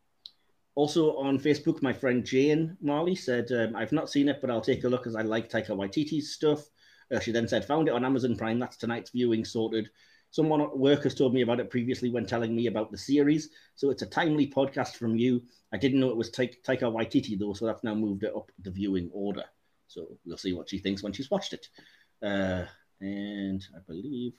also 0.74 1.16
on 1.18 1.38
Facebook, 1.38 1.82
my 1.82 1.92
friend 1.92 2.24
Jane 2.24 2.78
Marley 2.80 3.14
said, 3.14 3.52
um, 3.52 3.76
I've 3.76 3.92
not 3.92 4.08
seen 4.08 4.28
it, 4.30 4.40
but 4.40 4.50
I'll 4.50 4.62
take 4.62 4.84
a 4.84 4.88
look 4.88 5.06
as 5.06 5.16
I 5.16 5.22
like 5.22 5.50
Taika 5.50 5.70
Waititi's 5.70 6.32
stuff. 6.32 6.70
Uh, 7.12 7.20
she 7.20 7.32
then 7.32 7.48
said, 7.48 7.64
found 7.64 7.88
it 7.88 7.94
on 7.94 8.04
Amazon 8.04 8.36
Prime. 8.36 8.58
That's 8.58 8.76
tonight's 8.76 9.10
viewing 9.10 9.44
sorted. 9.44 9.90
Someone 10.30 10.60
at 10.60 10.78
work 10.78 11.02
has 11.02 11.14
told 11.14 11.34
me 11.34 11.42
about 11.42 11.58
it 11.58 11.70
previously 11.70 12.08
when 12.08 12.24
telling 12.24 12.54
me 12.54 12.68
about 12.68 12.92
the 12.92 12.98
series. 12.98 13.50
So 13.74 13.90
it's 13.90 14.02
a 14.02 14.06
timely 14.06 14.46
podcast 14.46 14.94
from 14.94 15.16
you. 15.16 15.42
I 15.72 15.76
didn't 15.76 15.98
know 15.98 16.10
it 16.10 16.16
was 16.16 16.30
Ta- 16.30 16.44
Taika 16.64 16.82
Waititi, 16.82 17.38
though, 17.38 17.52
so 17.52 17.66
that's 17.66 17.82
now 17.82 17.94
moved 17.94 18.22
it 18.22 18.34
up 18.34 18.52
the 18.62 18.70
viewing 18.70 19.10
order. 19.12 19.44
So 19.88 20.18
we'll 20.24 20.36
see 20.36 20.52
what 20.52 20.68
she 20.68 20.78
thinks 20.78 21.02
when 21.02 21.12
she's 21.12 21.30
watched 21.30 21.52
it. 21.52 21.66
Uh, 22.22 22.64
and 23.00 23.66
I 23.74 23.80
believe 23.88 24.34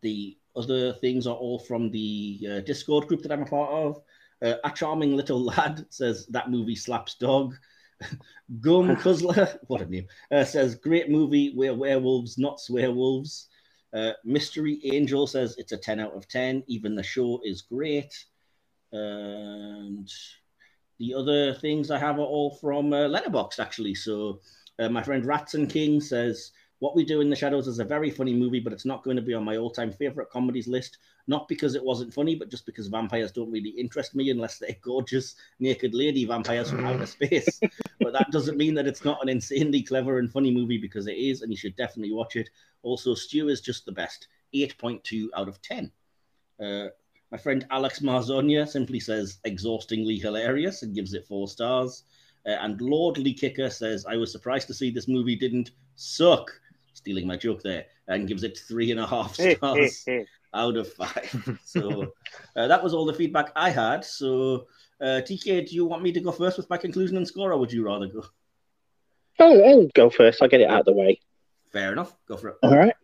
the 0.00 0.38
other 0.54 0.92
things 0.92 1.26
are 1.26 1.34
all 1.34 1.58
from 1.58 1.90
the 1.90 2.38
uh, 2.48 2.60
Discord 2.60 3.08
group 3.08 3.22
that 3.22 3.32
I'm 3.32 3.42
a 3.42 3.46
part 3.46 3.70
of. 3.70 4.02
Uh, 4.40 4.56
a 4.64 4.70
charming 4.70 5.16
little 5.16 5.42
lad 5.56 5.86
says 5.90 6.26
that 6.28 6.50
movie 6.50 6.76
slaps 6.76 7.14
dog. 7.14 7.56
Gum 8.60 8.96
Cuzzler, 8.96 9.58
what 9.66 9.82
a 9.82 9.86
name, 9.86 10.06
uh, 10.30 10.44
says 10.44 10.74
great 10.74 11.10
movie. 11.10 11.52
We're 11.54 11.74
werewolves, 11.74 12.38
not 12.38 12.58
swearwolves. 12.58 13.46
Uh, 13.94 14.12
Mystery 14.24 14.80
Angel 14.84 15.26
says 15.26 15.54
it's 15.58 15.72
a 15.72 15.76
10 15.76 16.00
out 16.00 16.14
of 16.14 16.28
10. 16.28 16.64
Even 16.66 16.94
the 16.94 17.02
show 17.02 17.40
is 17.44 17.62
great. 17.62 18.24
And 18.92 20.10
the 20.98 21.14
other 21.14 21.54
things 21.54 21.90
I 21.90 21.98
have 21.98 22.18
are 22.18 22.22
all 22.22 22.56
from 22.56 22.92
uh, 22.92 23.08
Letterboxd, 23.08 23.58
actually. 23.58 23.94
So 23.94 24.40
uh, 24.78 24.88
my 24.88 25.02
friend 25.02 25.24
Ratson 25.24 25.68
King 25.68 26.00
says, 26.00 26.52
What 26.78 26.96
We 26.96 27.04
Do 27.04 27.20
in 27.20 27.30
the 27.30 27.36
Shadows 27.36 27.68
is 27.68 27.78
a 27.78 27.84
very 27.84 28.10
funny 28.10 28.34
movie, 28.34 28.60
but 28.60 28.72
it's 28.72 28.86
not 28.86 29.04
going 29.04 29.16
to 29.16 29.22
be 29.22 29.34
on 29.34 29.44
my 29.44 29.56
all 29.56 29.70
time 29.70 29.92
favorite 29.92 30.30
comedies 30.30 30.68
list. 30.68 30.98
Not 31.28 31.46
because 31.48 31.74
it 31.74 31.84
wasn't 31.84 32.12
funny, 32.12 32.34
but 32.34 32.50
just 32.50 32.66
because 32.66 32.88
vampires 32.88 33.30
don't 33.30 33.50
really 33.50 33.70
interest 33.70 34.14
me 34.14 34.30
unless 34.30 34.58
they're 34.58 34.76
gorgeous, 34.82 35.36
naked 35.60 35.94
lady 35.94 36.24
vampires 36.24 36.70
from 36.70 36.84
outer 36.84 37.06
space. 37.06 37.60
but 38.00 38.12
that 38.12 38.30
doesn't 38.32 38.58
mean 38.58 38.74
that 38.74 38.86
it's 38.86 39.04
not 39.04 39.22
an 39.22 39.28
insanely 39.28 39.82
clever 39.82 40.18
and 40.18 40.32
funny 40.32 40.50
movie 40.50 40.78
because 40.78 41.06
it 41.06 41.16
is, 41.16 41.42
and 41.42 41.50
you 41.50 41.56
should 41.56 41.76
definitely 41.76 42.12
watch 42.12 42.36
it. 42.36 42.50
Also, 42.82 43.14
Stew 43.14 43.48
is 43.48 43.60
just 43.60 43.86
the 43.86 43.92
best 43.92 44.28
8.2 44.54 45.28
out 45.36 45.48
of 45.48 45.62
10. 45.62 45.92
Uh, 46.60 46.88
my 47.30 47.38
friend 47.38 47.66
Alex 47.70 48.00
Marzonia 48.00 48.68
simply 48.68 49.00
says 49.00 49.38
exhaustingly 49.44 50.18
hilarious 50.18 50.82
and 50.82 50.94
gives 50.94 51.14
it 51.14 51.26
four 51.26 51.48
stars. 51.48 52.04
Uh, 52.46 52.56
and 52.60 52.80
Lordly 52.80 53.32
Kicker 53.32 53.70
says, 53.70 54.04
I 54.06 54.16
was 54.16 54.32
surprised 54.32 54.66
to 54.66 54.74
see 54.74 54.90
this 54.90 55.08
movie 55.08 55.36
didn't 55.36 55.70
suck. 55.94 56.50
Stealing 56.94 57.26
my 57.26 57.36
joke 57.36 57.62
there, 57.62 57.86
and 58.08 58.28
gives 58.28 58.42
it 58.42 58.58
three 58.58 58.90
and 58.90 59.00
a 59.00 59.06
half 59.06 59.34
stars 59.34 60.04
out 60.54 60.76
of 60.76 60.92
five. 60.92 61.58
So 61.64 62.12
uh, 62.56 62.68
that 62.68 62.82
was 62.82 62.94
all 62.94 63.06
the 63.06 63.14
feedback 63.14 63.50
I 63.56 63.70
had. 63.70 64.04
So, 64.04 64.66
uh, 65.00 65.22
DK, 65.24 65.68
do 65.68 65.74
you 65.74 65.86
want 65.86 66.02
me 66.02 66.12
to 66.12 66.20
go 66.20 66.32
first 66.32 66.58
with 66.58 66.68
my 66.68 66.76
conclusion 66.76 67.16
and 67.16 67.26
score, 67.26 67.52
or 67.52 67.58
would 67.58 67.72
you 67.72 67.84
rather 67.84 68.06
go? 68.06 68.24
Oh, 69.38 69.62
I'll 69.62 69.88
go 69.94 70.10
first. 70.10 70.42
I'll 70.42 70.48
get 70.48 70.60
it 70.60 70.68
out 70.68 70.80
of 70.80 70.86
the 70.86 70.92
way. 70.92 71.20
Fair 71.72 71.92
enough. 71.92 72.14
Go 72.26 72.36
for 72.36 72.50
it. 72.50 72.56
All 72.62 72.76
right. 72.76 72.94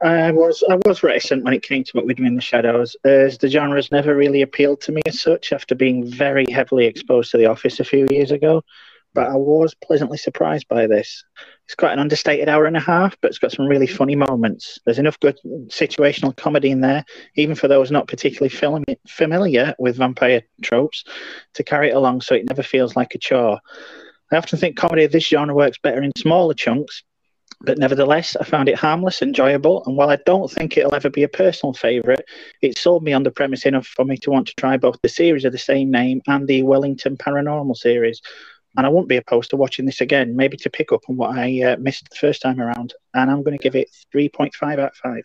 I 0.00 0.30
was 0.30 0.62
I 0.68 0.78
was 0.86 1.02
reticent 1.02 1.42
when 1.42 1.54
it 1.54 1.62
came 1.62 1.82
to 1.82 1.92
what 1.92 2.06
we 2.06 2.14
do 2.14 2.24
in 2.24 2.36
the 2.36 2.40
shadows, 2.40 2.96
as 3.04 3.36
the 3.38 3.48
genre's 3.48 3.90
never 3.90 4.14
really 4.14 4.42
appealed 4.42 4.80
to 4.82 4.92
me 4.92 5.02
as 5.06 5.20
such. 5.20 5.52
After 5.52 5.74
being 5.74 6.04
very 6.04 6.46
heavily 6.50 6.86
exposed 6.86 7.32
to 7.32 7.36
The 7.36 7.46
Office 7.46 7.80
a 7.80 7.84
few 7.84 8.06
years 8.10 8.30
ago, 8.30 8.62
but 9.18 9.32
I 9.32 9.34
was 9.34 9.74
pleasantly 9.74 10.16
surprised 10.16 10.68
by 10.68 10.86
this. 10.86 11.24
It's 11.66 11.74
quite 11.74 11.92
an 11.92 11.98
understated 11.98 12.48
hour 12.48 12.66
and 12.66 12.76
a 12.76 12.80
half, 12.80 13.16
but 13.20 13.32
it's 13.32 13.40
got 13.40 13.50
some 13.50 13.66
really 13.66 13.88
funny 13.88 14.14
moments. 14.14 14.78
There's 14.84 15.00
enough 15.00 15.18
good 15.18 15.36
situational 15.66 16.36
comedy 16.36 16.70
in 16.70 16.82
there, 16.82 17.04
even 17.34 17.56
for 17.56 17.66
those 17.66 17.90
not 17.90 18.06
particularly 18.06 18.50
film- 18.50 18.84
familiar 19.08 19.74
with 19.76 19.96
vampire 19.96 20.42
tropes, 20.62 21.02
to 21.54 21.64
carry 21.64 21.88
it 21.88 21.96
along 21.96 22.20
so 22.20 22.36
it 22.36 22.48
never 22.48 22.62
feels 22.62 22.94
like 22.94 23.16
a 23.16 23.18
chore. 23.18 23.58
I 24.30 24.36
often 24.36 24.56
think 24.56 24.76
comedy 24.76 25.02
of 25.02 25.10
this 25.10 25.26
genre 25.26 25.52
works 25.52 25.78
better 25.82 26.00
in 26.00 26.12
smaller 26.16 26.54
chunks, 26.54 27.02
but 27.62 27.76
nevertheless, 27.76 28.36
I 28.40 28.44
found 28.44 28.68
it 28.68 28.76
harmless, 28.76 29.20
enjoyable, 29.20 29.82
and 29.86 29.96
while 29.96 30.10
I 30.10 30.18
don't 30.26 30.48
think 30.48 30.76
it'll 30.76 30.94
ever 30.94 31.10
be 31.10 31.24
a 31.24 31.28
personal 31.28 31.72
favourite, 31.72 32.22
it 32.62 32.78
sold 32.78 33.02
me 33.02 33.12
on 33.12 33.24
the 33.24 33.32
premise 33.32 33.66
enough 33.66 33.88
for 33.88 34.04
me 34.04 34.16
to 34.18 34.30
want 34.30 34.46
to 34.46 34.54
try 34.56 34.76
both 34.76 35.00
the 35.02 35.08
series 35.08 35.44
of 35.44 35.50
the 35.50 35.58
same 35.58 35.90
name 35.90 36.20
and 36.28 36.46
the 36.46 36.62
Wellington 36.62 37.16
Paranormal 37.16 37.76
series. 37.76 38.22
And 38.76 38.86
I 38.86 38.90
won't 38.90 39.08
be 39.08 39.16
opposed 39.16 39.50
to 39.50 39.56
watching 39.56 39.86
this 39.86 40.00
again, 40.00 40.36
maybe 40.36 40.56
to 40.58 40.70
pick 40.70 40.92
up 40.92 41.02
on 41.08 41.16
what 41.16 41.36
I 41.36 41.62
uh, 41.62 41.76
missed 41.78 42.08
the 42.10 42.16
first 42.16 42.42
time 42.42 42.60
around. 42.60 42.94
And 43.14 43.30
I'm 43.30 43.42
going 43.42 43.56
to 43.56 43.62
give 43.62 43.74
it 43.74 43.90
3.5 44.14 44.72
out 44.72 44.78
of 44.78 44.94
5. 44.96 45.22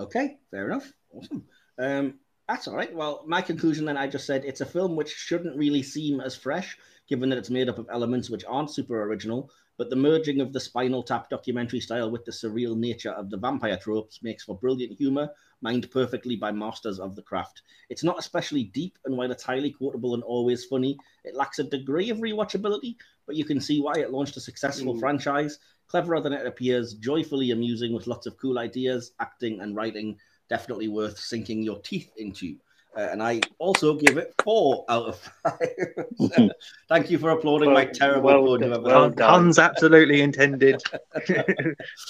Okay, 0.00 0.36
fair 0.50 0.70
enough. 0.70 0.92
Awesome. 1.12 1.44
Um, 1.78 2.14
that's 2.48 2.66
all 2.66 2.74
right. 2.74 2.94
Well, 2.94 3.24
my 3.26 3.42
conclusion 3.42 3.84
then, 3.84 3.96
I 3.96 4.06
just 4.06 4.26
said 4.26 4.44
it's 4.44 4.60
a 4.60 4.66
film 4.66 4.96
which 4.96 5.14
shouldn't 5.14 5.56
really 5.56 5.82
seem 5.82 6.20
as 6.20 6.34
fresh, 6.34 6.76
given 7.08 7.28
that 7.28 7.38
it's 7.38 7.50
made 7.50 7.68
up 7.68 7.78
of 7.78 7.88
elements 7.90 8.30
which 8.30 8.44
aren't 8.46 8.70
super 8.70 9.02
original. 9.04 9.50
But 9.78 9.90
the 9.90 9.96
merging 9.96 10.40
of 10.40 10.52
the 10.52 10.58
Spinal 10.58 11.04
Tap 11.04 11.30
documentary 11.30 11.78
style 11.78 12.10
with 12.10 12.24
the 12.24 12.32
surreal 12.32 12.76
nature 12.76 13.12
of 13.12 13.30
the 13.30 13.36
vampire 13.36 13.76
tropes 13.76 14.20
makes 14.24 14.42
for 14.42 14.58
brilliant 14.58 14.98
humor, 14.98 15.30
mined 15.60 15.88
perfectly 15.92 16.34
by 16.34 16.50
masters 16.50 16.98
of 16.98 17.14
the 17.14 17.22
craft. 17.22 17.62
It's 17.88 18.02
not 18.02 18.18
especially 18.18 18.64
deep, 18.64 18.98
and 19.04 19.16
while 19.16 19.30
it's 19.30 19.44
highly 19.44 19.70
quotable 19.70 20.14
and 20.14 20.24
always 20.24 20.64
funny, 20.64 20.98
it 21.24 21.36
lacks 21.36 21.60
a 21.60 21.64
degree 21.64 22.10
of 22.10 22.18
rewatchability. 22.18 22.96
But 23.24 23.36
you 23.36 23.44
can 23.44 23.60
see 23.60 23.80
why 23.80 23.94
it 23.98 24.10
launched 24.10 24.36
a 24.36 24.40
successful 24.40 24.94
Mm. 24.94 25.00
franchise, 25.00 25.60
cleverer 25.86 26.20
than 26.20 26.32
it 26.32 26.44
appears, 26.44 26.94
joyfully 26.94 27.52
amusing 27.52 27.92
with 27.92 28.08
lots 28.08 28.26
of 28.26 28.36
cool 28.36 28.58
ideas, 28.58 29.12
acting 29.20 29.60
and 29.60 29.76
writing. 29.76 30.18
Definitely 30.48 30.88
worth 30.88 31.20
sinking 31.20 31.62
your 31.62 31.78
teeth 31.82 32.10
into. 32.16 32.58
Uh, 32.96 33.08
and 33.12 33.22
I 33.22 33.40
also 33.58 33.94
give 33.94 34.16
it 34.16 34.34
four 34.42 34.84
out 34.88 35.06
of 35.06 35.32
five. 35.42 36.50
Thank 36.88 37.10
you 37.10 37.18
for 37.18 37.30
applauding 37.30 37.72
my 37.72 37.84
terrible 37.84 38.22
well 38.22 38.58
pun, 38.58 38.70
done, 38.70 38.82
well. 38.82 39.10
Puns 39.10 39.58
absolutely 39.58 40.20
intended. 40.22 40.82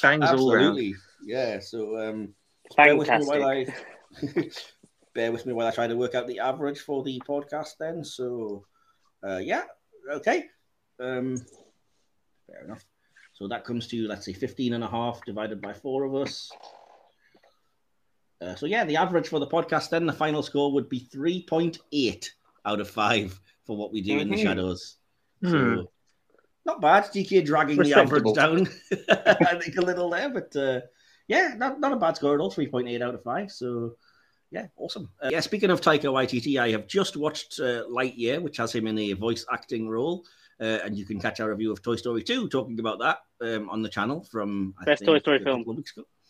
Bangs 0.03 0.31
all 0.31 0.53
around. 0.53 0.69
Absolutely. 0.69 0.95
Yeah. 1.25 1.59
So 1.59 2.01
um, 2.01 2.35
bear 2.77 2.97
with 2.97 3.09
me 3.09 3.27
while 3.27 3.45
I 3.45 3.67
bear 5.15 5.33
with 5.33 5.47
me 5.47 5.53
while 5.53 5.67
I 5.67 5.73
try 5.73 5.89
to 5.89 5.97
work 5.97 6.15
out 6.15 6.27
the 6.27 6.39
average 6.39 6.81
for 6.81 7.03
the 7.03 7.21
podcast. 7.29 7.77
Then. 7.79 8.05
So 8.05 8.65
uh, 9.27 9.39
yeah. 9.39 9.65
Okay. 10.11 10.45
Um, 11.01 11.37
fair 12.47 12.65
enough. 12.65 12.85
So 13.35 13.47
that 13.49 13.65
comes 13.65 13.89
to 13.89 14.09
let's 14.09 14.25
say 14.25 14.33
15 14.33 14.73
and 14.73 14.85
a 14.85 14.89
half 14.89 15.25
divided 15.25 15.61
by 15.61 15.73
four 15.73 16.05
of 16.05 16.15
us. 16.15 16.51
Uh, 18.41 18.55
so 18.55 18.67
yeah, 18.67 18.85
the 18.85 18.97
average 18.97 19.29
for 19.29 19.41
the 19.41 19.47
podcast 19.47 19.91
then 19.91 20.07
the 20.07 20.13
final 20.13 20.43
score 20.43 20.73
would 20.73 20.89
be 20.89 21.01
3.8 21.01 22.31
out 22.65 22.81
of 22.81 22.89
5 22.89 23.41
for 23.65 23.77
what 23.77 23.93
we 23.93 24.01
do 24.01 24.19
in 24.19 24.29
the 24.31 24.37
Mhm. 24.37 24.43
shadows. 24.43 24.97
Hmm. 25.43 25.51
So 25.51 25.91
not 26.65 26.81
bad. 26.81 27.05
DK 27.13 27.45
dragging 27.45 27.79
the 27.79 27.95
average 27.95 28.35
down, 28.35 28.69
I 29.09 29.59
think 29.61 29.77
a 29.77 29.81
little 29.81 30.11
there, 30.11 30.29
but 30.31 30.55
uh, 30.55 30.81
yeah, 31.27 31.55
not, 31.57 31.81
not 31.81 31.93
a 31.93 31.97
bad 31.97 32.17
score 32.17 32.35
at 32.35 32.41
all. 32.41 32.51
3.8 32.51 33.03
out 33.03 33.15
of 33.15 33.23
5. 33.23 33.51
So 33.51 33.97
yeah, 34.51 34.67
awesome. 34.77 35.11
Uh, 35.21 35.29
yeah, 35.31 35.41
speaking 35.41 35.71
of 35.71 35.81
Taika 35.81 36.05
Waititi, 36.05 36.61
I 36.61 36.71
have 36.71 36.87
just 36.87 37.17
watched 37.17 37.59
uh, 37.61 37.85
Lightyear, 37.87 38.41
which 38.41 38.57
has 38.59 38.75
him 38.75 38.87
in 38.87 38.99
a 38.99 39.13
voice 39.15 39.45
acting 39.53 39.89
role. 39.89 40.25
Uh, 40.61 40.79
and 40.85 40.97
you 40.97 41.05
can 41.05 41.21
catch 41.21 41.39
our 41.39 41.51
review 41.51 41.71
of 41.71 41.83
Toy 41.83 41.95
Story 41.97 42.23
2 42.23 42.49
talking 42.49 42.81
about 42.81 42.99
that 42.99 43.19
um, 43.41 43.71
on 43.71 43.81
the 43.81 43.89
channel 43.89 44.25
from 44.25 44.75
I 44.81 44.85
Best 44.87 45.01
think, 45.01 45.09
Toy 45.09 45.19
Story 45.19 45.39
film. 45.45 45.65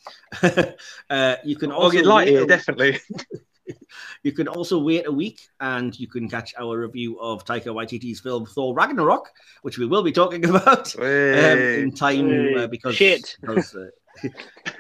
Of 0.08 0.42
weeks 0.42 0.56
ago. 0.56 0.72
uh, 1.10 1.36
you 1.44 1.56
can 1.56 1.72
Oh, 1.72 1.76
also 1.76 1.96
you'd 1.98 2.06
like 2.06 2.28
it, 2.28 2.46
definitely. 2.48 2.98
you 4.22 4.32
can 4.32 4.48
also 4.48 4.78
wait 4.78 5.06
a 5.06 5.12
week 5.12 5.40
and 5.60 5.98
you 5.98 6.06
can 6.08 6.28
catch 6.28 6.54
our 6.58 6.78
review 6.78 7.18
of 7.20 7.44
Taika 7.44 7.66
Waititi's 7.66 8.20
film 8.20 8.46
Thor 8.46 8.74
Ragnarok, 8.74 9.28
which 9.62 9.78
we 9.78 9.86
will 9.86 10.02
be 10.02 10.12
talking 10.12 10.44
about 10.48 10.94
um, 10.98 11.04
in 11.04 11.92
time 11.92 12.56
uh, 12.56 12.66
because 12.66 12.96
Shit. 12.96 13.36
because, 13.40 13.74
uh, 13.74 13.88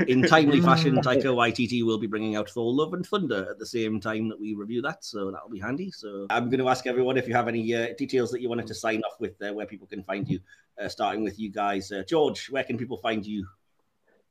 in 0.08 0.22
timely 0.22 0.60
fashion, 0.68 0.96
Taika 0.96 1.26
Waititi 1.26 1.84
will 1.84 1.98
be 1.98 2.08
bringing 2.08 2.34
out 2.34 2.50
Thor: 2.50 2.72
Love 2.72 2.94
and 2.94 3.06
Thunder 3.06 3.46
at 3.50 3.58
the 3.58 3.66
same 3.66 4.00
time 4.00 4.28
that 4.28 4.40
we 4.40 4.54
review 4.54 4.82
that, 4.82 5.04
so 5.04 5.30
that'll 5.30 5.48
be 5.50 5.60
handy. 5.60 5.90
So 5.92 6.26
I'm 6.30 6.48
going 6.50 6.58
to 6.58 6.68
ask 6.68 6.86
everyone 6.88 7.16
if 7.16 7.28
you 7.28 7.34
have 7.34 7.46
any 7.46 7.72
uh, 7.74 7.88
details 7.96 8.30
that 8.32 8.40
you 8.40 8.48
wanted 8.48 8.66
to 8.66 8.74
sign 8.74 9.02
off 9.02 9.20
with, 9.20 9.40
uh, 9.42 9.52
where 9.54 9.66
people 9.66 9.86
can 9.86 10.02
find 10.02 10.28
you. 10.28 10.40
Uh, 10.80 10.88
starting 10.88 11.24
with 11.24 11.40
you 11.40 11.50
guys, 11.50 11.90
uh, 11.90 12.04
George, 12.08 12.48
where 12.50 12.62
can 12.62 12.78
people 12.78 12.96
find 12.98 13.26
you? 13.26 13.44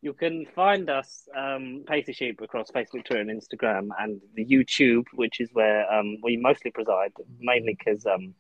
You 0.02 0.14
can 0.14 0.46
find 0.56 0.90
us 0.90 1.28
um, 1.36 1.84
Pasty 1.88 2.14
Sheep 2.14 2.40
across 2.42 2.70
Facebook, 2.70 3.06
Twitter, 3.06 3.18
and 3.18 3.30
Instagram, 3.30 3.90
and 4.00 4.22
the 4.36 4.46
YouTube, 4.46 5.06
which 5.14 5.40
is 5.40 5.50
where 5.54 5.92
um, 5.92 6.18
we 6.22 6.38
mostly 6.38 6.70
preside, 6.72 7.14
mainly 7.40 7.76
because 7.78 8.06
um, 8.06 8.36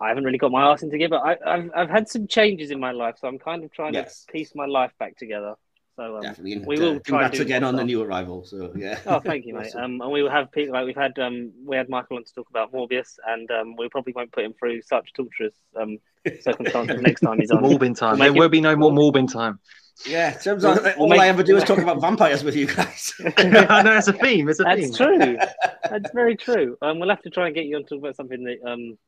I 0.00 0.08
haven't 0.08 0.24
really 0.24 0.38
got 0.38 0.52
my 0.52 0.62
arse 0.62 0.82
into 0.82 0.98
gear, 0.98 1.08
but 1.08 1.22
I, 1.22 1.56
have 1.56 1.70
I've 1.74 1.90
had 1.90 2.08
some 2.08 2.26
changes 2.26 2.70
in 2.70 2.78
my 2.78 2.92
life, 2.92 3.16
so 3.18 3.26
I'm 3.28 3.38
kind 3.38 3.64
of 3.64 3.72
trying 3.72 3.94
Yes. 3.94 4.24
to 4.24 4.32
piece 4.32 4.54
my 4.54 4.66
life 4.66 4.92
back 4.98 5.16
together. 5.16 5.54
So 5.96 6.16
um, 6.16 6.22
Definitely. 6.22 6.52
And, 6.52 6.66
we 6.66 6.76
uh, 6.76 6.80
will 6.80 6.86
try 6.86 6.94
and 6.96 7.04
congrats 7.04 7.38
again 7.38 7.64
on 7.64 7.74
the 7.74 7.84
new 7.84 8.02
arrival. 8.02 8.44
So 8.44 8.70
yeah. 8.76 8.98
Oh, 9.06 9.18
thank 9.18 9.46
you, 9.46 9.54
mate. 9.54 9.66
Awesome. 9.68 9.82
Um, 9.82 10.00
and 10.02 10.12
we 10.12 10.22
will 10.22 10.30
have 10.30 10.52
people 10.52 10.74
like 10.74 10.84
we've 10.84 10.94
had. 10.94 11.18
Um, 11.18 11.52
we 11.64 11.76
had 11.76 11.88
Michael 11.88 12.18
on 12.18 12.24
to 12.24 12.34
talk 12.34 12.50
about 12.50 12.70
Morbius, 12.72 13.18
and 13.26 13.50
um, 13.50 13.76
we 13.76 13.88
probably 13.88 14.12
won't 14.12 14.30
put 14.30 14.44
him 14.44 14.52
through 14.52 14.82
such 14.82 15.14
torturous 15.14 15.54
um, 15.74 15.96
circumstances 16.40 17.00
next 17.00 17.22
time 17.22 17.40
he's 17.40 17.50
on. 17.50 17.62
Morbin 17.62 17.96
time. 17.96 18.18
We'll 18.18 18.32
There 18.32 18.40
will 18.42 18.50
be 18.50 18.60
no 18.60 18.76
more 18.76 18.92
Morbin 18.92 19.32
time. 19.32 19.58
Yeah, 20.04 20.36
in 20.44 20.58
We'll- 20.60 20.72
of, 20.78 20.84
we'll 20.84 20.94
all 20.98 21.08
make- 21.08 21.20
I 21.20 21.28
ever 21.28 21.42
do 21.42 21.56
is 21.56 21.64
talk 21.64 21.78
about 21.86 22.00
vampires 22.00 22.44
with 22.44 22.54
you 22.56 22.66
guys. 22.66 23.14
I 23.38 23.44
know 23.44 23.62
that's 23.94 24.08
a 24.08 24.12
theme. 24.12 24.48
It's 24.48 24.60
a 24.60 24.64
theme. 24.64 24.90
That's 24.90 24.96
true. 24.96 25.38
That's 25.90 26.12
very 26.12 26.36
true. 26.36 26.76
Um, 26.82 26.98
we'll 26.98 27.08
have 27.10 27.22
to 27.22 27.30
try 27.30 27.46
and 27.46 27.54
get 27.54 27.66
you 27.66 27.76
on 27.76 27.84
to 27.84 27.88
talk 27.90 27.98
about 28.00 28.16
something 28.16 28.42
that 28.44 28.58
um, 28.68 28.98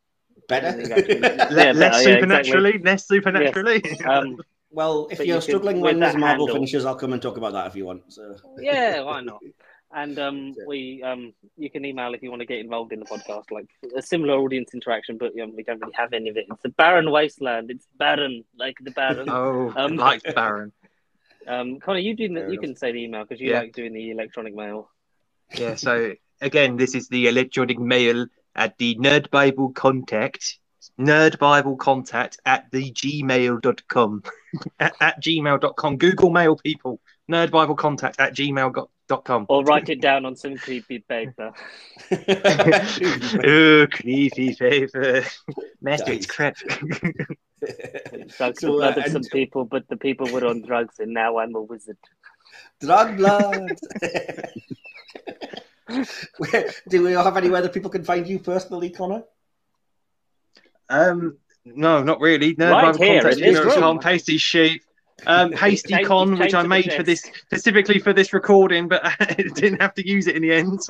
Better. 0.49 0.81
Yeah, 0.81 0.95
Le- 0.97 1.55
less 1.55 1.77
better, 1.77 1.77
yeah, 1.79 1.93
supernaturally, 2.15 2.79
less 2.79 3.09
supernaturally. 3.09 3.83
um, 4.07 4.39
well, 4.71 5.09
if 5.11 5.19
you're 5.19 5.37
you 5.37 5.41
struggling 5.41 5.81
with 5.81 5.91
when 5.93 6.01
there's 6.01 6.13
that 6.15 6.19
Marvel 6.21 6.47
handle- 6.47 6.55
finishes, 6.55 6.85
I'll 6.85 6.95
come 6.95 7.13
and 7.13 7.21
talk 7.21 7.37
about 7.37 7.53
that 7.55 7.67
if 7.67 7.75
you 7.75 7.85
want. 7.85 8.03
So 8.13 8.37
yeah, 8.61 9.03
why 9.03 9.21
not? 9.23 9.41
And 9.93 10.19
um, 10.19 10.55
we 10.67 11.03
um, 11.03 11.33
you 11.57 11.69
can 11.71 11.85
email 11.85 12.15
if 12.15 12.23
you 12.23 12.31
want 12.31 12.41
to 12.41 12.47
get 12.47 12.59
involved 12.61 12.93
in 12.93 13.01
the 13.01 13.07
podcast, 13.07 13.51
like 13.51 13.67
a 13.97 14.03
similar 14.03 14.35
audience 14.39 14.75
interaction, 14.75 15.17
but 15.19 15.33
um, 15.41 15.57
we 15.57 15.63
don't 15.65 15.81
really 15.81 15.95
have 15.95 16.13
any 16.13 16.29
of 16.29 16.37
it. 16.37 16.47
It's 16.51 16.65
a 16.65 16.69
barren 16.69 17.11
wasteland. 17.11 17.71
It's 17.71 17.87
barren, 17.99 18.45
like 18.57 18.77
the 18.83 18.91
barren. 18.93 19.29
oh, 19.31 19.73
Um, 19.77 19.97
like 19.97 20.23
Baron. 20.35 20.73
Um, 21.49 21.81
Conor, 21.81 21.99
you 21.99 22.15
do 22.15 22.29
the, 22.29 22.53
you 22.53 22.61
can 22.61 22.77
say 22.77 22.93
the 22.93 23.03
email 23.05 23.25
because 23.25 23.41
you 23.41 23.51
Yeah. 23.51 23.61
like 23.61 23.73
doing 23.73 23.93
the 23.93 24.11
electronic 24.11 24.55
mail. 24.55 24.91
Yeah. 25.57 25.77
So 25.77 26.15
again, 26.41 26.77
this 26.77 26.95
is 26.95 27.09
the 27.09 27.27
electronic 27.29 27.79
mail 27.79 28.27
at 28.55 28.77
the 28.79 28.97
Nerd 28.97 29.31
Bible 29.31 29.71
contact. 29.73 30.59
Nerd 30.99 31.39
Bible 31.39 31.77
contact 31.77 32.39
at 32.45 32.71
the 32.71 32.93
gmail.com 32.93 34.23
at, 34.81 34.95
at 35.01 35.23
gmail.com. 35.23 35.97
Google 35.97 36.31
mail 36.31 36.57
people. 36.57 37.01
Nerd 37.31 37.51
Bible 37.51 37.75
contact 37.77 38.21
at 38.21 38.35
gmail.com. 38.35 39.47
Or 39.49 39.65
write 39.65 39.89
it 39.89 40.01
down 40.03 40.27
on 40.27 40.37
some 40.37 40.57
creepy 40.57 40.99
paper. 40.99 41.53
oh, 42.11 43.87
creepy 43.91 44.55
paper. 44.55 45.25
Master, 45.81 46.13
it's 46.13 46.27
crap. 46.27 46.57
Drugs 48.37 48.61
So, 48.61 48.67
the 48.67 48.73
blood 48.73 48.99
uh, 48.99 49.01
of 49.03 49.07
some 49.07 49.17
and- 49.17 49.31
people, 49.31 49.65
but 49.65 49.87
the 49.89 49.97
people 49.97 50.29
were 50.31 50.47
on 50.47 50.63
drugs, 50.63 50.99
and 50.99 51.13
now 51.13 51.39
I'm 51.39 51.55
a 51.55 51.63
wizard. 51.63 51.97
Drug 52.81 53.17
blood. 53.17 53.79
Where- 56.39 56.71
do 56.89 57.03
we 57.05 57.13
have 57.13 57.37
anywhere 57.37 57.63
that 57.63 57.73
people 57.73 57.91
can 57.91 58.05
find 58.05 58.27
you 58.27 58.39
personally, 58.39 58.91
Conor? 58.91 59.23
Um, 60.89 61.37
no, 61.65 62.03
not 62.03 62.21
really. 62.21 62.55
No, 62.59 62.71
Right 62.71 62.93
Bible 62.93 63.05
here, 63.05 63.21
contact. 63.23 63.41
in 63.43 63.55
this 63.55 63.75
Con, 63.75 63.83
room. 63.83 63.99
Pasty 63.99 64.39
Sheep. 64.39 64.83
Um, 65.27 65.53
Hasty 65.65 65.95
Change- 65.95 66.07
Con, 66.07 66.39
which 66.39 66.55
I 66.55 66.63
made 66.63 66.93
for 66.93 67.03
this 67.03 67.23
specifically 67.23 67.99
for 67.99 68.13
this 68.13 68.33
recording, 68.33 68.89
but 68.89 69.01
I 69.21 69.35
didn't 69.55 69.81
have 69.81 69.95
to 69.95 70.07
use 70.09 70.27
it 70.27 70.37
in 70.37 70.43
the 70.43 70.53
end. 70.53 70.81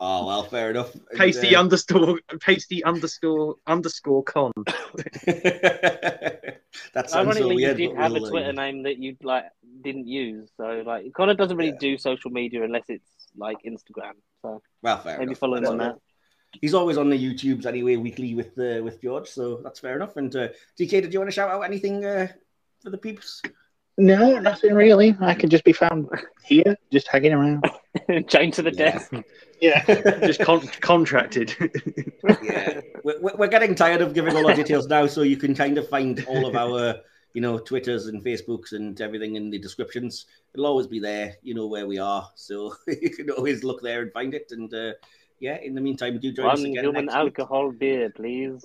Oh 0.00 0.26
well, 0.26 0.42
fair 0.44 0.70
enough. 0.70 0.92
Hasty 1.16 1.16
Pasty 1.16 1.56
uh, 1.56 1.60
underscore 1.60 2.20
pasty 2.40 2.84
underscore 2.84 3.56
underscore 3.66 4.22
con. 4.24 4.52
that 5.26 6.60
sounds 6.94 7.12
so 7.12 7.18
Ironically, 7.20 7.56
weird. 7.56 7.78
you 7.78 7.88
did 7.88 7.96
but 7.96 8.02
have 8.02 8.10
a 8.12 8.20
we'll, 8.20 8.30
Twitter 8.30 8.52
name 8.52 8.82
that 8.84 8.98
you 8.98 9.16
like 9.22 9.44
didn't 9.82 10.06
use. 10.06 10.50
So 10.56 10.82
like 10.86 11.12
Conor 11.14 11.34
doesn't 11.34 11.56
really 11.56 11.70
Yeah. 11.70 11.78
do 11.80 11.98
social 11.98 12.30
media 12.30 12.64
unless 12.64 12.84
it's 12.88 13.08
like 13.36 13.56
Instagram. 13.66 14.12
So 14.42 14.62
Well, 14.82 14.98
fair 14.98 15.18
maybe 15.18 15.30
enough. 15.30 15.38
follow 15.38 15.56
him 15.56 15.66
on 15.66 15.78
that. 15.78 15.96
He's 16.60 16.74
always 16.74 16.96
on 16.96 17.10
the 17.10 17.16
YouTubes 17.18 17.66
anyway, 17.66 17.96
weekly 17.96 18.34
with 18.34 18.58
uh, 18.58 18.82
with 18.82 19.02
George, 19.02 19.28
so 19.28 19.60
that's 19.62 19.80
fair 19.80 19.96
enough. 19.96 20.16
And 20.16 20.34
uh, 20.34 20.48
DK, 20.78 21.02
did 21.02 21.12
you 21.12 21.20
want 21.20 21.30
to 21.30 21.34
shout 21.34 21.50
out 21.50 21.60
anything 21.60 22.04
uh, 22.04 22.28
for 22.82 22.90
the 22.90 22.96
peeps? 22.98 23.42
No, 23.98 24.38
nothing 24.38 24.74
really. 24.74 25.16
I 25.20 25.34
could 25.34 25.50
just 25.50 25.64
be 25.64 25.72
found 25.72 26.08
here, 26.44 26.76
just 26.92 27.08
hanging 27.08 27.32
around. 27.32 27.64
Chained 28.28 28.54
to 28.54 28.62
the 28.62 28.72
Yeah. 28.74 28.92
desk. 28.92 29.12
Yeah. 29.60 29.84
Just 30.24 30.38
con- 30.38 30.68
contracted. 30.80 31.52
yeah, 32.44 32.80
we're, 33.02 33.20
we're 33.20 33.34
we're 33.38 33.48
getting 33.48 33.74
tired 33.74 34.00
of 34.00 34.14
giving 34.14 34.36
all 34.36 34.46
our 34.48 34.54
details 34.54 34.86
now, 34.86 35.08
so 35.08 35.22
you 35.22 35.36
can 35.36 35.52
kind 35.52 35.76
of 35.78 35.88
find 35.88 36.24
all 36.28 36.46
of 36.46 36.54
our, 36.54 36.94
you 37.34 37.40
know, 37.40 37.58
Twitters 37.58 38.06
and 38.06 38.22
Facebooks 38.24 38.70
and 38.70 39.00
everything 39.00 39.34
in 39.34 39.50
the 39.50 39.58
descriptions. 39.58 40.26
It'll 40.54 40.66
always 40.66 40.86
be 40.86 41.00
there. 41.00 41.38
You 41.42 41.54
know 41.54 41.66
where 41.66 41.88
we 41.88 41.98
are, 41.98 42.30
so 42.36 42.72
you 42.86 43.10
can 43.10 43.30
always 43.30 43.64
look 43.64 43.82
there 43.82 44.02
and 44.02 44.12
find 44.12 44.32
it. 44.32 44.52
And 44.52 44.72
uh, 44.72 44.92
yeah, 45.40 45.56
in 45.60 45.74
the 45.74 45.80
meantime, 45.80 46.20
do 46.20 46.30
join 46.30 46.46
us 46.50 46.60
One 46.60 46.70
again. 46.70 46.84
human 46.84 47.06
next 47.06 47.14
week. 47.16 47.20
alcohol 47.24 47.72
beer, 47.72 48.10
please. 48.10 48.64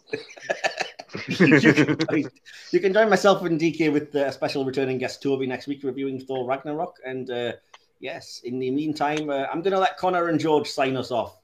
you, 1.28 1.74
can 1.74 1.98
join, 2.10 2.30
you 2.72 2.80
can 2.80 2.94
join 2.94 3.10
myself 3.10 3.44
and 3.44 3.60
DK 3.60 3.92
with 3.92 4.14
a 4.16 4.32
special 4.32 4.66
returning 4.66 4.98
guest 4.98 5.22
Toby 5.22 5.46
next 5.46 5.68
week 5.68 5.84
reviewing 5.84 6.20
Thor 6.20 6.46
Ragnarok. 6.48 6.98
And 7.06 7.30
uh, 7.30 7.54
yes, 8.00 8.42
in 8.44 8.60
the 8.60 8.72
meantime, 8.72 9.30
uh, 9.30 9.46
I'm 9.52 9.62
going 9.62 9.74
to 9.74 9.80
let 9.80 9.98
Conor 9.98 10.30
and 10.30 10.40
George 10.40 10.70
sign 10.70 10.98
us 10.98 11.12
off. 11.12 11.38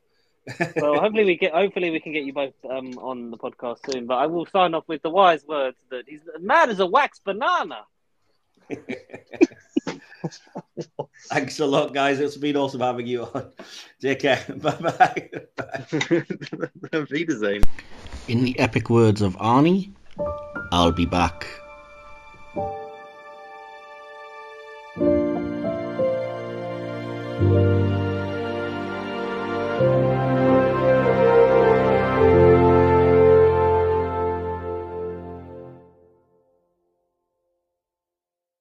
Well, 0.78 1.00
hopefully 1.00 1.26
we 1.26 1.38
get 1.38 1.54
hopefully 1.54 1.91
we 1.91 2.00
can 2.00 2.12
get 2.12 2.24
you 2.24 2.34
both 2.34 2.54
um, 2.68 2.98
on 2.98 3.30
the 3.30 3.38
podcast 3.38 3.91
soon. 3.91 4.08
But 4.08 4.16
I 4.16 4.26
will 4.26 4.48
sign 4.48 4.74
off 4.74 4.88
with 4.88 5.04
the 5.04 5.10
wise 5.12 5.46
words 5.46 5.78
that 5.91 6.06
he's 6.08 6.22
mad 6.40 6.72
as 6.72 6.80
a 6.80 6.88
wax 6.88 7.20
banana. 7.20 7.86
Thanks 11.30 11.60
a 11.60 11.66
lot, 11.66 11.94
guys. 11.94 12.20
It's 12.20 12.38
been 12.38 12.58
awesome 12.58 12.82
having 12.82 13.08
you 13.08 13.24
on. 13.24 13.52
Take 14.02 14.20
care. 14.20 14.44
Bye 14.58 14.72
bye. 14.76 15.30
Wiedersehen. 17.10 17.64
In 18.28 18.44
the 18.44 18.58
epic 18.60 18.90
words 18.90 19.22
of 19.22 19.36
Arnie, 19.38 19.91
I'll 20.72 20.91
be 20.91 21.06
back. 21.06 21.48